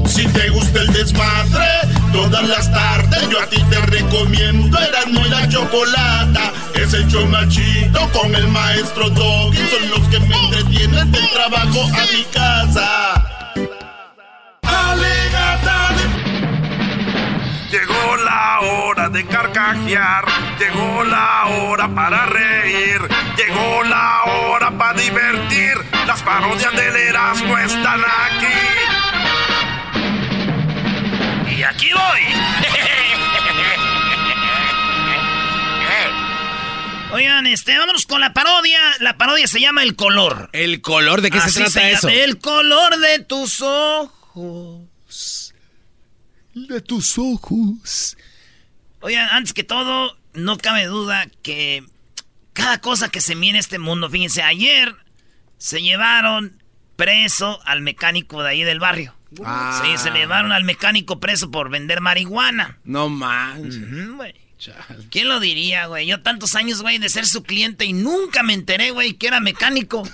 Si 0.06 0.26
te 0.26 0.48
gusta 0.50 0.80
el 0.80 0.92
desmadre, 0.92 1.66
todas 2.12 2.46
las 2.46 2.70
tardes 2.70 3.28
yo 3.30 3.40
a 3.40 3.46
ti 3.46 3.62
te 3.70 3.80
recomiendo 3.86 4.78
Erasmo 4.78 5.20
y 5.24 5.28
la 5.30 5.48
Chocolata. 5.48 6.52
Es 6.74 6.92
el 6.92 7.06
show 7.08 7.26
más 7.26 7.48
chido 7.48 8.08
con 8.12 8.34
el 8.34 8.48
maestro 8.48 9.08
Doggy. 9.10 9.58
Son 9.68 9.90
los 9.90 10.08
que 10.08 10.20
me 10.20 10.36
entretienen 10.36 11.10
del 11.10 11.30
trabajo 11.30 11.84
a 11.84 12.12
mi 12.12 12.24
casa. 12.24 13.14
Alegata 14.62 15.90
Llegó 17.70 18.16
la 18.16 18.60
hora 18.62 19.08
de 19.08 19.24
carcajear, 19.26 20.24
llegó 20.58 21.04
la 21.04 21.46
hora 21.46 21.88
para 21.94 22.26
reír, 22.26 23.00
llegó 23.36 23.84
la 23.84 24.24
hora 24.24 24.69
para 24.90 25.02
divertir. 25.02 25.74
Las 26.06 26.22
parodias 26.22 26.72
del 26.74 26.96
Erasmo 26.96 27.58
están 27.58 28.00
aquí. 28.00 28.46
Y 31.56 31.62
aquí 31.62 31.90
voy. 31.92 32.20
Oigan, 37.12 37.46
este, 37.46 37.76
vámonos 37.78 38.06
con 38.06 38.20
la 38.20 38.32
parodia. 38.32 38.78
La 39.00 39.16
parodia 39.16 39.46
se 39.46 39.60
llama 39.60 39.82
El 39.82 39.96
Color. 39.96 40.50
¿El 40.52 40.80
color? 40.80 41.22
¿De 41.22 41.30
qué 41.30 41.38
Así 41.38 41.50
se 41.50 41.64
trata 41.64 41.90
eso? 41.90 42.08
El 42.08 42.38
color 42.38 42.98
de 42.98 43.18
tus 43.20 43.60
ojos. 43.60 45.54
De 46.54 46.80
tus 46.80 47.18
ojos. 47.18 48.16
Oigan, 49.00 49.28
antes 49.30 49.52
que 49.52 49.64
todo, 49.64 50.16
no 50.34 50.58
cabe 50.58 50.86
duda 50.86 51.26
que 51.42 51.84
cada 52.52 52.80
cosa 52.80 53.08
que 53.08 53.20
se 53.20 53.34
mira 53.34 53.50
en 53.50 53.60
este 53.60 53.78
mundo, 53.78 54.10
fíjense, 54.10 54.42
ayer 54.42 54.94
se 55.58 55.82
llevaron 55.82 56.62
preso 56.96 57.60
al 57.64 57.80
mecánico 57.80 58.42
de 58.42 58.50
ahí 58.50 58.64
del 58.64 58.80
barrio. 58.80 59.14
Ah. 59.44 59.80
Sí, 59.82 59.96
se 59.96 60.10
le 60.10 60.20
llevaron 60.20 60.52
al 60.52 60.64
mecánico 60.64 61.20
preso 61.20 61.50
por 61.50 61.70
vender 61.70 62.00
marihuana. 62.00 62.78
No 62.84 63.08
manches. 63.08 64.10
Güey. 64.16 64.34
¿Quién 65.10 65.28
lo 65.28 65.40
diría, 65.40 65.86
güey? 65.86 66.06
Yo 66.06 66.20
tantos 66.20 66.54
años, 66.54 66.82
güey, 66.82 66.98
de 66.98 67.08
ser 67.08 67.24
su 67.26 67.42
cliente 67.42 67.86
y 67.86 67.94
nunca 67.94 68.42
me 68.42 68.52
enteré, 68.52 68.90
güey, 68.90 69.14
que 69.14 69.28
era 69.28 69.40
mecánico. 69.40 70.02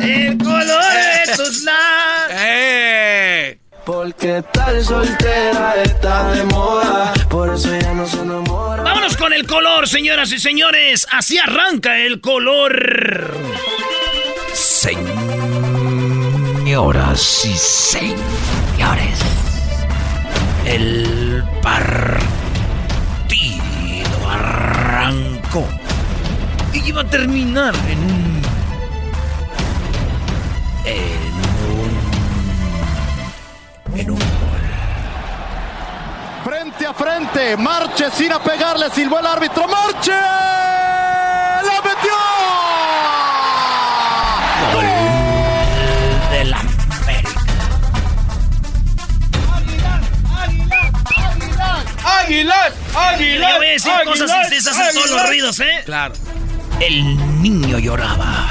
El 0.00 0.38
color 0.38 0.82
de 0.82 1.36
tus 1.36 1.62
labios. 1.62 2.40
¡Eh! 2.40 3.58
Porque 3.84 4.42
tal 4.52 4.82
soltera 4.82 5.74
está 5.82 6.32
de 6.32 6.44
moda, 6.44 7.12
por 7.28 7.54
eso 7.54 7.68
ya 7.78 7.92
no 7.92 8.06
se 8.06 8.20
enamora. 8.20 8.82
Vámonos 8.82 9.14
con 9.16 9.32
el 9.34 9.46
color, 9.46 9.86
señoras 9.86 10.32
y 10.32 10.38
señores. 10.38 11.06
Así 11.10 11.38
arranca 11.38 11.98
el 11.98 12.22
color. 12.22 13.36
Señoras 14.54 15.04
y 17.44 17.54
señores, 17.56 19.18
el 20.64 21.44
partido 21.60 22.00
arrancó 24.30 25.68
y 26.72 26.88
iba 26.88 27.02
a 27.02 27.04
terminar 27.04 27.74
en 27.90 27.98
un. 27.98 28.42
en 30.86 31.23
Frente 36.84 36.86
a 36.86 36.92
frente, 36.92 37.56
Marche 37.56 38.10
sin 38.10 38.30
a 38.30 38.42
pegarle, 38.42 38.90
silbó 38.90 39.18
el 39.18 39.26
árbitro, 39.26 39.66
Marche. 39.66 40.12
¡La 40.12 41.80
metió! 41.82 42.12
gol 44.74 44.84
de 46.30 46.44
la 46.44 46.58
América. 46.58 47.30
¡Águilas! 52.04 52.74
Le 53.18 53.38
voy 53.38 53.66
a 53.66 53.70
decir 53.70 53.92
cosas 54.04 54.30
y 54.30 54.42
ustedes 54.42 54.66
hacen 54.66 54.94
todos 54.94 55.10
los 55.10 55.26
ruidos, 55.26 55.60
¿eh? 55.60 55.82
Claro. 55.86 56.12
El 56.80 57.40
niño 57.40 57.78
lloraba. 57.78 58.50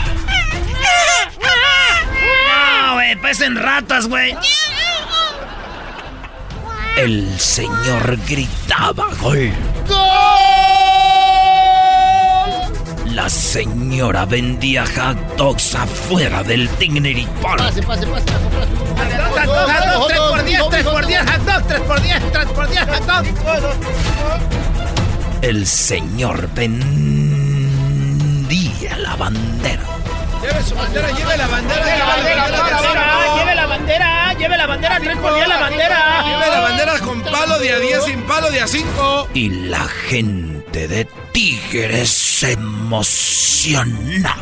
No, 2.88 2.94
güey, 2.96 3.16
parecen 3.18 3.56
ratas, 3.58 4.08
güey. 4.08 4.36
El 6.98 7.40
señor 7.40 8.18
gritaba 8.30 9.08
gol. 9.20 9.52
La 13.14 13.28
señora 13.30 14.26
vendía 14.26 14.86
hot 14.86 15.18
dogs 15.36 15.74
afuera 15.74 16.44
del 16.44 16.70
Dignity 16.78 17.28
Park. 17.42 17.58
Pase, 17.60 17.82
pase, 17.82 18.06
pase. 18.06 18.26
Hot 19.36 19.46
dog, 19.46 20.08
3 20.08 20.20
por 20.20 20.44
10, 20.46 20.62
3 20.70 20.84
por 20.84 21.06
10, 21.08 21.20
hot 21.22 21.42
dog, 21.42 21.68
3 21.68 21.82
por 21.82 22.02
10, 22.02 22.32
3 22.32 22.46
por 22.46 22.70
10, 22.70 22.82
hot 22.82 23.06
dog. 23.06 23.26
El 25.42 25.66
señor 25.66 26.48
vendía 26.54 26.98
la 29.00 29.16
bandera. 29.16 30.03
Lleve 30.44 30.62
su 30.62 30.76
bandera, 30.76 31.10
lleve 31.12 31.38
la 31.38 31.48
bandera. 31.48 31.86
Lleve 31.86 31.98
la 31.98 32.06
bandera, 32.06 33.36
lleve 33.36 33.56
la 33.56 33.66
bandera, 33.66 34.34
lleve 34.34 34.58
la 34.58 34.68
bandera, 34.68 35.00
3 35.00 35.18
por 35.18 35.36
10 35.36 35.48
la 35.48 35.58
bandera. 35.58 36.24
Lleve 36.26 36.48
la 36.52 36.60
bandera 36.60 37.00
con 37.00 37.22
palo 37.22 37.60
de 37.60 37.72
a 37.72 37.80
10, 37.80 38.04
sin 38.04 38.22
palo 38.24 38.52
de 38.52 38.60
a 38.60 38.68
5. 38.68 39.30
Y 39.34 39.50
la 39.50 39.88
gente 40.10 40.90
de 40.90 41.08
Tigres 41.32 42.10
se 42.10 42.52
emociona. 42.52 44.36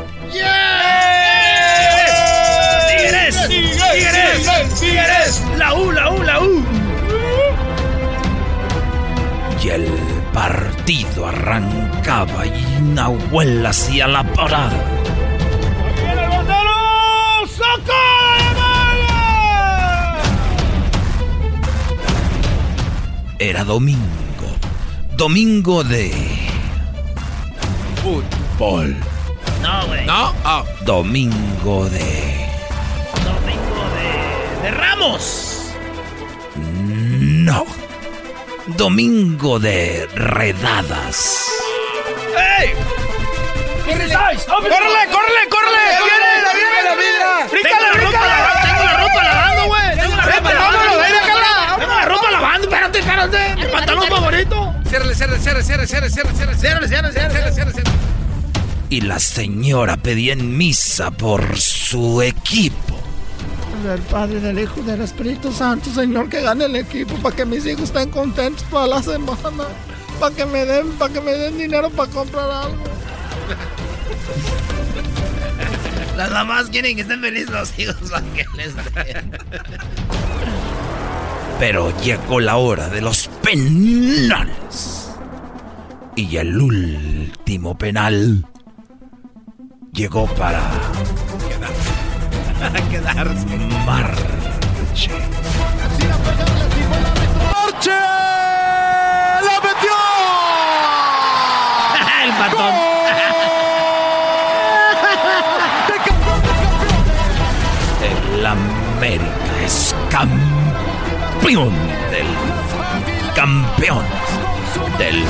¡Tigres! 2.88 3.48
¡Tigres! 3.48 4.80
¡Tigres! 4.80 5.44
¡La 5.58 5.76
U, 5.76 5.92
la 5.92 6.10
U, 6.10 6.24
la 6.24 6.40
U! 6.40 6.66
Y 9.64 9.70
el 9.70 9.86
partido 10.34 11.28
arrancaba 11.28 12.48
y 12.48 12.66
Nahuel 12.82 13.64
hacía 13.64 14.08
la 14.08 14.24
parada. 14.24 15.01
Era 23.42 23.64
domingo. 23.64 24.48
Domingo 25.18 25.84
de 25.84 26.12
fútbol. 28.04 28.96
No, 29.64 29.88
güey. 29.88 30.06
¿No? 30.06 30.34
Ah. 30.44 30.64
Domingo 30.86 31.90
de 31.90 32.48
Domingo 33.26 33.84
de... 33.98 34.62
¡De 34.64 34.72
Ramos! 34.78 35.74
no. 36.56 37.66
Domingo 38.78 39.58
de 39.60 40.08
redadas. 40.14 41.48
¡Ey! 42.60 42.70
¡Córrele, 43.86 44.08
córrele, 44.08 45.44
córrele! 45.50 45.86
¡Viene, 45.98 46.30
la 46.44 46.54
viene! 46.54 47.50
¡Viene, 47.52 47.70
¡Tengo 47.70 47.82
la 47.82 47.92
ropa, 47.94 48.12
la- 48.12 48.12
tengo 48.12 48.26
la 48.26 48.38
ropa 48.48 48.51
cierran. 53.30 53.60
Mi 53.60 53.66
pantalón 53.72 54.08
favorito. 54.08 54.74
Ciérrale, 54.90 55.16
cierre, 55.16 55.40
cierre, 55.40 55.64
cierre, 55.64 55.88
cierre, 55.88 56.10
cierre, 56.10 56.56
cierre. 56.58 56.88
Cierre, 56.88 57.52
cierre. 57.54 57.84
Y 58.90 59.02
la 59.02 59.20
señora 59.20 59.98
pedía 59.98 60.34
en 60.34 60.58
misa 60.58 61.12
por 61.12 61.58
su 61.58 62.22
equipo. 62.22 63.00
Del 63.86 64.02
Padre, 64.02 64.40
del 64.42 64.60
Hijo, 64.60 64.82
del 64.82 65.02
Espíritu 65.02 65.52
Santo, 65.52 65.90
Señor, 65.94 66.30
que 66.30 66.42
gane 66.42 66.66
el 66.66 66.76
equipo 66.76 67.16
para 67.16 67.36
que 67.36 67.46
mis 67.46 67.66
hijos 67.66 67.84
estén 67.84 68.10
contentos 68.12 68.64
toda 68.70 68.88
la 68.88 69.02
semana. 69.02 69.66
Para 70.20 70.36
que 70.36 70.46
me 70.46 70.66
den, 70.66 70.92
para 70.94 71.14
que 71.14 71.22
me 71.22 71.32
den 71.32 71.58
dinero 71.58 71.90
para 71.90 72.12
comprar 72.12 72.50
algo. 72.52 72.84
Las 76.18 76.30
mamás 76.32 76.70
quieren 76.70 76.96
que 76.96 77.02
estén 77.02 77.22
felices 77.22 77.50
los 77.50 77.80
hijos 77.80 77.96
para 78.12 78.26
que 78.34 78.46
les 78.56 78.76
den. 78.76 79.32
Pero 81.62 81.94
llegó 82.02 82.40
la 82.40 82.58
hora 82.58 82.90
de 82.90 83.02
los 83.02 83.28
penales. 83.44 85.12
Y 86.16 86.38
el 86.38 86.60
último 86.60 87.78
penal 87.78 88.48
llegó 89.94 90.26
para 90.26 90.60
Para 92.60 92.82
quedarse. 92.90 93.46
Marche. 93.86 95.12
¡Marche! 97.54 97.92
¡La 97.92 98.41
campeón 111.42 111.74
del 112.12 112.28
campeón 113.36 114.06
del 115.00 115.24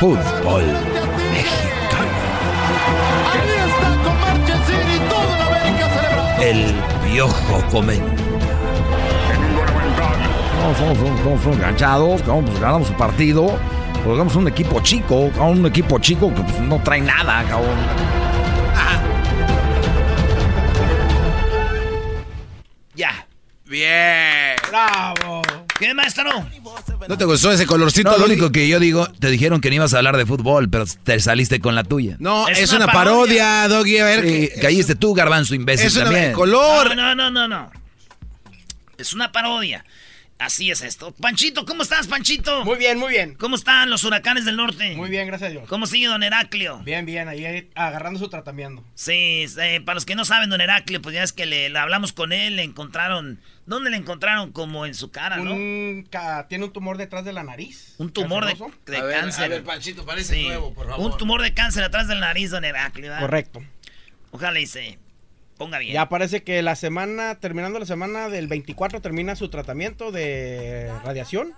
fútbol 0.00 0.64
mexicano. 1.32 2.08
El 6.40 6.74
piojo 7.04 7.62
comenta. 7.70 8.04
Somos, 10.60 10.78
somos, 10.78 10.98
somos, 10.98 11.40
somos 11.42 11.56
enganchados, 11.56 12.22
pues 12.22 12.60
ganamos 12.60 12.90
el 12.90 12.96
partido. 12.96 13.56
Jugamos 14.04 14.34
un 14.34 14.48
equipo 14.48 14.80
chico, 14.80 15.30
un 15.38 15.66
equipo 15.66 16.00
chico 16.00 16.34
que 16.34 16.42
pues, 16.42 16.60
no 16.62 16.82
trae 16.82 17.00
nada, 17.00 17.44
cabrón. 17.44 18.27
Bien. 23.68 24.56
Bravo. 24.70 25.42
¿Qué, 25.78 25.94
maestro? 25.94 26.30
¿No 27.06 27.18
te 27.18 27.24
gustó 27.24 27.52
ese 27.52 27.66
colorcito? 27.66 28.10
No, 28.10 28.18
lo 28.18 28.24
único 28.24 28.50
que 28.50 28.66
yo 28.66 28.80
digo, 28.80 29.06
te 29.20 29.28
dijeron 29.30 29.60
que 29.60 29.68
no 29.68 29.76
ibas 29.76 29.94
a 29.94 29.98
hablar 29.98 30.16
de 30.16 30.26
fútbol, 30.26 30.68
pero 30.68 30.84
te 31.04 31.20
saliste 31.20 31.60
con 31.60 31.74
la 31.74 31.84
tuya. 31.84 32.16
No, 32.18 32.48
es, 32.48 32.72
una, 32.72 32.86
parodia, 32.86 33.68
Doggy. 33.68 33.98
A 33.98 34.04
ver, 34.04 34.22
Sí, 34.22 34.50
¿qué- 34.54 34.60
caíste 34.60 34.94
tú, 34.96 35.14
garbanzo 35.14 35.54
imbécil 35.54 35.86
Es 35.86 35.96
una 35.96 36.04
también. 36.06 36.32
color. 36.32 36.96
No, 36.96 37.14
no, 37.14 37.30
no, 37.30 37.30
no, 37.30 37.48
no. 37.48 37.70
Es 38.96 39.12
una 39.12 39.30
parodia. 39.30 39.84
Así 40.38 40.70
es 40.70 40.82
esto. 40.82 41.12
Panchito, 41.20 41.64
¿cómo 41.66 41.82
estás, 41.82 42.06
Panchito? 42.06 42.64
Muy 42.64 42.76
bien, 42.78 42.96
muy 42.96 43.10
bien. 43.10 43.34
¿Cómo 43.34 43.56
están 43.56 43.90
los 43.90 44.04
huracanes 44.04 44.44
del 44.44 44.54
norte? 44.56 44.94
Muy 44.94 45.10
bien, 45.10 45.26
gracias 45.26 45.48
a 45.48 45.50
Dios. 45.50 45.68
¿Cómo 45.68 45.86
sigue 45.86 46.06
don 46.06 46.22
Heraclio? 46.22 46.78
Bien, 46.84 47.04
bien, 47.04 47.26
ahí 47.26 47.68
agarrando 47.74 48.20
su 48.20 48.28
tratamiento. 48.28 48.84
Sí, 48.94 49.46
eh, 49.60 49.80
para 49.84 49.94
los 49.94 50.06
que 50.06 50.14
no 50.14 50.24
saben, 50.24 50.48
don 50.48 50.60
Heraclio, 50.60 51.02
pues 51.02 51.12
ya 51.16 51.24
es 51.24 51.32
que 51.32 51.44
le, 51.44 51.68
le 51.70 51.78
hablamos 51.80 52.12
con 52.12 52.32
él, 52.32 52.54
le 52.56 52.62
encontraron... 52.62 53.40
¿Dónde 53.66 53.90
le 53.90 53.96
encontraron? 53.98 54.52
Como 54.52 54.86
en 54.86 54.94
su 54.94 55.10
cara, 55.10 55.36
¿no? 55.38 55.52
Un 55.52 56.06
ca- 56.08 56.46
tiene 56.48 56.64
un 56.64 56.72
tumor 56.72 56.96
detrás 56.98 57.24
de 57.24 57.32
la 57.34 57.42
nariz. 57.42 57.96
Un 57.98 58.10
tumor 58.12 58.46
de, 58.46 58.54
de 58.86 58.96
A 58.96 59.02
ver, 59.02 59.20
cáncer. 59.20 59.44
a 59.44 59.48
ver, 59.48 59.64
Panchito, 59.64 60.06
parece 60.06 60.34
Sí. 60.36 60.44
nuevo, 60.46 60.72
por 60.72 60.88
favor. 60.88 61.10
Un 61.10 61.18
tumor 61.18 61.42
de 61.42 61.52
cáncer 61.52 61.82
atrás 61.84 62.06
del 62.08 62.20
nariz, 62.20 62.50
don 62.50 62.64
Heraclio. 62.64 63.08
¿verdad? 63.10 63.20
Correcto. 63.20 63.62
Ojalá 64.30 64.58
y 64.60 64.66
se 64.66 64.98
ponga 65.58 65.78
bien. 65.78 65.92
Ya 65.92 66.08
parece 66.08 66.42
que 66.42 66.62
la 66.62 66.76
semana, 66.76 67.34
terminando 67.40 67.78
la 67.78 67.86
semana 67.86 68.28
del 68.30 68.46
24, 68.46 69.00
termina 69.02 69.36
su 69.36 69.48
tratamiento 69.50 70.10
de 70.12 70.90
radiación. 71.04 71.52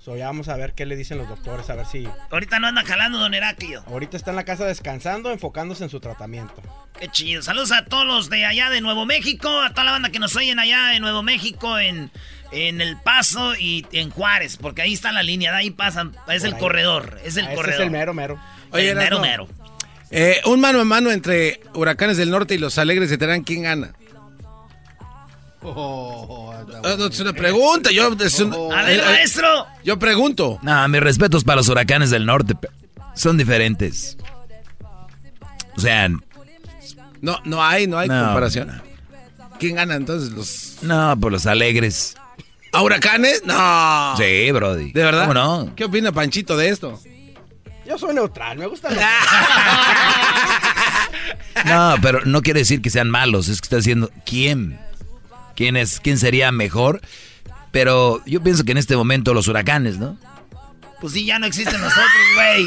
So, 0.00 0.16
ya 0.16 0.26
vamos 0.26 0.48
a 0.48 0.56
ver 0.56 0.72
qué 0.72 0.84
le 0.84 0.96
dicen 0.96 1.16
los 1.16 1.28
doctores, 1.28 1.70
a 1.70 1.76
ver 1.76 1.86
si... 1.86 2.08
Ahorita 2.30 2.58
no 2.58 2.66
anda 2.66 2.82
jalando, 2.84 3.18
don 3.18 3.34
Heraclio. 3.34 3.84
Ahorita 3.86 4.16
está 4.16 4.30
en 4.30 4.36
la 4.36 4.44
casa 4.44 4.64
descansando, 4.64 5.30
enfocándose 5.30 5.84
en 5.84 5.90
su 5.90 6.00
tratamiento. 6.00 6.60
Qué 6.98 7.06
chido. 7.06 7.40
Saludos 7.40 7.70
a 7.70 7.84
todos 7.84 8.04
los 8.04 8.28
de 8.28 8.44
allá 8.44 8.68
de 8.68 8.80
Nuevo 8.80 9.06
México, 9.06 9.48
a 9.60 9.70
toda 9.70 9.84
la 9.84 9.92
banda 9.92 10.10
que 10.10 10.18
nos 10.18 10.34
oyen 10.34 10.58
allá 10.58 10.96
en 10.96 11.02
Nuevo 11.02 11.22
México, 11.22 11.78
en, 11.78 12.10
en 12.50 12.80
El 12.80 12.96
Paso 12.96 13.54
y 13.54 13.86
en 13.92 14.10
Juárez, 14.10 14.56
porque 14.56 14.82
ahí 14.82 14.92
está 14.92 15.12
la 15.12 15.22
línea, 15.22 15.52
de 15.52 15.58
ahí 15.58 15.70
pasan, 15.70 16.16
es 16.26 16.42
Por 16.42 16.48
el 16.48 16.54
ahí. 16.54 16.60
corredor, 16.60 17.20
es 17.24 17.36
el 17.36 17.44
Ah, 17.46 17.48
ese 17.52 17.54
corredor. 17.56 17.80
es 17.80 17.86
el 17.86 17.90
mero, 17.92 18.12
mero. 18.12 18.40
Oye, 18.72 18.90
el 18.90 18.96
mero 18.96 19.20
mero. 19.20 19.46
Eh, 20.12 20.40
un 20.46 20.60
mano 20.60 20.80
a 20.80 20.84
mano 20.84 21.10
entre 21.10 21.60
Huracanes 21.74 22.16
del 22.16 22.30
Norte 22.30 22.54
y 22.54 22.58
los 22.58 22.78
Alegres 22.78 23.10
de 23.10 23.18
Terán, 23.18 23.42
¿quién 23.42 23.62
gana? 23.62 23.92
Ah, 25.64 26.96
no, 26.98 27.06
es 27.06 27.20
una 27.20 27.32
pregunta, 27.32 27.90
yo... 27.92 28.12
es 28.20 28.40
un- 28.40 28.52
A 28.72 28.82
ver, 28.82 28.98
eh, 28.98 29.02
eh, 29.02 29.06
maestro. 29.06 29.66
Yo 29.84 29.98
pregunto. 29.98 30.58
No, 30.62 30.88
mis 30.88 31.00
respetos 31.00 31.44
para 31.44 31.56
los 31.56 31.68
huracanes 31.68 32.10
del 32.10 32.26
norte. 32.26 32.54
Son 33.14 33.36
diferentes. 33.38 34.16
O 35.76 35.80
sea, 35.80 36.08
No, 37.20 37.38
no 37.44 37.62
hay, 37.64 37.86
no 37.86 37.98
hay 37.98 38.08
No. 38.08 38.24
comparación. 38.24 38.82
¿Quién 39.60 39.76
gana 39.76 39.94
entonces? 39.94 40.30
¿Los 40.32 40.78
no, 40.82 41.16
por 41.20 41.30
los 41.30 41.46
alegres. 41.46 42.16
¿A 42.72 42.82
Huracanes? 42.82 43.42
No. 43.44 44.14
Sí, 44.16 44.50
Brody. 44.50 44.90
¿De 44.92 45.04
verdad? 45.04 45.28
¿Cómo 45.28 45.34
no? 45.34 45.72
¿Qué 45.76 45.84
opina 45.84 46.10
Panchito 46.10 46.56
de 46.56 46.70
esto? 46.70 47.00
Yo 47.92 47.98
soy 47.98 48.14
neutral, 48.14 48.56
me 48.56 48.66
gusta... 48.66 48.88
No, 51.66 51.96
pero 52.00 52.22
no 52.24 52.40
quiere 52.40 52.60
decir 52.60 52.80
que 52.80 52.88
sean 52.88 53.10
malos. 53.10 53.48
Es 53.48 53.60
que 53.60 53.66
está 53.66 53.76
diciendo 53.76 54.10
quién. 54.24 54.80
¿Quién 55.54 55.76
es? 55.76 56.00
¿Quién 56.00 56.18
sería 56.18 56.50
mejor? 56.50 57.02
Pero 57.70 58.22
yo 58.24 58.42
pienso 58.42 58.64
que 58.64 58.72
en 58.72 58.78
este 58.78 58.96
momento 58.96 59.34
los 59.34 59.46
huracanes, 59.46 59.98
¿no? 59.98 60.16
Pues 61.02 61.12
sí, 61.12 61.26
ya 61.26 61.38
no 61.38 61.44
existen 61.44 61.78
nosotros, 61.78 62.08
güey. 62.34 62.66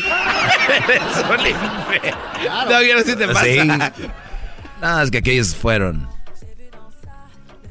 No, 2.69 2.83
yo 2.83 2.93
no 2.93 3.01
sé 3.01 3.11
si 3.11 3.17
te 3.17 3.27
pasa. 3.27 3.43
Sí. 3.43 3.57
No, 4.81 5.01
es 5.01 5.09
que 5.09 5.17
aquellos 5.17 5.55
fueron. 5.55 6.07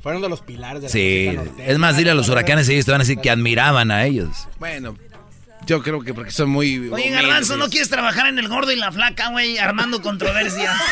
Fueron 0.03 0.21
de 0.21 0.29
los 0.29 0.41
pilares 0.41 0.83
de 0.83 0.89
la 0.89 0.93
Sí. 0.93 1.39
Es 1.59 1.79
más, 1.79 1.97
dile 1.97 2.11
a 2.11 2.15
los 2.15 2.29
huracanes, 2.29 2.69
ellos 2.69 2.85
te 2.85 2.91
van 2.91 3.01
a 3.01 3.05
decir 3.05 3.19
que 3.19 3.31
admiraban 3.31 3.93
a 3.93 4.05
ellos. 4.05 4.49
Bueno, 4.59 4.97
yo 5.67 5.83
creo 5.83 6.03
que 6.03 6.15
porque 6.15 6.31
son 6.31 6.51
muy... 6.51 6.77
Oye, 6.77 6.89
humildes. 6.91 7.13
Garbanzo, 7.13 7.57
¿no 7.57 7.69
quieres 7.69 7.89
trabajar 7.91 8.27
en 8.27 8.39
el 8.39 8.49
gordo 8.49 8.71
y 8.73 8.77
la 8.77 8.93
flaca, 8.93 9.29
güey? 9.29 9.59
Armando 9.59 10.01
controversias. 10.03 10.75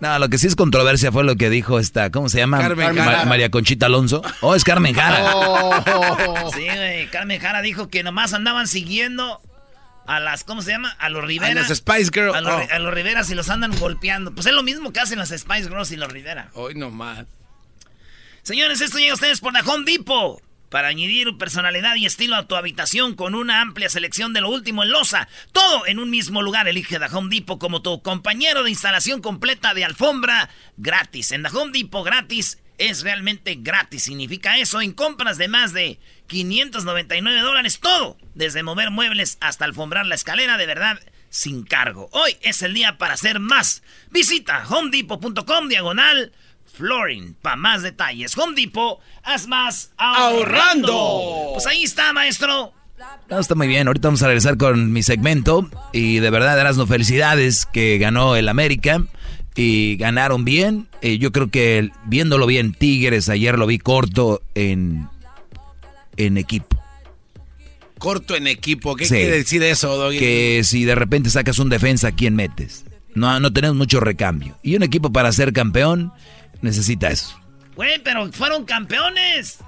No, 0.00 0.16
lo 0.20 0.28
que 0.28 0.38
sí 0.38 0.46
es 0.46 0.54
controversia 0.54 1.10
fue 1.10 1.24
lo 1.24 1.34
que 1.34 1.50
dijo 1.50 1.80
esta, 1.80 2.10
¿cómo 2.12 2.28
se 2.28 2.38
llama? 2.38 2.58
Carmen 2.60 2.94
Ma-. 2.94 3.24
María 3.24 3.50
Conchita 3.50 3.86
Alonso. 3.86 4.22
Oh, 4.42 4.54
es 4.54 4.62
Carmen 4.62 4.94
Jara. 4.94 5.34
Oh. 5.34 6.50
Sí, 6.54 6.64
güey. 6.66 7.08
Carmen 7.10 7.40
Jara 7.40 7.62
dijo 7.62 7.88
que 7.88 8.04
nomás 8.04 8.32
andaban 8.32 8.68
siguiendo 8.68 9.40
a 10.06 10.20
las, 10.20 10.44
¿cómo 10.44 10.62
se 10.62 10.70
llama? 10.70 10.90
A 11.00 11.08
los 11.08 11.24
Rivera. 11.24 11.50
A 11.50 11.54
las 11.68 11.76
Spice 11.76 12.10
Girls. 12.14 12.34
A 12.36 12.40
los, 12.40 12.52
Oh. 12.52 12.66
a 12.74 12.78
los 12.78 12.94
Rivera 12.94 13.22
y 13.28 13.34
los 13.34 13.50
andan 13.50 13.76
golpeando. 13.76 14.32
Pues 14.32 14.46
es 14.46 14.52
lo 14.52 14.62
mismo 14.62 14.92
que 14.92 15.00
hacen 15.00 15.18
las 15.18 15.30
Spice 15.30 15.64
Girls 15.68 15.90
y 15.90 15.96
los 15.96 16.12
Rivera. 16.12 16.48
Hoy 16.54 16.76
nomás. 16.76 17.26
Señores, 18.42 18.80
esto 18.80 18.98
llega 18.98 19.10
a 19.10 19.14
ustedes 19.14 19.40
por 19.40 19.52
la 19.52 19.60
Home 19.62 19.84
Depot. 19.84 20.40
Para 20.68 20.88
añadir 20.88 21.36
personalidad 21.38 21.96
y 21.96 22.06
estilo 22.06 22.36
a 22.36 22.46
tu 22.46 22.54
habitación 22.54 23.14
con 23.14 23.34
una 23.34 23.60
amplia 23.60 23.88
selección 23.88 24.32
de 24.32 24.40
lo 24.40 24.50
último 24.50 24.82
en 24.82 24.90
losa. 24.90 25.28
Todo 25.52 25.86
en 25.86 25.98
un 25.98 26.10
mismo 26.10 26.42
lugar. 26.42 26.68
Elige 26.68 26.98
The 26.98 27.06
Home 27.06 27.34
Depot 27.34 27.58
como 27.58 27.80
tu 27.80 28.02
compañero 28.02 28.62
de 28.62 28.70
instalación 28.70 29.22
completa 29.22 29.72
de 29.72 29.84
alfombra 29.84 30.50
gratis. 30.76 31.32
En 31.32 31.42
The 31.42 31.56
Home 31.56 31.72
Depot 31.72 32.04
gratis 32.04 32.58
es 32.76 33.02
realmente 33.02 33.56
gratis. 33.58 34.04
Significa 34.04 34.58
eso 34.58 34.80
en 34.80 34.92
compras 34.92 35.38
de 35.38 35.48
más 35.48 35.72
de 35.72 35.98
599 36.26 37.40
dólares. 37.40 37.80
Todo. 37.80 38.16
Desde 38.34 38.62
mover 38.62 38.90
muebles 38.90 39.38
hasta 39.40 39.64
alfombrar 39.64 40.06
la 40.06 40.14
escalera. 40.14 40.58
De 40.58 40.66
verdad, 40.66 41.00
sin 41.30 41.64
cargo. 41.64 42.08
Hoy 42.12 42.36
es 42.42 42.62
el 42.62 42.74
día 42.74 42.98
para 42.98 43.14
hacer 43.14 43.40
más. 43.40 43.82
Visita 44.10 44.66
homedepot.com 44.68 45.68
diagonal 45.68 46.32
flooring 46.78 47.34
para 47.42 47.56
más 47.56 47.82
detalles. 47.82 48.36
Home 48.38 48.54
Depot, 48.60 48.98
haz 49.22 49.46
más 49.46 49.92
ahorrando. 49.98 50.92
Ahorrando. 50.92 51.50
Pues 51.54 51.66
ahí 51.66 51.82
está, 51.82 52.12
maestro. 52.12 52.72
No, 53.30 53.38
está 53.38 53.54
muy 53.54 53.68
bien. 53.68 53.86
Ahorita 53.86 54.08
vamos 54.08 54.22
a 54.22 54.26
regresar 54.26 54.56
con 54.56 54.92
mi 54.92 55.02
segmento. 55.02 55.68
Y 55.92 56.18
de 56.18 56.30
verdad, 56.30 56.58
Erasmo, 56.58 56.86
felicidades 56.86 57.66
que 57.66 57.98
ganó 57.98 58.34
el 58.36 58.48
América. 58.48 59.02
Y 59.54 59.96
ganaron 59.96 60.44
bien. 60.44 60.86
Eh, 61.02 61.18
yo 61.18 61.32
creo 61.32 61.50
que 61.50 61.90
viéndolo 62.06 62.46
bien, 62.46 62.72
Tigres, 62.72 63.28
ayer 63.28 63.58
lo 63.58 63.66
vi 63.66 63.78
corto 63.78 64.40
en, 64.54 65.08
en 66.16 66.38
equipo. 66.38 66.76
Corto 67.98 68.36
en 68.36 68.46
equipo. 68.46 68.94
¿Qué 68.94 69.04
Sí. 69.06 69.14
quiere 69.14 69.38
decir 69.38 69.62
eso, 69.64 69.96
Doggy? 69.96 70.18
Que 70.18 70.60
si 70.64 70.84
de 70.84 70.94
repente 70.94 71.30
sacas 71.30 71.58
un 71.58 71.68
defensa, 71.68 72.12
¿quién 72.12 72.36
metes? 72.36 72.84
No, 73.14 73.40
no 73.40 73.52
tenemos 73.52 73.76
mucho 73.76 73.98
recambio. 73.98 74.56
Y 74.62 74.76
un 74.76 74.84
equipo 74.84 75.10
para 75.12 75.32
ser 75.32 75.52
campeón 75.52 76.12
necesita 76.62 77.08
eso. 77.08 77.38
Güey, 77.76 78.02
pero 78.02 78.30
fueron 78.32 78.64
campeones. 78.64 79.58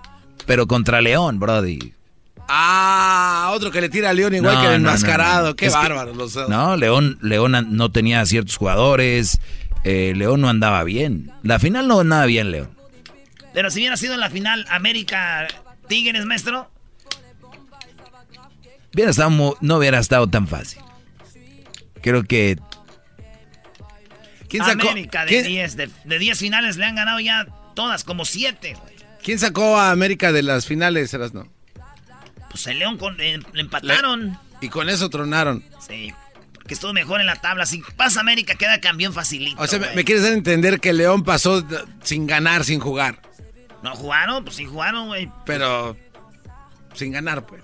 Pero 0.47 0.67
contra 0.67 1.01
León, 1.01 1.39
Brody. 1.39 1.95
Ah, 2.49 3.53
otro 3.55 3.71
que 3.71 3.81
le 3.81 3.89
tira 3.89 4.11
a 4.11 4.13
León 4.13 4.35
igual 4.35 4.55
No, 4.57 4.61
que 4.61 4.67
el 4.67 4.73
no, 4.73 4.79
no, 4.79 4.89
enmascarado. 4.89 5.49
no. 5.51 5.57
Qué 5.57 5.67
Es 5.67 5.73
que- 5.73 5.79
bárbaro. 5.79 6.15
los- 6.15 6.35
No, 6.49 6.77
León, 6.77 7.19
León 7.23 7.55
no 7.77 7.91
tenía 7.91 8.25
ciertos 8.27 8.57
jugadores. 8.57 9.39
eh, 9.85 10.13
León 10.17 10.41
no 10.43 10.49
andaba 10.51 10.83
bien. 10.85 11.31
La 11.43 11.59
final 11.59 11.87
no 11.89 12.01
andaba 12.01 12.27
bien, 12.27 12.51
León. 12.51 12.71
Pero 13.55 13.71
si 13.71 13.79
hubiera 13.81 13.97
sido 13.97 14.13
en 14.15 14.21
la 14.21 14.29
final 14.31 14.67
América 14.69 15.47
Tigres, 15.89 16.25
maestro. 16.27 16.71
Hubiera 18.93 19.11
estado 19.13 19.57
no 19.61 19.77
hubiera 19.77 19.99
estado 19.99 20.27
tan 20.27 20.47
fácil. 20.49 20.81
Creo 22.03 22.25
que 22.25 22.59
¿Quién 24.51 24.65
sacó- 24.65 24.91
América 24.91 25.23
de 25.25 25.29
quién- 25.29 25.45
10. 25.45 25.77
De, 25.77 25.91
de 26.05 26.19
10 26.19 26.39
finales 26.39 26.77
le 26.77 26.85
han 26.85 26.97
ganado 26.97 27.21
ya 27.21 27.47
todas, 27.75 28.05
como 28.05 28.25
7. 28.25 28.77
¿Quién 29.23 29.39
sacó 29.39 29.79
a 29.79 29.91
América 29.91 30.33
de 30.33 30.43
las 30.43 30.67
finales, 30.67 31.13
Erasno? 31.15 31.49
Pues 32.51 32.67
el 32.67 32.79
León 32.81 32.99
con- 32.99 33.21
eh, 33.21 33.39
le 33.53 33.61
empataron. 33.61 34.39
Y 34.61 34.69
con 34.69 34.89
eso 34.89 35.09
tronaron. 35.09 35.65
Sí, 35.87 36.13
porque 36.55 36.75
estuvo 36.75 36.93
mejor 36.93 37.21
en 37.21 37.27
la 37.27 37.37
tabla. 37.37 37.65
Si 37.65 37.83
pasa 37.97 38.21
América, 38.21 38.57
queda 38.57 38.81
campeón 38.81 39.13
facilito. 39.15 39.61
O 39.63 39.67
sea, 39.67 39.79
me, 39.95 40.05
quieres 40.05 40.23
dar 40.25 40.33
a 40.33 40.37
entender 40.37 40.81
que 40.81 40.93
León 40.93 41.23
pasó 41.23 41.65
sin 42.03 42.27
ganar, 42.27 42.65
sin 42.65 42.81
jugar. 42.81 43.23
No 43.83 43.95
jugaron, 43.95 44.45
pues 44.45 44.57
sí 44.57 44.67
jugaron, 44.67 45.07
güey. 45.07 45.31
Pero 45.47 45.97
sin 46.95 47.13
ganar, 47.13 47.47
pues. 47.47 47.63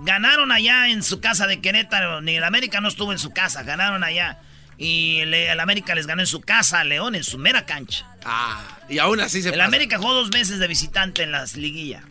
Ganaron 0.00 0.52
allá 0.52 0.88
en 0.88 1.02
su 1.02 1.20
casa 1.20 1.46
de 1.46 1.60
Querétaro. 1.60 2.20
Ni 2.20 2.36
el 2.36 2.44
América 2.44 2.80
no 2.80 2.88
estuvo 2.88 3.12
en 3.12 3.18
su 3.18 3.30
casa, 3.32 3.62
ganaron 3.62 4.04
allá. 4.04 4.40
Y 4.78 5.18
el, 5.20 5.32
el 5.34 5.60
América 5.60 5.94
les 5.94 6.06
ganó 6.06 6.22
en 6.22 6.26
su 6.26 6.40
casa 6.40 6.80
a 6.80 6.84
León, 6.84 7.14
en 7.14 7.24
su 7.24 7.38
mera 7.38 7.64
cancha. 7.66 8.06
Ah, 8.24 8.78
y 8.88 8.98
aún 8.98 9.20
así 9.20 9.40
se 9.42 9.48
El 9.48 9.54
pasa. 9.54 9.64
América 9.66 9.98
jugó 9.98 10.14
dos 10.14 10.30
veces 10.30 10.58
de 10.58 10.66
visitante 10.66 11.22
en 11.22 11.32
las 11.32 11.56
liguillas. 11.56 12.02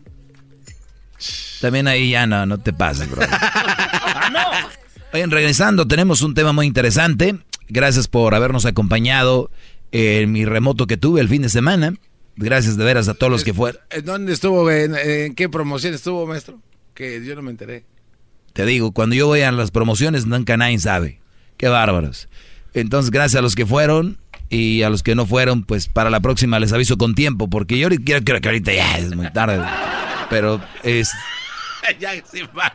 también 1.62 1.88
ahí 1.88 2.12
ya 2.12 2.26
no, 2.28 2.46
no 2.46 2.58
te 2.60 2.74
pases, 2.74 3.10
bro. 3.10 3.22
¡Ah, 3.32 4.30
no! 4.32 4.70
Oigan, 5.14 5.32
regresando, 5.32 5.88
tenemos 5.88 6.22
un 6.22 6.34
tema 6.34 6.54
muy 6.54 6.66
interesante. 6.66 7.38
Gracias 7.68 8.08
por 8.08 8.34
habernos 8.36 8.66
acompañado 8.66 9.52
en 9.92 10.32
mi 10.32 10.46
remoto 10.46 10.88
que 10.88 10.98
tuve 10.98 11.22
el 11.22 11.30
fin 11.30 11.42
de 11.44 11.50
semana. 11.50 11.94
Gracias 12.36 12.78
de 12.78 12.84
veras 12.84 13.08
a 13.10 13.14
todos 13.14 13.32
los 13.32 13.44
que 13.44 13.54
fueron. 13.54 13.80
¿En 13.92 14.06
dónde 14.06 14.34
estuvo? 14.34 14.70
¿En, 14.72 14.96
en 14.96 15.36
qué 15.36 15.50
promoción 15.50 15.94
estuvo, 15.94 16.26
maestro? 16.26 16.60
Que 16.96 17.24
yo 17.24 17.36
no 17.36 17.44
me 17.44 17.52
enteré. 17.52 17.86
Te 18.54 18.66
digo, 18.66 18.92
cuando 18.92 19.16
yo 19.16 19.28
voy 19.28 19.42
a 19.42 19.52
las 19.52 19.70
promociones, 19.72 20.26
nunca 20.26 20.58
nadie 20.58 20.80
sabe. 20.80 21.20
Qué 21.58 21.68
bárbaros. 21.68 22.28
Entonces, 22.74 23.12
gracias 23.12 23.40
a 23.40 23.42
los 23.42 23.56
que 23.56 23.66
fueron 23.66 24.18
y 24.50 24.82
a 24.84 24.90
los 24.90 25.04
que 25.04 25.16
no 25.16 25.26
fueron, 25.26 25.64
pues 25.64 25.88
para 25.88 26.10
la 26.10 26.20
próxima 26.20 26.60
les 26.60 26.74
aviso 26.74 26.98
con 26.98 27.16
tiempo, 27.16 27.50
porque 27.50 27.78
yo 27.78 27.88
ahorita- 27.88 28.22
creo 28.24 28.42
que 28.42 28.48
ahorita 28.50 28.74
ya 28.74 28.98
es 28.98 29.16
muy 29.16 29.32
tarde. 29.32 29.64
Pero 30.30 30.62
es... 30.84 31.12
ya, 32.00 32.12
sí, 32.32 32.42
va. 32.58 32.74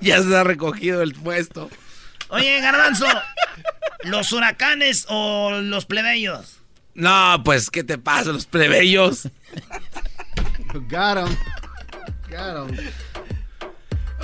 ya 0.00 0.22
se 0.22 0.36
ha 0.36 0.44
recogido 0.44 1.02
el 1.02 1.12
puesto. 1.14 1.70
Oye, 2.28 2.60
Garbanzo, 2.60 3.06
¿los 4.04 4.32
huracanes 4.32 5.06
o 5.08 5.50
los 5.60 5.84
plebeyos? 5.86 6.58
No, 6.94 7.42
pues, 7.44 7.70
¿qué 7.70 7.84
te 7.84 7.98
pasa, 7.98 8.32
los 8.32 8.46
plebeyos? 8.46 9.28
Got 10.88 11.18
him. 11.28 11.36
Got 12.30 12.70
him. 12.70 12.90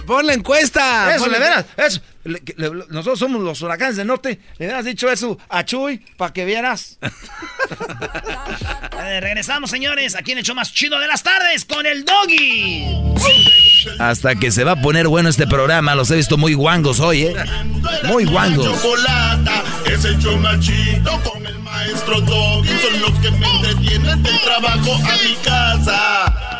Pon 0.06 0.26
la 0.26 0.34
encuesta. 0.34 1.14
Eso, 1.14 1.24
Pon 1.24 1.32
le 1.32 1.38
veras, 1.38 1.66
eso. 1.76 2.00
Le- 2.24 2.40
que- 2.40 2.54
le- 2.58 2.70
nosotros 2.90 3.18
somos 3.18 3.40
los 3.42 3.62
huracanes 3.62 3.96
del 3.96 4.06
norte. 4.06 4.40
Le 4.58 4.66
hubieras 4.66 4.84
dicho 4.84 5.10
eso 5.10 5.38
a 5.48 5.64
Chuy 5.64 5.98
para 6.16 6.32
que 6.32 6.44
vieras. 6.44 6.98
Eh, 9.02 9.18
regresamos, 9.20 9.70
señores, 9.70 10.14
aquí 10.14 10.32
en 10.32 10.38
el 10.38 10.44
show 10.44 10.54
más 10.54 10.72
chido 10.74 10.98
de 11.00 11.06
las 11.08 11.22
tardes 11.22 11.64
con 11.64 11.86
el 11.86 12.04
Doggy. 12.04 12.84
Hasta 13.98 14.34
que 14.34 14.50
se 14.52 14.62
va 14.62 14.72
a 14.72 14.76
poner 14.82 15.08
bueno 15.08 15.28
este 15.30 15.46
programa, 15.46 15.94
los 15.94 16.10
he 16.10 16.16
visto 16.16 16.36
muy 16.36 16.52
guangos 16.54 17.00
hoy, 17.00 17.22
¿eh? 17.22 17.34
Muy 18.04 18.24
guangos. 18.26 18.66
Chocolata 18.66 19.64
es 19.86 20.04
el 20.04 20.18
show 20.18 20.36
más 20.36 20.60
chido 20.60 21.18
con 21.22 21.44
el 21.46 21.58
maestro 21.60 22.20
Doggy. 22.20 22.68
Son 22.68 23.00
los 23.00 23.18
que 23.20 23.30
me 23.30 23.46
entretienen 23.56 24.22
del 24.22 24.40
trabajo 24.42 24.94
a 24.94 25.16
mi 25.24 25.34
casa. 25.42 26.59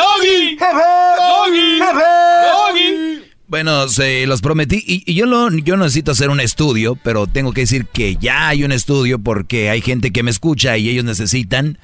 ¡Doggy! 0.00 0.56
¡Jefe! 0.58 0.88
¡Doggy! 1.18 1.78
¡Jefe! 1.78 2.04
¡Doggy! 2.46 3.30
Bueno, 3.48 3.88
se 3.88 4.26
los 4.26 4.40
prometí 4.42 4.82
y, 4.86 5.02
y 5.10 5.14
yo, 5.14 5.26
lo, 5.26 5.50
yo 5.50 5.76
no 5.76 5.84
necesito 5.84 6.12
hacer 6.12 6.30
un 6.30 6.40
estudio, 6.40 6.96
pero 6.96 7.26
tengo 7.26 7.52
que 7.52 7.62
decir 7.62 7.86
que 7.86 8.16
ya 8.16 8.48
hay 8.48 8.62
un 8.62 8.70
estudio 8.70 9.18
porque 9.18 9.70
hay 9.70 9.80
gente 9.80 10.12
que 10.12 10.22
me 10.22 10.30
escucha 10.30 10.78
y 10.78 10.88
ellos 10.88 11.04
necesitan, 11.04 11.78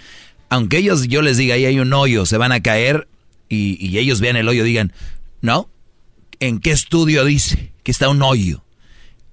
aunque 0.48 0.78
ellos 0.78 1.08
yo 1.08 1.22
les 1.22 1.36
diga 1.36 1.56
ahí 1.56 1.64
hay 1.64 1.80
un 1.80 1.92
hoyo, 1.92 2.24
se 2.24 2.38
van 2.38 2.52
a 2.52 2.60
caer 2.60 3.08
y, 3.48 3.84
y 3.84 3.98
ellos 3.98 4.20
vean 4.20 4.36
el 4.36 4.48
hoyo, 4.48 4.62
digan, 4.62 4.92
no, 5.40 5.68
¿en 6.38 6.60
qué 6.60 6.70
estudio 6.70 7.24
dice 7.24 7.72
que 7.82 7.90
está 7.90 8.08
un 8.08 8.22
hoyo? 8.22 8.62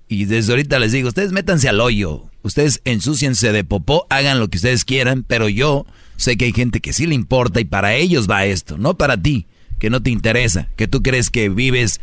Y 0.08 0.26
desde 0.26 0.54
ahorita 0.54 0.80
les 0.80 0.92
digo, 0.92 1.10
ustedes 1.10 1.32
métanse 1.32 1.70
al 1.70 1.80
hoyo, 1.80 2.30
ustedes 2.42 2.82
ensúciense 2.84 3.52
de 3.52 3.64
popó, 3.64 4.08
hagan 4.10 4.40
lo 4.40 4.50
que 4.50 4.58
ustedes 4.58 4.86
quieran, 4.86 5.24
pero 5.24 5.50
yo 5.50 5.86
sé 6.24 6.38
que 6.38 6.46
hay 6.46 6.54
gente 6.54 6.80
que 6.80 6.94
sí 6.94 7.06
le 7.06 7.16
importa 7.16 7.60
y 7.60 7.66
para 7.66 7.94
ellos 7.96 8.30
va 8.30 8.46
esto, 8.46 8.78
no 8.78 8.96
para 8.98 9.18
ti, 9.18 9.46
que 9.80 9.90
no 9.90 10.02
te 10.02 10.10
interesa, 10.10 10.70
que 10.76 10.88
tú 10.88 11.04
crees 11.04 11.30
que 11.30 11.50
vives 11.50 12.02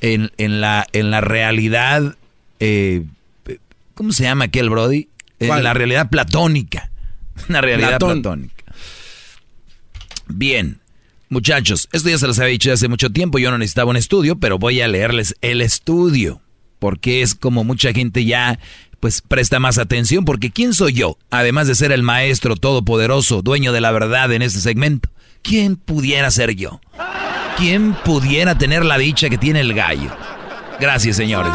en, 0.00 0.30
en 0.38 0.60
la, 0.60 0.86
en 0.92 1.10
la 1.10 1.20
realidad, 1.20 2.16
eh, 2.60 3.04
¿cómo 3.94 4.12
se 4.12 4.24
llama 4.24 4.46
aquel 4.46 4.70
Brody? 4.70 5.08
En 5.38 5.48
¿Cuál? 5.48 5.64
la 5.64 5.74
realidad 5.74 6.08
platónica, 6.10 6.90
una 7.48 7.60
realidad 7.60 7.98
Platón. 7.98 8.22
platónica. 8.22 8.54
Bien, 10.28 10.78
muchachos, 11.28 11.88
esto 11.92 12.08
ya 12.08 12.18
se 12.18 12.26
los 12.26 12.38
había 12.38 12.52
dicho 12.52 12.72
hace 12.72 12.88
mucho 12.88 13.10
tiempo, 13.10 13.38
yo 13.38 13.50
no 13.50 13.58
necesitaba 13.58 13.90
un 13.90 13.96
estudio, 13.96 14.36
pero 14.38 14.58
voy 14.58 14.80
a 14.80 14.88
leerles 14.88 15.36
el 15.40 15.60
estudio, 15.60 16.40
porque 16.78 17.22
es 17.22 17.34
como 17.34 17.64
mucha 17.64 17.92
gente 17.92 18.24
ya 18.24 18.58
pues 19.00 19.22
presta 19.22 19.60
más 19.60 19.78
atención, 19.78 20.24
porque 20.24 20.50
¿quién 20.50 20.74
soy 20.74 20.92
yo? 20.92 21.18
Además 21.30 21.68
de 21.68 21.74
ser 21.74 21.92
el 21.92 22.02
maestro 22.02 22.56
todopoderoso, 22.56 23.42
dueño 23.42 23.72
de 23.72 23.80
la 23.80 23.90
verdad 23.92 24.32
en 24.32 24.42
este 24.42 24.60
segmento, 24.60 25.08
¿quién 25.42 25.76
pudiera 25.76 26.30
ser 26.30 26.54
yo? 26.54 26.80
¿Quién 27.56 27.94
pudiera 28.04 28.56
tener 28.56 28.84
la 28.84 28.98
dicha 28.98 29.28
que 29.28 29.38
tiene 29.38 29.60
el 29.60 29.74
gallo? 29.74 30.10
Gracias, 30.80 31.16
señores. 31.16 31.52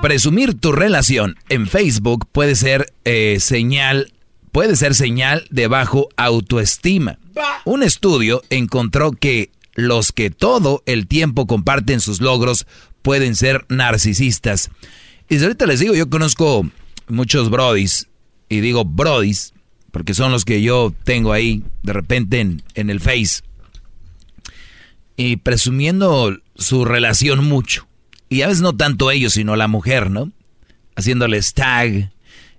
Presumir 0.00 0.58
tu 0.58 0.70
relación 0.70 1.36
en 1.48 1.66
Facebook 1.66 2.28
puede 2.30 2.54
ser 2.54 2.92
eh, 3.04 3.38
señal, 3.40 4.12
puede 4.58 4.74
ser 4.74 4.96
señal 4.96 5.46
de 5.50 5.68
bajo 5.68 6.08
autoestima. 6.16 7.20
Un 7.64 7.84
estudio 7.84 8.42
encontró 8.50 9.12
que 9.12 9.52
los 9.76 10.10
que 10.10 10.30
todo 10.30 10.82
el 10.84 11.06
tiempo 11.06 11.46
comparten 11.46 12.00
sus 12.00 12.20
logros 12.20 12.66
pueden 13.02 13.36
ser 13.36 13.66
narcisistas. 13.68 14.72
Y 15.28 15.34
desde 15.34 15.46
ahorita 15.46 15.66
les 15.66 15.78
digo, 15.78 15.94
yo 15.94 16.10
conozco 16.10 16.68
muchos 17.06 17.50
brodis, 17.50 18.08
y 18.48 18.58
digo 18.58 18.84
brodis, 18.84 19.54
porque 19.92 20.12
son 20.12 20.32
los 20.32 20.44
que 20.44 20.60
yo 20.60 20.92
tengo 21.04 21.32
ahí 21.32 21.62
de 21.84 21.92
repente 21.92 22.40
en, 22.40 22.64
en 22.74 22.90
el 22.90 22.98
Face, 22.98 23.42
y 25.16 25.36
presumiendo 25.36 26.36
su 26.56 26.84
relación 26.84 27.44
mucho. 27.44 27.86
Y 28.28 28.42
a 28.42 28.48
veces 28.48 28.62
no 28.62 28.74
tanto 28.74 29.12
ellos, 29.12 29.34
sino 29.34 29.54
la 29.54 29.68
mujer, 29.68 30.10
¿no? 30.10 30.32
Haciéndoles 30.96 31.54
tag 31.54 32.10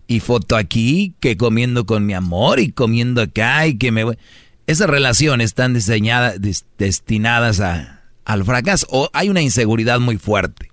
y 0.10 0.20
foto 0.20 0.58
aquí, 0.58 1.14
que 1.22 1.38
comiendo 1.38 1.86
con 1.86 2.06
mi 2.06 2.14
amor 2.14 2.60
y 2.60 2.72
comiendo 2.74 3.22
acá 3.22 3.66
y 3.68 3.78
que 3.78 3.92
me... 3.94 4.04
voy- 4.04 4.18
Esas 4.68 4.90
relaciones 4.90 5.46
están 5.46 5.74
diseñadas, 5.74 6.42
des- 6.42 6.66
destinadas 6.78 7.62
a, 7.62 8.02
al 8.26 8.44
fracaso. 8.44 8.88
O 8.90 9.10
hay 9.14 9.30
una 9.30 9.42
inseguridad 9.42 10.00
muy 10.02 10.18
fuerte. 10.18 10.72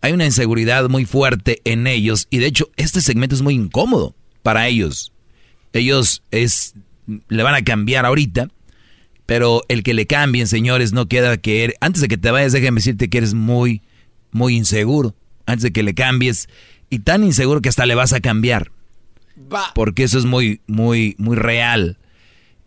Hay 0.00 0.12
una 0.12 0.24
inseguridad 0.24 0.88
muy 0.88 1.04
fuerte 1.04 1.60
en 1.64 1.86
ellos 1.86 2.26
y 2.30 2.38
de 2.38 2.46
hecho 2.46 2.70
este 2.76 3.00
segmento 3.02 3.34
es 3.36 3.42
muy 3.42 3.54
incómodo 3.54 4.14
para 4.42 4.66
ellos. 4.66 5.12
Ellos 5.74 6.22
es, 6.30 6.74
le 7.28 7.42
van 7.42 7.54
a 7.54 7.62
cambiar 7.62 8.06
ahorita, 8.06 8.48
Pero 9.26 9.62
el 9.68 9.82
que 9.84 9.94
le 9.94 10.06
cambien, 10.06 10.48
señores, 10.48 10.92
no 10.92 11.06
queda 11.06 11.36
que... 11.36 11.64
Er-, 11.64 11.74
antes 11.80 12.00
de 12.02 12.08
que 12.08 12.16
te 12.18 12.30
vayas, 12.32 12.52
déjame 12.52 12.80
decirte 12.80 13.08
que 13.08 13.18
eres 13.18 13.34
muy, 13.34 13.82
muy 14.32 14.56
inseguro. 14.56 15.14
Antes 15.46 15.62
de 15.64 15.72
que 15.72 15.82
le 15.84 15.94
cambies. 15.94 16.48
Y 16.90 17.00
tan 17.00 17.24
inseguro 17.24 17.62
que 17.62 17.68
hasta 17.68 17.86
le 17.86 17.94
vas 17.94 18.12
a 18.12 18.20
cambiar. 18.20 18.72
Porque 19.74 20.02
eso 20.02 20.18
es 20.18 20.24
muy, 20.24 20.60
muy, 20.66 21.14
muy 21.18 21.36
real. 21.36 21.98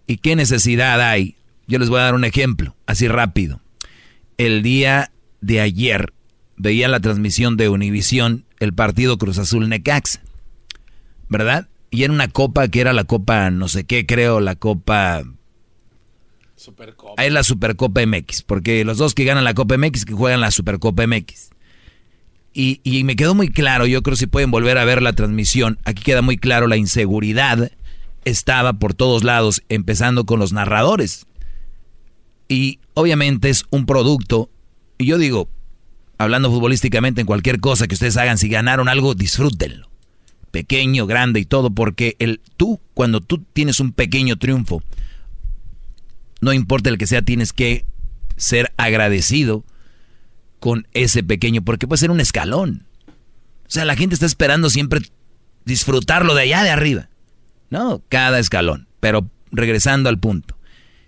¿Y 0.08 0.18
qué 0.18 0.36
necesidad 0.36 1.02
hay? 1.02 1.36
Yo 1.68 1.78
les 1.78 1.90
voy 1.90 2.00
a 2.00 2.04
dar 2.04 2.16
un 2.16 2.26
ejemplo, 2.26 2.76
así 2.86 3.08
rápido. 3.08 3.62
El 4.38 4.64
día 4.64 5.12
de 5.42 5.62
ayer 5.62 6.14
veía 6.56 6.88
la 6.88 7.00
transmisión 7.00 7.58
de 7.58 7.70
Univisión, 7.70 8.46
el 8.60 8.74
partido 8.74 9.18
Cruz 9.18 9.38
Azul 9.38 9.70
Necaxa. 9.70 10.22
¿Verdad? 11.30 11.68
Y 11.92 12.04
era 12.04 12.14
una 12.14 12.28
copa 12.28 12.68
que 12.68 12.82
era 12.82 12.94
la 12.94 13.04
copa, 13.04 13.52
no 13.52 13.68
sé 13.68 13.86
qué, 13.86 14.06
creo, 14.06 14.40
la 14.40 14.56
copa 14.56 15.24
Supercopa. 16.64 17.22
Ahí 17.22 17.28
es 17.28 17.34
la 17.34 17.44
Supercopa 17.44 18.06
MX, 18.06 18.44
porque 18.44 18.86
los 18.86 18.98
dos 18.98 19.14
que 19.14 19.26
ganan 19.26 19.44
la 19.44 19.54
Copa 19.54 19.78
MX 19.78 20.06
que 20.06 20.14
juegan 20.14 20.40
la 20.40 20.50
Supercopa 20.50 21.06
MX. 21.06 21.50
Y, 22.54 22.82
y, 22.84 23.04
me 23.04 23.16
quedó 23.16 23.34
muy 23.34 23.50
claro, 23.50 23.88
yo 23.88 24.04
creo 24.04 24.16
si 24.16 24.28
pueden 24.28 24.52
volver 24.52 24.78
a 24.78 24.86
ver 24.86 25.02
la 25.02 25.14
transmisión, 25.14 25.80
aquí 25.86 26.04
queda 26.04 26.22
muy 26.22 26.38
claro 26.38 26.68
la 26.68 26.78
inseguridad 26.78 27.72
estaba 28.26 28.74
por 28.74 28.94
todos 28.94 29.24
lados, 29.24 29.64
empezando 29.70 30.26
con 30.26 30.40
los 30.40 30.54
narradores. 30.54 31.26
Y 32.48 32.80
obviamente 32.94 33.50
es 33.50 33.66
un 33.70 33.86
producto, 33.86 34.50
y 34.98 35.06
yo 35.06 35.18
digo, 35.18 35.50
hablando 36.18 36.52
futbolísticamente 36.52 37.22
en 37.22 37.28
cualquier 37.28 37.60
cosa 37.60 37.88
que 37.88 37.96
ustedes 37.96 38.18
hagan, 38.18 38.38
si 38.38 38.50
ganaron 38.50 38.88
algo, 38.90 39.16
disfrútenlo. 39.16 39.90
Pequeño, 40.52 41.08
grande 41.08 41.40
y 41.40 41.46
todo, 41.46 41.72
porque 41.72 42.16
el 42.20 42.42
tú, 42.58 42.80
cuando 42.94 43.22
tú 43.22 43.44
tienes 43.54 43.80
un 43.80 43.92
pequeño 43.92 44.38
triunfo, 44.38 44.84
no 46.42 46.54
importa 46.54 46.90
el 46.90 46.98
que 46.98 47.08
sea, 47.08 47.24
tienes 47.24 47.54
que 47.54 47.86
ser 48.36 48.72
agradecido 48.78 49.64
con 50.64 50.88
ese 50.94 51.24
pequeño, 51.24 51.62
porque 51.62 51.88
puede 51.88 52.00
ser 52.00 52.10
un 52.10 52.22
escalón. 52.22 52.88
O 53.08 53.70
sea, 53.70 53.84
la 53.84 53.98
gente 53.98 54.14
está 54.14 54.26
esperando 54.26 54.70
siempre 54.70 55.02
disfrutarlo 55.66 56.36
de 56.36 56.44
allá 56.44 56.64
de 56.64 56.70
arriba. 56.70 57.10
No, 57.70 58.02
cada 58.08 58.40
escalón. 58.40 58.88
Pero 59.02 59.30
regresando 59.52 60.08
al 60.08 60.20
punto. 60.20 60.58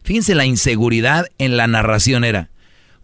Fíjense 0.03 0.35
la 0.35 0.45
inseguridad 0.45 1.27
en 1.37 1.55
la 1.55 1.67
narración 1.67 2.25
era. 2.25 2.49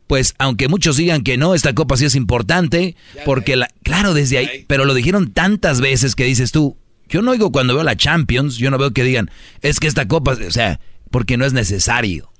Pues 0.07 0.35
aunque 0.39 0.67
muchos 0.67 0.97
digan 0.97 1.23
que 1.23 1.37
no, 1.37 1.55
esta 1.55 1.73
copa 1.73 1.95
sí 1.95 2.03
es 2.03 2.15
importante, 2.15 2.97
porque 3.23 3.55
la... 3.55 3.69
Claro, 3.81 4.13
desde 4.13 4.39
ahí, 4.39 4.65
pero 4.67 4.83
lo 4.83 4.93
dijeron 4.93 5.31
tantas 5.31 5.79
veces 5.79 6.15
que 6.15 6.25
dices 6.25 6.51
tú, 6.51 6.75
yo 7.07 7.21
no 7.21 7.31
oigo 7.31 7.53
cuando 7.53 7.75
veo 7.75 7.85
la 7.85 7.95
Champions, 7.95 8.57
yo 8.57 8.69
no 8.71 8.77
veo 8.77 8.91
que 8.91 9.05
digan, 9.05 9.31
es 9.61 9.79
que 9.79 9.87
esta 9.87 10.09
copa, 10.09 10.33
o 10.33 10.51
sea, 10.51 10.81
porque 11.11 11.37
no 11.37 11.45
es 11.45 11.53
necesario. 11.53 12.30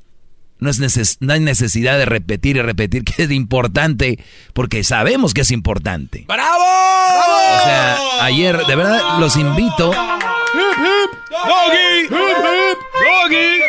No, 0.61 0.69
es 0.69 1.17
no 1.19 1.33
hay 1.33 1.39
necesidad 1.39 1.97
de 1.97 2.05
repetir 2.05 2.55
y 2.55 2.61
repetir 2.61 3.03
que 3.03 3.23
es 3.23 3.31
importante, 3.31 4.19
porque 4.53 4.83
sabemos 4.83 5.33
que 5.33 5.41
es 5.41 5.49
importante. 5.49 6.25
¡Bravo! 6.27 6.63
O 6.63 7.65
sea, 7.65 8.23
ayer, 8.23 8.63
de 8.67 8.75
verdad, 8.75 9.19
los 9.19 9.37
invito. 9.37 9.91
¡Doggy! 9.91 12.07
¡Doggy! 12.09 13.59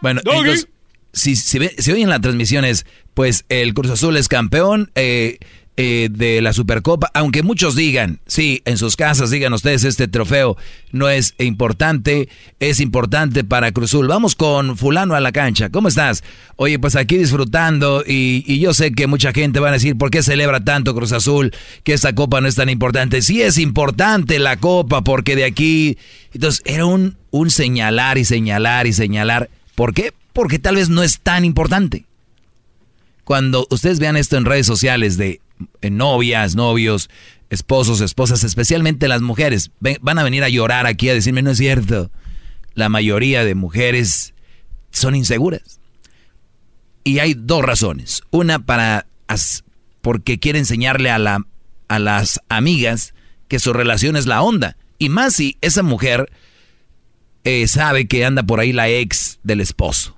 Bueno, 0.00 0.22
entonces, 0.24 0.66
si, 1.12 1.36
si, 1.36 1.58
si 1.78 1.92
oyen 1.92 2.08
la 2.08 2.20
transmisión 2.20 2.64
es, 2.64 2.86
pues 3.12 3.44
el 3.50 3.74
Cruz 3.74 3.90
Azul 3.90 4.16
es 4.16 4.28
campeón, 4.28 4.92
eh, 4.94 5.38
eh, 5.78 6.08
de 6.10 6.42
la 6.42 6.52
Supercopa, 6.52 7.10
aunque 7.14 7.42
muchos 7.42 7.74
digan, 7.74 8.20
sí, 8.26 8.60
en 8.66 8.76
sus 8.76 8.94
casas 8.94 9.30
digan 9.30 9.54
ustedes, 9.54 9.84
este 9.84 10.06
trofeo 10.06 10.58
no 10.90 11.08
es 11.08 11.34
importante, 11.38 12.28
es 12.60 12.78
importante 12.78 13.42
para 13.42 13.72
Cruzul. 13.72 14.06
Vamos 14.06 14.34
con 14.34 14.76
fulano 14.76 15.14
a 15.14 15.20
la 15.20 15.32
cancha, 15.32 15.70
¿cómo 15.70 15.88
estás? 15.88 16.24
Oye, 16.56 16.78
pues 16.78 16.94
aquí 16.94 17.16
disfrutando 17.16 18.04
y, 18.06 18.44
y, 18.46 18.60
yo 18.60 18.74
sé 18.74 18.92
que 18.92 19.06
mucha 19.06 19.32
gente 19.32 19.60
va 19.60 19.70
a 19.70 19.72
decir, 19.72 19.96
¿por 19.96 20.10
qué 20.10 20.22
celebra 20.22 20.60
tanto 20.60 20.94
Cruz 20.94 21.12
Azul? 21.12 21.54
Que 21.84 21.94
esta 21.94 22.14
copa 22.14 22.42
no 22.42 22.48
es 22.48 22.54
tan 22.54 22.68
importante. 22.68 23.22
Sí 23.22 23.40
es 23.40 23.56
importante 23.56 24.38
la 24.38 24.58
copa 24.58 25.02
porque 25.02 25.36
de 25.36 25.44
aquí... 25.44 25.96
Entonces 26.34 26.62
era 26.66 26.84
un, 26.84 27.16
un 27.30 27.50
señalar 27.50 28.18
y 28.18 28.26
señalar 28.26 28.86
y 28.86 28.92
señalar. 28.92 29.48
¿Por 29.74 29.94
qué? 29.94 30.12
Porque 30.34 30.58
tal 30.58 30.76
vez 30.76 30.90
no 30.90 31.02
es 31.02 31.20
tan 31.20 31.46
importante. 31.46 32.04
Cuando 33.24 33.66
ustedes 33.70 33.98
vean 33.98 34.16
esto 34.16 34.36
en 34.36 34.44
redes 34.44 34.66
sociales 34.66 35.16
de 35.16 35.40
novias, 35.82 36.54
novios, 36.54 37.08
esposos, 37.50 38.00
esposas, 38.00 38.44
especialmente 38.44 39.08
las 39.08 39.22
mujeres, 39.22 39.70
van 40.00 40.18
a 40.18 40.24
venir 40.24 40.42
a 40.42 40.48
llorar 40.48 40.86
aquí 40.86 41.08
a 41.08 41.14
decirme, 41.14 41.42
no 41.42 41.50
es 41.50 41.58
cierto. 41.58 42.10
La 42.74 42.88
mayoría 42.88 43.44
de 43.44 43.54
mujeres 43.54 44.34
son 44.90 45.14
inseguras. 45.14 45.80
Y 47.04 47.18
hay 47.18 47.34
dos 47.34 47.62
razones. 47.62 48.22
Una 48.30 48.58
para 48.60 49.06
porque 50.00 50.38
quiere 50.38 50.58
enseñarle 50.58 51.10
a, 51.10 51.18
la, 51.18 51.46
a 51.88 51.98
las 51.98 52.40
amigas 52.48 53.14
que 53.48 53.58
su 53.58 53.72
relación 53.72 54.16
es 54.16 54.26
la 54.26 54.42
onda. 54.42 54.76
Y 54.98 55.08
más 55.08 55.34
si 55.34 55.56
esa 55.60 55.82
mujer 55.82 56.30
eh, 57.44 57.66
sabe 57.68 58.06
que 58.06 58.24
anda 58.24 58.42
por 58.42 58.60
ahí 58.60 58.72
la 58.72 58.88
ex 58.88 59.38
del 59.42 59.60
esposo. 59.60 60.16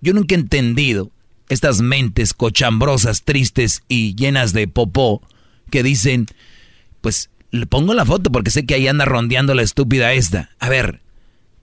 Yo 0.00 0.12
nunca 0.12 0.34
he 0.34 0.38
entendido 0.38 1.10
estas 1.52 1.80
mentes 1.80 2.34
cochambrosas, 2.34 3.22
tristes 3.22 3.82
y 3.88 4.14
llenas 4.14 4.52
de 4.52 4.68
popó 4.68 5.22
que 5.70 5.82
dicen, 5.82 6.26
pues 7.00 7.30
le 7.50 7.66
pongo 7.66 7.94
la 7.94 8.06
foto 8.06 8.32
porque 8.32 8.50
sé 8.50 8.64
que 8.64 8.74
ahí 8.74 8.88
anda 8.88 9.04
rondeando 9.04 9.54
la 9.54 9.62
estúpida 9.62 10.12
esta. 10.12 10.50
A 10.58 10.68
ver, 10.68 11.02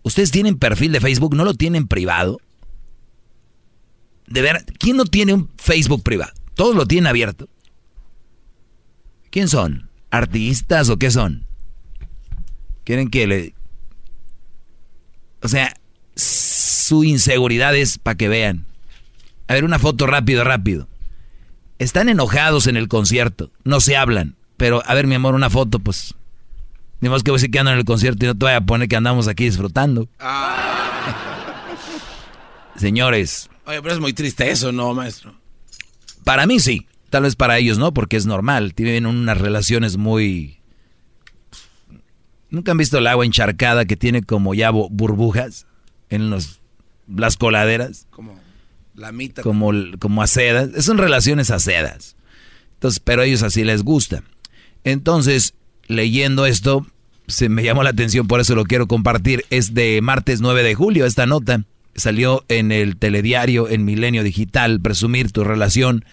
¿ustedes 0.04 0.32
tienen 0.32 0.58
perfil 0.58 0.92
de 0.92 1.00
Facebook? 1.00 1.36
¿No 1.36 1.46
lo 1.46 1.54
tienen 1.54 1.88
privado? 1.88 2.40
De 4.28 4.42
ver, 4.42 4.64
¿quién 4.78 4.98
no 4.98 5.06
tiene 5.06 5.34
un 5.34 5.50
Facebook 5.58 6.04
privado? 6.04 6.34
Todos 6.54 6.76
lo 6.76 6.86
tienen 6.86 7.08
abierto. 7.08 7.50
¿Quién 9.32 9.48
son? 9.48 9.90
¿Artistas 10.12 10.90
o 10.90 10.98
qué 10.98 11.10
son? 11.10 11.46
¿Quieren 12.84 13.10
que 13.10 13.28
le... 13.28 13.54
O 15.42 15.48
sea, 15.48 15.74
su 16.16 17.04
inseguridad 17.04 17.76
es 17.76 17.98
para 17.98 18.18
que 18.18 18.28
vean. 18.28 18.66
A 19.50 19.56
ver, 19.56 19.66
una 19.66 19.80
foto 19.80 20.06
rápido, 20.06 20.44
rápido. 20.44 20.88
Están 21.80 22.08
enojados 22.08 22.68
en 22.68 22.78
el 22.78 22.88
concierto, 22.88 23.52
no 23.64 23.80
se 23.80 23.98
hablan. 23.98 24.36
Pero, 24.58 24.84
a 24.86 24.94
ver, 24.94 25.08
mi 25.08 25.16
amor, 25.16 25.34
una 25.34 25.50
foto, 25.50 25.80
pues. 25.80 26.14
Ni 27.00 27.10
más 27.10 27.24
que 27.24 27.32
voy 27.32 27.38
a 27.38 27.40
decir 27.40 27.50
que 27.50 27.58
ando 27.58 27.72
en 27.72 27.80
el 27.80 27.86
concierto 27.86 28.26
y 28.26 28.28
no 28.28 28.38
te 28.38 28.46
voy 28.46 28.54
a 28.54 28.62
poner 28.62 28.88
que 28.88 28.96
andamos 28.96 29.28
aquí 29.28 29.46
disfrutando. 29.46 30.08
Señores. 32.76 33.50
Oye, 33.66 33.82
pero 33.82 33.96
es 33.96 34.00
muy 34.00 34.14
triste 34.14 34.52
eso, 34.52 34.72
¿no, 34.72 34.94
maestro? 34.94 35.34
Para 36.24 36.46
mí 36.46 36.60
sí. 36.60 36.86
Tal 37.10 37.24
vez 37.24 37.36
para 37.36 37.58
ellos 37.58 37.80
no, 37.80 37.92
porque 37.92 38.18
es 38.18 38.28
normal. 38.28 38.76
Tienen 38.76 39.08
unas 39.08 39.40
relaciones 39.40 39.98
muy... 39.98 40.60
¿Nunca 42.52 42.72
han 42.72 42.78
visto 42.78 43.00
el 43.00 43.08
agua 43.08 43.26
encharcada 43.26 43.86
que 43.86 43.98
tiene 43.98 44.22
como 44.22 44.54
ya 44.54 44.70
burbujas 44.70 45.66
en 46.10 46.30
los, 46.30 46.60
las 47.08 47.36
coladeras? 47.36 48.06
Como 48.12 48.40
la 49.00 49.12
mitad. 49.12 49.44
Como, 49.44 49.72
como 50.00 50.22
a 50.22 50.28
sedas. 50.28 50.84
Son 50.84 50.98
relaciones 50.98 51.52
a 51.52 51.60
sedas. 51.60 52.16
Entonces, 52.74 53.00
pero 53.04 53.22
a 53.22 53.26
ellos 53.26 53.44
así 53.44 53.64
les 53.64 53.84
gusta. 53.84 54.24
Entonces, 54.84 55.54
leyendo 55.88 56.46
esto, 56.46 56.86
se 57.28 57.50
me 57.50 57.64
llamó 57.64 57.84
la 57.84 57.90
atención, 57.92 58.28
por 58.28 58.40
eso 58.40 58.56
lo 58.56 58.66
quiero 58.66 58.88
compartir. 58.88 59.46
Es 59.50 59.74
de 59.74 60.00
martes 60.02 60.42
9 60.42 60.64
de 60.64 60.76
julio 60.76 61.06
esta 61.06 61.26
nota. 61.26 61.64
Salió 61.96 62.46
en 62.48 62.72
el 62.72 62.98
telediario 62.98 63.68
en 63.70 63.86
Milenio 63.86 64.24
Digital. 64.24 64.80
Presumir 64.82 65.32
tu 65.32 65.44
relación 65.44 66.06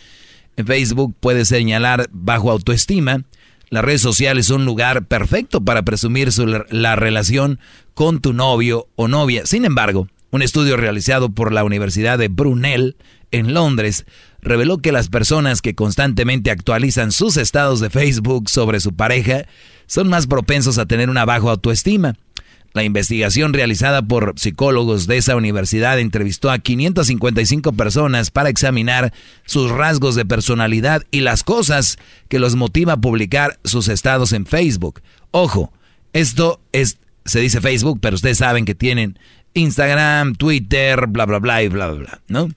en 0.56 0.66
Facebook 0.66 1.14
puede 1.20 1.44
señalar 1.44 2.08
bajo 2.12 2.50
autoestima. 2.50 3.24
Las 3.68 3.84
redes 3.84 4.00
sociales 4.00 4.46
son 4.46 4.60
un 4.60 4.66
lugar 4.66 5.06
perfecto 5.06 5.60
para 5.60 5.82
presumir 5.82 6.30
la 6.70 6.96
relación 6.96 7.58
con 7.94 8.20
tu 8.20 8.32
novio 8.32 8.88
o 8.94 9.08
novia. 9.08 9.44
Sin 9.44 9.64
embargo, 9.64 10.08
un 10.36 10.42
estudio 10.42 10.76
realizado 10.76 11.30
por 11.30 11.50
la 11.50 11.64
Universidad 11.64 12.18
de 12.18 12.28
Brunel 12.28 12.96
en 13.30 13.54
Londres 13.54 14.04
reveló 14.42 14.78
que 14.78 14.92
las 14.92 15.08
personas 15.08 15.62
que 15.62 15.74
constantemente 15.74 16.50
actualizan 16.50 17.10
sus 17.10 17.38
estados 17.38 17.80
de 17.80 17.88
Facebook 17.88 18.50
sobre 18.50 18.80
su 18.80 18.94
pareja 18.94 19.46
son 19.86 20.08
más 20.08 20.26
propensos 20.26 20.76
a 20.76 20.84
tener 20.84 21.08
una 21.08 21.24
baja 21.24 21.50
autoestima. 21.50 22.14
La 22.74 22.84
investigación 22.84 23.54
realizada 23.54 24.02
por 24.02 24.34
psicólogos 24.36 25.06
de 25.06 25.16
esa 25.16 25.36
universidad 25.36 25.98
entrevistó 25.98 26.50
a 26.50 26.58
555 26.58 27.72
personas 27.72 28.30
para 28.30 28.50
examinar 28.50 29.14
sus 29.46 29.70
rasgos 29.70 30.16
de 30.16 30.26
personalidad 30.26 31.02
y 31.10 31.20
las 31.20 31.44
cosas 31.44 31.96
que 32.28 32.38
los 32.38 32.56
motiva 32.56 32.92
a 32.92 33.00
publicar 33.00 33.58
sus 33.64 33.88
estados 33.88 34.32
en 34.32 34.44
Facebook. 34.44 35.00
Ojo, 35.30 35.72
esto 36.12 36.60
es 36.72 36.98
se 37.26 37.40
dice 37.40 37.60
Facebook, 37.60 37.98
pero 38.00 38.14
ustedes 38.14 38.38
saben 38.38 38.64
que 38.64 38.74
tienen 38.74 39.18
Instagram, 39.56 40.34
Twitter, 40.34 41.06
bla, 41.06 41.26
bla, 41.26 41.38
bla 41.38 41.62
y 41.62 41.68
bla, 41.68 41.88
bla, 41.88 41.98
bla, 41.98 42.20
¿no? 42.28 42.48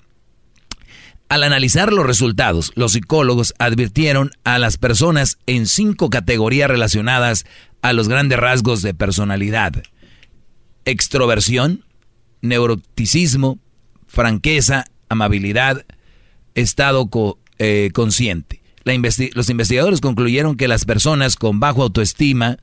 Al 1.30 1.44
analizar 1.44 1.94
los 1.94 2.06
resultados, 2.06 2.72
los 2.76 2.94
psicólogos 2.94 3.54
advirtieron 3.60 4.32
a 4.44 4.58
las 4.58 4.78
personas 4.78 5.38
en 5.46 5.68
cinco 5.68 6.10
categorías 6.10 6.70
relacionadas 6.70 7.46
a 7.82 7.94
los 7.94 8.10
grandes 8.10 8.40
rasgos 8.40 8.82
de 8.82 8.94
personalidad. 8.96 9.74
Extroversión, 10.86 11.86
neuroticismo, 12.42 13.60
franqueza, 14.08 14.86
amabilidad, 15.08 15.86
estado 16.56 17.10
eh, 17.60 17.92
consciente. 17.94 18.62
los 18.84 19.50
investigadores 19.50 20.02
concluyeron 20.02 20.58
que 20.58 20.68
las 20.68 20.86
personas 20.86 21.36
con 21.36 21.60
bajo 21.60 21.84
autoestima 21.84 22.58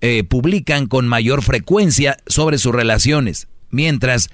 eh, 0.00 0.24
publican 0.24 0.86
con 0.86 1.06
mayor 1.06 1.42
frecuencia 1.42 2.16
sobre 2.26 2.58
sus 2.58 2.74
relaciones, 2.74 3.48
mientras 3.72 4.30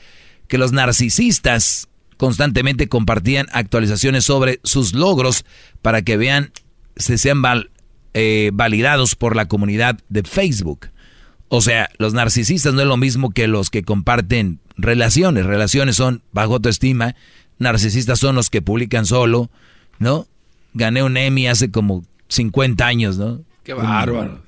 que 0.48 0.58
los 0.58 0.72
narcisistas 0.72 1.88
constantemente 2.18 2.88
compartían 2.88 3.46
actualizaciones 3.52 4.24
sobre 4.24 4.60
sus 4.64 4.92
logros 4.92 5.46
para 5.80 6.02
que 6.02 6.18
vean, 6.18 6.52
se 6.96 7.16
sean 7.16 7.42
eh, 8.12 8.50
validados 8.52 9.14
por 9.14 9.36
la 9.36 9.46
comunidad 9.46 9.98
de 10.10 10.24
Facebook. 10.24 10.90
O 11.48 11.62
sea, 11.62 11.88
los 11.96 12.12
narcisistas 12.12 12.74
no 12.74 12.82
es 12.82 12.86
lo 12.86 12.98
mismo 12.98 13.30
que 13.30 13.46
los 13.46 13.70
que 13.70 13.82
comparten 13.82 14.58
relaciones. 14.76 15.46
Relaciones 15.46 15.96
son 15.96 16.22
bajo 16.32 16.54
autoestima. 16.54 17.14
Narcisistas 17.58 18.18
son 18.18 18.34
los 18.34 18.50
que 18.50 18.60
publican 18.60 19.06
solo, 19.06 19.50
¿no? 19.98 20.26
Gané 20.74 21.02
un 21.02 21.16
Emmy 21.16 21.46
hace 21.46 21.70
como 21.70 22.04
50 22.28 22.86
años, 22.86 23.16
¿no? 23.16 23.40
Qué 23.64 23.72
bárbaro. 23.72 24.42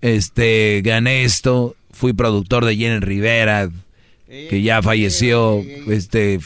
Este, 0.00 0.80
gané 0.84 1.24
esto. 1.24 1.76
Fui 1.90 2.12
productor 2.12 2.64
de 2.64 2.76
Jenny 2.76 3.00
Rivera, 3.00 3.70
que 4.28 4.62
ya 4.62 4.82
falleció. 4.82 5.62
Este, 5.88 6.40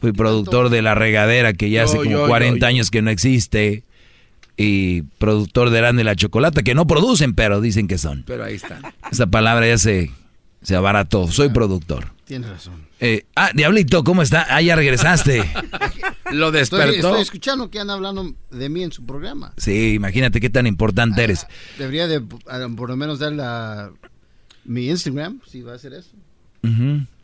fui 0.00 0.12
productor 0.12 0.68
de 0.68 0.82
La 0.82 0.94
Regadera, 0.94 1.52
que 1.52 1.70
ya 1.70 1.84
hace 1.84 1.96
como 1.98 2.26
40 2.26 2.66
años 2.66 2.90
que 2.90 3.02
no 3.02 3.10
existe 3.10 3.84
y 4.56 5.02
productor 5.18 5.70
de 5.70 5.78
Grande 5.78 6.04
la 6.04 6.16
Chocolata, 6.16 6.62
que 6.62 6.74
no 6.74 6.86
producen, 6.86 7.34
pero 7.34 7.60
dicen 7.60 7.88
que 7.88 7.98
son. 7.98 8.24
Pero 8.26 8.44
ahí 8.44 8.54
está. 8.54 8.80
Esa 9.10 9.26
palabra 9.26 9.66
ya 9.66 9.78
se, 9.78 10.10
se 10.62 10.76
abarató. 10.76 11.28
Soy 11.28 11.48
productor. 11.48 12.12
Tienes 12.24 12.48
razón. 12.48 12.86
Eh, 13.00 13.24
ah, 13.34 13.50
Diablito, 13.54 14.04
¿cómo 14.04 14.22
está? 14.22 14.46
Ah, 14.48 14.62
ya 14.62 14.76
regresaste. 14.76 15.42
Lo 16.30 16.52
despertó. 16.52 16.92
Estoy, 16.92 17.22
escuchando 17.22 17.70
que 17.70 17.80
andan 17.80 17.96
hablando 17.96 18.34
de 18.50 18.68
mí 18.68 18.82
en 18.84 18.92
su 18.92 19.04
programa. 19.04 19.52
Sí, 19.56 19.94
imagínate 19.94 20.40
qué 20.40 20.48
tan 20.48 20.66
importante 20.66 21.20
ah, 21.20 21.24
eres. 21.24 21.46
Debería 21.78 22.06
de, 22.06 22.20
por 22.20 22.88
lo 22.88 22.96
menos 22.96 23.18
dar 23.18 23.32
la, 23.32 23.90
mi 24.64 24.88
Instagram, 24.88 25.40
si 25.46 25.62
va 25.62 25.72
a 25.72 25.76
hacer 25.76 25.94
eso. 25.94 26.10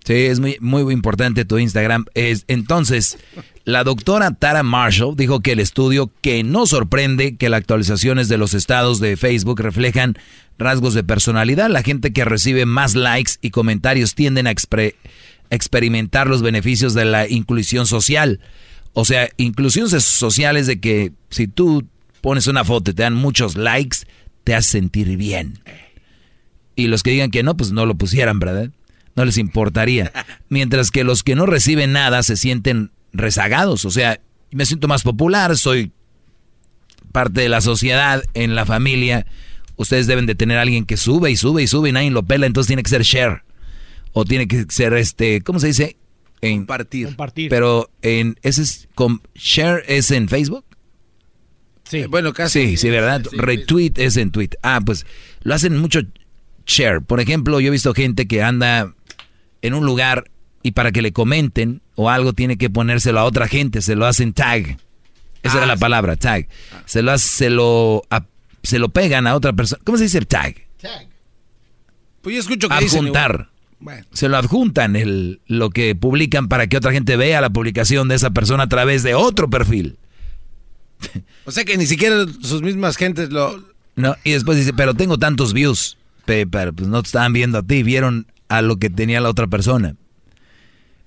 Sí, 0.08 0.14
es 0.14 0.40
muy, 0.40 0.56
muy 0.60 0.92
importante 0.92 1.44
tu 1.44 1.58
Instagram. 1.58 2.06
Es, 2.14 2.44
entonces, 2.48 3.18
la 3.64 3.84
doctora 3.84 4.30
Tara 4.30 4.62
Marshall 4.62 5.16
dijo 5.16 5.40
que 5.40 5.52
el 5.52 5.60
estudio 5.60 6.10
que 6.22 6.42
no 6.42 6.66
sorprende 6.66 7.36
que 7.36 7.50
las 7.50 7.58
actualizaciones 7.58 8.28
de 8.28 8.38
los 8.38 8.54
estados 8.54 9.00
de 9.00 9.18
Facebook 9.18 9.60
reflejan 9.60 10.16
rasgos 10.58 10.94
de 10.94 11.04
personalidad. 11.04 11.68
La 11.68 11.82
gente 11.82 12.14
que 12.14 12.24
recibe 12.24 12.64
más 12.64 12.94
likes 12.94 13.32
y 13.42 13.50
comentarios 13.50 14.14
tienden 14.14 14.46
a 14.46 14.54
experimentar 15.50 16.26
los 16.26 16.40
beneficios 16.40 16.94
de 16.94 17.04
la 17.04 17.28
inclusión 17.28 17.86
social. 17.86 18.40
O 18.94 19.04
sea, 19.04 19.28
inclusión 19.36 19.88
social 19.90 20.56
es 20.56 20.66
de 20.66 20.80
que 20.80 21.12
si 21.28 21.46
tú 21.48 21.86
pones 22.22 22.46
una 22.46 22.64
foto 22.64 22.90
y 22.92 22.94
te 22.94 23.02
dan 23.02 23.14
muchos 23.14 23.56
likes, 23.56 23.98
te 24.44 24.54
hace 24.54 24.70
sentir 24.70 25.16
bien. 25.18 25.60
Y 26.74 26.86
los 26.86 27.02
que 27.02 27.10
digan 27.10 27.30
que 27.30 27.42
no, 27.42 27.56
pues 27.56 27.72
no 27.72 27.84
lo 27.84 27.96
pusieran, 27.96 28.38
¿verdad? 28.38 28.70
No 29.18 29.24
les 29.24 29.36
importaría. 29.36 30.12
Mientras 30.48 30.92
que 30.92 31.02
los 31.02 31.24
que 31.24 31.34
no 31.34 31.44
reciben 31.44 31.92
nada 31.92 32.22
se 32.22 32.36
sienten 32.36 32.92
rezagados. 33.12 33.84
O 33.84 33.90
sea, 33.90 34.20
me 34.52 34.64
siento 34.64 34.86
más 34.86 35.02
popular, 35.02 35.58
soy 35.58 35.90
parte 37.10 37.40
de 37.40 37.48
la 37.48 37.60
sociedad, 37.60 38.22
en 38.34 38.54
la 38.54 38.64
familia. 38.64 39.26
Ustedes 39.74 40.06
deben 40.06 40.26
de 40.26 40.36
tener 40.36 40.56
a 40.56 40.62
alguien 40.62 40.84
que 40.84 40.96
sube 40.96 41.32
y 41.32 41.36
sube 41.36 41.64
y 41.64 41.66
sube 41.66 41.88
y 41.88 41.92
nadie 41.92 42.12
lo 42.12 42.22
pela, 42.22 42.46
entonces 42.46 42.68
tiene 42.68 42.84
que 42.84 42.90
ser 42.90 43.02
share. 43.02 43.42
O 44.12 44.24
tiene 44.24 44.46
que 44.46 44.66
ser 44.68 44.94
este, 44.94 45.40
¿cómo 45.42 45.58
se 45.58 45.66
dice? 45.66 45.96
En, 46.40 46.58
compartir. 46.58 47.06
compartir. 47.06 47.50
Pero 47.50 47.90
en 48.02 48.38
ese 48.42 48.62
es 48.62 48.88
con 48.94 49.20
share 49.34 49.82
es 49.88 50.12
en 50.12 50.28
Facebook. 50.28 50.64
Sí. 51.82 52.04
bueno, 52.04 52.32
casi. 52.32 52.68
Sí, 52.68 52.76
sí, 52.76 52.90
¿verdad? 52.90 53.24
Retweet 53.32 53.94
es 53.96 54.16
en 54.16 54.30
tweet. 54.30 54.50
Ah, 54.62 54.80
pues 54.84 55.06
lo 55.42 55.54
hacen 55.54 55.76
mucho 55.78 56.02
share. 56.66 57.00
Por 57.00 57.18
ejemplo, 57.18 57.58
yo 57.58 57.68
he 57.68 57.70
visto 57.70 57.94
gente 57.94 58.28
que 58.28 58.42
anda 58.42 58.94
en 59.62 59.74
un 59.74 59.84
lugar 59.84 60.30
y 60.62 60.72
para 60.72 60.92
que 60.92 61.02
le 61.02 61.12
comenten 61.12 61.82
o 61.94 62.10
algo 62.10 62.32
tiene 62.32 62.58
que 62.58 62.70
ponérselo 62.70 63.20
a 63.20 63.24
otra 63.24 63.48
gente, 63.48 63.82
se 63.82 63.96
lo 63.96 64.06
hacen 64.06 64.32
tag. 64.32 64.78
Esa 65.42 65.56
era 65.56 65.64
ah, 65.64 65.68
la 65.68 65.76
palabra, 65.76 66.16
tag. 66.16 66.48
Se 66.84 67.02
lo, 67.02 67.16
se 67.18 67.50
lo, 67.50 68.02
se 68.62 68.78
lo 68.78 68.88
pegan 68.88 69.26
a 69.26 69.34
otra 69.34 69.52
persona. 69.52 69.80
¿Cómo 69.84 69.98
se 69.98 70.04
dice 70.04 70.20
tag? 70.22 70.56
Tag. 70.80 71.08
Pues 72.22 72.34
yo 72.34 72.40
escucho 72.40 72.68
que 72.68 72.74
Adjuntar. 72.74 73.48
Se 74.12 74.28
lo 74.28 74.36
adjuntan 74.36 74.96
el, 74.96 75.40
lo 75.46 75.70
que 75.70 75.94
publican 75.94 76.48
para 76.48 76.66
que 76.66 76.76
otra 76.76 76.92
gente 76.92 77.16
vea 77.16 77.40
la 77.40 77.50
publicación 77.50 78.08
de 78.08 78.16
esa 78.16 78.30
persona 78.30 78.64
a 78.64 78.68
través 78.68 79.04
de 79.04 79.14
otro 79.14 79.48
perfil. 79.48 79.96
O 81.44 81.52
sea 81.52 81.64
que 81.64 81.76
ni 81.76 81.86
siquiera 81.86 82.26
sus 82.42 82.60
mismas 82.60 82.96
gentes 82.96 83.30
lo... 83.30 83.62
No, 83.94 84.16
y 84.24 84.32
después 84.32 84.58
dice, 84.58 84.72
pero 84.74 84.94
tengo 84.94 85.18
tantos 85.18 85.52
views. 85.52 85.96
Pero 86.24 86.72
pues 86.72 86.88
no 86.88 87.02
te 87.02 87.06
estaban 87.06 87.32
viendo 87.32 87.58
a 87.58 87.62
ti, 87.62 87.82
vieron 87.82 88.26
a 88.48 88.62
lo 88.62 88.78
que 88.78 88.90
tenía 88.90 89.20
la 89.20 89.30
otra 89.30 89.46
persona. 89.46 89.96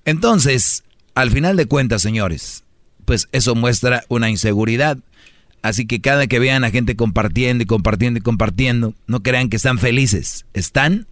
Entonces, 0.04 0.84
al 1.14 1.30
final 1.30 1.56
de 1.56 1.66
cuentas, 1.66 2.02
señores, 2.02 2.64
pues 3.04 3.28
eso 3.32 3.54
muestra 3.54 4.04
una 4.08 4.30
inseguridad. 4.30 4.98
Así 5.62 5.86
que 5.86 6.00
cada 6.00 6.26
que 6.26 6.38
vean 6.38 6.64
a 6.64 6.70
gente 6.70 6.96
compartiendo 6.96 7.62
y 7.62 7.66
compartiendo 7.66 8.18
y 8.18 8.22
compartiendo, 8.22 8.94
no 9.06 9.22
crean 9.22 9.48
que 9.48 9.56
están 9.56 9.78
felices. 9.78 10.44
Están 10.54 11.06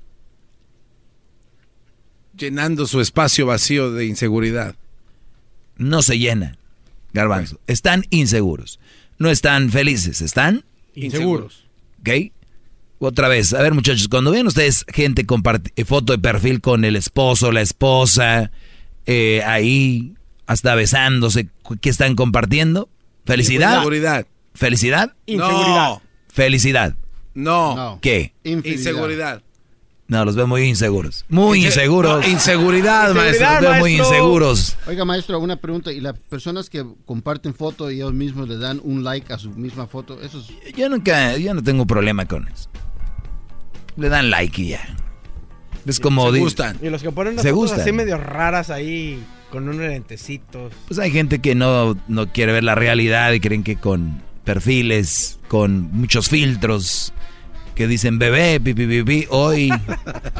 llenando 2.36 2.86
su 2.86 3.00
espacio 3.00 3.46
vacío 3.46 3.92
de 3.92 4.06
inseguridad. 4.06 4.74
No 5.76 6.02
se 6.02 6.18
llena, 6.18 6.56
garbanzo. 7.12 7.60
Están 7.66 8.04
inseguros. 8.10 8.80
No 9.18 9.30
están 9.30 9.70
felices, 9.70 10.20
están 10.20 10.64
inseguros. 10.94 11.64
¿Ok? 12.00 12.32
Otra 13.02 13.28
vez, 13.28 13.54
a 13.54 13.62
ver 13.62 13.72
muchachos, 13.72 14.08
cuando 14.08 14.30
ven 14.30 14.46
ustedes 14.46 14.84
gente 14.86 15.24
compartir 15.24 15.72
eh, 15.74 15.86
foto 15.86 16.12
de 16.12 16.18
perfil 16.18 16.60
con 16.60 16.84
el 16.84 16.96
esposo, 16.96 17.50
la 17.50 17.62
esposa, 17.62 18.50
eh, 19.06 19.42
ahí 19.46 20.12
hasta 20.46 20.74
besándose, 20.74 21.48
¿qué 21.80 21.88
están 21.88 22.14
compartiendo? 22.14 22.90
¿Felicidad? 23.24 23.76
Inseguridad. 23.76 24.26
¿Felicidad? 24.52 25.14
Inseguridad. 25.24 26.02
¿Felicidad? 26.28 26.94
No. 27.32 27.98
¿Qué? 28.02 28.34
Inseguridad. 28.44 29.42
No, 30.06 30.26
los 30.26 30.36
veo 30.36 30.46
muy 30.46 30.64
inseguros. 30.64 31.24
Muy 31.30 31.64
inseguros. 31.64 32.28
inseguridad, 32.28 33.14
maestro. 33.14 33.48
Los 33.50 33.60
veo 33.62 33.74
muy 33.76 33.94
inseguros. 33.94 34.76
Oiga, 34.86 35.06
maestro, 35.06 35.38
una 35.38 35.56
pregunta. 35.56 35.90
¿Y 35.90 36.00
las 36.00 36.18
personas 36.18 36.68
que 36.68 36.84
comparten 37.06 37.54
fotos 37.54 37.92
y 37.92 37.94
ellos 37.94 38.12
mismos 38.12 38.46
le 38.46 38.58
dan 38.58 38.78
un 38.84 39.04
like 39.04 39.32
a 39.32 39.38
su 39.38 39.48
misma 39.52 39.86
foto? 39.86 40.20
Eso 40.20 40.44
Yo 40.76 40.90
nunca, 40.90 41.38
yo 41.38 41.54
no 41.54 41.62
tengo 41.62 41.86
problema 41.86 42.26
con 42.26 42.46
eso 42.46 42.68
le 44.00 44.08
dan 44.08 44.30
like 44.30 44.60
y 44.60 44.68
ya. 44.68 44.80
Es 45.86 46.00
como... 46.00 46.32
Se 46.32 46.38
gustan. 46.38 46.78
Y 46.82 46.88
los 46.88 47.02
que 47.02 47.12
ponen 47.12 47.36
las 47.36 47.46
fotos 47.46 47.72
así 47.72 47.92
medio 47.92 48.16
raras 48.18 48.70
ahí, 48.70 49.22
con 49.50 49.68
unos 49.68 49.76
lentecitos. 49.76 50.72
Pues 50.88 50.98
hay 50.98 51.10
gente 51.10 51.40
que 51.40 51.54
no, 51.54 51.96
no 52.08 52.32
quiere 52.32 52.52
ver 52.52 52.64
la 52.64 52.74
realidad 52.74 53.32
y 53.32 53.40
creen 53.40 53.62
que 53.62 53.76
con 53.76 54.22
perfiles, 54.44 55.38
con 55.48 55.90
muchos 55.92 56.28
filtros, 56.28 57.12
que 57.74 57.86
dicen 57.86 58.18
bebé, 58.18 58.60
pipi, 58.60 58.86
pipi, 58.86 59.26
hoy... 59.30 59.70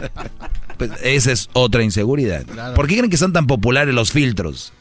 pues 0.79 0.91
esa 1.03 1.33
es 1.33 1.51
otra 1.53 1.83
inseguridad. 1.83 2.45
¿Por 2.75 2.87
qué 2.87 2.97
creen 2.97 3.11
que 3.11 3.19
son 3.19 3.33
tan 3.33 3.47
populares 3.47 3.95
los 3.95 4.13
filtros? 4.13 4.73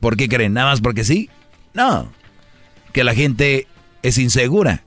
¿Por 0.00 0.16
qué 0.16 0.28
creen? 0.28 0.54
¿Nada 0.54 0.70
más 0.70 0.80
porque 0.80 1.04
sí? 1.04 1.28
No. 1.74 2.10
Que 2.92 3.04
la 3.04 3.14
gente 3.14 3.66
es 4.02 4.16
insegura 4.16 4.85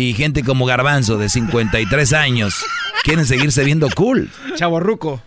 y 0.00 0.14
gente 0.14 0.42
como 0.42 0.64
Garbanzo 0.64 1.18
de 1.18 1.28
53 1.28 2.12
años 2.14 2.54
quieren 3.04 3.26
seguirse 3.26 3.64
viendo 3.64 3.88
cool. 3.90 4.30
Chaborruco. 4.56 5.20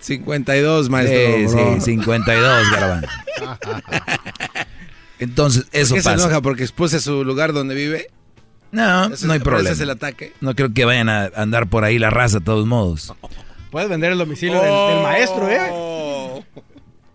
52, 0.00 0.90
maestro. 0.90 1.18
Sí, 1.18 1.80
sí, 1.80 1.80
52, 1.80 2.70
Garbanzo. 2.70 3.08
Entonces, 5.18 5.66
eso 5.72 5.94
¿Por 5.94 5.98
qué 5.98 6.04
pasa. 6.04 6.18
se 6.18 6.24
enoja? 6.24 6.42
¿Porque 6.42 6.62
expuse 6.62 7.00
su 7.00 7.24
lugar 7.24 7.52
donde 7.52 7.74
vive? 7.74 8.08
No, 8.70 9.08
no 9.08 9.32
hay 9.32 9.40
problema. 9.40 9.70
es 9.70 9.80
el 9.80 9.90
ataque? 9.90 10.34
No 10.40 10.54
creo 10.54 10.72
que 10.72 10.84
vayan 10.84 11.08
a 11.08 11.30
andar 11.34 11.68
por 11.68 11.84
ahí 11.84 11.98
la 11.98 12.10
raza 12.10 12.38
de 12.38 12.44
todos 12.44 12.66
modos. 12.66 13.14
Puedes 13.70 13.88
vender 13.88 14.12
el 14.12 14.18
domicilio 14.18 14.60
del, 14.60 15.02
maestro, 15.02 15.50
¿eh? 15.50 16.44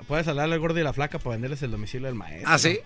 Puedes 0.08 0.28
hablarle 0.28 0.56
al 0.56 0.60
gordo 0.60 0.80
y 0.80 0.84
la 0.84 0.94
flaca 0.94 1.20
para 1.20 1.36
venderles 1.36 1.62
el 1.62 1.72
domicilio 1.72 2.08
del 2.08 2.16
maestro. 2.16 2.52
¿Ah, 2.52 2.58
sí? 2.58 2.80
No 2.80 2.84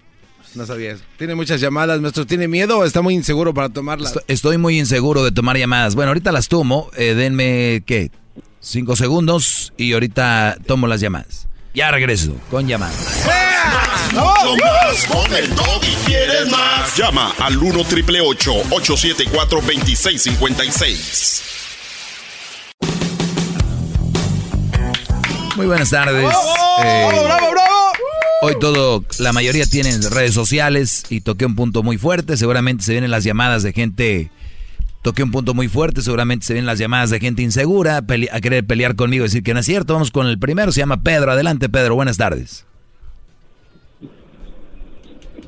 sabía 0.65 0.91
eso. 0.91 1.03
Tiene 1.17 1.35
muchas 1.35 1.61
llamadas, 1.61 2.01
maestro. 2.01 2.25
¿Tiene 2.25 2.47
miedo 2.47 2.79
o 2.79 2.85
está 2.85 3.01
muy 3.01 3.13
inseguro 3.13 3.53
para 3.53 3.69
tomarlas? 3.69 4.19
Estoy 4.27 4.57
muy 4.57 4.79
inseguro 4.79 5.23
de 5.23 5.31
tomar 5.31 5.57
llamadas. 5.57 5.95
Bueno, 5.95 6.09
ahorita 6.09 6.31
las 6.31 6.47
tomo. 6.47 6.89
Eh, 6.97 7.13
denme, 7.13 7.83
¿qué? 7.85 8.11
Cinco 8.59 8.95
segundos 8.95 9.73
y 9.77 9.93
ahorita 9.93 10.57
tomo 10.65 10.87
las 10.87 10.99
llamadas. 11.01 11.47
Ya 11.73 11.91
regreso 11.91 12.35
con 12.49 12.67
llamadas. 12.67 12.97
más 14.13 15.05
con 15.05 15.33
el 15.35 15.47
y 15.83 15.95
quieres 16.05 16.49
más. 16.49 16.97
Llama 16.97 17.33
al 17.39 17.57
1 17.57 17.83
triple 17.83 18.21
874 18.21 19.61
2656. 19.61 21.43
Muy 25.55 25.65
buenas 25.65 25.89
tardes. 25.89 26.23
Eh, 26.83 27.05
¡Bravo, 27.09 27.23
bravo, 27.23 27.51
bravo! 27.51 27.76
Hoy 28.47 28.55
todo, 28.61 29.03
la 29.19 29.33
mayoría 29.33 29.65
tienen 29.65 30.01
redes 30.09 30.33
sociales 30.33 31.03
y 31.09 31.19
toqué 31.19 31.45
un 31.45 31.55
punto 31.55 31.83
muy 31.83 31.97
fuerte. 31.97 32.37
Seguramente 32.37 32.81
se 32.81 32.93
vienen 32.93 33.11
las 33.11 33.25
llamadas 33.25 33.61
de 33.61 33.73
gente. 33.73 34.31
Toqué 35.01 35.21
un 35.21 35.31
punto 35.31 35.53
muy 35.53 35.67
fuerte. 35.67 36.01
Seguramente 36.01 36.45
se 36.45 36.53
vienen 36.53 36.65
las 36.65 36.79
llamadas 36.79 37.09
de 37.09 37.19
gente 37.19 37.41
insegura 37.41 37.97
a 37.97 38.41
querer 38.41 38.65
pelear 38.65 38.95
conmigo 38.95 39.25
y 39.25 39.27
decir 39.27 39.43
que 39.43 39.53
no 39.53 39.59
es 39.59 39.65
cierto. 39.65 39.91
Vamos 39.91 40.11
con 40.11 40.27
el 40.27 40.39
primero. 40.39 40.71
Se 40.71 40.79
llama 40.79 41.03
Pedro. 41.03 41.33
Adelante, 41.33 41.67
Pedro. 41.67 41.95
Buenas 41.95 42.15
tardes. 42.15 42.65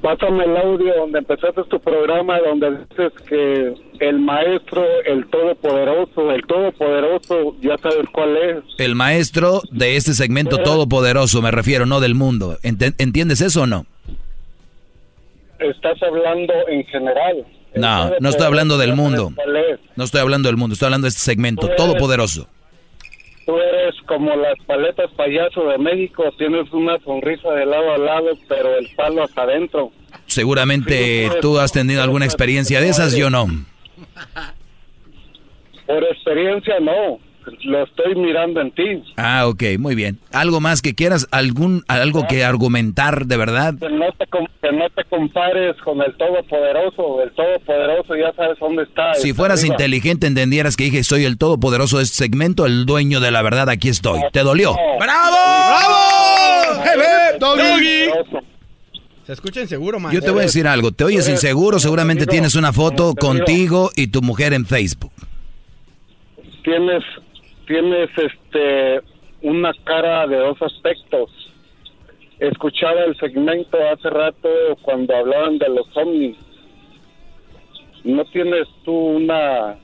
Pásame 0.01 0.45
el 0.45 0.55
audio 0.55 0.95
donde 0.95 1.19
empezaste 1.19 1.61
tu 1.69 1.79
programa, 1.81 2.39
donde 2.39 2.71
dices 2.89 3.11
que 3.27 3.73
el 3.99 4.19
maestro, 4.19 4.83
el 5.05 5.27
todopoderoso, 5.27 6.31
el 6.31 6.41
todopoderoso, 6.47 7.55
ya 7.61 7.77
sabes 7.77 8.07
cuál 8.13 8.37
es. 8.37 8.57
El 8.77 8.95
maestro 8.95 9.61
de 9.71 9.97
este 9.97 10.13
segmento 10.13 10.57
todopoderoso, 10.59 11.41
me 11.41 11.51
refiero, 11.51 11.85
no 11.85 11.99
del 11.99 12.15
mundo. 12.15 12.57
Ent- 12.63 12.95
¿Entiendes 12.97 13.41
eso 13.41 13.63
o 13.63 13.67
no? 13.67 13.85
Estás 15.59 16.01
hablando 16.01 16.53
en 16.69 16.85
general. 16.85 17.45
No, 17.75 18.11
no 18.21 18.29
estoy 18.29 18.45
hablando 18.47 18.77
del 18.77 18.95
mundo. 18.95 19.33
No 19.97 20.03
estoy 20.05 20.21
hablando 20.21 20.47
del 20.47 20.55
mundo, 20.55 20.73
estoy 20.73 20.87
hablando 20.87 21.05
de 21.05 21.09
este 21.09 21.21
segmento 21.21 21.67
todopoderoso. 21.75 22.47
Tú 23.49 23.57
eres 23.57 23.95
como 24.05 24.35
las 24.35 24.53
paletas 24.67 25.09
payaso 25.17 25.69
de 25.69 25.79
México, 25.79 26.23
tienes 26.37 26.71
una 26.71 26.99
sonrisa 26.99 27.49
de 27.49 27.65
lado 27.65 27.93
a 27.93 27.97
lado, 27.97 28.27
pero 28.47 28.75
el 28.77 28.87
palo 28.95 29.23
hasta 29.23 29.41
adentro. 29.41 29.91
Seguramente 30.27 31.27
tú 31.41 31.57
has 31.57 31.71
tenido 31.71 32.03
alguna 32.03 32.25
experiencia 32.25 32.79
de 32.79 32.89
esas, 32.89 33.15
yo 33.15 33.31
no. 33.31 33.47
Por 35.87 36.03
experiencia 36.03 36.79
no, 36.79 37.17
lo 37.63 37.83
estoy 37.83 38.15
mirando 38.15 38.61
en 38.61 38.71
ti. 38.71 39.03
Ah, 39.17 39.47
ok, 39.47 39.63
muy 39.77 39.95
bien. 39.95 40.19
¿Algo 40.31 40.59
más 40.59 40.81
que 40.81 40.95
quieras? 40.95 41.27
¿Algún, 41.31 41.83
algo 41.87 42.25
que 42.27 42.43
argumentar 42.43 43.25
de 43.25 43.37
verdad? 43.37 43.75
Que 43.79 43.89
no, 43.89 44.11
te, 44.17 44.25
que 44.25 44.71
no 44.71 44.89
te 44.89 45.03
compares 45.05 45.75
con 45.83 46.01
el 46.01 46.15
todopoderoso, 46.15 47.21
el 47.23 47.31
todopoderoso 47.31 48.15
ya 48.15 48.33
sabes 48.35 48.57
dónde 48.59 48.83
está. 48.83 49.13
Si 49.15 49.29
está 49.29 49.37
fueras 49.37 49.59
arriba. 49.61 49.75
inteligente, 49.75 50.27
entendieras 50.27 50.75
que 50.75 50.85
dije 50.85 51.03
soy 51.03 51.25
el 51.25 51.37
todopoderoso 51.37 51.97
de 51.97 52.03
este 52.03 52.17
segmento, 52.17 52.65
el 52.65 52.85
dueño 52.85 53.19
de 53.19 53.31
la 53.31 53.41
verdad, 53.41 53.69
aquí 53.69 53.89
estoy. 53.89 54.21
¿Te 54.31 54.41
dolió? 54.41 54.75
¡Bravo! 54.99 55.37
¡Bravo! 55.69 56.83
¡Hey, 56.83 57.01
hey, 57.01 57.37
doggy! 57.39 58.45
Se 59.29 59.33
escucha 59.33 59.61
inseguro, 59.61 59.99
man. 59.99 60.11
Yo 60.11 60.21
te 60.21 60.31
voy 60.31 60.39
a 60.39 60.43
decir 60.45 60.67
algo, 60.67 60.91
te 60.91 61.03
oyes 61.03 61.29
inseguro, 61.29 61.77
seguramente 61.77 62.25
tienes 62.25 62.55
una 62.55 62.73
foto 62.73 63.13
contigo 63.13 63.91
y 63.95 64.07
tu 64.07 64.23
mujer 64.23 64.53
en 64.53 64.65
Facebook. 64.65 65.11
Tienes, 66.63 67.03
tienes 67.69 68.09
este, 68.17 68.99
una 69.43 69.71
cara 69.83 70.25
de 70.25 70.37
dos 70.37 70.59
aspectos. 70.59 71.29
Escuchaba 72.39 73.01
el 73.01 73.15
segmento 73.17 73.77
hace 73.93 74.09
rato 74.09 74.49
cuando 74.81 75.15
hablaban 75.15 75.59
de 75.59 75.69
los 75.69 75.85
ovnis. 75.95 76.35
¿No 78.03 78.25
tienes 78.25 78.67
tú 78.83 78.93
una, 78.93 79.77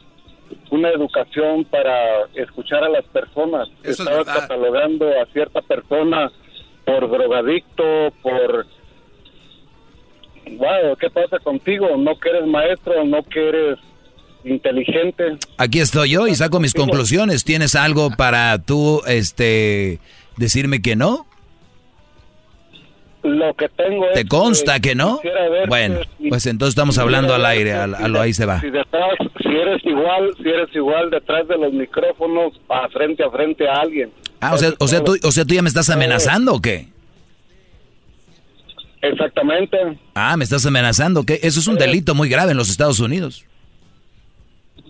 una 0.72 0.90
educación 0.90 1.64
para 1.66 2.24
escuchar 2.34 2.84
a 2.84 2.90
las 2.90 3.06
personas? 3.06 3.70
Estabas 3.84 4.26
catalogando 4.26 5.08
a 5.08 5.28
cierta 5.28 5.62
persona 5.62 6.32
por 6.86 7.08
drogadicto, 7.08 8.12
por... 8.24 8.66
Wow, 10.58 10.96
¿qué 11.00 11.10
pasa 11.12 11.38
contigo? 11.38 11.96
¿No 11.98 12.18
que 12.18 12.30
eres 12.30 12.48
maestro? 12.48 13.04
¿No 13.04 13.22
que 13.24 13.50
eres 13.50 13.78
inteligente? 14.46 15.38
Aquí 15.58 15.80
estoy 15.80 16.12
yo 16.12 16.28
y 16.28 16.36
saco 16.36 16.60
mis 16.60 16.74
conclusiones. 16.74 17.44
¿Tienes 17.44 17.76
algo 17.76 18.12
para 18.12 18.58
tú, 18.60 19.02
este, 19.08 20.00
decirme 20.38 20.82
que 20.82 20.96
no? 20.96 21.26
Lo 23.24 23.56
que 23.56 23.68
tengo 23.70 24.06
¿Te 24.14 24.20
es 24.22 24.28
consta 24.30 24.80
que 24.80 24.94
no? 24.94 25.20
Bueno, 25.68 26.00
si- 26.20 26.30
pues 26.30 26.46
entonces 26.46 26.74
estamos 26.74 26.98
hablando 27.00 27.34
al 27.34 27.44
aire, 27.48 27.74
a, 27.74 27.86
a 27.86 28.08
lo 28.08 28.22
ahí 28.22 28.34
se 28.34 28.46
va. 28.46 28.62
Si 28.62 28.70
detrás, 28.70 29.16
si 29.42 29.48
eres 29.50 29.84
igual, 29.84 30.32
si 30.38 30.48
eres 30.48 30.70
igual 30.76 31.10
detrás 31.10 31.48
de 31.48 31.58
los 31.58 31.74
micrófonos, 31.74 32.54
a 32.70 32.88
frente 32.90 33.24
a 33.24 33.32
frente 33.32 33.68
a 33.68 33.82
alguien. 33.82 34.12
Ah, 34.42 34.54
o 34.54 34.58
sea, 34.60 34.74
o 34.78 34.88
sea, 34.88 35.04
tú, 35.04 35.18
o 35.24 35.32
sea, 35.32 35.44
tú 35.44 35.56
ya 35.56 35.64
me 35.64 35.70
estás 35.70 35.90
amenazando 35.90 36.54
o 36.54 36.62
qué? 36.62 36.88
Exactamente. 39.02 39.78
Ah, 40.14 40.36
me 40.38 40.44
estás 40.44 40.66
amenazando, 40.66 41.24
¿qué? 41.24 41.40
Eso 41.44 41.60
es 41.60 41.68
un 41.68 41.78
delito 41.78 42.14
muy 42.16 42.30
grave 42.30 42.52
en 42.52 42.58
los 42.58 42.70
Estados 42.70 43.00
Unidos. 43.00 43.44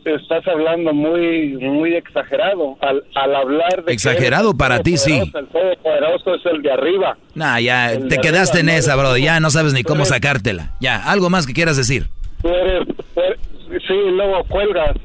Estás 0.05 0.47
hablando 0.47 0.93
muy 0.93 1.55
muy 1.57 1.95
exagerado 1.95 2.77
al, 2.81 3.03
al 3.15 3.35
hablar 3.35 3.77
de 3.77 3.85
que 3.85 3.93
Exagerado 3.93 4.53
para 4.55 4.79
ti, 4.83 4.97
sí. 4.97 5.13
El 5.17 5.31
todopoderoso 5.47 6.35
es 6.35 6.45
el 6.45 6.61
de 6.61 6.71
arriba. 6.71 7.17
Nah, 7.33 7.59
ya, 7.59 7.91
El 7.93 8.07
te 8.07 8.19
quedaste 8.19 8.59
en 8.59 8.69
esa, 8.69 8.95
bro. 8.95 9.17
Ya 9.17 9.39
no 9.39 9.49
sabes 9.49 9.73
ni 9.73 9.81
cómo 9.83 10.01
eres- 10.01 10.09
sacártela. 10.09 10.73
Ya, 10.79 10.97
algo 11.11 11.29
más 11.31 11.47
que 11.47 11.53
quieras 11.53 11.75
decir. 11.75 12.07
Tú 12.43 12.49
eres, 12.49 12.87
tú 13.15 13.19
eres- 13.21 13.39
sí, 13.87 13.93
luego 14.11 14.43
cuelgas. 14.45 14.95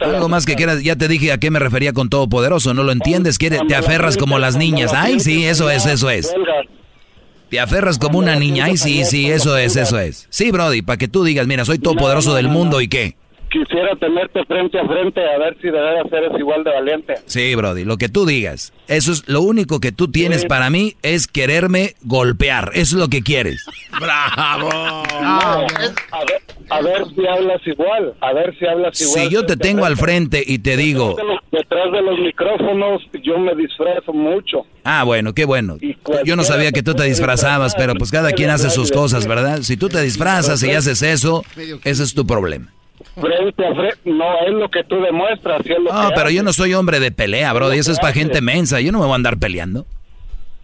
Algo 0.00 0.28
más 0.28 0.44
que 0.44 0.54
quieras. 0.56 0.82
Ya 0.82 0.94
te 0.96 1.08
dije 1.08 1.32
a 1.32 1.38
qué 1.38 1.50
me 1.50 1.58
refería 1.58 1.94
con 1.94 2.10
todopoderoso. 2.10 2.74
No 2.74 2.82
lo 2.82 2.92
entiendes. 2.92 3.38
Quieres, 3.38 3.62
te 3.66 3.74
aferras 3.74 4.18
como 4.18 4.38
las 4.38 4.56
niñas. 4.56 4.92
Ay, 4.94 5.20
sí, 5.20 5.46
eso 5.46 5.70
es, 5.70 5.86
eso 5.86 6.10
es. 6.10 6.30
Te 7.48 7.58
aferras 7.60 7.98
como 7.98 8.18
una 8.18 8.36
niña. 8.36 8.66
Ay, 8.66 8.76
sí, 8.76 9.04
sí, 9.06 9.30
eso 9.30 9.56
es, 9.56 9.76
eso 9.76 9.98
es. 9.98 10.26
Sí, 10.28 10.50
Brody, 10.50 10.82
para 10.82 10.98
que 10.98 11.08
tú 11.08 11.24
digas, 11.24 11.46
mira, 11.46 11.64
soy 11.64 11.78
todopoderoso 11.78 12.34
del 12.34 12.48
mundo 12.48 12.82
y 12.82 12.88
qué. 12.88 13.16
Quisiera 13.54 13.94
tenerte 14.00 14.44
frente 14.46 14.80
a 14.80 14.84
frente 14.84 15.20
a 15.20 15.38
ver 15.38 15.56
si 15.62 15.68
de 15.68 15.70
veras 15.78 16.06
eres 16.12 16.32
igual 16.40 16.64
de 16.64 16.72
valiente. 16.72 17.14
Sí, 17.26 17.54
Brody, 17.54 17.84
lo 17.84 17.96
que 17.98 18.08
tú 18.08 18.26
digas. 18.26 18.72
Eso 18.88 19.12
es 19.12 19.28
lo 19.28 19.42
único 19.42 19.78
que 19.78 19.92
tú 19.92 20.10
tienes 20.10 20.40
Sí. 20.42 20.48
para 20.48 20.70
mí 20.70 20.94
es 21.02 21.28
quererme 21.28 21.94
golpear. 22.02 22.70
Eso 22.74 22.96
es 22.96 23.00
lo 23.00 23.08
que 23.08 23.22
quieres. 23.22 23.64
¡Bravo! 24.00 24.70
No, 25.22 25.30
a, 25.30 25.66
ver, 25.68 26.42
a 26.68 26.82
ver 26.82 27.04
si 27.14 27.26
hablas 27.28 27.60
igual, 27.64 28.14
a 28.20 28.32
ver 28.32 28.58
si 28.58 28.66
hablas 28.66 29.00
igual. 29.00 29.20
Si 29.28 29.30
yo 29.32 29.46
te 29.46 29.56
tengo 29.56 29.84
al 29.84 29.96
frente 29.96 30.42
y 30.44 30.58
te 30.58 30.76
digo, 30.76 31.10
Detrás 31.10 31.22
de 31.28 31.32
los- 31.32 31.40
Detrás 31.54 31.92
de 31.92 32.02
los 32.02 32.18
micrófonos 32.18 33.02
yo 33.22 33.38
me 33.38 33.54
disfrazo 33.54 34.12
mucho. 34.12 34.66
ah, 34.82 35.04
bueno, 35.04 35.32
qué 35.32 35.44
bueno. 35.44 35.78
Yo 36.24 36.34
no 36.34 36.42
sabía 36.42 36.72
que 36.72 36.82
tú 36.82 36.94
te 36.94 37.04
disfrazabas, 37.04 37.74
pero 37.76 37.94
pues 37.94 38.10
cada 38.10 38.32
quien 38.32 38.50
hace 38.50 38.68
sus 38.70 38.90
cosas, 38.90 39.28
¿verdad? 39.28 39.62
Si 39.62 39.76
tú 39.76 39.88
te 39.88 40.00
disfrazas 40.02 40.60
y 40.64 40.72
haces 40.72 41.02
eso, 41.02 41.44
ese 41.84 42.02
es 42.02 42.14
tu 42.14 42.26
problema. 42.26 42.72
Frente 43.20 43.66
a 43.66 43.74
frente, 43.74 43.98
no 44.04 44.24
es 44.46 44.52
lo 44.52 44.68
que 44.70 44.82
tú 44.84 44.96
demuestras. 45.00 45.62
sí 45.64 45.72
es 45.72 45.78
lo 45.78 45.92
No, 45.92 46.08
que 46.08 46.14
pero 46.14 46.26
haces. 46.26 46.36
yo 46.36 46.42
no 46.42 46.52
soy 46.52 46.74
hombre 46.74 47.00
de 47.00 47.12
pelea, 47.12 47.52
bro. 47.52 47.72
Y 47.74 47.78
eso 47.78 47.92
es 47.92 47.98
para 48.00 48.12
gente 48.12 48.40
mensa. 48.40 48.80
Yo 48.80 48.90
no 48.92 48.98
me 48.98 49.04
voy 49.04 49.12
a 49.12 49.16
andar 49.16 49.38
peleando. 49.38 49.86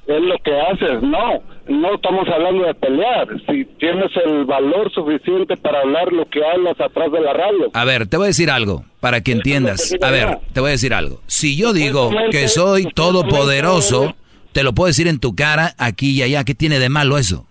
Es 0.07 0.21
lo 0.21 0.37
que 0.39 0.51
haces, 0.61 1.01
no. 1.03 1.41
No 1.69 1.95
estamos 1.95 2.27
hablando 2.29 2.65
de 2.65 2.75
pelear. 2.75 3.29
Si 3.49 3.65
tienes 3.79 4.11
el 4.27 4.45
valor 4.45 4.91
suficiente 4.93 5.57
para 5.57 5.83
hablar 5.83 6.13
lo 6.13 6.29
que 6.29 6.41
hablas 6.45 6.81
atrás 6.81 7.13
de 7.13 7.21
la 7.21 7.33
radio. 7.33 7.71
A 7.75 7.85
ver, 7.85 8.09
te 8.09 8.17
voy 8.17 8.25
a 8.25 8.27
decir 8.29 8.51
algo 8.51 8.85
para 8.99 9.21
que 9.21 9.31
entiendas. 9.31 9.95
A 10.03 10.11
ver, 10.11 10.39
te 10.53 10.59
voy 10.59 10.71
a 10.71 10.73
decir 10.73 10.93
algo. 10.95 11.21
Si 11.29 11.57
yo 11.57 11.73
digo 11.73 12.11
que 12.33 12.49
soy 12.49 12.87
todopoderoso, 12.93 14.17
te 14.53 14.65
lo 14.65 14.73
puedo 14.73 14.89
decir 14.89 15.07
en 15.07 15.21
tu 15.21 15.37
cara, 15.37 15.75
aquí 15.79 16.11
y 16.11 16.23
allá. 16.23 16.43
¿Qué 16.43 16.55
tiene 16.57 16.81
de 16.81 16.89
malo 16.89 17.17
eso? 17.17 17.47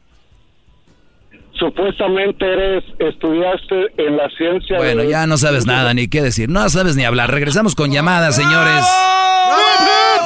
Supuestamente 1.59 2.45
eres, 2.45 2.83
estudiaste 2.99 3.75
en 3.97 4.15
la 4.17 4.29
ciencia. 4.37 4.77
Bueno, 4.77 5.01
de- 5.03 5.09
ya 5.09 5.27
no 5.27 5.37
sabes 5.37 5.65
nada 5.65 5.93
ni 5.93 6.07
qué 6.07 6.21
decir. 6.21 6.49
No 6.49 6.67
sabes 6.69 6.95
ni 6.95 7.03
hablar. 7.03 7.29
Regresamos 7.31 7.75
con 7.75 7.91
llamadas, 7.91 8.35
señores. 8.35 8.85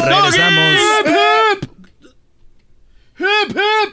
Regresamos. 0.06 0.80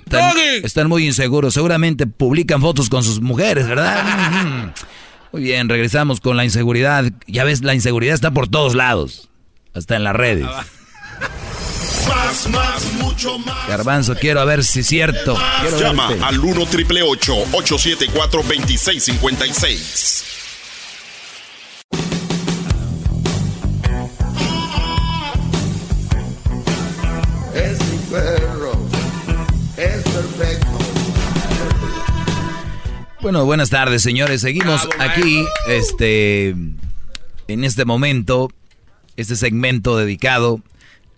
Están, 0.05 0.37
están 0.65 0.89
muy 0.89 1.07
inseguros. 1.07 1.55
Seguramente 1.55 2.07
publican 2.07 2.61
fotos 2.61 2.89
con 2.89 3.03
sus 3.05 3.21
mujeres, 3.21 3.69
¿verdad? 3.69 4.73
Muy 5.33 5.43
bien, 5.43 5.69
regresamos 5.69 6.19
con 6.21 6.37
la 6.37 6.45
inseguridad. 6.45 7.05
Ya 7.29 7.45
ves, 7.45 7.63
la 7.63 7.75
inseguridad 7.75 8.15
está 8.15 8.33
por 8.33 8.49
todos 8.49 8.75
lados. 8.75 9.29
Hasta 9.75 9.95
en 9.95 10.03
las 10.03 10.17
redes. 10.17 10.49
Más, 12.09 12.49
más, 12.49 12.93
mucho 12.95 13.39
más. 13.39 13.69
Garbanzo, 13.69 14.15
quiero 14.17 14.45
ver 14.47 14.65
si 14.65 14.81
es 14.81 14.87
cierto. 14.87 15.37
Quiero 15.61 15.79
Llama 15.81 16.09
verte. 16.09 16.25
al 16.25 16.39
1 16.41 16.67
triple 16.67 17.03
874 17.03 18.43
2656. 18.43 20.25
Es 27.55 27.79
mi 27.91 27.99
perro, 28.11 28.73
es 29.77 30.03
perfecto. 30.03 30.67
Bueno, 33.21 33.45
buenas 33.45 33.71
tardes, 33.71 34.03
señores. 34.03 34.41
Seguimos 34.41 34.89
aquí, 34.99 35.45
este, 35.69 36.49
en 36.51 37.65
este 37.65 37.85
momento, 37.85 38.51
este 39.17 39.37
segmento 39.37 39.97
dedicado 39.97 40.63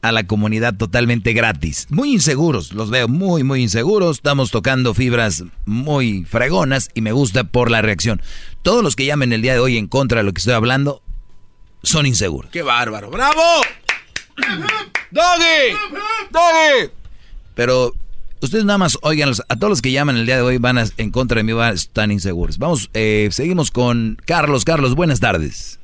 a 0.02 0.10
la 0.12 0.26
comunidad 0.26 0.76
totalmente 0.76 1.32
gratis. 1.32 1.86
Muy 1.90 2.12
inseguros, 2.12 2.72
los 2.72 2.90
veo 2.90 3.06
muy, 3.08 3.44
muy 3.44 3.62
inseguros. 3.62 4.16
Estamos 4.16 4.50
tocando 4.50 4.94
fibras 4.94 5.44
muy 5.64 6.24
fregonas 6.24 6.90
y 6.94 7.00
me 7.00 7.12
gusta 7.12 7.44
por 7.44 7.70
la 7.70 7.82
reacción. 7.82 8.20
Todos 8.62 8.82
los 8.82 8.96
que 8.96 9.06
llamen 9.06 9.32
el 9.32 9.42
día 9.42 9.52
de 9.54 9.60
hoy 9.60 9.78
en 9.78 9.86
contra 9.86 10.18
de 10.18 10.24
lo 10.24 10.32
que 10.32 10.38
estoy 10.40 10.54
hablando 10.54 11.02
son 11.84 12.06
inseguros. 12.06 12.50
¡Qué 12.50 12.62
bárbaro! 12.62 13.10
¡Bravo! 13.10 13.40
¡Doggy! 15.10 15.76
¡Doggy! 16.30 16.90
Pero 17.54 17.92
ustedes 18.40 18.64
nada 18.64 18.78
más 18.78 18.98
oigan, 19.02 19.30
a 19.48 19.56
todos 19.56 19.70
los 19.70 19.82
que 19.82 19.92
llaman 19.92 20.16
el 20.16 20.26
día 20.26 20.36
de 20.36 20.42
hoy 20.42 20.58
van 20.58 20.78
a- 20.78 20.84
en 20.96 21.10
contra 21.10 21.36
de 21.36 21.44
mí, 21.44 21.52
van, 21.52 21.74
están 21.74 22.10
inseguros. 22.10 22.58
Vamos, 22.58 22.90
eh, 22.94 23.28
seguimos 23.30 23.70
con 23.70 24.18
Carlos. 24.24 24.64
Carlos, 24.64 24.94
buenas 24.94 25.20
tardes. 25.20 25.78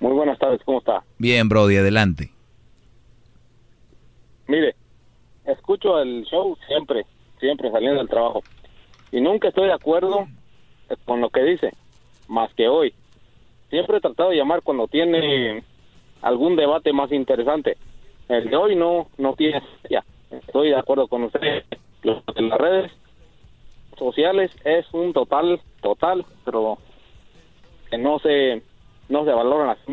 Muy 0.00 0.12
buenas 0.12 0.38
tardes, 0.38 0.60
¿cómo 0.64 0.78
está? 0.78 1.02
Bien, 1.18 1.48
Brody, 1.48 1.76
adelante. 1.76 2.30
Mire, 4.48 4.74
escucho 5.44 6.00
el 6.00 6.24
show 6.24 6.56
siempre, 6.66 7.04
siempre 7.38 7.70
saliendo 7.70 7.98
del 7.98 8.08
trabajo. 8.08 8.42
Y 9.12 9.20
nunca 9.20 9.48
estoy 9.48 9.66
de 9.66 9.74
acuerdo 9.74 10.26
con 11.04 11.20
lo 11.20 11.30
que 11.30 11.42
dice, 11.42 11.72
más 12.28 12.52
que 12.54 12.68
hoy. 12.68 12.94
Siempre 13.70 13.98
he 13.98 14.00
tratado 14.00 14.30
de 14.30 14.36
llamar 14.36 14.62
cuando 14.62 14.86
tiene 14.86 15.64
algún 16.22 16.56
debate 16.56 16.92
más 16.92 17.10
interesante. 17.12 17.76
El 18.28 18.50
de 18.50 18.56
hoy 18.56 18.76
no, 18.76 19.08
no 19.18 19.34
tiene. 19.34 19.62
Estoy 20.30 20.70
de 20.70 20.76
acuerdo 20.76 21.08
con 21.08 21.24
usted. 21.24 21.64
Lo 22.02 22.22
las 22.36 22.58
redes 22.58 22.92
sociales 23.98 24.50
es 24.64 24.86
un 24.92 25.12
total, 25.12 25.60
total, 25.80 26.24
pero 26.44 26.78
que 27.90 27.98
no 27.98 28.18
se, 28.18 28.62
no 29.08 29.24
se 29.24 29.30
valoran 29.30 29.70
a 29.70 29.76
sí 29.84 29.92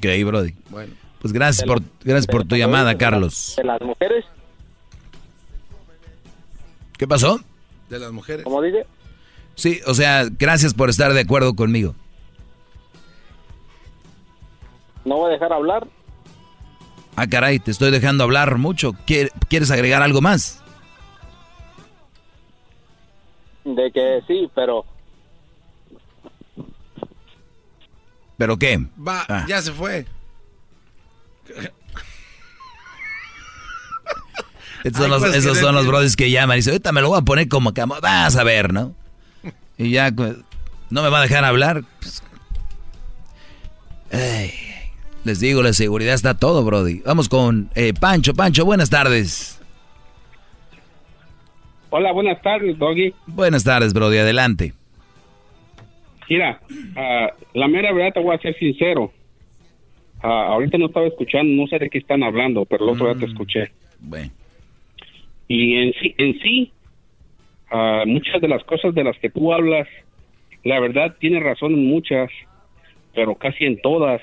Ok, 0.00 0.24
Brody. 0.26 0.54
Bueno. 0.70 0.94
Pues 1.20 1.34
gracias 1.34 1.66
por, 1.68 1.82
gracias 2.02 2.26
por 2.26 2.46
tu 2.46 2.56
llamada, 2.56 2.96
Carlos. 2.96 3.54
De 3.56 3.64
las 3.64 3.80
mujeres, 3.82 4.24
¿Qué 6.96 7.06
pasó? 7.06 7.38
De 7.90 7.98
las 7.98 8.10
mujeres. 8.12 8.44
como 8.44 8.62
dice, 8.62 8.86
Sí, 9.54 9.80
o 9.86 9.92
sea, 9.94 10.24
gracias 10.38 10.72
por 10.72 10.88
estar 10.88 11.12
de 11.12 11.20
acuerdo 11.20 11.54
conmigo. 11.54 11.94
no 15.04 15.16
voy 15.16 15.30
a 15.30 15.32
dejar 15.34 15.52
hablar. 15.52 15.86
Ah, 17.16 17.26
caray, 17.26 17.58
te 17.58 17.70
estoy 17.70 17.90
dejando 17.90 18.24
hablar 18.24 18.56
mucho. 18.58 18.92
¿Quier- 19.06 19.30
¿Quieres 19.48 19.70
agregar 19.70 20.02
algo 20.02 20.20
más? 20.22 20.62
De 23.64 23.90
que 23.92 24.22
sí, 24.26 24.50
pero 24.54 24.84
¿Pero 28.40 28.58
qué? 28.58 28.78
Va, 29.06 29.26
Ah. 29.28 29.44
ya 29.46 29.60
se 29.60 29.70
fue. 29.70 30.06
Estos 34.82 35.02
son 35.02 35.04
Ay, 35.04 35.10
los, 35.10 35.20
pues, 35.20 35.34
esos 35.34 35.58
son 35.58 35.74
los 35.74 35.86
brothers 35.86 36.16
que 36.16 36.30
llaman 36.30 36.56
y 36.56 36.60
dicen, 36.60 36.72
ahorita 36.72 36.90
me 36.92 37.02
lo 37.02 37.10
voy 37.10 37.18
a 37.18 37.22
poner 37.22 37.48
como 37.50 37.74
que 37.74 37.84
vas 37.84 38.36
a 38.36 38.42
ver, 38.42 38.72
¿no? 38.72 38.94
Y 39.76 39.90
ya, 39.90 40.10
no 40.10 41.02
me 41.02 41.10
va 41.10 41.18
a 41.18 41.22
dejar 41.22 41.44
hablar. 41.44 41.82
Pues, 42.00 42.22
ay, 44.10 44.54
les 45.24 45.38
digo, 45.40 45.62
la 45.62 45.74
seguridad 45.74 46.14
está 46.14 46.32
todo, 46.32 46.64
Brody. 46.64 47.02
Vamos 47.04 47.28
con 47.28 47.68
eh, 47.74 47.92
Pancho. 47.92 48.32
Pancho, 48.32 48.64
buenas 48.64 48.88
tardes. 48.88 49.60
Hola, 51.90 52.10
buenas 52.12 52.40
tardes, 52.40 52.78
Doggy. 52.78 53.14
Buenas 53.26 53.64
tardes, 53.64 53.92
Brody, 53.92 54.16
adelante. 54.16 54.72
Mira, 56.30 56.60
ah, 56.94 57.32
la 57.54 57.66
mera 57.66 57.92
verdad 57.92 58.14
te 58.14 58.20
voy 58.20 58.36
a 58.36 58.38
ser 58.38 58.56
sincero. 58.56 59.12
Ah, 60.22 60.46
ahorita 60.52 60.78
no 60.78 60.86
estaba 60.86 61.08
escuchando, 61.08 61.60
no 61.60 61.66
sé 61.66 61.80
de 61.80 61.90
qué 61.90 61.98
están 61.98 62.22
hablando, 62.22 62.64
pero 62.66 62.84
el 62.84 62.90
otro 62.90 63.12
día 63.12 63.18
te 63.18 63.26
escuché. 63.26 63.72
Bueno. 63.98 64.30
Y 65.48 65.74
en 65.74 65.92
sí, 65.94 66.14
en 66.18 66.38
sí 66.38 66.72
ah, 67.72 68.04
muchas 68.06 68.40
de 68.40 68.46
las 68.46 68.62
cosas 68.62 68.94
de 68.94 69.02
las 69.02 69.18
que 69.18 69.28
tú 69.28 69.52
hablas, 69.52 69.88
la 70.62 70.78
verdad 70.78 71.16
tienes 71.18 71.42
razón 71.42 71.72
en 71.72 71.84
muchas, 71.84 72.30
pero 73.12 73.34
casi 73.34 73.64
en 73.64 73.80
todas 73.80 74.22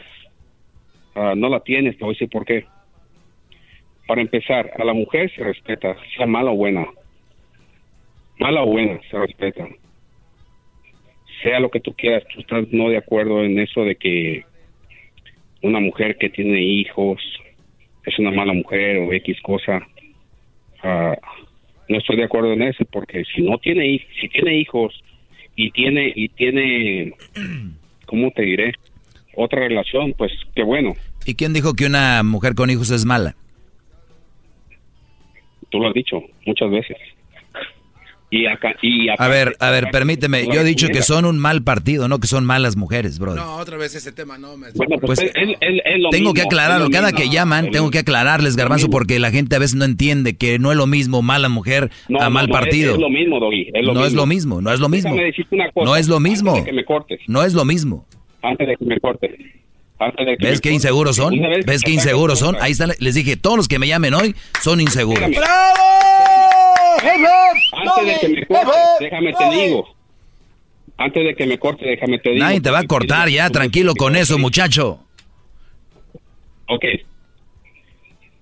no 1.35 1.49
la 1.49 1.61
tienes, 1.61 1.97
te 1.97 2.03
voy 2.03 2.11
a 2.11 2.13
decir 2.13 2.29
por 2.29 2.45
qué. 2.45 2.67
Para 4.05 4.21
empezar, 4.21 4.71
a 4.77 4.83
la 4.85 4.93
mujer 4.93 5.33
se 5.35 5.43
respeta, 5.43 5.97
sea 6.15 6.27
mala 6.27 6.51
o 6.51 6.55
buena. 6.55 6.85
Mala 8.37 8.61
o 8.61 8.67
buena, 8.67 8.99
se 9.09 9.17
respeta. 9.17 9.67
Sea 11.43 11.59
lo 11.59 11.69
que 11.69 11.79
tú 11.79 11.93
quieras, 11.93 12.23
tú 12.33 12.41
estás 12.41 12.65
no 12.71 12.89
de 12.89 12.97
acuerdo 12.97 13.43
en 13.43 13.59
eso 13.59 13.83
de 13.83 13.95
que 13.95 14.43
una 15.61 15.79
mujer 15.79 16.17
que 16.17 16.29
tiene 16.29 16.61
hijos 16.61 17.21
es 18.05 18.17
una 18.19 18.31
mala 18.31 18.53
mujer 18.53 18.97
o 18.97 19.13
X 19.13 19.39
cosa. 19.41 19.85
Ah, 20.83 21.15
no 21.89 21.97
estoy 21.97 22.17
de 22.17 22.23
acuerdo 22.23 22.53
en 22.53 22.63
eso 22.63 22.85
porque 22.85 23.23
si 23.33 23.41
no 23.41 23.57
tiene 23.57 24.05
si 24.19 24.29
tiene 24.29 24.57
hijos 24.57 24.93
y 25.55 25.71
tiene 25.71 26.11
y 26.15 26.29
tiene 26.29 27.13
cómo 28.05 28.31
te 28.31 28.43
diré 28.43 28.73
otra 29.35 29.61
relación 29.61 30.13
pues 30.13 30.31
qué 30.55 30.63
bueno 30.63 30.93
¿Y 31.25 31.35
quién 31.35 31.53
dijo 31.53 31.73
que 31.73 31.85
una 31.85 32.23
mujer 32.23 32.55
con 32.55 32.69
hijos 32.69 32.91
es 32.91 33.05
mala? 33.05 33.35
tú 35.69 35.79
lo 35.79 35.87
has 35.87 35.93
dicho 35.93 36.21
muchas 36.45 36.69
veces 36.69 36.97
y 38.29 38.45
acá 38.45 38.75
y 38.81 39.07
A 39.17 39.27
ver, 39.29 39.55
a 39.59 39.69
ver, 39.71 39.89
permíteme. 39.91 40.45
Yo 40.47 40.59
he 40.59 40.63
dicho 40.65 40.87
que 40.89 41.01
son 41.01 41.23
un 41.25 41.39
mal 41.39 41.63
partido, 41.63 42.07
no 42.09 42.19
que 42.19 42.27
son 42.27 42.43
malas 42.43 42.75
mujeres, 42.75 43.19
Brody. 43.19 43.37
No, 43.37 43.55
otra 43.55 43.77
vez 43.77 43.95
ese 43.95 44.11
tema, 44.11 44.37
no, 44.37 44.57
me... 44.57 44.67
Bueno, 44.75 44.97
Pues, 44.99 45.19
es- 45.19 45.31
es- 45.33 45.49
es- 45.61 45.81
es 45.85 45.99
lo 45.99 46.09
tengo 46.09 46.33
que 46.33 46.41
mismo, 46.41 46.49
aclararlo. 46.49 46.85
es 46.85 46.89
lo 46.91 46.93
Cada 46.93 47.11
mismo. 47.11 47.19
que 47.29 47.35
llaman, 47.35 47.71
tengo 47.71 47.89
que 47.89 47.99
aclararles, 47.99 48.55
Garbanzo, 48.57 48.89
porque 48.89 49.19
la 49.19 49.31
gente 49.31 49.55
a 49.55 49.59
veces 49.59 49.75
no 49.75 49.85
entiende 49.85 50.35
que 50.35 50.59
no 50.59 50.71
es 50.71 50.77
lo 50.77 50.87
mismo 50.87 51.21
mala 51.21 51.47
mujer 51.47 51.89
No, 52.09 52.19
a 52.19 52.25
no, 52.25 52.29
mal 52.31 52.47
no, 52.49 52.53
es- 52.55 52.59
partido. 52.61 52.93
es 52.95 52.99
lo 52.99 53.09
mismo, 53.09 53.39
Doggy, 53.39 53.69
es 53.73 53.85
lo 53.85 53.93
no 53.93 54.01
es 54.01 54.07
mismo. 54.07 54.21
lo 54.21 54.25
mismo, 54.27 54.61
no 54.61 54.73
es 54.73 54.79
lo 54.81 54.89
mismo. 54.89 55.09
Cosa, 55.11 55.85
No 55.85 55.95
es 55.95 56.07
lo 56.09 56.17
antes 56.17 56.31
mismo. 56.31 56.55
de 56.55 56.63
que 56.65 56.73
me 56.73 56.83
cortes. 56.85 57.19
No 57.27 57.43
es 57.43 57.53
lo 57.53 57.63
mismo. 57.65 58.05
antes 58.41 58.67
de 58.67 58.75
que 58.75 58.85
me 58.85 58.99
cortes 58.99 59.31
antes 59.31 59.66
que 59.99 60.37
¿Ves 60.39 60.61
qué 60.61 60.71
inseguros 60.71 61.15
son? 61.15 61.39
¿Ves 61.65 61.81
que 61.81 61.91
qué 61.91 61.91
inseguros 61.91 62.39
son? 62.39 62.55
Ahí 62.61 62.71
están. 62.71 62.91
Les 62.99 63.15
dije, 63.15 63.35
todos 63.35 63.57
los 63.57 63.67
que 63.67 63.79
me 63.79 63.87
llamen 63.87 64.13
hoy 64.13 64.35
son 64.61 64.79
inseguros. 64.79 65.23
Espérame. 65.23 65.57
Antes 67.73 68.05
de 68.05 68.19
que 68.19 68.29
me 68.29 68.45
cortes, 68.45 68.75
déjame 68.99 69.33
te 69.33 69.49
digo. 69.49 69.97
Antes 70.97 71.23
de 71.23 71.35
que 71.35 71.45
me 71.45 71.59
corte, 71.59 71.85
déjame 71.85 72.19
te 72.19 72.31
digo. 72.31 72.43
Nadie 72.43 72.61
te 72.61 72.71
va 72.71 72.79
a 72.79 72.87
cortar 72.87 73.29
ya, 73.29 73.49
tranquilo 73.49 73.93
con 73.95 74.15
eso, 74.15 74.37
muchacho. 74.37 74.99
Ok. 76.67 76.85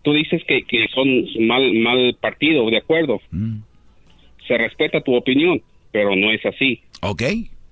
Tú 0.04 0.14
dices 0.14 0.42
que, 0.48 0.64
que 0.64 0.88
son 0.94 1.08
mal, 1.48 1.74
mal 1.74 2.18
partido, 2.22 2.70
de 2.70 2.78
acuerdo. 2.78 3.20
Mm. 3.32 3.58
Se 4.48 4.58
respeta 4.58 5.02
tu 5.02 5.16
opinión, 5.16 5.62
pero 5.92 6.16
no 6.16 6.32
es 6.32 6.46
así. 6.46 6.82
Ok. 7.02 7.24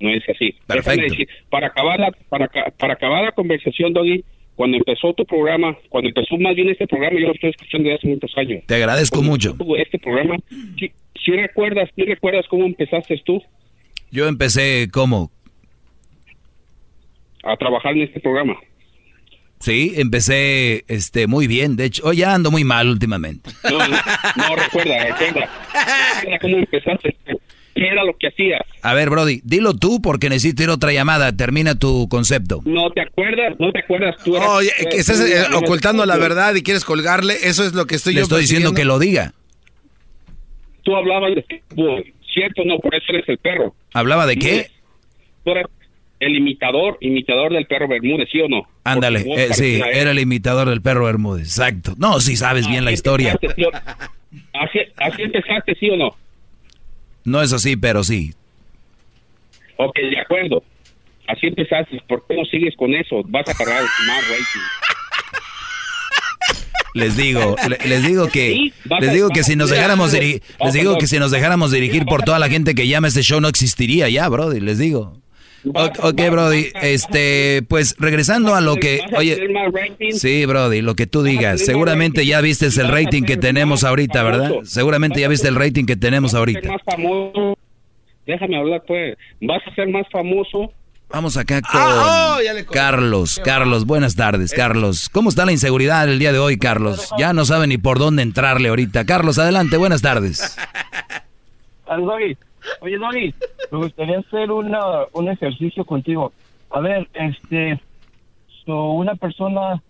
No 0.03 0.09
es 0.09 0.21
así. 0.27 0.53
Perfecto. 0.67 1.01
Decir, 1.01 1.29
para 1.49 1.67
acabar 1.67 1.97
la, 1.97 2.11
para, 2.27 2.49
para 2.77 2.93
acabar 2.93 3.23
la 3.23 3.31
conversación, 3.31 3.93
Doggy, 3.93 4.21
cuando 4.55 4.75
empezó 4.75 5.13
tu 5.13 5.25
programa, 5.25 5.77
cuando 5.87 6.09
empezó 6.09 6.37
más 6.37 6.53
bien 6.55 6.67
este 6.67 6.85
programa, 6.87 7.17
yo 7.17 7.27
lo 7.27 7.33
estoy 7.33 7.51
escuchando 7.51 7.87
desde 7.87 7.99
hace 7.99 8.07
muchos 8.09 8.37
años. 8.37 8.63
Te 8.67 8.75
agradezco 8.75 9.21
mucho. 9.21 9.55
Este 9.77 9.97
programa, 9.97 10.35
si, 10.77 10.91
si 11.23 11.31
recuerdas, 11.31 11.89
si 11.95 12.03
recuerdas 12.03 12.45
cómo 12.49 12.65
empezaste 12.65 13.17
tú 13.25 13.41
Yo 14.11 14.27
empecé 14.27 14.89
como, 14.91 15.31
a 17.43 17.55
trabajar 17.55 17.93
en 17.93 18.01
este 18.01 18.19
programa. 18.19 18.57
sí, 19.59 19.93
empecé 19.95 20.83
este 20.89 21.27
muy 21.27 21.47
bien. 21.47 21.77
De 21.77 21.85
hecho, 21.85 22.03
hoy 22.05 22.17
ya 22.17 22.33
ando 22.33 22.51
muy 22.51 22.65
mal 22.65 22.89
últimamente. 22.89 23.51
No, 23.63 23.79
no, 23.79 23.87
no, 23.87 24.55
recuerda, 24.57 25.05
recuerda. 25.05 25.49
Recuerda 26.15 26.39
cómo 26.39 26.57
empezaste. 26.57 27.15
¿Qué 27.75 27.87
era 27.87 28.03
lo 28.03 28.15
que 28.17 28.27
hacías? 28.27 28.61
A 28.83 28.93
ver, 28.93 29.09
Brody, 29.09 29.41
dilo 29.43 29.73
tú 29.73 30.01
porque 30.01 30.29
necesito 30.29 30.61
ir 30.63 30.69
otra 30.69 30.91
llamada. 30.91 31.35
Termina 31.35 31.73
tu 31.77 32.07
concepto. 32.07 32.61
¿No 32.65 32.91
te 32.91 33.01
acuerdas? 33.01 33.55
¿No 33.59 33.71
te 33.71 33.79
acuerdas? 33.79 34.15
Tú 34.23 34.35
eras- 34.35 34.47
Oye, 34.49 34.69
que 34.91 34.97
estás 34.97 35.17
tú 35.19 35.25
eh, 35.25 35.31
eras- 35.39 35.53
ocultando 35.55 36.05
la 36.05 36.17
verdad 36.17 36.53
y 36.55 36.61
quieres 36.61 36.85
colgarle, 36.85 37.33
eso 37.43 37.65
es 37.65 37.73
lo 37.73 37.85
que 37.87 37.95
estoy 37.95 38.13
Le 38.13 38.19
yo 38.19 38.23
estoy 38.23 38.41
diciendo 38.41 38.73
que 38.73 38.85
lo 38.85 38.99
diga. 38.99 39.33
Tú 40.83 40.95
hablabas 40.95 41.33
de 41.35 41.43
fútbol, 41.69 42.05
¿cierto? 42.33 42.63
No, 42.65 42.77
por 42.79 42.93
eso 42.93 43.05
eres 43.09 43.27
el 43.29 43.37
perro. 43.37 43.73
¿Hablaba 43.93 44.25
de 44.27 44.37
qué? 44.37 44.69
Tú 45.43 45.51
eras 45.51 45.65
el 46.19 46.35
imitador, 46.37 46.97
imitador 47.01 47.53
del 47.53 47.65
perro 47.65 47.87
Bermúdez, 47.87 48.29
¿sí 48.31 48.39
o 48.41 48.47
no? 48.47 48.67
Ándale, 48.83 49.21
eh, 49.35 49.49
sí, 49.53 49.81
era 49.93 50.11
el 50.11 50.19
imitador 50.19 50.69
del 50.69 50.81
perro 50.81 51.05
Bermúdez, 51.05 51.47
exacto. 51.47 51.93
No, 51.97 52.19
sí 52.19 52.35
sabes 52.35 52.67
bien 52.67 52.85
la 52.85 52.91
historia. 52.91 53.31
Empezaste, 53.31 53.61
¿sí 53.61 53.67
o- 53.67 53.71
Así, 54.53 54.79
así 54.97 55.21
empezaste, 55.21 55.75
¿sí 55.75 55.89
o 55.89 55.97
no? 55.97 56.15
No 57.25 57.41
es 57.41 57.53
así, 57.53 57.75
pero 57.77 58.03
sí. 58.03 58.33
Ok, 59.77 59.95
de 59.97 60.19
acuerdo. 60.19 60.63
Así 61.27 61.47
empezaste. 61.47 62.01
¿Por 62.07 62.25
qué 62.27 62.35
no 62.35 62.45
sigues 62.45 62.75
con 62.75 62.93
eso? 62.93 63.21
Vas 63.25 63.47
a 63.49 63.53
cargar 63.53 63.81
más 63.81 64.23
rating. 64.29 64.61
Les 66.95 67.17
digo, 67.17 67.55
le- 67.69 67.87
les 67.89 68.03
digo 68.05 68.27
que, 68.27 68.51
Sí, 68.53 68.73
vas 68.85 69.01
les 69.01 69.13
digo 69.13 69.29
que 69.29 69.43
si 69.43 69.55
nos 69.55 69.71
dejáramos 69.71 70.11
dirigir, 70.11 70.43
oh, 70.59 70.65
les 70.65 70.73
digo 70.75 70.97
que 70.99 71.07
si 71.07 71.17
nos 71.17 71.31
dejáramos 71.31 71.71
dirigir 71.71 72.05
por 72.05 72.21
toda 72.21 72.37
la 72.37 72.49
gente 72.49 72.75
que 72.75 72.87
llama 72.87 73.07
este 73.07 73.23
show 73.23 73.41
no 73.41 73.47
existiría 73.47 74.09
ya, 74.09 74.29
Brody, 74.29 74.59
les 74.59 74.77
digo. 74.77 75.19
O- 75.65 76.07
Ok, 76.09 76.21
Brody, 76.31 76.67
este, 76.81 77.63
pues 77.69 77.95
regresando 77.99 78.53
a 78.55 78.61
lo 78.61 78.75
que, 78.75 78.99
¿Vas 79.03 79.13
a 79.13 79.17
oye, 79.17 79.35
tener 79.35 79.51
más 79.51 79.71
rating? 79.73 80.11
sí, 80.13 80.45
Brody, 80.45 80.81
lo 80.81 80.95
que 80.95 81.07
tú 81.07 81.23
digas, 81.23 81.61
seguramente 81.61 82.25
ya 82.25 82.41
viste 82.41 82.65
el 82.65 82.87
rating 82.89 83.23
que 83.23 83.37
tenemos 83.37 83.83
ahorita, 83.83 84.23
¿verdad? 84.23 84.51
Seguramente 84.65 85.21
ya 85.21 85.27
viste 85.27 85.47
el 85.47 85.55
rating 85.55 85.85
que 85.85 85.95
tenemos 85.95 86.31
ser 86.31 86.39
ahorita. 86.39 86.67
más 86.69 86.81
famoso. 86.83 87.57
Déjame 88.25 88.57
hablar, 88.57 88.83
pues. 88.87 89.17
Vas 89.41 89.61
a 89.67 89.75
ser 89.75 89.87
más 89.89 90.05
famoso 90.11 90.71
Vamos 91.09 91.37
acá 91.37 91.61
con 91.61 91.69
Ah, 91.75 92.37
oh, 92.37 92.41
le 92.41 92.65
colgué. 92.65 92.79
Carlos. 92.79 93.39
Carlos, 93.45 93.85
buenas 93.85 94.15
tardes, 94.15 94.51
Carlos. 94.51 95.09
¿Cómo 95.09 95.29
está 95.29 95.45
la 95.45 95.51
inseguridad 95.51 96.09
el 96.09 96.17
día 96.17 96.31
de 96.33 96.39
hoy, 96.39 96.57
Carlos? 96.57 97.11
Ya 97.19 97.33
no 97.33 97.45
sabe 97.45 97.67
ni 97.67 97.77
por 97.77 97.99
dónde 97.99 98.23
entrarle 98.23 98.69
ahorita. 98.69 99.05
Carlos, 99.05 99.37
adelante, 99.37 99.77
buenas 99.77 100.01
tardes. 100.01 100.57
Oye, 102.81 102.97
Doggy, 102.97 103.33
me 103.71 103.77
gustaría 103.77 104.19
hacer 104.19 104.51
una, 104.51 104.79
un 105.13 105.29
ejercicio 105.29 105.85
contigo. 105.85 106.31
A 106.69 106.79
ver, 106.79 107.07
este, 107.13 107.79
so, 108.65 108.91
una 108.93 109.15
persona 109.15 109.81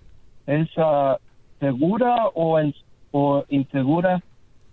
es 0.48 0.68
ah, 0.78 1.18
segura 1.60 2.28
o, 2.34 2.60
en- 2.60 2.76
o 3.12 3.46
insegura 3.50 4.22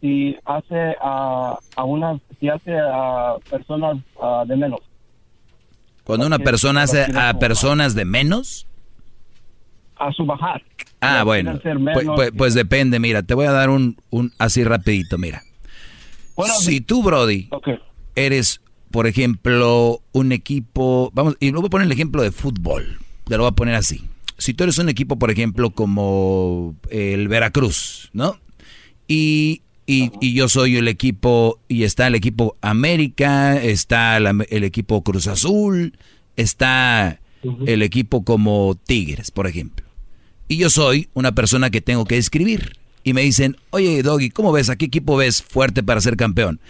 si 0.00 0.36
hace 0.44 0.96
a, 1.00 1.58
a 1.76 1.84
una, 1.84 2.18
si 2.38 2.48
hace 2.48 2.76
a 2.78 3.34
personas 3.50 3.98
ah, 4.20 4.44
de 4.46 4.56
menos. 4.56 4.80
Cuando 6.04 6.26
una 6.26 6.38
persona 6.38 6.82
hace 6.82 7.04
a 7.16 7.34
personas 7.38 7.94
de 7.94 8.04
menos. 8.04 8.66
A 9.96 10.10
su 10.12 10.24
bajar. 10.24 10.62
Ah, 11.02 11.18
No 11.18 11.24
bueno. 11.26 11.58
Pues, 11.92 12.06
pues- 12.16 12.32
pues 12.36 12.54
depende, 12.54 12.98
mira, 12.98 13.22
te 13.22 13.34
voy 13.34 13.46
a 13.46 13.52
dar 13.52 13.68
un, 13.70 13.96
un 14.08 14.32
así 14.38 14.64
rapidito, 14.64 15.18
mira. 15.18 15.42
si 16.58 16.80
tú, 16.80 17.02
Brody, 17.02 17.48
eres, 18.16 18.60
por 18.90 19.06
ejemplo, 19.06 20.02
un 20.12 20.32
equipo, 20.32 21.10
vamos, 21.14 21.36
y 21.40 21.50
lo 21.50 21.60
voy 21.60 21.68
a 21.68 21.70
poner 21.70 21.86
el 21.86 21.92
ejemplo 21.92 22.22
de 22.22 22.32
fútbol, 22.32 22.98
te 23.24 23.36
lo 23.36 23.44
voy 23.44 23.48
a 23.50 23.54
poner 23.56 23.74
así. 23.74 24.02
Si 24.38 24.54
tú 24.54 24.64
eres 24.64 24.78
un 24.78 24.88
equipo, 24.88 25.18
por 25.18 25.30
ejemplo, 25.30 25.70
como 25.70 26.74
el 26.90 27.28
Veracruz, 27.28 28.08
¿no? 28.12 28.38
Y, 29.06 29.62
y- 29.86 30.10
y 30.20 30.34
yo 30.34 30.48
soy 30.48 30.76
el 30.76 30.88
equipo, 30.88 31.58
y 31.68 31.82
está 31.84 32.06
el 32.06 32.14
equipo 32.14 32.56
América, 32.62 33.60
está 33.62 34.18
la- 34.20 34.44
el 34.48 34.64
equipo 34.64 35.02
Cruz 35.02 35.26
Azul, 35.26 35.96
está 36.36 37.20
el 37.66 37.82
equipo 37.82 38.24
como 38.24 38.78
Tigres, 38.86 39.30
por 39.30 39.46
ejemplo. 39.46 39.86
Y 40.48 40.56
yo 40.56 40.68
soy 40.70 41.08
una 41.14 41.32
persona 41.34 41.70
que 41.70 41.80
tengo 41.80 42.04
que 42.04 42.16
escribir. 42.18 42.76
Y 43.02 43.14
me 43.14 43.22
dicen, 43.22 43.56
oye, 43.70 44.02
Doggy, 44.02 44.30
¿cómo 44.30 44.52
ves? 44.52 44.68
¿A 44.68 44.76
qué 44.76 44.86
equipo 44.86 45.16
ves 45.16 45.42
fuerte 45.42 45.82
para 45.82 46.00
ser 46.02 46.16
campeón? 46.16 46.60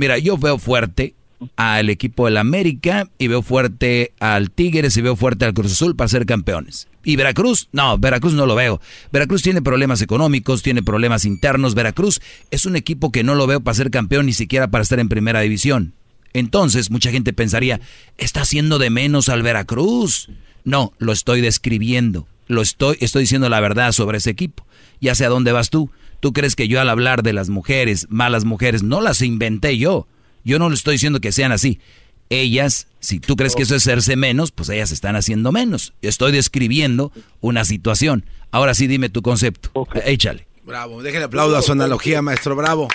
Mira, 0.00 0.16
yo 0.16 0.38
veo 0.38 0.56
fuerte 0.56 1.14
al 1.56 1.90
equipo 1.90 2.24
del 2.24 2.38
América 2.38 3.10
y 3.18 3.28
veo 3.28 3.42
fuerte 3.42 4.14
al 4.18 4.50
Tigres 4.50 4.96
y 4.96 5.02
veo 5.02 5.14
fuerte 5.14 5.44
al 5.44 5.52
Cruz 5.52 5.72
Azul 5.72 5.94
para 5.94 6.08
ser 6.08 6.24
campeones. 6.24 6.88
¿Y 7.04 7.16
Veracruz? 7.16 7.68
No, 7.70 7.98
Veracruz 7.98 8.32
no 8.32 8.46
lo 8.46 8.54
veo. 8.54 8.80
Veracruz 9.12 9.42
tiene 9.42 9.60
problemas 9.60 10.00
económicos, 10.00 10.62
tiene 10.62 10.82
problemas 10.82 11.26
internos. 11.26 11.74
Veracruz 11.74 12.22
es 12.50 12.64
un 12.64 12.76
equipo 12.76 13.12
que 13.12 13.24
no 13.24 13.34
lo 13.34 13.46
veo 13.46 13.60
para 13.60 13.74
ser 13.74 13.90
campeón 13.90 14.24
ni 14.24 14.32
siquiera 14.32 14.70
para 14.70 14.80
estar 14.80 14.98
en 15.00 15.10
primera 15.10 15.40
división. 15.40 15.92
Entonces, 16.32 16.90
mucha 16.90 17.10
gente 17.10 17.34
pensaría, 17.34 17.82
¿está 18.16 18.40
haciendo 18.40 18.78
de 18.78 18.88
menos 18.88 19.28
al 19.28 19.42
Veracruz? 19.42 20.30
No, 20.64 20.94
lo 20.96 21.12
estoy 21.12 21.42
describiendo. 21.42 22.26
Lo 22.46 22.62
estoy, 22.62 22.96
estoy 23.00 23.24
diciendo 23.24 23.50
la 23.50 23.60
verdad 23.60 23.92
sobre 23.92 24.16
ese 24.16 24.30
equipo. 24.30 24.64
Ya 24.98 25.14
sé 25.14 25.26
a 25.26 25.28
dónde 25.28 25.52
vas 25.52 25.68
tú. 25.68 25.90
¿Tú 26.20 26.34
crees 26.34 26.54
que 26.54 26.68
yo 26.68 26.80
al 26.80 26.90
hablar 26.90 27.22
de 27.22 27.32
las 27.32 27.48
mujeres, 27.48 28.06
malas 28.10 28.44
mujeres, 28.44 28.82
no 28.82 29.00
las 29.00 29.22
inventé 29.22 29.78
yo? 29.78 30.06
Yo 30.44 30.58
no 30.58 30.68
le 30.68 30.74
estoy 30.74 30.94
diciendo 30.94 31.20
que 31.20 31.32
sean 31.32 31.50
así. 31.50 31.80
Ellas, 32.28 32.86
si 33.00 33.18
tú 33.18 33.36
crees 33.36 33.56
que 33.56 33.62
eso 33.62 33.74
es 33.74 33.82
hacerse 33.82 34.16
menos, 34.16 34.52
pues 34.52 34.68
ellas 34.68 34.92
están 34.92 35.16
haciendo 35.16 35.50
menos. 35.50 35.94
Estoy 36.02 36.30
describiendo 36.32 37.10
una 37.40 37.64
situación. 37.64 38.24
Ahora 38.52 38.74
sí 38.74 38.86
dime 38.86 39.08
tu 39.08 39.22
concepto. 39.22 39.70
Échale. 40.04 40.46
Bravo, 40.62 41.02
déjale 41.02 41.24
aplaudo 41.24 41.56
a 41.56 41.62
su 41.62 41.72
analogía, 41.72 42.22
maestro, 42.22 42.54
bravo. 42.54 42.88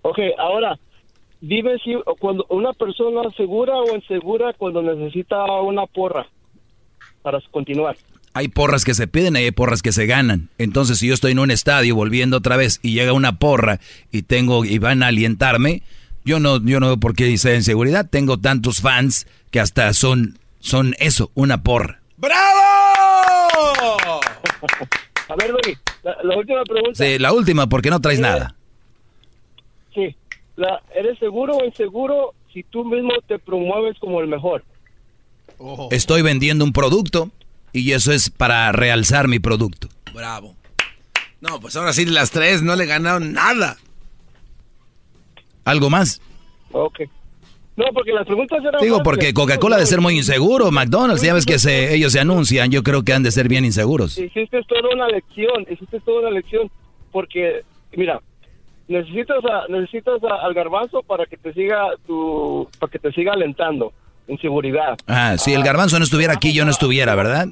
Ok, 0.00 0.18
ahora, 0.38 0.76
dime 1.40 1.78
si 1.84 1.94
cuando 2.18 2.46
una 2.48 2.72
persona 2.72 3.22
segura 3.36 3.74
o 3.76 3.94
insegura 3.94 4.52
cuando 4.54 4.82
necesita 4.82 5.44
una 5.60 5.86
porra 5.86 6.26
para 7.22 7.40
continuar. 7.50 7.96
Hay 8.34 8.48
porras 8.48 8.84
que 8.84 8.94
se 8.94 9.06
piden 9.06 9.36
y 9.36 9.40
hay 9.40 9.50
porras 9.50 9.82
que 9.82 9.92
se 9.92 10.06
ganan. 10.06 10.48
Entonces, 10.56 10.98
si 10.98 11.08
yo 11.08 11.14
estoy 11.14 11.32
en 11.32 11.38
un 11.38 11.50
estadio 11.50 11.94
volviendo 11.94 12.38
otra 12.38 12.56
vez 12.56 12.80
y 12.82 12.94
llega 12.94 13.12
una 13.12 13.38
porra 13.38 13.78
y 14.10 14.22
tengo 14.22 14.64
y 14.64 14.78
van 14.78 15.02
a 15.02 15.08
alientarme, 15.08 15.82
yo 16.24 16.40
no 16.40 16.64
yo 16.64 16.80
no 16.80 16.86
veo 16.86 16.96
por 16.96 17.14
qué 17.14 17.24
dice 17.24 17.54
inseguridad. 17.54 18.08
Tengo 18.08 18.38
tantos 18.38 18.80
fans 18.80 19.26
que 19.50 19.60
hasta 19.60 19.92
son 19.92 20.38
son 20.60 20.94
eso, 20.98 21.30
una 21.34 21.62
porra. 21.62 22.00
¡Bravo! 22.16 22.32
A 25.28 25.36
ver, 25.36 25.52
Doggy, 25.52 25.76
la, 26.02 26.16
la 26.22 26.36
última 26.36 26.62
pregunta. 26.64 27.04
Sí, 27.04 27.18
la 27.18 27.32
última 27.32 27.68
porque 27.68 27.90
no 27.90 28.00
traes 28.00 28.20
nada. 28.20 28.54
Sí, 29.94 30.16
la, 30.56 30.80
¿eres 30.94 31.18
seguro 31.18 31.56
o 31.56 31.64
inseguro 31.64 32.34
si 32.52 32.62
tú 32.62 32.84
mismo 32.84 33.12
te 33.26 33.38
promueves 33.38 33.98
como 33.98 34.20
el 34.20 34.28
mejor? 34.28 34.64
Estoy 35.90 36.22
vendiendo 36.22 36.64
un 36.64 36.72
producto 36.72 37.30
y 37.72 37.92
eso 37.92 38.12
es 38.12 38.30
para 38.30 38.70
realzar 38.72 39.28
mi 39.28 39.38
producto. 39.38 39.88
Bravo. 40.14 40.54
No, 41.40 41.58
pues 41.60 41.74
ahora 41.76 41.92
sí 41.92 42.04
las 42.06 42.30
tres 42.30 42.62
no 42.62 42.76
le 42.76 42.86
ganaron 42.86 43.32
nada. 43.32 43.76
¿Algo 45.64 45.90
más? 45.90 46.20
Ok. 46.72 47.00
No, 47.76 47.86
porque 47.94 48.12
las 48.12 48.26
preguntas 48.26 48.62
eran... 48.62 48.80
Digo, 48.82 49.02
porque 49.02 49.32
Coca-Cola 49.32 49.78
de 49.78 49.86
ser 49.86 50.00
muy 50.00 50.16
inseguro, 50.16 50.70
McDonald's, 50.70 51.22
ya 51.22 51.32
ves 51.32 51.46
que 51.46 51.58
se, 51.58 51.94
ellos 51.94 52.12
se 52.12 52.20
anuncian, 52.20 52.70
yo 52.70 52.82
creo 52.82 53.02
que 53.02 53.14
han 53.14 53.22
de 53.22 53.30
ser 53.32 53.48
bien 53.48 53.64
inseguros. 53.64 54.18
Hiciste 54.18 54.60
toda 54.64 54.92
una 54.94 55.08
lección, 55.08 55.64
hiciste 55.70 56.00
toda 56.00 56.20
una 56.20 56.30
lección, 56.30 56.70
porque, 57.10 57.62
mira, 57.96 58.20
necesitas 58.88 59.38
a, 59.44 59.68
necesitas 59.72 60.22
a- 60.22 60.44
al 60.44 60.52
garbanzo 60.52 61.02
para 61.02 61.24
que 61.24 61.38
te 61.38 61.54
siga 61.54 61.86
tu, 62.06 62.68
para 62.78 62.90
que 62.90 62.98
te 62.98 63.10
siga 63.12 63.32
alentando 63.32 63.92
en 64.32 64.38
seguridad. 64.38 64.96
Ah, 65.06 65.36
si 65.38 65.52
el 65.54 65.62
garbanzo 65.62 65.98
no 65.98 66.04
estuviera 66.04 66.32
aquí, 66.34 66.52
yo 66.52 66.64
no 66.64 66.70
estuviera, 66.70 67.14
¿verdad? 67.14 67.48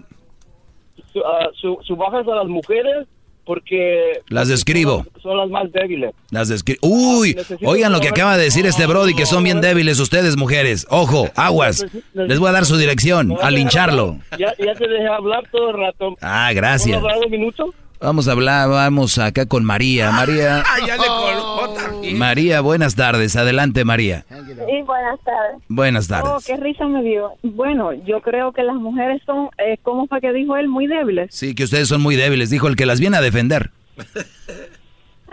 Su, 1.12 1.20
ah, 1.20 1.48
su- 1.61 1.78
su 1.86 1.97
bajas 1.97 2.27
a 2.28 2.35
las 2.36 2.47
mujeres 2.47 3.07
porque 3.44 4.20
Las 4.28 4.47
describo. 4.48 5.05
son 5.23 5.36
las 5.36 5.48
más 5.51 5.73
débiles. 5.73 6.12
Las 6.31 6.48
descri- 6.51 6.78
Uy, 6.82 7.36
oigan 7.65 7.90
lo 7.90 7.98
que 8.01 8.09
acaba 8.09 8.36
de 8.36 8.44
decir 8.44 8.65
este 8.66 8.86
Brody, 8.86 9.15
que 9.15 9.27
son 9.27 9.43
bien 9.43 9.61
débiles 9.61 9.98
ustedes, 9.98 10.36
mujeres. 10.36 10.86
Ojo, 10.89 11.28
aguas. 11.35 11.85
Les 12.15 12.39
voy 12.39 12.48
a 12.48 12.52
dar 12.52 12.65
su 12.65 12.77
dirección, 12.77 13.36
a 13.43 13.51
lincharlo. 13.51 14.19
Ya, 14.39 14.55
ya 14.59 14.74
te 14.74 14.86
dejé 14.86 15.09
hablar 15.09 15.43
todo 15.51 15.70
el 15.70 15.78
rato. 15.78 16.16
Ah, 16.20 16.52
gracias. 16.55 17.01
¿Puedo 17.01 17.12
hablar 17.12 17.27
un 17.27 17.32
minuto? 17.32 17.74
Vamos 18.01 18.29
a 18.29 18.33
hablar, 18.33 18.69
vamos 18.71 19.19
acá 19.19 19.45
con 19.47 19.63
María. 19.65 20.11
María, 20.11 20.61
Ah, 20.67 20.79
ya 20.87 20.97
le 20.97 21.07
colgó 21.07 21.75
también. 21.75 22.19
María, 22.19 22.61
buenas 22.63 22.95
tardes. 22.95 23.37
Adelante, 23.37 23.85
María. 23.85 24.25
Sí, 24.31 24.83
buenas 24.87 25.21
tardes. 25.23 25.63
Buenas 25.69 26.07
Oh, 26.07 26.09
tardes. 26.09 26.47
qué 26.47 26.57
risa 26.57 26.87
me 26.87 27.03
dio. 27.03 27.33
Bueno, 27.43 27.93
yo 27.93 28.23
creo 28.23 28.53
que 28.53 28.63
las 28.63 28.77
mujeres 28.77 29.21
son, 29.27 29.51
eh, 29.59 29.77
¿cómo 29.83 30.07
fue 30.07 30.21
que 30.23 30.33
dijo 30.33 30.57
él? 30.57 30.67
Muy 30.69 30.87
débiles. 30.87 31.29
Sí, 31.35 31.55
que 31.55 31.65
ustedes 31.65 31.89
son 31.89 32.01
muy 32.01 32.17
débiles, 32.17 32.49
dijo 32.49 32.69
el 32.69 32.77
que 32.77 32.87
las 32.87 33.01
viene 33.01 33.17
a 33.17 33.21
defender. 33.23 33.71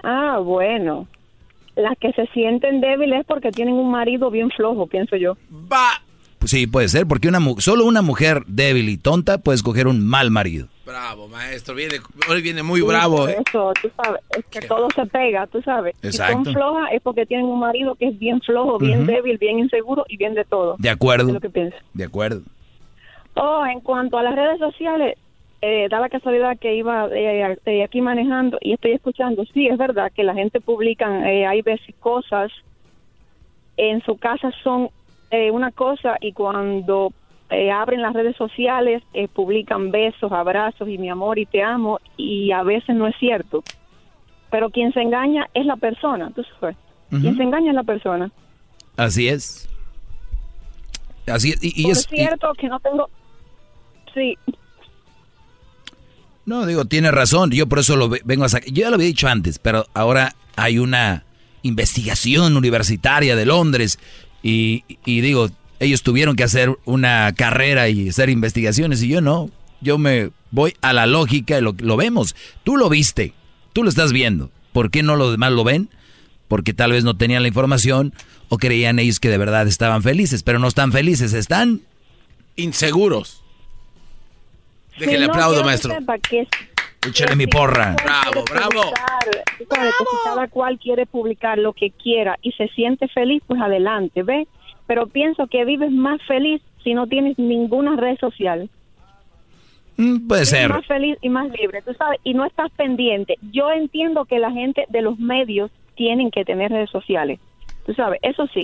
Ah, 0.04 0.38
bueno. 0.38 1.08
Las 1.76 1.98
que 2.00 2.12
se 2.14 2.28
sienten 2.28 2.82
débiles 2.82 3.22
es 3.22 3.26
porque 3.26 3.52
tienen 3.52 3.74
un 3.74 3.92
marido 3.92 4.30
bien 4.32 4.50
flojo, 4.52 4.86
pienso 4.88 5.16
yo. 5.18 5.36
Va. 5.52 6.02
Pues 6.38 6.52
sí, 6.52 6.68
puede 6.68 6.88
ser, 6.88 7.08
porque 7.08 7.28
una 7.28 7.40
mu- 7.40 7.60
solo 7.60 7.84
una 7.84 8.02
mujer 8.04 8.44
débil 8.48 8.90
y 8.90 8.98
tonta 8.98 9.40
puede 9.40 9.56
escoger 9.56 9.88
un 9.88 10.06
mal 10.06 10.30
marido. 10.32 10.68
Bravo, 10.88 11.28
maestro. 11.28 11.76
Viene, 11.76 11.96
hoy 12.30 12.42
viene 12.42 12.64
muy 12.64 12.80
Sí, 12.80 12.88
bravo, 12.88 13.28
¿eh? 13.28 13.38
Eso, 13.46 13.74
tú 13.82 13.92
sabes, 14.02 14.22
es 14.38 14.46
que 14.46 14.66
todo 14.68 14.88
se 14.96 15.06
pega, 15.06 15.46
tú 15.48 15.62
sabes. 15.62 15.96
Si 16.02 16.08
Exacto. 16.08 16.46
son 16.46 16.54
flojas 16.54 16.90
es 16.94 17.02
porque 17.02 17.26
tienen 17.26 17.46
un 17.46 17.60
marido 17.60 17.96
que 17.96 18.08
es 18.08 18.18
bien 18.18 18.40
flojo, 18.40 18.78
bien 18.78 19.06
débil, 19.06 19.38
bien 19.38 19.60
inseguro 19.60 20.06
y 20.08 20.16
bien 20.16 20.34
de 20.34 20.46
todo. 20.46 20.78
De 20.80 20.90
acuerdo. 20.90 21.28
Es 21.28 21.34
lo 21.34 21.42
que 21.42 21.50
pienso. 21.50 21.76
De 21.94 22.06
acuerdo. 22.06 22.42
Oh, 23.36 23.66
en 23.66 23.82
cuanto 23.82 24.18
a 24.18 24.24
las 24.24 24.34
redes 24.34 24.60
sociales, 24.60 25.18
eh, 25.62 25.88
da 25.90 26.00
la 26.00 26.10
casualidad 26.10 26.58
que 26.58 26.76
iba 26.76 27.08
eh, 27.12 27.58
eh, 27.66 27.84
aquí 27.84 28.00
manejando 28.00 28.58
y 28.62 28.74
estoy 28.74 28.94
escuchando. 28.94 29.44
Sí, 29.54 29.68
es 29.68 29.78
verdad 29.78 30.12
que 30.16 30.24
la 30.24 30.34
gente 30.34 30.62
publica, 30.62 31.30
eh, 31.30 31.46
hay 31.46 31.62
veces 31.62 31.94
cosas 32.00 32.52
en 33.76 34.02
su 34.04 34.18
casa 34.18 34.52
son 34.64 34.90
eh, 35.32 35.52
una 35.52 35.72
cosa 35.72 36.18
y 36.22 36.34
cuando 36.34 37.12
eh, 37.50 37.72
abren 37.72 38.02
las 38.02 38.14
redes 38.14 38.36
sociales 38.36 39.04
eh, 39.14 39.28
publican 39.28 39.92
besos, 39.92 40.32
abrazos 40.32 40.88
y 40.90 40.98
mi 40.98 41.10
amor 41.10 41.40
y 41.40 41.46
te 41.46 41.62
amo 41.64 42.00
y 42.18 42.52
a 42.52 42.64
veces 42.64 42.96
no 42.96 43.08
es 43.08 43.16
cierto. 43.20 43.64
Pero 44.52 44.70
quien 44.70 44.94
se 44.94 45.02
engaña 45.02 45.48
es 45.54 45.66
la 45.66 45.76
persona, 45.76 46.32
tú 46.36 46.44
sabes. 46.60 46.76
Quien 47.10 47.36
se 47.38 47.44
engaña 47.44 47.70
es 47.72 47.76
la 47.76 47.84
persona. 47.84 48.32
Así 48.98 49.28
es. 49.30 49.70
Así 51.26 51.52
es. 51.52 51.64
Y, 51.64 51.74
y 51.76 51.84
Por 51.84 51.92
es. 51.94 52.08
y- 52.12 52.16
cierto 52.18 52.54
que 52.58 52.68
no 52.68 52.80
tengo... 52.80 53.10
Sí, 54.14 54.38
no, 56.46 56.66
digo, 56.66 56.86
tiene 56.86 57.12
razón. 57.12 57.52
Yo 57.52 57.68
por 57.68 57.80
eso 57.80 57.96
lo 57.98 58.08
ve- 58.10 58.22
vengo 58.24 58.46
a 58.46 58.50
sacar. 58.50 58.70
Yo 58.70 58.84
ya 58.84 58.90
lo 58.90 58.96
había 58.96 59.08
dicho 59.08 59.28
antes, 59.28 59.60
pero 59.60 59.86
ahora 59.94 60.34
hay 60.56 60.80
una 60.80 61.24
investigación 61.62 62.56
universitaria 62.56 63.36
de 63.36 63.46
Londres. 63.46 64.00
Y, 64.42 64.84
y 65.06 65.20
digo, 65.22 65.50
ellos 65.80 66.04
tuvieron 66.04 66.36
que 66.36 66.44
hacer 66.44 66.78
una 66.86 67.34
carrera 67.36 67.90
y 67.90 68.10
hacer 68.10 68.30
investigaciones. 68.30 69.02
Y 69.04 69.10
yo 69.10 69.22
no. 69.22 69.50
Yo 69.82 69.98
me 69.98 70.32
voy 70.52 70.74
a 70.82 70.94
la 70.94 71.06
lógica 71.06 71.58
y 71.58 71.62
lo, 71.62 71.76
lo 71.78 71.98
vemos. 71.98 72.36
Tú 72.64 72.78
lo 72.78 72.90
viste. 72.90 73.34
Tú 73.74 73.84
lo 73.84 73.90
estás 73.90 74.12
viendo. 74.12 74.50
¿Por 74.74 74.90
qué 74.90 75.04
no 75.04 75.16
los 75.16 75.32
demás 75.32 75.52
lo 75.52 75.64
ven? 75.64 75.90
porque 76.48 76.74
tal 76.74 76.92
vez 76.92 77.04
no 77.04 77.18
tenían 77.18 77.42
la 77.42 77.48
información 77.48 78.14
o 78.50 78.58
creían 78.58 79.00
ellos 79.00 79.20
que 79.20 79.30
de 79.30 79.38
verdad 79.38 79.68
estaban 79.68 80.02
felices, 80.02 80.44
pero 80.44 80.60
no 80.60 80.68
están 80.68 80.92
felices, 80.92 81.34
están 81.34 81.82
inseguros. 82.56 83.44
Déjale 84.98 85.18
Si 85.20 85.26
no, 85.26 85.34
aplaudo, 85.34 85.64
maestro. 85.64 85.96
Échale 87.08 87.36
mi 87.36 87.48
porra. 87.48 87.96
Bravo, 88.04 88.44
bravo. 88.50 88.94
Si 89.58 89.66
cada 90.26 90.48
cual 90.48 90.80
quiere 90.80 91.06
publicar 91.06 91.58
lo 91.58 91.74
que 91.74 91.92
quiera 91.92 92.38
y 92.42 92.52
se 92.54 92.68
siente 92.70 93.08
feliz, 93.10 93.44
pues 93.46 93.62
adelante, 93.62 94.24
¿ve? 94.24 94.48
Pero 94.88 95.08
pienso 95.08 95.48
que 95.48 95.66
vives 95.66 95.92
más 95.92 96.22
feliz 96.24 96.62
si 96.84 96.94
no 96.94 97.08
tienes 97.08 97.38
ninguna 97.38 97.96
red 97.96 98.18
social. 98.18 98.70
Mm, 99.98 100.28
puede 100.28 100.46
ser. 100.46 100.70
más 100.70 100.86
feliz 100.86 101.18
y 101.22 101.30
más 101.30 101.50
libre, 101.52 101.82
tú 101.82 101.94
sabes, 101.96 102.20
y 102.24 102.34
no 102.34 102.46
estás 102.46 102.72
pendiente. 102.72 103.38
Yo 103.52 103.72
entiendo 103.72 104.26
que 104.26 104.40
la 104.40 104.52
gente 104.52 104.86
de 104.90 105.02
los 105.02 105.18
medios 105.20 105.72
tienen 105.96 106.30
que 106.30 106.46
tener 106.46 106.72
redes 106.72 106.92
sociales, 106.92 107.40
tú 107.86 107.94
sabes, 107.94 108.20
eso 108.22 108.48
sí. 108.54 108.62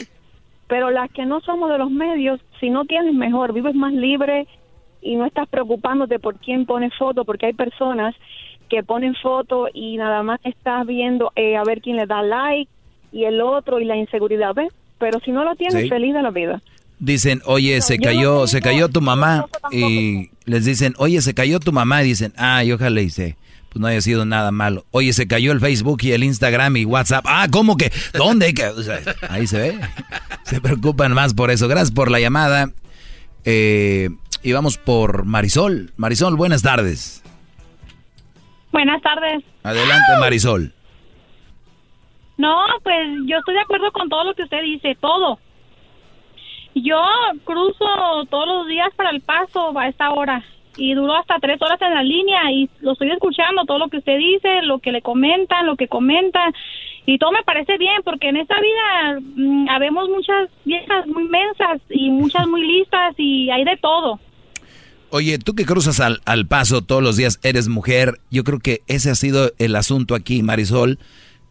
Pero 0.68 0.92
las 0.92 1.12
que 1.12 1.26
no 1.26 1.42
somos 1.42 1.72
de 1.72 1.80
los 1.80 1.90
medios, 1.90 2.40
si 2.60 2.70
no 2.70 2.86
tienes 2.86 3.14
mejor, 3.16 3.52
vives 3.52 3.74
más 3.76 3.94
libre 3.94 4.48
y 5.02 5.16
no 5.16 5.26
estás 5.26 5.50
preocupándote 5.50 6.20
por 6.20 6.38
quién 6.38 6.66
pone 6.66 6.92
foto, 6.92 7.26
porque 7.26 7.48
hay 7.48 7.54
personas 7.54 8.16
que 8.70 8.84
ponen 8.84 9.16
foto 9.16 9.68
y 9.74 9.98
nada 9.98 10.24
más 10.24 10.40
estás 10.44 10.86
viendo 10.86 11.32
eh, 11.36 11.58
a 11.58 11.64
ver 11.64 11.82
quién 11.82 11.98
le 11.98 12.06
da 12.06 12.22
like 12.22 12.72
y 13.12 13.26
el 13.26 13.42
otro 13.42 13.80
y 13.80 13.86
la 13.86 13.98
inseguridad, 13.98 14.54
¿ves? 14.54 14.74
Pero 15.04 15.20
si 15.20 15.32
no 15.32 15.44
lo 15.44 15.54
tienes, 15.56 15.84
Sí. 15.84 15.90
feliz 15.90 16.14
de 16.14 16.22
la 16.22 16.32
vida. 16.32 16.62
Dicen, 17.00 17.42
oye, 17.46 17.82
se 17.82 17.98
no 17.98 18.04
cayó, 18.06 18.48
se 18.48 18.62
cayó 18.62 18.88
tu 18.88 19.02
mamá. 19.02 19.48
Y 19.72 20.30
les 20.46 20.64
dicen, 20.64 20.94
oye, 20.98 21.22
se 21.22 21.34
cayó 21.34 21.60
tu 21.60 21.74
mamá. 21.74 22.02
Y 22.04 22.06
dicen, 22.08 22.32
ah, 22.38 22.64
y 22.64 22.72
ojalá 22.72 23.02
y 23.02 23.10
se, 23.10 23.36
pues 23.70 23.82
no 23.82 23.88
haya 23.88 24.00
sido 24.00 24.24
nada 24.24 24.52
malo. 24.52 24.86
Oye, 24.92 25.12
se 25.12 25.28
cayó 25.28 25.52
el 25.52 25.60
Facebook 25.60 26.00
y 26.04 26.14
el 26.14 26.24
Instagram 26.24 26.78
y 26.78 26.86
WhatsApp. 26.86 27.26
Ah, 27.28 27.48
¿cómo 27.52 27.76
que? 27.76 27.92
¿Dónde? 28.14 28.54
Que- 28.54 28.68
o 28.68 28.82
sea, 28.82 29.00
ahí 29.30 29.46
se 29.46 29.58
ve. 29.58 29.80
Se 30.46 30.62
preocupan 30.62 31.12
más 31.14 31.34
por 31.34 31.52
eso. 31.52 31.68
Gracias 31.68 31.92
por 31.92 32.10
la 32.10 32.20
llamada. 32.22 32.70
Eh, 33.44 34.10
y 34.42 34.52
vamos 34.54 34.78
por 34.78 35.26
Marisol. 35.26 35.92
Marisol, 35.98 36.38
buenas 36.38 36.62
tardes. 36.62 37.22
Buenas 38.72 39.02
tardes. 39.02 39.44
Adelante, 39.64 40.12
Marisol. 40.20 40.74
No, 42.44 42.58
pues 42.84 43.08
yo 43.26 43.38
estoy 43.38 43.54
de 43.54 43.62
acuerdo 43.62 43.90
con 43.94 44.10
todo 44.10 44.26
lo 44.26 44.34
que 44.34 44.44
usted 44.44 44.62
dice, 44.64 44.98
todo. 45.00 45.40
Yo 46.76 47.02
cruzo 47.46 47.86
todos 48.30 48.48
los 48.48 48.68
días 48.68 48.90
para 48.98 49.12
el 49.12 49.22
paso 49.22 49.72
a 49.80 49.88
esta 49.88 50.12
hora 50.12 50.44
y 50.76 50.94
duró 50.94 51.16
hasta 51.16 51.40
tres 51.40 51.62
horas 51.62 51.82
en 51.82 51.94
la 51.94 52.04
línea 52.04 52.52
y 52.52 52.70
lo 52.82 52.92
estoy 52.92 53.12
escuchando, 53.12 53.64
todo 53.64 53.80
lo 53.80 53.88
que 53.88 54.00
usted 54.00 54.18
dice, 54.18 54.62
lo 54.64 54.80
que 54.80 54.92
le 54.92 55.02
comentan, 55.02 55.66
lo 55.66 55.78
que 55.78 55.88
comentan 55.88 56.54
y 57.06 57.18
todo 57.18 57.32
me 57.32 57.44
parece 57.44 57.78
bien 57.78 58.02
porque 58.04 58.28
en 58.28 58.36
esta 58.36 58.56
vida 58.60 59.22
mm, 59.22 59.70
habemos 59.70 60.10
muchas 60.10 60.50
viejas 60.66 61.08
muy 61.08 61.24
mensas 61.30 61.80
y 61.90 62.10
muchas 62.10 62.46
muy 62.46 62.68
listas 62.68 63.16
y 63.18 63.52
hay 63.52 63.64
de 63.64 63.78
todo. 63.78 64.20
Oye, 65.12 65.38
tú 65.40 65.56
que 65.56 65.64
cruzas 65.64 66.02
al, 66.02 66.20
al 66.26 66.46
paso 66.46 66.82
todos 66.82 67.04
los 67.04 67.16
días, 67.16 67.40
eres 67.42 67.70
mujer. 67.70 68.20
Yo 68.32 68.44
creo 68.44 68.60
que 68.60 68.82
ese 68.88 69.12
ha 69.12 69.16
sido 69.16 69.54
el 69.60 69.78
asunto 69.78 70.14
aquí, 70.14 70.44
Marisol. 70.44 71.00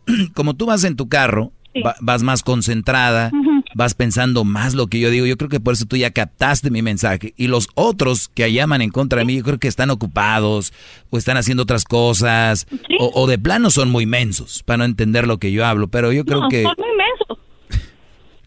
Como 0.34 0.54
tú 0.54 0.66
vas 0.66 0.84
en 0.84 0.96
tu 0.96 1.08
carro, 1.08 1.52
va- 1.84 1.96
vas 2.00 2.22
más 2.22 2.42
concentrada, 2.42 3.30
vas 3.74 3.94
pensando 3.94 4.44
más 4.44 4.74
lo 4.74 4.86
que 4.88 5.00
yo 5.00 5.10
digo. 5.10 5.26
Yo 5.26 5.36
creo 5.36 5.48
que 5.48 5.60
por 5.60 5.74
eso 5.74 5.86
tú 5.86 5.96
ya 5.96 6.10
captaste 6.10 6.70
mi 6.70 6.82
mensaje. 6.82 7.32
Y 7.36 7.46
los 7.48 7.68
otros 7.74 8.28
que 8.28 8.52
llaman 8.52 8.82
en 8.82 8.90
contra 8.90 9.20
de 9.20 9.24
mí, 9.24 9.36
yo 9.36 9.42
creo 9.44 9.58
que 9.58 9.68
están 9.68 9.90
ocupados 9.90 10.72
o 11.10 11.18
están 11.18 11.36
haciendo 11.36 11.62
otras 11.62 11.84
cosas 11.84 12.66
o, 12.98 13.10
o 13.14 13.26
de 13.26 13.38
plano 13.38 13.70
son 13.70 13.90
muy 13.90 14.06
mensos 14.06 14.62
para 14.62 14.78
no 14.78 14.84
entender 14.84 15.26
lo 15.26 15.38
que 15.38 15.52
yo 15.52 15.64
hablo. 15.64 15.88
Pero 15.88 16.12
yo 16.12 16.24
creo 16.24 16.40
no, 16.42 16.48
que... 16.48 16.62
son 16.62 16.74
muy 16.78 16.96
mensos. 16.96 17.38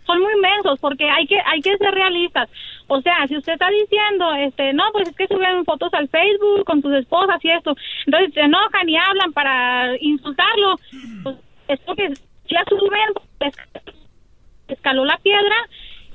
Son 0.06 0.20
muy 0.22 0.34
mensos 0.40 0.78
porque 0.80 1.10
hay 1.10 1.26
que 1.26 1.36
hay 1.52 1.62
que 1.62 1.76
ser 1.78 1.92
realistas. 1.92 2.48
O 2.88 3.02
sea, 3.02 3.28
si 3.28 3.38
usted 3.38 3.54
está 3.54 3.70
diciendo, 3.70 4.34
este, 4.36 4.74
no, 4.74 4.84
pues 4.94 5.10
es 5.10 5.16
que 5.16 5.28
suben 5.28 5.66
fotos 5.66 5.94
al 5.94 6.08
Facebook 6.10 6.66
con 6.66 6.82
sus 6.82 6.94
esposas 6.94 7.44
y 7.44 7.50
esto, 7.50 7.76
entonces 8.06 8.34
se 8.34 8.42
enojan 8.42 8.88
y 8.88 8.98
hablan 8.98 9.34
para 9.34 9.96
insultarlo, 10.00 10.80
pues 11.24 11.36
es 11.68 11.80
porque 11.80 12.14
ya 12.48 12.64
suben, 12.70 13.14
pues, 13.40 13.56
escaló 14.68 15.06
la 15.06 15.18
piedra 15.18 15.56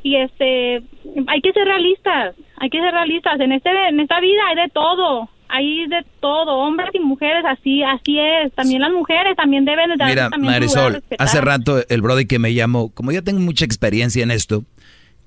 y 0.02 0.16
este, 0.16 0.82
hay 1.26 1.40
que 1.42 1.52
ser 1.52 1.66
realistas, 1.66 2.34
hay 2.56 2.70
que 2.70 2.80
ser 2.80 2.92
realistas. 2.92 3.40
En 3.40 3.52
este 3.52 3.70
en 3.70 4.00
esta 4.00 4.20
vida 4.20 4.42
hay 4.48 4.56
de 4.56 4.68
todo. 4.68 5.28
Hay 5.52 5.88
de 5.88 6.06
todo, 6.20 6.58
hombres 6.58 6.90
y 6.92 7.00
mujeres, 7.00 7.44
así 7.44 7.82
así 7.82 8.20
es. 8.20 8.52
También 8.52 8.82
las 8.82 8.92
mujeres 8.92 9.34
también 9.36 9.64
deben 9.64 9.90
de 9.90 9.96
dar 9.96 10.08
Mira, 10.08 10.30
también 10.30 10.52
Marisol, 10.52 11.02
hace 11.18 11.40
rato 11.40 11.82
el 11.88 12.02
brody 12.02 12.26
que 12.26 12.38
me 12.38 12.54
llamó, 12.54 12.94
como 12.94 13.10
yo 13.10 13.24
tengo 13.24 13.40
mucha 13.40 13.64
experiencia 13.64 14.22
en 14.22 14.30
esto, 14.30 14.62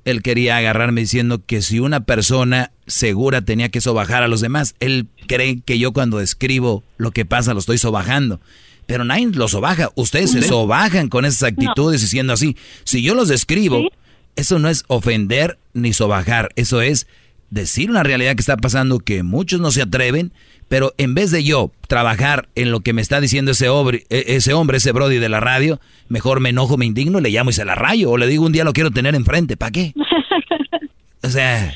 él 0.05 0.21
quería 0.21 0.57
agarrarme 0.57 1.01
diciendo 1.01 1.43
que 1.45 1.61
si 1.61 1.79
una 1.79 2.01
persona 2.01 2.71
segura 2.87 3.41
tenía 3.41 3.69
que 3.69 3.81
sobajar 3.81 4.23
a 4.23 4.27
los 4.27 4.41
demás, 4.41 4.75
él 4.79 5.07
cree 5.27 5.61
que 5.61 5.79
yo 5.79 5.93
cuando 5.93 6.19
escribo 6.19 6.83
lo 6.97 7.11
que 7.11 7.25
pasa 7.25 7.53
lo 7.53 7.59
estoy 7.59 7.77
sobajando. 7.77 8.41
Pero 8.85 9.05
nadie 9.05 9.27
lo 9.27 9.47
sobaja, 9.47 9.91
ustedes 9.95 10.31
se 10.31 10.41
sobajan 10.41 11.07
con 11.07 11.23
esas 11.23 11.43
actitudes 11.43 12.03
y 12.03 12.07
siendo 12.07 12.33
así. 12.33 12.57
Si 12.83 13.01
yo 13.01 13.15
los 13.15 13.29
describo, 13.29 13.89
eso 14.35 14.59
no 14.59 14.67
es 14.67 14.83
ofender 14.87 15.57
ni 15.73 15.93
sobajar, 15.93 16.49
eso 16.55 16.81
es 16.81 17.07
decir 17.49 17.89
una 17.89 18.03
realidad 18.03 18.35
que 18.35 18.41
está 18.41 18.57
pasando 18.57 18.99
que 18.99 19.23
muchos 19.23 19.61
no 19.61 19.71
se 19.71 19.83
atreven, 19.83 20.33
pero 20.73 20.91
en 20.97 21.13
vez 21.13 21.29
de 21.29 21.43
yo 21.43 21.69
trabajar 21.87 22.49
en 22.55 22.71
lo 22.71 22.79
que 22.79 22.93
me 22.93 23.03
está 23.03 23.21
diciendo 23.21 23.51
ese, 23.51 23.69
hombre, 23.69 24.05
ese 24.09 24.55
hombre, 24.55 24.77
ese 24.77 24.91
Brody 24.91 25.19
de 25.19 25.29
la 25.29 25.39
radio, 25.39 25.79
mejor 26.09 26.39
me 26.39 26.49
enojo, 26.49 26.77
me 26.77 26.85
indigno, 26.87 27.19
le 27.19 27.29
llamo 27.29 27.51
y 27.51 27.53
se 27.53 27.63
la 27.63 27.75
rayo, 27.75 28.09
o 28.09 28.17
le 28.17 28.25
digo 28.25 28.43
un 28.43 28.53
día 28.53 28.63
lo 28.63 28.73
quiero 28.73 28.89
tener 28.89 29.13
enfrente, 29.13 29.55
¿para 29.55 29.71
qué? 29.71 29.93
O 31.21 31.29
sea, 31.29 31.71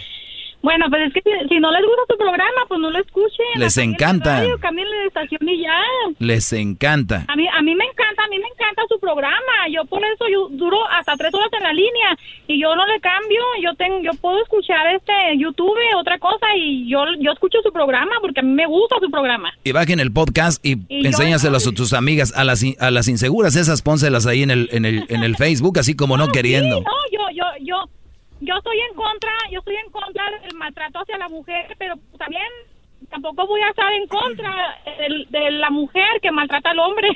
Bueno, 0.61 0.85
pues 0.89 1.07
es 1.07 1.13
que 1.13 1.21
si, 1.21 1.29
si 1.49 1.59
no 1.59 1.71
les 1.71 1.81
gusta 1.85 2.03
su 2.09 2.17
programa, 2.17 2.61
pues 2.67 2.79
no 2.79 2.89
lo 2.89 2.99
escuchen. 2.99 3.45
Les 3.55 3.77
encanta. 3.77 4.39
radio, 4.41 4.57
de 4.57 5.05
estación 5.07 5.47
y 5.47 5.61
ya. 5.61 5.79
les 6.19 6.51
encanta. 6.53 7.25
A 7.27 7.35
mí, 7.35 7.45
a 7.47 7.61
mí 7.61 7.75
me 7.75 7.85
encanta, 7.85 8.23
a 8.23 8.27
mí 8.27 8.37
me 8.39 8.47
encanta 8.47 8.81
su 8.89 8.99
programa. 8.99 9.53
Yo 9.71 9.85
por 9.85 10.03
eso 10.03 10.25
yo 10.31 10.49
duro 10.49 10.77
hasta 10.89 11.15
tres 11.15 11.33
horas 11.33 11.49
en 11.53 11.63
la 11.63 11.73
línea 11.73 12.17
y 12.47 12.59
yo 12.61 12.75
no 12.75 12.85
le 12.87 12.99
cambio. 12.99 13.41
Yo 13.63 13.75
tengo, 13.75 13.99
yo 14.01 14.11
puedo 14.19 14.41
escuchar 14.41 14.87
este 14.95 15.13
YouTube, 15.37 15.77
otra 15.97 16.17
cosa 16.19 16.47
y 16.57 16.89
yo, 16.89 17.05
yo 17.19 17.31
escucho 17.31 17.59
su 17.63 17.71
programa 17.71 18.11
porque 18.21 18.39
a 18.39 18.43
mí 18.43 18.51
me 18.53 18.65
gusta 18.65 18.97
su 19.01 19.09
programa. 19.09 19.51
Y 19.63 19.71
bajen 19.71 19.99
el 19.99 20.11
podcast 20.11 20.63
y, 20.65 20.77
Y 20.89 21.03
yo- 21.03 21.09
a 21.45 21.59
tus 21.75 21.93
amigas, 21.93 22.33
a 22.35 22.43
las, 22.43 22.63
a 22.79 22.91
las 22.91 23.07
inseguras, 23.07 23.55
esas 23.55 23.81
pónselas 23.81 24.25
ahí 24.25 24.43
en 24.43 24.51
el, 24.51 24.69
en 24.71 24.85
el, 24.85 25.05
en 25.09 25.23
el 25.23 25.35
Facebook, 25.37 25.79
así 25.79 25.95
como 25.95 26.17
no 26.17 26.29
queriendo. 26.29 26.79
Sí, 26.79 26.83
no, 26.83 26.91
yo, 27.11 27.35
yo, 27.35 27.43
yo, 27.65 27.89
yo 28.41 28.55
estoy 28.57 28.77
en 28.89 28.95
contra, 28.95 29.29
yo 29.51 29.59
estoy 29.59 29.75
en 29.75 29.91
contra 29.91 30.23
del 30.41 30.53
maltrato 30.55 30.99
hacia 30.99 31.17
la 31.17 31.29
mujer, 31.29 31.75
pero 31.77 31.95
también 32.17 32.43
tampoco 33.09 33.47
voy 33.47 33.61
a 33.61 33.69
estar 33.69 33.91
en 33.93 34.07
contra 34.07 34.53
del- 34.99 35.27
de, 35.29 35.51
la 35.51 35.69
mujer 35.69 36.05
que 36.21 36.31
maltrata 36.31 36.71
al 36.71 36.79
hombre. 36.79 37.09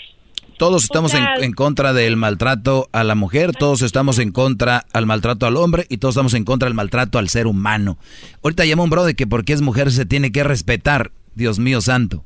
Todos 0.57 0.83
estamos 0.83 1.13
en, 1.15 1.23
sea- 1.23 1.35
en 1.37 1.53
contra 1.53 1.91
del 1.93 2.17
maltrato 2.17 2.87
a 2.91 3.03
la 3.03 3.15
mujer, 3.15 3.51
todos 3.53 3.81
estamos 3.81 4.19
en 4.19 4.31
contra 4.31 4.85
al 4.93 5.05
maltrato 5.07 5.47
al 5.47 5.57
hombre 5.57 5.85
y 5.89 5.97
todos 5.97 6.13
estamos 6.13 6.33
en 6.35 6.45
contra 6.45 6.67
del 6.67 6.75
maltrato 6.75 7.17
al 7.17 7.29
ser 7.29 7.47
humano. 7.47 7.97
Ahorita 8.43 8.65
llamó 8.65 8.83
un 8.83 8.89
brother 8.91 9.15
que 9.15 9.25
porque 9.25 9.53
es 9.53 9.61
mujer 9.61 9.91
se 9.91 10.05
tiene 10.05 10.31
que 10.31 10.43
respetar, 10.43 11.11
Dios 11.33 11.57
mío 11.57 11.81
santo. 11.81 12.23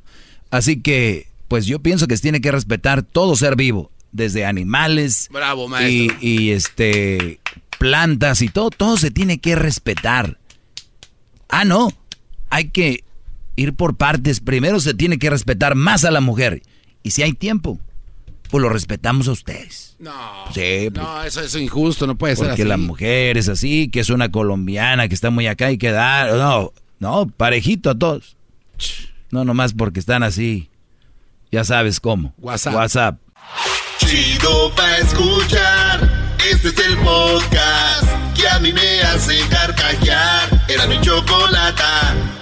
Así 0.52 0.82
que, 0.82 1.28
pues 1.48 1.66
yo 1.66 1.80
pienso 1.80 2.08
que 2.08 2.18
se 2.18 2.24
tiene 2.24 2.42
que 2.42 2.52
respetar 2.52 3.04
todo 3.04 3.36
ser 3.38 3.56
vivo, 3.56 3.90
desde 4.12 4.46
animales 4.46 5.30
Bravo, 5.32 5.66
y, 5.66 5.70
maestro. 5.70 6.18
y, 6.22 6.52
este 6.52 7.40
plantas 7.86 8.41
y 8.41 8.49
todo, 8.49 8.72
todo 8.72 8.98
se 8.98 9.12
tiene 9.12 9.38
que 9.40 9.56
respetar. 9.56 10.40
Ah, 11.49 11.66
no, 11.66 11.90
hay 12.49 12.70
que 12.70 13.03
ir 13.56 13.76
por 13.76 13.95
partes. 13.95 14.40
Primero 14.40 14.80
se 14.80 14.95
tiene 14.95 15.20
que 15.20 15.30
respetar 15.30 15.76
más 15.76 16.03
a 16.03 16.10
la 16.10 16.20
mujer. 16.20 16.64
Y 17.03 17.12
si 17.12 17.22
hay 17.22 17.34
tiempo, 17.34 17.80
pues 18.49 18.60
lo 18.64 18.70
respetamos 18.70 19.28
a 19.28 19.34
ustedes. 19.34 19.95
No, 19.99 20.12
Sí, 20.52 20.90
pues, 20.91 20.94
no, 21.06 21.24
eso 21.24 21.41
es 21.41 21.53
injusto, 21.56 22.07
no 22.07 22.18
puede 22.18 22.36
ser 22.36 22.48
porque 22.48 22.64
así. 22.64 22.70
la 22.70 22.78
mujer 22.78 23.38
es 23.38 23.49
así, 23.49 23.90
que 23.90 23.99
es 23.99 24.10
una 24.10 24.32
colombiana, 24.32 25.07
que 25.07 25.14
está 25.14 25.30
muy 25.30 25.45
acá 25.45 25.72
y 25.72 25.78
que 25.78 25.91
dar. 25.91 26.34
No, 26.34 26.74
no, 26.99 27.28
parejito 27.28 27.91
a 27.91 27.95
todos. 27.99 28.36
No, 29.30 29.45
nomás 29.45 29.74
porque 29.74 29.99
están 29.99 30.24
así. 30.24 30.70
Ya 31.52 31.64
sabes 31.64 31.99
cómo. 31.99 32.34
WhatsApp. 32.40 32.74
WhatsApp. 32.74 33.20
Chido 33.99 34.74
pa' 34.76 34.98
escuchar. 34.98 35.74
Este 36.66 36.82
es 36.82 36.88
el 36.88 36.98
podcast 36.98 38.34
que 38.34 38.50
a 38.50 38.58
mí 38.58 38.74
me 38.74 39.02
hace 39.04 39.38
carcajear. 39.50 40.50
Era 40.68 40.88
mi 40.88 41.00
chocolata. 41.00 42.35